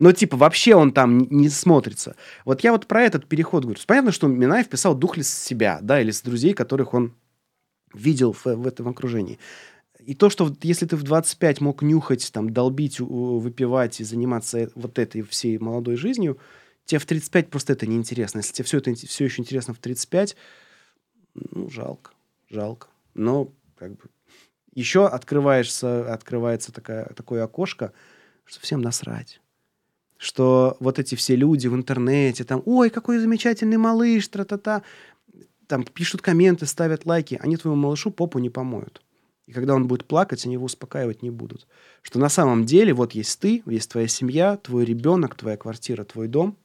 Но 0.01 0.11
типа 0.11 0.37
вообще 0.37 0.75
он 0.75 0.91
там 0.91 1.19
не, 1.19 1.27
не 1.31 1.49
смотрится. 1.49 2.17
Вот 2.45 2.65
я 2.65 2.73
вот 2.73 2.89
про 2.89 3.03
этот 3.03 3.27
переход 3.27 3.63
говорю. 3.63 3.81
Понятно, 3.87 4.11
что 4.11 4.27
Минаев 4.27 4.69
писал 4.69 4.97
Духлес 4.97 5.29
с 5.29 5.45
себя, 5.45 5.79
да, 5.83 6.01
или 6.01 6.11
с 6.11 6.23
друзей, 6.23 6.53
которых 6.53 6.95
он 6.95 7.15
видел 7.95 8.33
в, 8.33 8.45
в 8.45 8.67
этом 8.67 8.89
окружении. 8.89 9.39
И 10.01 10.15
то, 10.15 10.31
что 10.31 10.55
если 10.63 10.87
ты 10.87 10.97
в 10.97 11.03
25 11.03 11.61
мог 11.61 11.83
нюхать, 11.83 12.31
там, 12.33 12.51
долбить, 12.51 13.01
выпивать 13.01 14.01
и 14.01 14.05
заниматься 14.05 14.71
вот 14.75 14.99
этой 14.99 15.23
всей 15.23 15.59
молодой 15.59 15.97
жизнью, 15.97 16.39
тебе 16.85 16.99
в 16.99 17.07
35 17.07 17.51
просто 17.51 17.75
это 17.75 17.87
неинтересно. 17.87 18.39
Если 18.39 18.53
тебе 18.53 18.65
все 18.65 18.79
это 18.79 18.95
все 18.95 19.25
еще 19.25 19.43
интересно 19.43 19.75
в 19.75 19.79
35, 19.79 20.37
ну, 21.35 21.69
жалко, 21.69 22.13
жалко. 22.49 22.89
Но 23.15 23.53
как 23.77 23.93
бы 23.93 24.05
еще 24.75 25.07
открываешься, 25.07 26.13
открывается 26.13 26.73
такая, 26.73 27.07
такое 27.15 27.43
окошко, 27.43 27.93
что 28.45 28.61
всем 28.61 28.81
насрать. 28.81 29.41
Что 30.17 30.77
вот 30.81 30.99
эти 30.99 31.15
все 31.17 31.37
люди 31.37 31.69
в 31.69 31.75
интернете, 31.75 32.45
там, 32.45 32.63
ой, 32.65 32.91
какой 32.91 33.19
замечательный 33.19 33.77
малыш, 33.77 34.27
тра-та-та 34.29 34.83
там 35.69 35.85
пишут 35.85 36.23
комменты, 36.23 36.67
ставят 36.67 37.07
лайки, 37.07 37.39
они 37.41 37.57
твоему 37.57 37.81
малышу 37.81 38.11
попу 38.11 38.39
не 38.39 38.51
помоют. 38.51 39.03
И 39.47 39.53
когда 39.53 39.75
он 39.75 39.87
будет 39.87 40.07
плакать, 40.07 40.45
они 40.45 40.55
его 40.55 40.67
успокаивать 40.67 41.23
не 41.23 41.31
будут. 41.31 41.67
Что 42.03 42.19
на 42.19 42.29
самом 42.29 42.65
деле 42.65 42.93
вот 42.93 43.13
есть 43.13 43.39
ты, 43.41 43.63
есть 43.67 43.91
твоя 43.91 44.09
семья, 44.09 44.57
твой 44.57 44.85
ребенок, 44.85 45.35
твоя 45.37 45.57
квартира, 45.57 46.05
твой 46.05 46.29
дом. 46.29 46.57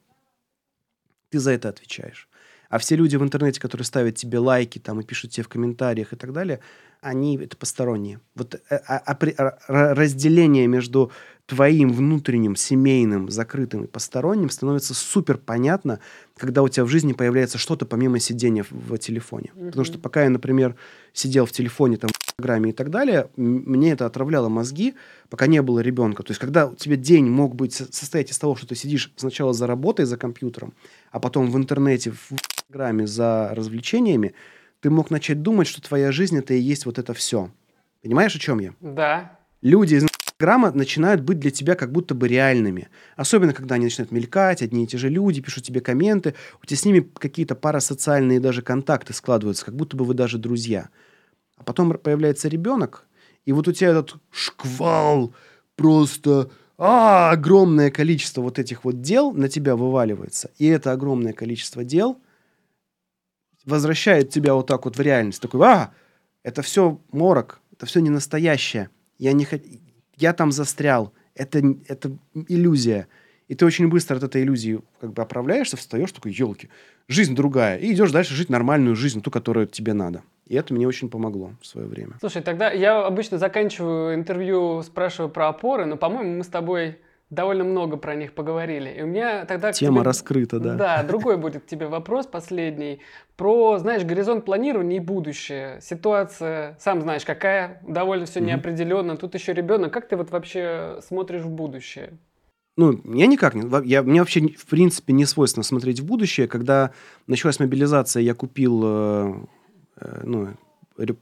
Ты 1.30 1.38
за 1.38 1.52
это 1.52 1.68
отвечаешь. 1.68 2.28
А 2.68 2.78
все 2.78 2.96
люди 2.96 3.16
в 3.16 3.22
интернете, 3.22 3.60
которые 3.60 3.84
ставят 3.84 4.16
тебе 4.16 4.38
лайки 4.38 4.78
там, 4.78 5.00
и 5.00 5.04
пишут 5.04 5.30
тебе 5.30 5.44
в 5.44 5.48
комментариях 5.48 6.12
и 6.12 6.16
так 6.16 6.32
далее, 6.32 6.60
они 7.00 7.38
это 7.38 7.56
посторонние. 7.56 8.20
Вот 8.34 8.60
а, 8.68 8.76
а, 8.98 9.16
а, 9.16 9.94
разделение 9.94 10.66
между 10.66 11.12
твоим 11.46 11.92
внутренним, 11.92 12.56
семейным, 12.56 13.28
закрытым 13.28 13.84
и 13.84 13.86
посторонним 13.86 14.48
становится 14.48 14.94
супер 14.94 15.36
понятно, 15.36 16.00
когда 16.36 16.62
у 16.62 16.68
тебя 16.68 16.84
в 16.84 16.88
жизни 16.88 17.12
появляется 17.12 17.58
что-то 17.58 17.84
помимо 17.84 18.18
сидения 18.18 18.62
в, 18.62 18.70
в 18.70 18.98
телефоне. 18.98 19.52
Mm-hmm. 19.54 19.66
Потому 19.66 19.84
что 19.84 19.98
пока 19.98 20.24
я, 20.24 20.30
например, 20.30 20.74
сидел 21.12 21.44
в 21.44 21.52
телефоне, 21.52 21.98
там, 21.98 22.08
в 22.08 22.30
Инстаграме 22.30 22.70
и 22.70 22.72
так 22.72 22.90
далее, 22.90 23.28
мне 23.36 23.92
это 23.92 24.06
отравляло 24.06 24.48
мозги, 24.48 24.94
пока 25.28 25.46
не 25.46 25.60
было 25.60 25.80
ребенка. 25.80 26.22
То 26.22 26.30
есть, 26.30 26.40
когда 26.40 26.66
у 26.66 26.74
тебя 26.74 26.96
день 26.96 27.26
мог 27.26 27.54
быть 27.54 27.74
состоять 27.74 28.30
из 28.30 28.38
того, 28.38 28.56
что 28.56 28.66
ты 28.66 28.74
сидишь 28.74 29.12
сначала 29.16 29.52
за 29.52 29.66
работой, 29.66 30.06
за 30.06 30.16
компьютером, 30.16 30.72
а 31.10 31.20
потом 31.20 31.50
в 31.50 31.56
интернете, 31.58 32.12
в 32.12 32.32
Инстаграме 32.32 33.06
за 33.06 33.50
развлечениями, 33.52 34.34
ты 34.80 34.88
мог 34.88 35.10
начать 35.10 35.42
думать, 35.42 35.66
что 35.66 35.82
твоя 35.82 36.10
жизнь 36.10 36.38
это 36.38 36.54
и 36.54 36.58
есть 36.58 36.86
вот 36.86 36.98
это 36.98 37.12
все. 37.12 37.50
Понимаешь, 38.02 38.34
о 38.34 38.38
чем 38.38 38.58
я? 38.60 38.74
Да. 38.80 39.38
Люди 39.62 39.94
из 39.94 40.04
Инстаграма 40.44 40.72
начинают 40.72 41.22
быть 41.22 41.38
для 41.38 41.50
тебя 41.50 41.74
как 41.74 41.90
будто 41.90 42.14
бы 42.14 42.28
реальными. 42.28 42.90
Особенно, 43.16 43.54
когда 43.54 43.76
они 43.76 43.84
начинают 43.84 44.12
мелькать, 44.12 44.60
одни 44.60 44.84
и 44.84 44.86
те 44.86 44.98
же 44.98 45.08
люди, 45.08 45.40
пишут 45.40 45.64
тебе 45.64 45.80
комменты, 45.80 46.34
у 46.62 46.66
тебя 46.66 46.76
с 46.76 46.84
ними 46.84 47.00
какие-то 47.00 47.54
парасоциальные 47.54 48.40
даже 48.40 48.60
контакты 48.60 49.14
складываются, 49.14 49.64
как 49.64 49.74
будто 49.74 49.96
бы 49.96 50.04
вы 50.04 50.12
даже 50.12 50.36
друзья. 50.36 50.90
А 51.56 51.64
потом 51.64 51.96
появляется 51.96 52.48
ребенок, 52.48 53.06
и 53.46 53.52
вот 53.52 53.68
у 53.68 53.72
тебя 53.72 53.92
этот 53.92 54.16
шквал 54.30 55.32
просто 55.76 56.50
а, 56.76 57.30
огромное 57.30 57.90
количество 57.90 58.42
вот 58.42 58.58
этих 58.58 58.84
вот 58.84 59.00
дел 59.00 59.32
на 59.32 59.48
тебя 59.48 59.76
вываливается. 59.76 60.50
И 60.58 60.66
это 60.66 60.92
огромное 60.92 61.32
количество 61.32 61.84
дел 61.84 62.20
возвращает 63.64 64.28
тебя 64.28 64.52
вот 64.52 64.66
так 64.66 64.84
вот 64.84 64.98
в 64.98 65.00
реальность. 65.00 65.40
Такой, 65.40 65.66
а, 65.66 65.94
это 66.42 66.60
все 66.60 67.00
морок, 67.12 67.62
это 67.72 67.86
все 67.86 68.00
не 68.00 68.10
настоящее. 68.10 68.90
Я 69.16 69.32
не 69.32 69.46
хочу 69.46 69.64
я 70.16 70.32
там 70.32 70.52
застрял, 70.52 71.12
это, 71.34 71.62
это 71.88 72.16
иллюзия. 72.48 73.08
И 73.48 73.54
ты 73.54 73.66
очень 73.66 73.88
быстро 73.88 74.16
от 74.16 74.22
этой 74.22 74.42
иллюзии 74.42 74.80
как 75.00 75.12
бы 75.12 75.22
оправляешься, 75.22 75.76
встаешь, 75.76 76.12
такой, 76.12 76.32
елки, 76.32 76.70
жизнь 77.08 77.34
другая. 77.34 77.76
И 77.78 77.92
идешь 77.92 78.10
дальше 78.10 78.34
жить 78.34 78.48
нормальную 78.48 78.96
жизнь, 78.96 79.20
ту, 79.20 79.30
которую 79.30 79.66
тебе 79.66 79.92
надо. 79.92 80.22
И 80.46 80.54
это 80.54 80.72
мне 80.72 80.86
очень 80.88 81.10
помогло 81.10 81.52
в 81.60 81.66
свое 81.66 81.86
время. 81.86 82.14
Слушай, 82.20 82.42
тогда 82.42 82.70
я 82.70 83.04
обычно 83.04 83.38
заканчиваю 83.38 84.14
интервью, 84.14 84.82
спрашиваю 84.82 85.30
про 85.30 85.48
опоры, 85.48 85.84
но, 85.84 85.96
по-моему, 85.96 86.38
мы 86.38 86.44
с 86.44 86.48
тобой 86.48 86.98
довольно 87.34 87.64
много 87.64 87.96
про 87.96 88.14
них 88.14 88.32
поговорили. 88.32 88.90
И 88.98 89.02
у 89.02 89.06
меня 89.06 89.44
тогда... 89.44 89.72
Тема 89.72 89.98
тебе... 89.98 90.04
раскрыта, 90.04 90.60
да. 90.60 90.74
Да, 90.74 91.02
другой 91.02 91.36
будет 91.36 91.66
тебе 91.66 91.86
вопрос 91.86 92.26
последний. 92.26 93.00
Про, 93.36 93.78
знаешь, 93.78 94.04
горизонт 94.04 94.44
планирования 94.44 94.98
и 94.98 95.00
будущее. 95.00 95.80
Ситуация, 95.80 96.76
сам 96.80 97.00
знаешь, 97.02 97.24
какая, 97.24 97.80
довольно 97.86 98.26
все 98.26 98.40
неопределенно. 98.40 99.16
Тут 99.16 99.34
еще 99.34 99.52
ребенок. 99.52 99.92
Как 99.92 100.08
ты 100.08 100.16
вот 100.16 100.30
вообще 100.30 100.98
смотришь 101.06 101.42
в 101.42 101.50
будущее? 101.50 102.18
Ну, 102.76 103.00
я 103.14 103.26
никак 103.26 103.54
не... 103.54 103.88
Я, 103.88 104.02
мне 104.02 104.20
вообще, 104.20 104.48
в 104.48 104.66
принципе, 104.66 105.12
не 105.12 105.26
свойственно 105.26 105.62
смотреть 105.62 106.00
в 106.00 106.06
будущее. 106.06 106.48
Когда 106.48 106.90
началась 107.26 107.60
мобилизация, 107.60 108.22
я 108.22 108.34
купил 108.34 108.82
э, 108.84 109.34
э, 110.00 110.20
ну, 110.24 110.54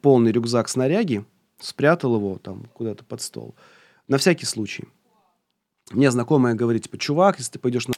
полный 0.01 0.33
рюкзак 0.33 0.69
снаряги, 0.69 1.25
спрятал 1.61 2.17
его 2.17 2.39
там 2.39 2.71
куда-то 2.73 3.05
под 3.05 3.21
стол. 3.21 3.55
На 4.09 4.19
всякий 4.19 4.47
случай. 4.47 4.85
Мне 5.93 6.11
знакомая 6.11 6.55
говорит, 6.55 6.85
типа, 6.85 6.99
чувак, 6.99 7.39
если 7.39 7.53
ты 7.53 7.59
пойдешь 7.59 7.89
на 7.89 7.95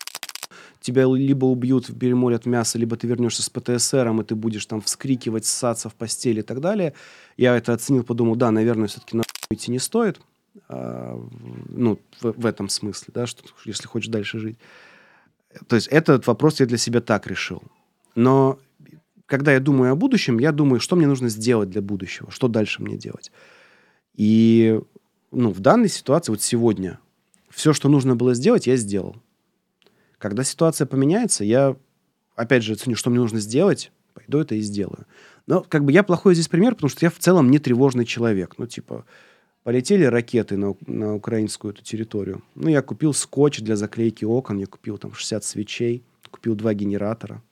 тебя 0.81 1.07
либо 1.07 1.47
убьют, 1.47 1.87
перемолят 1.99 2.45
мясо, 2.45 2.79
либо 2.79 2.97
ты 2.97 3.07
вернешься 3.07 3.43
с 3.43 3.49
ПТСРом, 3.49 4.21
и 4.21 4.25
ты 4.25 4.35
будешь 4.35 4.67
там 4.67 4.83
вскрикивать, 4.83 5.47
ссаться 5.47 5.89
в 5.89 5.95
постели 5.95 6.41
и 6.41 6.43
так 6.43 6.61
далее. 6.61 6.93
Я 7.37 7.57
это 7.57 7.73
оценил, 7.73 8.05
подумал, 8.05 8.37
да, 8.37 8.51
наверное, 8.51 8.89
все-таки 8.89 9.17
на 9.17 9.23
идти 9.51 9.71
не 9.71 9.79
стоит. 9.79 10.21
А, 10.69 11.19
ну, 11.69 11.99
в, 12.21 12.33
в 12.33 12.47
этом 12.47 12.69
смысле, 12.69 13.13
да, 13.15 13.27
что 13.27 13.45
если 13.65 13.87
хочешь 13.87 14.09
дальше 14.09 14.39
жить. 14.39 14.59
То 15.69 15.77
есть 15.77 15.89
этот 15.89 16.27
вопрос 16.27 16.61
я 16.61 16.67
для 16.67 16.79
себя 16.79 17.01
так 17.01 17.27
решил. 17.27 17.63
Но 18.15 18.59
когда 19.27 19.53
я 19.53 19.61
думаю 19.61 19.93
о 19.93 19.97
будущем, 19.97 20.39
я 20.39 20.53
думаю, 20.53 20.81
что 20.81 20.97
мне 20.97 21.07
нужно 21.07 21.29
сделать 21.29 21.71
для 21.71 21.81
будущего, 21.81 22.31
что 22.31 22.49
дальше 22.49 22.83
мне 22.83 22.97
делать. 22.97 23.33
И 24.15 24.81
ну, 25.31 25.51
в 25.51 25.61
данной 25.61 25.89
ситуации, 25.89 26.31
вот 26.31 26.43
сегодня, 26.43 27.01
все, 27.55 27.73
что 27.73 27.89
нужно 27.89 28.17
было 28.17 28.35
сделать, 28.35 28.67
я 28.67 28.77
сделал. 28.77 29.17
Когда 30.19 30.45
ситуация 30.45 30.87
поменяется, 30.87 31.45
я, 31.45 31.77
опять 32.35 32.63
же, 32.63 32.73
оценю, 32.73 32.97
что 32.97 33.11
мне 33.11 33.21
нужно 33.21 33.41
сделать, 33.41 33.93
пойду 34.15 34.39
это 34.39 34.55
и 34.55 34.61
сделаю. 34.61 35.07
Но 35.47 35.63
как 35.63 35.85
бы 35.85 35.93
я 35.93 36.03
плохой 36.03 36.35
здесь 36.35 36.49
пример, 36.49 36.75
потому 36.75 36.89
что 36.89 37.05
я 37.05 37.11
в 37.11 37.19
целом 37.19 37.51
не 37.51 37.59
тревожный 37.59 38.05
человек. 38.05 38.55
Ну, 38.59 38.67
типа, 38.67 39.05
полетели 39.63 40.05
ракеты 40.05 40.57
на, 40.57 40.75
на 40.87 41.15
украинскую 41.15 41.73
эту 41.73 41.83
территорию. 41.83 42.43
Ну, 42.55 42.69
я 42.69 42.83
купил 42.83 43.13
скотч 43.13 43.61
для 43.61 43.77
заклейки 43.77 44.25
окон, 44.25 44.59
я 44.59 44.67
купил 44.67 44.99
там 44.99 45.13
60 45.13 45.45
свечей, 45.45 46.05
купил 46.31 46.55
два 46.55 46.75
генератора, 46.75 47.43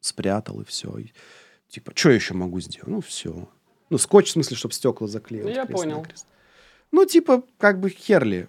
спрятал 0.00 0.60
и 0.60 0.64
все. 0.64 0.96
И, 0.98 1.12
типа, 1.68 1.92
что 1.94 2.10
еще 2.10 2.34
могу 2.34 2.60
сделать? 2.60 2.88
Ну, 2.88 3.00
все. 3.00 3.48
Ну, 3.90 3.98
скотч 3.98 4.28
в 4.28 4.32
смысле, 4.32 4.56
чтобы 4.56 4.74
стекла 4.74 5.08
заклеил. 5.08 5.44
Ну, 5.44 5.50
я 5.50 5.66
понял. 5.66 6.02
Крест. 6.02 6.26
Ну, 6.92 7.06
типа, 7.06 7.42
как 7.58 7.80
бы 7.80 7.88
херли. 7.88 8.48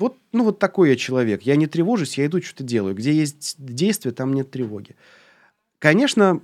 Вот, 0.00 0.16
ну, 0.32 0.44
вот 0.44 0.58
такой 0.58 0.88
я 0.88 0.96
человек. 0.96 1.42
Я 1.42 1.56
не 1.56 1.66
тревожусь, 1.66 2.16
я 2.16 2.24
иду, 2.24 2.40
что-то 2.40 2.64
делаю. 2.64 2.94
Где 2.94 3.12
есть 3.12 3.56
действие, 3.58 4.14
там 4.14 4.32
нет 4.32 4.50
тревоги. 4.50 4.96
Конечно, 5.78 6.40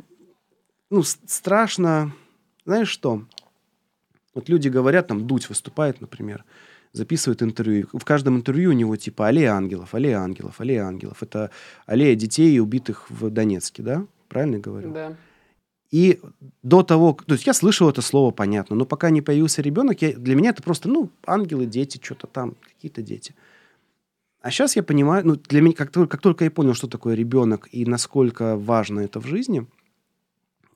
ну, 0.91 1.03
страшно... 1.03 2.12
Знаешь 2.66 2.89
что? 2.89 3.24
Вот 4.35 4.51
люди 4.51 4.69
говорят, 4.69 5.07
там, 5.07 5.27
Дудь 5.27 5.49
выступает, 5.49 6.03
например, 6.03 6.45
записывает 6.93 7.43
интервью. 7.43 7.89
В 7.95 8.05
каждом 8.05 8.37
интервью 8.37 8.70
у 8.70 8.74
него 8.74 8.95
типа 8.97 9.28
«Аллея 9.28 9.53
ангелов», 9.53 9.95
«Аллея 9.95 10.19
ангелов», 10.19 10.61
«Аллея 10.61 10.85
ангелов». 10.85 11.23
Это 11.23 11.51
аллея 11.87 12.15
детей, 12.15 12.61
убитых 12.61 13.09
в 13.09 13.31
Донецке, 13.31 13.83
да? 13.83 14.07
Правильно 14.28 14.59
говорю? 14.59 14.93
Да. 14.93 15.16
И 15.91 16.21
до 16.63 16.83
того, 16.83 17.17
то 17.27 17.35
есть 17.35 17.47
я 17.47 17.55
слышал 17.55 17.89
это 17.89 18.03
слово, 18.03 18.33
понятно, 18.33 18.75
но 18.75 18.85
пока 18.85 19.11
не 19.11 19.23
появился 19.23 19.63
ребенок, 19.63 20.03
я, 20.03 20.13
для 20.13 20.35
меня 20.35 20.51
это 20.51 20.63
просто, 20.63 20.89
ну, 20.89 21.11
ангелы, 21.25 21.67
дети, 21.67 22.01
что-то 22.03 22.27
там, 22.27 22.57
какие-то 22.61 23.03
дети. 23.03 23.35
А 24.41 24.51
сейчас 24.51 24.77
я 24.77 24.83
понимаю, 24.83 25.27
ну, 25.27 25.37
для 25.37 25.61
меня, 25.61 25.75
как, 25.75 25.93
как 25.93 26.21
только 26.21 26.45
я 26.45 26.51
понял, 26.51 26.75
что 26.75 26.89
такое 26.89 27.15
ребенок 27.15 27.69
и 27.73 27.85
насколько 27.85 28.57
важно 28.57 29.01
это 29.01 29.21
в 29.21 29.27
жизни, 29.27 29.67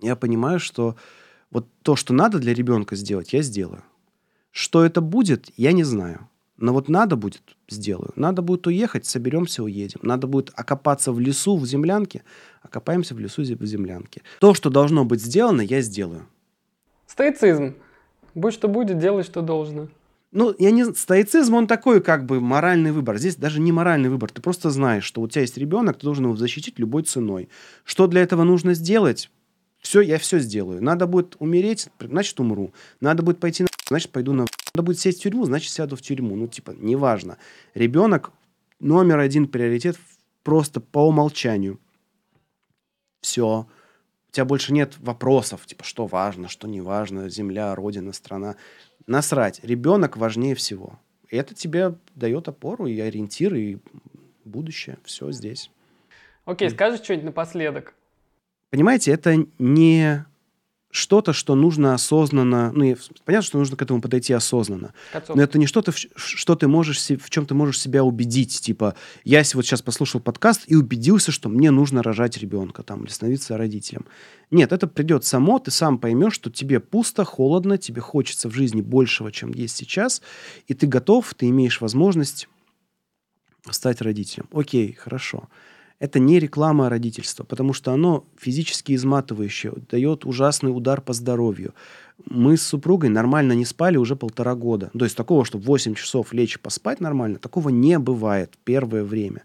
я 0.01 0.17
понимаю, 0.17 0.61
что 0.61 0.97
вот 1.51 1.67
то, 1.83 1.97
что 1.97 2.15
надо 2.15 2.39
для 2.39 2.55
ребенка 2.55 2.97
сделать, 2.97 3.33
я 3.33 3.43
сделаю. 3.43 3.83
Что 4.51 4.85
это 4.85 5.01
будет, 5.01 5.51
я 5.57 5.73
не 5.73 5.85
знаю. 5.85 6.29
Но 6.61 6.75
вот 6.75 6.89
надо 6.89 7.17
будет, 7.17 7.43
сделаю. 7.69 8.13
Надо 8.17 8.43
будет 8.43 8.67
уехать, 8.67 9.07
соберемся, 9.07 9.65
уедем. 9.65 10.01
Надо 10.03 10.27
будет 10.27 10.53
окопаться 10.55 11.11
в 11.11 11.19
лесу, 11.19 11.57
в 11.57 11.67
землянке, 11.67 12.23
окопаемся 12.63 13.15
в 13.15 13.19
лесу, 13.19 13.43
в 13.43 13.65
землянке. 13.65 14.23
То, 14.41 14.53
что 14.53 14.69
должно 14.69 15.07
быть 15.07 15.23
сделано, 15.23 15.63
я 15.63 15.81
сделаю. 15.81 16.27
Стоицизм. 17.07 17.75
Будь 18.35 18.53
что 18.53 18.69
будет, 18.69 18.99
делай, 18.99 19.23
что 19.23 19.41
должно. 19.41 19.89
Ну, 20.33 20.55
я 20.59 20.71
не... 20.71 20.85
Стоицизм, 20.95 21.55
он 21.55 21.67
такой, 21.67 22.03
как 22.03 22.27
бы, 22.27 22.41
моральный 22.41 22.93
выбор. 22.93 23.17
Здесь 23.17 23.37
даже 23.37 23.59
не 23.59 23.73
моральный 23.73 24.11
выбор. 24.11 24.31
Ты 24.31 24.43
просто 24.43 24.71
знаешь, 24.71 25.05
что 25.05 25.23
у 25.23 25.29
тебя 25.29 25.41
есть 25.41 25.57
ребенок, 25.57 25.99
ты 25.99 26.05
должен 26.05 26.27
его 26.27 26.37
защитить 26.37 26.79
любой 26.79 27.03
ценой. 27.05 27.49
Что 27.85 28.07
для 28.07 28.21
этого 28.21 28.45
нужно 28.45 28.75
сделать? 28.75 29.31
Все, 29.81 30.03
я 30.03 30.19
все 30.19 30.39
сделаю. 30.39 30.85
Надо 30.85 31.07
будет 31.07 31.37
умереть, 31.39 31.89
значит, 31.99 32.39
умру. 32.39 32.73
Надо 33.01 33.23
будет 33.23 33.41
пойти 33.41 33.63
на 33.63 33.69
значит, 33.91 34.11
пойду 34.11 34.33
на... 34.33 34.47
Надо 34.75 34.85
будет 34.85 34.99
сесть 34.99 35.21
в 35.21 35.23
тюрьму, 35.23 35.45
значит, 35.45 35.73
сяду 35.73 35.97
в 35.97 36.03
тюрьму. 36.03 36.37
Ну, 36.37 36.47
типа, 36.47 36.73
неважно. 36.77 37.39
Ребенок 37.75 38.33
номер 38.79 39.19
один 39.19 39.49
приоритет 39.49 39.99
просто 40.43 40.81
по 40.81 41.07
умолчанию. 41.07 41.79
Все. 43.21 43.67
У 44.29 44.33
тебя 44.33 44.45
больше 44.45 44.73
нет 44.73 44.97
вопросов, 44.99 45.67
типа, 45.67 45.85
что 45.85 46.07
важно, 46.07 46.49
что 46.49 46.69
не 46.69 46.81
важно, 46.81 47.29
земля, 47.29 47.75
родина, 47.75 48.13
страна. 48.13 48.57
Насрать. 49.07 49.61
Ребенок 49.65 50.17
важнее 50.17 50.55
всего. 50.55 50.99
И 51.29 51.37
это 51.37 51.55
тебе 51.55 51.95
дает 52.15 52.49
опору 52.49 52.87
и 52.87 52.99
ориентир, 53.01 53.55
и 53.55 53.79
будущее. 54.45 54.99
Все 55.05 55.33
здесь. 55.33 55.71
Окей, 56.45 56.69
okay, 56.69 56.73
скажешь 56.73 57.03
что-нибудь 57.03 57.27
напоследок? 57.27 57.95
Понимаете, 58.71 59.11
это 59.13 59.47
не 59.59 60.25
что-то, 60.91 61.33
что 61.33 61.55
нужно 61.55 61.95
осознанно, 61.95 62.73
ну, 62.73 62.97
понятно, 63.25 63.47
что 63.47 63.59
нужно 63.59 63.77
к 63.77 63.83
этому 63.83 64.01
подойти 64.01 64.33
осознанно, 64.33 64.93
но 65.29 65.43
это 65.43 65.59
не 65.59 65.67
что-то, 65.67 65.93
что 65.93 66.57
ты 66.57 66.67
можешь, 66.67 66.99
в 67.01 67.31
чем 67.31 67.47
ты 67.47 67.55
можешь 67.55 67.81
себя 67.81 68.03
убедить, 68.03 68.61
типа, 68.61 68.95
я 69.25 69.43
вот 69.55 69.65
сейчас 69.65 69.83
послушал 69.83 70.21
подкаст 70.21 70.65
и 70.67 70.75
убедился, 70.75 71.31
что 71.31 71.49
мне 71.49 71.71
нужно 71.71 72.03
рожать 72.03 72.39
ребенка, 72.39 72.83
там, 72.83 73.05
или 73.05 73.11
становиться 73.11 73.57
родителем. 73.57 74.05
Нет, 74.51 74.73
это 74.73 74.89
придет 74.89 75.25
само, 75.25 75.61
ты 75.61 75.71
сам 75.71 75.99
поймешь, 75.99 76.35
что 76.35 76.51
тебе 76.51 76.81
пусто, 76.81 77.25
холодно, 77.25 77.79
тебе 77.79 78.01
хочется 78.01 78.49
в 78.49 78.53
жизни 78.53 78.81
большего, 78.81 79.31
чем 79.31 79.53
есть 79.53 79.77
сейчас, 79.77 80.23
и 80.67 80.75
ты 80.75 80.89
готов, 80.89 81.35
ты 81.35 81.49
имеешь 81.49 81.81
возможность 81.81 82.49
стать 83.71 84.01
родителем. 84.01 84.49
Окей, 84.53 84.93
хорошо. 84.93 85.39
Хорошо 85.39 85.49
это 86.01 86.19
не 86.19 86.39
реклама 86.39 86.89
родительства, 86.89 87.45
потому 87.45 87.75
что 87.75 87.93
оно 87.93 88.27
физически 88.39 88.95
изматывающее, 88.95 89.75
дает 89.91 90.25
ужасный 90.25 90.75
удар 90.75 91.03
по 91.03 91.13
здоровью. 91.13 91.75
Мы 92.25 92.57
с 92.57 92.63
супругой 92.63 93.11
нормально 93.11 93.53
не 93.53 93.67
спали 93.67 93.99
уже 93.99 94.17
полтора 94.17 94.55
года. 94.55 94.91
То 94.99 95.05
есть 95.05 95.17
такого, 95.17 95.45
чтобы 95.45 95.65
8 95.65 95.95
часов 95.95 96.33
лечь 96.33 96.57
и 96.57 96.59
поспать 96.59 97.01
нормально, 97.01 97.39
такого 97.39 97.69
не 97.69 97.99
бывает 97.99 98.59
первое 98.65 99.05
время. 99.05 99.45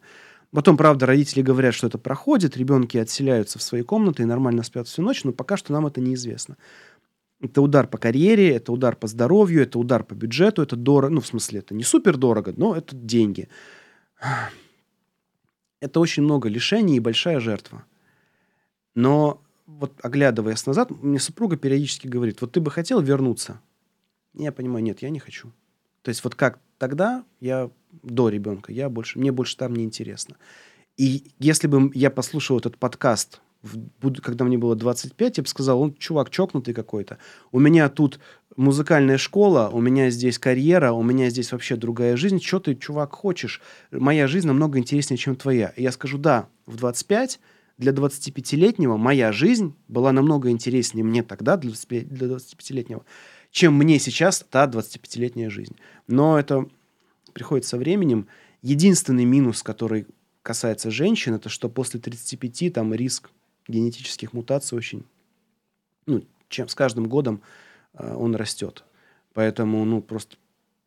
Потом, 0.51 0.77
правда, 0.77 1.05
родители 1.05 1.41
говорят, 1.41 1.73
что 1.73 1.87
это 1.87 1.97
проходит, 1.97 2.55
ребенки 2.55 2.97
отселяются 2.97 3.59
в 3.59 3.61
свои 3.63 3.81
комнаты 3.81 4.23
и 4.23 4.25
нормально 4.25 4.63
спят 4.63 4.87
всю 4.87 5.01
ночь, 5.01 5.25
но 5.25 5.33
пока 5.33 5.57
что 5.57 5.73
нам 5.73 5.85
это 5.85 5.99
неизвестно. 5.99 6.55
Это 7.41 7.61
удар 7.61 7.85
по 7.85 7.97
карьере, 7.97 8.55
это 8.55 8.71
удар 8.71 8.95
по 8.95 9.07
здоровью, 9.07 9.63
это 9.63 9.77
удар 9.77 10.05
по 10.05 10.13
бюджету, 10.13 10.61
это 10.61 10.77
дорого, 10.77 11.13
ну, 11.13 11.19
в 11.19 11.27
смысле, 11.27 11.59
это 11.59 11.75
не 11.75 11.83
супер 11.83 12.15
дорого, 12.15 12.53
но 12.55 12.73
это 12.73 12.95
деньги 12.95 13.49
это 15.79 15.99
очень 15.99 16.23
много 16.23 16.49
лишений 16.49 16.97
и 16.97 16.99
большая 16.99 17.39
жертва. 17.39 17.85
Но 18.93 19.41
вот 19.65 19.93
оглядываясь 20.03 20.65
назад, 20.65 20.91
мне 20.91 21.19
супруга 21.19 21.57
периодически 21.57 22.07
говорит, 22.07 22.41
вот 22.41 22.51
ты 22.51 22.61
бы 22.61 22.71
хотел 22.71 23.01
вернуться? 23.01 23.61
Я 24.33 24.51
понимаю, 24.51 24.83
нет, 24.83 25.01
я 25.01 25.09
не 25.09 25.19
хочу. 25.19 25.51
То 26.01 26.09
есть 26.09 26.23
вот 26.23 26.35
как 26.35 26.59
тогда, 26.77 27.23
я 27.39 27.69
до 28.03 28.29
ребенка, 28.29 28.71
я 28.71 28.89
больше, 28.89 29.17
мне 29.19 29.31
больше 29.31 29.57
там 29.57 29.75
не 29.75 29.83
интересно. 29.83 30.35
И 30.97 31.31
если 31.39 31.67
бы 31.67 31.91
я 31.93 32.09
послушал 32.09 32.57
этот 32.59 32.77
подкаст 32.77 33.41
когда 34.21 34.45
мне 34.45 34.57
было 34.57 34.75
25, 34.75 35.37
я 35.37 35.43
бы 35.43 35.47
сказал, 35.47 35.81
он 35.81 35.95
чувак 35.95 36.29
чокнутый 36.29 36.73
какой-то. 36.73 37.17
У 37.51 37.59
меня 37.59 37.89
тут 37.89 38.19
музыкальная 38.55 39.17
школа, 39.17 39.69
у 39.71 39.81
меня 39.81 40.09
здесь 40.09 40.39
карьера, 40.39 40.91
у 40.91 41.03
меня 41.03 41.29
здесь 41.29 41.51
вообще 41.51 41.75
другая 41.75 42.15
жизнь. 42.17 42.41
Что 42.41 42.59
ты, 42.59 42.75
чувак, 42.75 43.13
хочешь? 43.13 43.61
Моя 43.91 44.27
жизнь 44.27 44.47
намного 44.47 44.79
интереснее, 44.79 45.17
чем 45.17 45.35
твоя. 45.35 45.73
И 45.75 45.83
я 45.83 45.91
скажу, 45.91 46.17
да, 46.17 46.47
в 46.65 46.75
25 46.77 47.39
для 47.77 47.91
25-летнего 47.91 48.97
моя 48.97 49.31
жизнь 49.31 49.75
была 49.87 50.11
намного 50.11 50.49
интереснее 50.49 51.03
мне 51.03 51.23
тогда, 51.23 51.57
для 51.57 51.71
25-летнего, 51.71 53.03
чем 53.51 53.73
мне 53.73 53.99
сейчас 53.99 54.45
та 54.49 54.65
25-летняя 54.67 55.49
жизнь. 55.49 55.75
Но 56.07 56.39
это 56.39 56.67
приходит 57.33 57.65
со 57.65 57.77
временем. 57.77 58.27
Единственный 58.61 59.25
минус, 59.25 59.61
который 59.61 60.07
касается 60.41 60.91
женщин, 60.91 61.33
это 61.33 61.49
что 61.49 61.69
после 61.69 61.99
35 61.99 62.73
там 62.73 62.93
риск 62.93 63.29
генетических 63.67 64.33
мутаций 64.33 64.77
очень, 64.77 65.05
ну, 66.05 66.23
чем 66.49 66.67
с 66.67 66.75
каждым 66.75 67.07
годом 67.07 67.41
э, 67.93 68.13
он 68.15 68.35
растет. 68.35 68.83
Поэтому, 69.33 69.83
ну, 69.85 70.01
просто, 70.01 70.37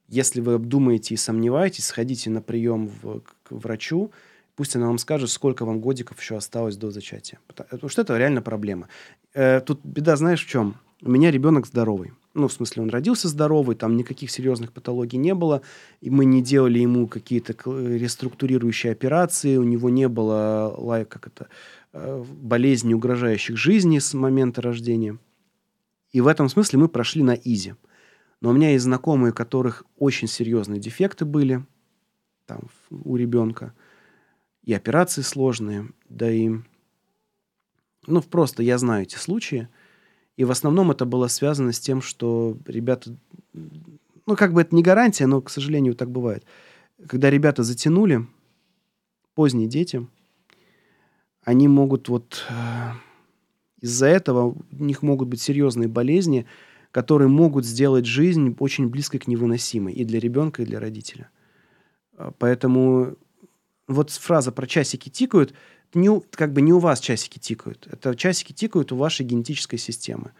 если 0.08 0.40
вы 0.40 0.54
обдумаете 0.54 1.14
и 1.14 1.16
сомневаетесь, 1.16 1.86
сходите 1.86 2.30
на 2.30 2.40
прием 2.40 2.90
в, 3.02 3.20
к 3.20 3.50
врачу, 3.50 4.10
пусть 4.56 4.74
она 4.76 4.86
вам 4.86 4.98
скажет, 4.98 5.30
сколько 5.30 5.64
вам 5.64 5.80
годиков 5.80 6.20
еще 6.20 6.36
осталось 6.36 6.76
до 6.76 6.90
зачатия. 6.90 7.38
Потому 7.46 7.88
что 7.88 8.02
это 8.02 8.16
реально 8.16 8.42
проблема. 8.42 8.88
Э, 9.34 9.60
тут 9.60 9.80
беда, 9.84 10.16
знаешь, 10.16 10.44
в 10.44 10.48
чем? 10.48 10.76
У 11.02 11.10
меня 11.10 11.30
ребенок 11.30 11.66
здоровый. 11.66 12.12
Ну, 12.34 12.48
в 12.48 12.52
смысле, 12.52 12.82
он 12.82 12.90
родился 12.90 13.28
здоровый, 13.28 13.74
там 13.74 13.96
никаких 13.96 14.30
серьезных 14.30 14.72
патологий 14.72 15.18
не 15.18 15.34
было, 15.34 15.62
и 16.00 16.10
мы 16.10 16.24
не 16.24 16.42
делали 16.42 16.78
ему 16.78 17.08
какие-то 17.08 17.52
реструктурирующие 17.52 18.92
операции, 18.92 19.56
у 19.56 19.64
него 19.64 19.90
не 19.90 20.08
было, 20.08 20.74
лайк, 20.76 21.08
как 21.08 21.26
это, 21.26 21.46
Э, 21.46 21.77
болезней, 21.92 22.94
угрожающих 22.94 23.56
жизни 23.56 23.98
с 23.98 24.14
момента 24.14 24.62
рождения. 24.62 25.18
И 26.12 26.20
в 26.20 26.26
этом 26.26 26.48
смысле 26.48 26.80
мы 26.80 26.88
прошли 26.88 27.22
на 27.22 27.34
изи. 27.34 27.74
Но 28.40 28.50
у 28.50 28.52
меня 28.52 28.70
есть 28.70 28.84
знакомые, 28.84 29.32
у 29.32 29.34
которых 29.34 29.84
очень 29.96 30.28
серьезные 30.28 30.80
дефекты 30.80 31.24
были 31.24 31.64
там, 32.46 32.68
у 32.90 33.16
ребенка. 33.16 33.74
И 34.62 34.72
операции 34.72 35.22
сложные, 35.22 35.90
да 36.08 36.30
и... 36.30 36.50
Ну, 38.06 38.22
просто 38.22 38.62
я 38.62 38.78
знаю 38.78 39.02
эти 39.02 39.16
случаи. 39.16 39.68
И 40.36 40.44
в 40.44 40.50
основном 40.50 40.90
это 40.90 41.04
было 41.04 41.26
связано 41.26 41.72
с 41.72 41.80
тем, 41.80 42.00
что 42.00 42.56
ребята... 42.66 43.16
Ну, 43.52 44.36
как 44.36 44.52
бы 44.52 44.60
это 44.60 44.74
не 44.74 44.82
гарантия, 44.82 45.26
но, 45.26 45.40
к 45.40 45.50
сожалению, 45.50 45.94
так 45.94 46.10
бывает. 46.10 46.44
Когда 47.06 47.28
ребята 47.30 47.62
затянули, 47.62 48.26
поздние 49.34 49.68
дети– 49.68 50.06
они 51.48 51.66
могут 51.66 52.10
вот 52.10 52.44
э, 52.50 52.90
из-за 53.80 54.04
этого 54.04 54.54
у 54.70 54.84
них 54.84 55.00
могут 55.00 55.28
быть 55.28 55.40
серьезные 55.40 55.88
болезни, 55.88 56.44
которые 56.90 57.28
могут 57.28 57.64
сделать 57.64 58.04
жизнь 58.04 58.54
очень 58.58 58.88
близкой 58.88 59.18
к 59.18 59.26
невыносимой 59.26 59.94
и 59.94 60.04
для 60.04 60.20
ребенка, 60.20 60.60
и 60.60 60.66
для 60.66 60.78
родителя. 60.78 61.30
А, 62.18 62.32
поэтому 62.38 63.16
вот 63.86 64.10
фраза 64.10 64.52
про 64.52 64.66
часики 64.66 65.08
тикают, 65.08 65.54
не, 65.94 66.20
как 66.32 66.52
бы 66.52 66.60
не 66.60 66.74
у 66.74 66.80
вас 66.80 67.00
часики 67.00 67.38
тикают. 67.38 67.88
Это 67.90 68.14
часики 68.14 68.52
тикают 68.52 68.92
у 68.92 68.96
вашей 68.96 69.24
генетической 69.24 69.78
системы. 69.78 70.32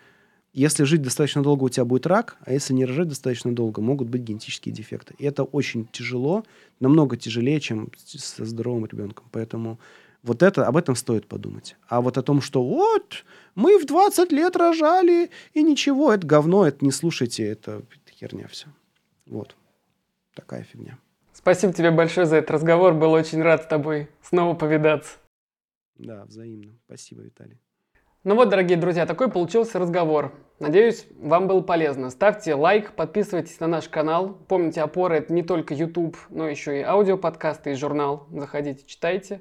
Если 0.53 0.85
жить 0.85 1.01
достаточно 1.01 1.43
долго, 1.43 1.65
у 1.65 1.69
тебя 1.71 1.87
будет 1.87 2.07
рак, 2.07 2.37
а 2.45 2.53
если 2.53 2.75
не 2.75 2.85
рожать 2.85 3.09
достаточно 3.09 3.55
долго, 3.55 3.81
могут 3.81 4.09
быть 4.09 4.25
генетические 4.25 4.75
дефекты. 4.75 5.15
И 5.17 5.25
это 5.25 5.43
очень 5.43 5.87
тяжело, 5.91 6.45
намного 6.81 7.17
тяжелее, 7.17 7.61
чем 7.61 7.93
со 8.05 8.45
здоровым 8.45 8.85
ребенком. 8.85 9.25
Поэтому 9.33 9.79
вот 10.23 10.43
это, 10.43 10.67
об 10.67 10.77
этом 10.77 10.97
стоит 10.97 11.27
подумать. 11.27 11.77
А 11.89 12.01
вот 12.01 12.19
о 12.19 12.23
том, 12.23 12.41
что 12.41 12.63
вот, 12.63 13.25
мы 13.55 13.79
в 13.79 13.87
20 13.87 14.33
лет 14.33 14.57
рожали, 14.57 15.31
и 15.55 15.63
ничего, 15.63 16.13
это 16.13 16.27
говно, 16.27 16.67
это 16.67 16.85
не 16.85 16.93
слушайте, 16.93 17.47
это, 17.47 17.83
херня 18.11 18.49
все. 18.49 18.69
Вот. 19.27 19.57
такая 20.35 20.63
фигня. 20.65 20.99
Спасибо 21.33 21.73
тебе 21.73 21.91
большое 21.91 22.27
за 22.27 22.37
этот 22.37 22.51
разговор. 22.51 22.95
Был 22.95 23.13
очень 23.13 23.43
рад 23.43 23.63
с 23.63 23.67
тобой 23.67 24.09
снова 24.23 24.55
повидаться. 24.55 25.19
Да, 25.97 26.25
взаимно. 26.25 26.73
Спасибо, 26.87 27.23
Виталий. 27.23 27.59
Ну 28.25 28.35
вот, 28.35 28.49
дорогие 28.49 28.77
друзья, 28.77 29.07
такой 29.07 29.31
получился 29.31 29.79
разговор. 29.79 30.35
Надеюсь, 30.59 31.07
вам 31.21 31.47
было 31.47 31.61
полезно. 31.61 32.11
Ставьте 32.11 32.55
лайк, 32.55 32.93
подписывайтесь 32.93 33.61
на 33.61 33.69
наш 33.69 33.89
канал. 33.89 34.37
Помните, 34.49 34.83
опора 34.83 35.15
это 35.15 35.33
не 35.33 35.43
только 35.43 35.75
YouTube, 35.75 36.17
но 36.29 36.49
еще 36.49 36.81
и 36.81 36.83
аудиоподкасты 36.83 37.73
и 37.73 37.75
журнал. 37.75 38.27
Заходите, 38.31 38.85
читайте. 38.85 39.41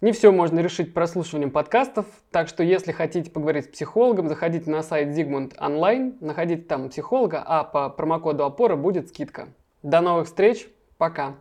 Не 0.00 0.12
все 0.12 0.32
можно 0.32 0.60
решить 0.60 0.94
прослушиванием 0.94 1.50
подкастов, 1.50 2.06
так 2.30 2.48
что 2.48 2.62
если 2.62 2.90
хотите 2.90 3.30
поговорить 3.30 3.66
с 3.66 3.68
психологом, 3.68 4.28
заходите 4.28 4.70
на 4.70 4.82
сайт 4.82 5.08
Zigmund 5.08 5.54
Online, 5.58 6.16
находите 6.20 6.62
там 6.62 6.88
психолога, 6.88 7.42
а 7.44 7.64
по 7.64 7.90
промокоду 7.90 8.44
опора 8.44 8.76
будет 8.76 9.08
скидка. 9.08 9.48
До 9.82 10.00
новых 10.00 10.26
встреч, 10.26 10.68
пока! 10.96 11.36